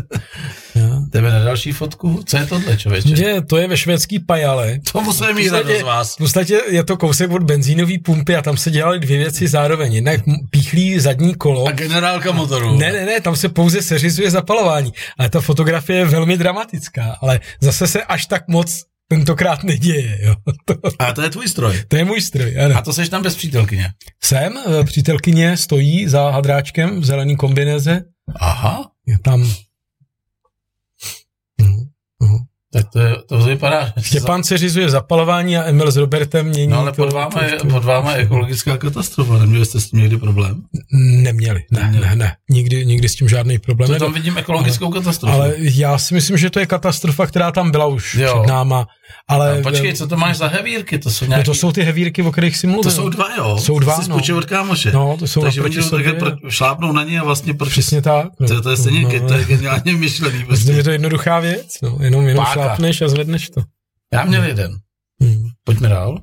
[1.09, 2.23] Jdeme na další fotku.
[2.27, 3.17] Co je tohle, člověče?
[3.17, 4.79] Že, to je ve švédský pajale.
[4.93, 6.15] To musíme mít radost z vás.
[6.15, 9.95] V podstatě je to kousek od benzínové pumpy a tam se dělaly dvě věci zároveň.
[9.95, 10.21] Jednak
[10.51, 11.67] píchlý zadní kolo.
[11.67, 12.79] A generálka motoru.
[12.79, 14.93] Ne, ne, ne, tam se pouze seřizuje zapalování.
[15.19, 18.85] Ale ta fotografie je velmi dramatická, ale zase se až tak moc
[19.17, 20.19] tentokrát neděje.
[20.23, 20.35] Jo.
[20.99, 21.83] A to je tvůj stroj?
[21.89, 22.77] To je můj stroj, ano.
[22.77, 23.89] A to seš tam bez přítelkyně?
[24.23, 28.01] Jsem, eh, přítelkyně stojí za hadráčkem v zelený kombinéze.
[28.41, 28.91] Aha.
[29.07, 29.53] Je tam
[32.75, 33.93] tak to, je, to vypadá...
[34.01, 36.73] Štěpán se řizuje zapalování a Emil s Robertem mění...
[36.73, 40.17] No ale pod váma, je, pod váma je ekologická katastrofa, neměli jste s tím někdy
[40.17, 40.63] problém?
[41.23, 42.07] Neměli, ne, Neměli.
[42.07, 43.91] ne, ne, nikdy, nikdy s tím žádný problém.
[43.91, 45.35] To tam vidím ekologickou ale, katastrofu.
[45.35, 48.39] Ale já si myslím, že to je katastrofa, která tam byla už jo.
[48.39, 48.87] před náma.
[49.29, 50.99] Ale, no, počkej, co to máš za hevírky?
[50.99, 51.41] To jsou nějaký...
[51.41, 52.83] no to jsou ty hevírky, o kterých si mluvil.
[52.83, 53.59] To jsou dva, jo?
[53.59, 54.39] Jsou dva, Jsi no.
[54.39, 54.93] od kámoše.
[54.93, 56.15] No, to jsou Takže oni také
[56.49, 57.71] šlápnou na ně a vlastně proč...
[57.71, 58.27] Přesně tak.
[58.41, 58.49] No.
[58.49, 60.45] To, to je stejně, no, to je geniálně myšlený.
[60.45, 60.73] Prostě.
[60.73, 61.99] Je to jednoduchá věc, no.
[62.01, 63.63] jenom, jenom šlápneš a zvedneš to.
[64.13, 64.73] Já měl jeden.
[65.21, 65.45] Hmm.
[65.65, 66.19] Pojďme dál.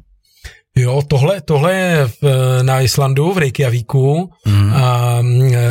[0.78, 2.24] Jo, tohle, tohle je v,
[2.64, 4.30] na Islandu, v Reykjavíku.
[4.46, 4.74] Mm.
[4.74, 5.18] A,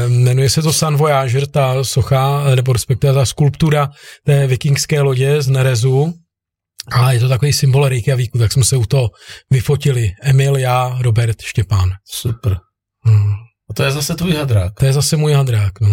[0.09, 3.91] jmenuje se to Sun Voyager, ta socha, nebo respektive ta skulptura
[4.25, 6.13] té vikingské lodě z Nerezu.
[6.93, 9.11] A je to takový symbol Reykjavíku, tak jsme se u toho
[9.51, 10.13] vyfotili.
[10.23, 11.91] Emil, já, Robert, Štěpán.
[12.11, 12.57] Super.
[13.07, 13.33] Mm.
[13.71, 14.73] A to je zase tvůj hadrák.
[14.81, 15.89] To je zase můj hadrák, no.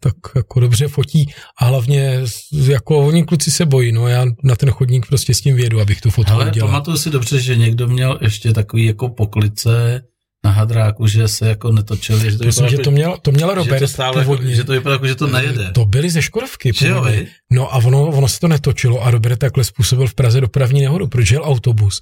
[0.00, 1.26] Tak jako dobře fotí
[1.60, 2.20] a hlavně
[2.52, 4.08] jako oni kluci se bojí, no.
[4.08, 6.68] Já na ten chodník prostě s tím vědu, abych tu fotku Ale udělal.
[6.70, 10.02] pamatuju si dobře, že někdo měl ještě takový jako poklice
[10.46, 12.30] na hadráku, že se jako netočili.
[12.30, 14.50] Že to Myslím, že to měl, to měl Robert že to, stále, původně.
[14.50, 15.70] Jako, že to vypadá jako, že to nejede.
[15.72, 16.72] To byly ze Škodovky.
[16.74, 17.06] Že jo,
[17.50, 21.06] no a ono, ono se to netočilo a Robert takhle způsobil v Praze dopravní nehodu,
[21.06, 22.00] protože jel autobus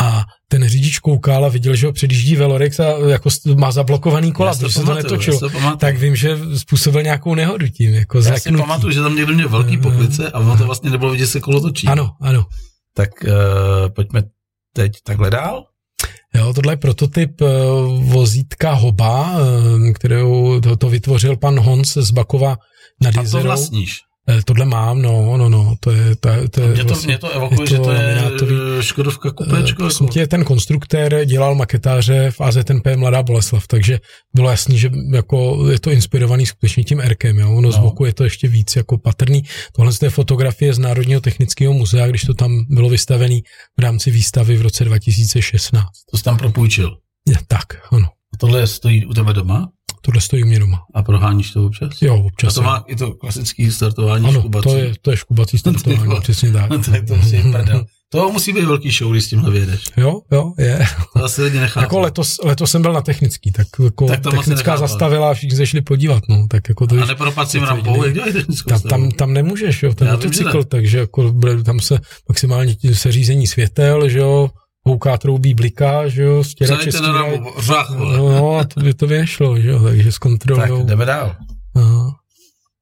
[0.00, 4.54] a ten řidič koukal a viděl, že ho předjíždí Velorex a jako má zablokovaný kola,
[4.54, 5.40] protože se to netočilo.
[5.78, 7.94] Tak vím, že způsobil nějakou nehodu tím.
[7.94, 11.10] Jako já si pamatuju, že tam někdo měl velký poklice a ono to vlastně nebylo
[11.10, 11.86] vidět, se kolo točí.
[11.86, 12.44] Ano, ano.
[12.94, 13.30] Tak uh,
[13.94, 14.22] pojďme
[14.72, 15.64] teď takhle dál.
[16.36, 17.48] Jo, tohle je prototyp uh,
[18.04, 22.56] vozítka Hoba, uh, kterou to, to vytvořil pan Hons z Bakova
[23.00, 24.00] nad A to vlastníš?
[24.28, 26.16] Eh, tohle mám, no, no, no, to je...
[26.16, 28.56] To, to je mě, to, vlastně, mě to evokuje, je to, že to je laminatový,
[28.80, 29.82] Škodovka kupečko.
[29.82, 30.08] Uh, jako.
[30.08, 34.00] tě, ten konstruktér dělal maketáře v AZNP Mladá Boleslav, takže
[34.34, 37.72] bylo jasný, že jako je to inspirovaný skutečně tím Erkem, jo, ono no.
[37.72, 39.42] z boku je to ještě víc jako patrný.
[39.72, 43.42] Tohle je fotografie z Národního technického muzea, když to tam bylo vystavený
[43.78, 45.86] v rámci výstavy v roce 2016.
[46.10, 46.96] To jsi tam propůjčil?
[47.28, 48.06] Je, tak, ano.
[48.34, 49.68] A tohle stojí u tebe doma?
[50.00, 50.82] Tohle stojí u mě doma.
[50.94, 52.02] A proháníš to občas?
[52.02, 52.52] Jo, občas.
[52.52, 54.68] A to má i to klasický startování ano, škubací.
[54.68, 56.70] to je, to je škubací startování, přesně tak.
[56.70, 57.84] No, tak to musí prdel.
[58.08, 59.84] To musí být velký show, když s tímhle vyjedeš.
[59.96, 60.86] Jo, jo, je.
[61.12, 61.84] To asi lidi nechápu.
[61.84, 65.66] Jako letos, letos jsem byl na technický, tak jako tak technická zastavila a všichni se
[65.66, 66.46] šli podívat, no.
[66.50, 69.94] Tak jako to a nepropad si rampou, jak dělají technickou tam, tam, tam, nemůžeš, jo,
[69.94, 71.34] ten motocykl, takže jako
[71.64, 74.50] tam se maximálně seřízení světel, že jo,
[74.86, 79.06] houká troubí bliká, že jo, stěrače ten rambu, řach, No, no, a to by to
[79.06, 80.78] vyšlo, že jo, takže zkontrolujou.
[80.78, 81.36] Tak jdeme dál.
[81.74, 82.16] Aha.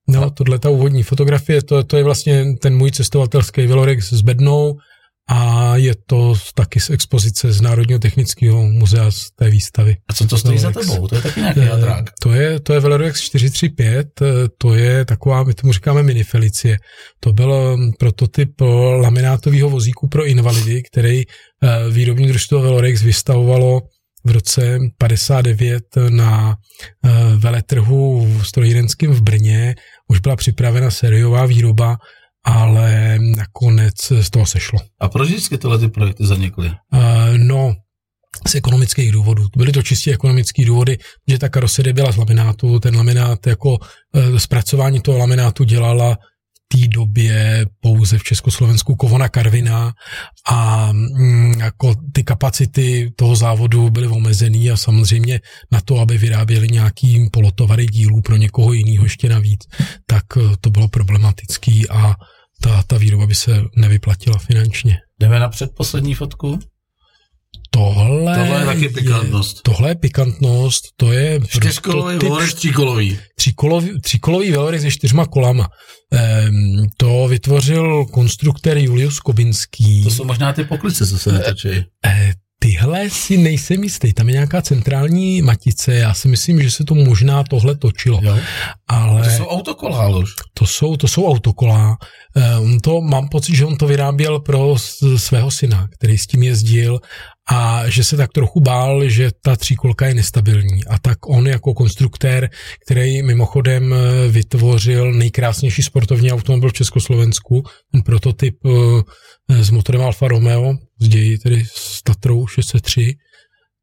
[0.09, 4.79] No, tohle ta úvodní fotografie, to, to je vlastně ten můj cestovatelský Velorex s bednou
[5.29, 9.97] a je to taky z expozice z Národního technického muzea z té výstavy.
[10.09, 11.09] A co to stojí za tebou?
[11.09, 12.11] To je taky nějaký hadrák.
[12.23, 14.09] To je, to je Velorex 435,
[14.59, 16.79] to je taková, my tomu říkáme mini Felicie.
[17.21, 18.61] To byl prototyp
[19.01, 23.83] laminátového vozíku pro invalidy, který eh, výrobní družstvo Velorex vystavovalo
[24.25, 26.57] v roce 59 na
[27.05, 29.75] eh, veletrhu v strojírenském v Brně.
[30.09, 31.97] Už byla připravena sériová výroba
[32.45, 34.79] ale nakonec z toho sešlo.
[35.01, 36.69] A proč vždycky tyhle ty projekty zanikly?
[36.69, 37.01] Uh,
[37.37, 37.75] no,
[38.47, 39.47] z ekonomických důvodů.
[39.57, 40.99] Byly to čistě ekonomické důvody,
[41.29, 43.79] že ta karoserie byla z laminátu, ten laminát jako uh,
[44.37, 46.17] zpracování toho laminátu dělala
[46.69, 49.93] té době pouze v Československu Kovona Karvina
[50.51, 55.41] a mm, jako ty kapacity toho závodu byly omezený a samozřejmě
[55.73, 59.61] na to, aby vyráběli nějaký polotovary dílů pro někoho jiného ještě navíc,
[60.07, 62.15] tak eh, to bylo problematický a
[62.61, 64.97] ta, ta výroba by se nevyplatila finančně.
[65.21, 66.59] Jdeme na předposlední fotku.
[67.71, 69.57] Tohle, tohle je taky pikantnost.
[69.57, 71.41] Je, tohle je pikantnost, to je...
[71.49, 73.19] Čtyřkolový Velorex, tříkolový.
[73.37, 75.69] Tříkolový, tříkolový Velorex se čtyřma kolama.
[76.13, 80.05] Ehm, to vytvořil konstruktér Julius Kobinský.
[80.05, 81.69] To jsou možná ty poklice, co se netočí.
[82.07, 82.34] E,
[82.85, 86.95] tyhle si nejsem jistý, tam je nějaká centrální matice, já si myslím, že se to
[86.95, 88.21] možná tohle točilo.
[88.23, 88.39] Jo.
[88.89, 90.31] Ale to jsou autokolá, Lož.
[90.55, 91.97] To jsou, to jsou autokolá.
[92.61, 94.75] On to, mám pocit, že on to vyráběl pro
[95.17, 97.01] svého syna, který s tím jezdil
[97.51, 100.85] a že se tak trochu bál, že ta tříkolka je nestabilní.
[100.85, 102.51] A tak on jako konstruktér,
[102.87, 110.29] který mimochodem eh, vytvořil nejkrásnější sportovní automobil v Československu, ten prototyp eh, s motorem Alfa
[110.29, 113.15] Romeo, z ději tedy s Tatrou 603,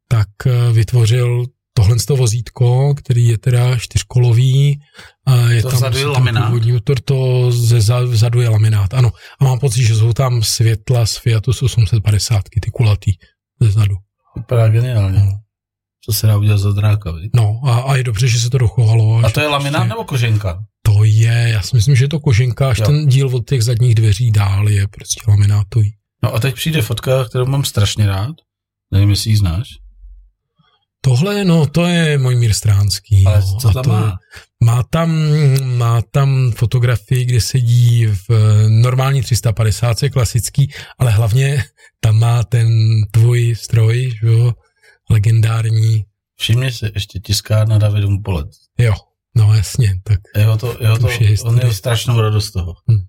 [0.07, 4.79] tak eh, vytvořil tohle to vozítko, který je teda čtyřkolový.
[5.25, 6.45] A je to tam, vzadu je laminát.
[6.45, 9.11] Původní motor, to ze vzadu je laminát, ano.
[9.39, 13.11] A mám pocit, že jsou tam světla z Fiatu 850, ty kulatý
[13.61, 13.95] zezadu.
[14.35, 15.19] Vypadá geniálně.
[15.19, 15.31] No.
[16.05, 17.31] Co se dá udělat za dráka, víc?
[17.35, 19.17] No a, a je dobře, že se to dochovalo.
[19.25, 19.89] A, to je laminát prostě...
[19.89, 20.63] nebo koženka?
[20.85, 22.85] To je, já si myslím, že je to koženka, až jo.
[22.85, 25.93] ten díl od těch zadních dveří dál je prostě laminátový.
[26.23, 28.35] No a teď přijde fotka, kterou mám strašně rád.
[28.91, 29.69] Nevím, jestli ji znáš.
[31.01, 33.25] Tohle, no, to je můj mír Stránský.
[33.25, 34.17] Ale no, co tam to, má?
[34.63, 35.11] Má tam,
[35.63, 38.29] má tam fotografii, kde sedí v
[38.69, 41.63] normální 350 klasický, ale hlavně
[41.99, 42.69] tam má ten
[43.11, 44.53] tvůj stroj, jo,
[45.09, 46.05] legendární.
[46.39, 48.47] Všimně si, ještě tiskárna Davidům Polet.
[48.77, 48.93] Jo,
[49.35, 50.19] no jasně, tak.
[50.37, 52.73] Jeho to, jeho to, je on měl strašnou radost z toho.
[52.87, 52.99] Hmm.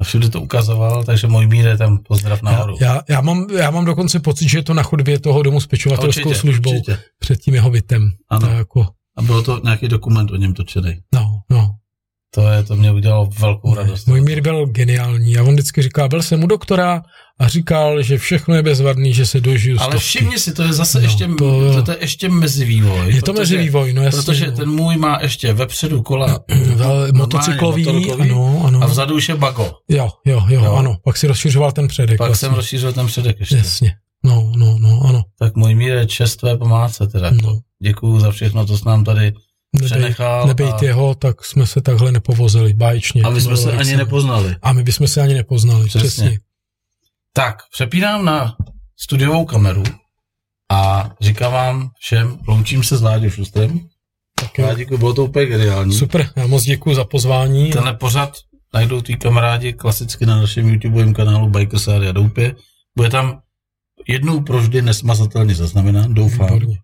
[0.00, 2.76] A všude to ukazoval, takže můj míře tam pozdrav nahoru.
[2.80, 5.60] Já, já, já, mám, já mám dokonce pocit, že je to na chodbě toho domu
[5.60, 6.98] s pečovatelskou určitě, službou určitě.
[7.18, 8.10] před tím jeho bytem.
[8.30, 8.46] Ano.
[8.48, 8.86] To jako...
[9.16, 10.96] A bylo to nějaký dokument o něm točený.
[11.14, 11.70] No, no.
[12.34, 14.06] To, je, to mě udělalo velkou radost.
[14.06, 17.02] Můj mír byl geniální a on vždycky říká, byl jsem u doktora
[17.40, 20.98] a říkal, že všechno je bezvadný, že se dožiju Ale všimni si, to je zase
[20.98, 23.14] no, ještě, to, to, to je ještě mezivývoj.
[23.14, 24.22] Je to mezivývoj, no jasně.
[24.22, 24.56] Protože no.
[24.56, 26.26] ten můj má ještě vepředu kola
[27.12, 28.82] motocyklový, motocyklový ano, ano.
[28.82, 29.72] a vzadu už je bago.
[29.88, 30.96] Jo, jo, jo, jo, ano.
[31.04, 32.18] Pak si rozšiřoval ten předek.
[32.18, 32.48] Pak vlastně.
[32.48, 33.56] jsem rozšířil ten předek ještě.
[33.56, 33.94] Jasně.
[34.26, 35.24] No, no, no, ano.
[35.38, 37.30] Tak můj mír je čest tvé pomádce teda.
[37.30, 37.60] No.
[37.82, 39.32] Děkuju za všechno, to s nám tady
[39.72, 40.46] nebej, přenechal.
[40.46, 40.84] Nebejt a...
[40.84, 43.22] jeho, tak jsme se takhle nepovozili báječně.
[43.22, 44.56] A my jsme se ani nepoznali.
[44.62, 46.08] A my bychom se ani nepoznali, přesně.
[46.08, 46.38] přesně.
[47.32, 48.56] Tak, přepínám na
[48.96, 49.82] studiovou kameru
[50.72, 53.80] a říkám vám všem, loučím se s Láďou Šustrem.
[54.40, 54.66] Tak jo.
[54.66, 55.94] Láďku, bylo to úplně geniální.
[55.94, 57.70] Super, já moc děkuji za pozvání.
[57.70, 58.36] Tenhle pořad
[58.74, 62.56] najdou tví kamarádi klasicky na našem YouTubeovém kanálu Bikers a Doupě.
[62.96, 63.40] Bude tam
[64.08, 66.46] jednou proždy nesmazatelně zaznamenán, doufám.
[66.46, 66.78] Výborně.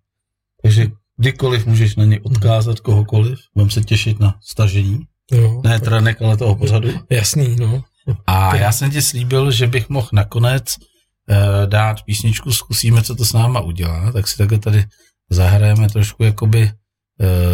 [0.62, 0.86] Takže
[1.16, 5.00] kdykoliv můžeš na něj odkázat kohokoliv, budeme se těšit na stažení.
[5.32, 5.82] Jo, ne tak...
[5.82, 6.88] trenek, ale toho pořadu.
[7.10, 7.84] Jasný, no.
[8.26, 11.36] A já jsem ti slíbil, že bych mohl nakonec uh,
[11.66, 14.84] dát písničku, zkusíme, co to s náma udělá, tak si takhle tady
[15.30, 16.68] zahrajeme trošku jakoby uh,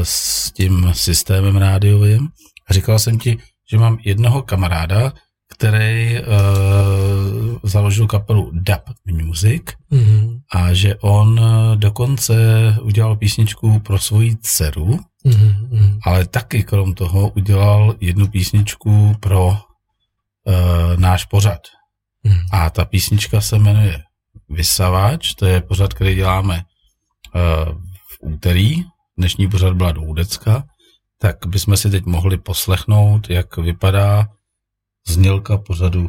[0.03, 2.29] s tím systémem rádiovým.
[2.71, 3.39] Říkal jsem ti,
[3.71, 5.13] že mám jednoho kamaráda,
[5.59, 9.63] který uh, založil kapelu Dub Music
[9.93, 10.41] mm-hmm.
[10.55, 11.41] a že on
[11.75, 12.35] dokonce
[12.83, 15.99] udělal písničku pro svoji dceru, mm-hmm.
[16.05, 19.57] ale taky krom toho udělal jednu písničku pro uh,
[20.97, 21.61] náš pořad.
[22.25, 22.39] Hmm.
[22.53, 24.03] A ta písnička se jmenuje
[24.49, 26.63] Vysavač, to je pořad, který děláme uh,
[28.09, 28.85] v úterý.
[29.19, 30.65] Dnešní pořad byla do Údecka,
[31.19, 34.29] tak bychom si teď mohli poslechnout, jak vypadá
[35.09, 36.09] znělka pořadu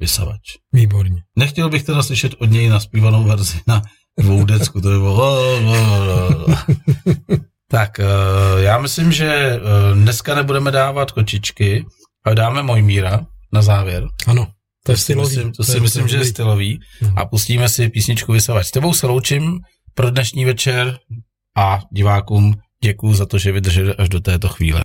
[0.00, 0.40] Vysavač.
[0.72, 1.22] Výborně.
[1.38, 3.82] Nechtěl bych teda slyšet od něj naspívanou verzi na
[4.18, 5.58] Dvoudecku, to by bylo...
[7.70, 11.86] tak, uh, já myslím, že uh, dneska nebudeme dávat kočičky,
[12.24, 14.08] ale dáme Mojmíra, na závěr.
[14.26, 14.46] Ano,
[14.84, 15.36] to, je stylový.
[15.36, 16.80] Myslím, to, to si myslím, že je stylový.
[17.02, 17.12] Uh-huh.
[17.16, 18.66] A pustíme si písničku Vysavač.
[18.66, 19.60] S tebou se loučím
[19.94, 20.98] pro dnešní večer
[21.56, 24.84] a divákům děkuji za to, že vydrželi až do této chvíle.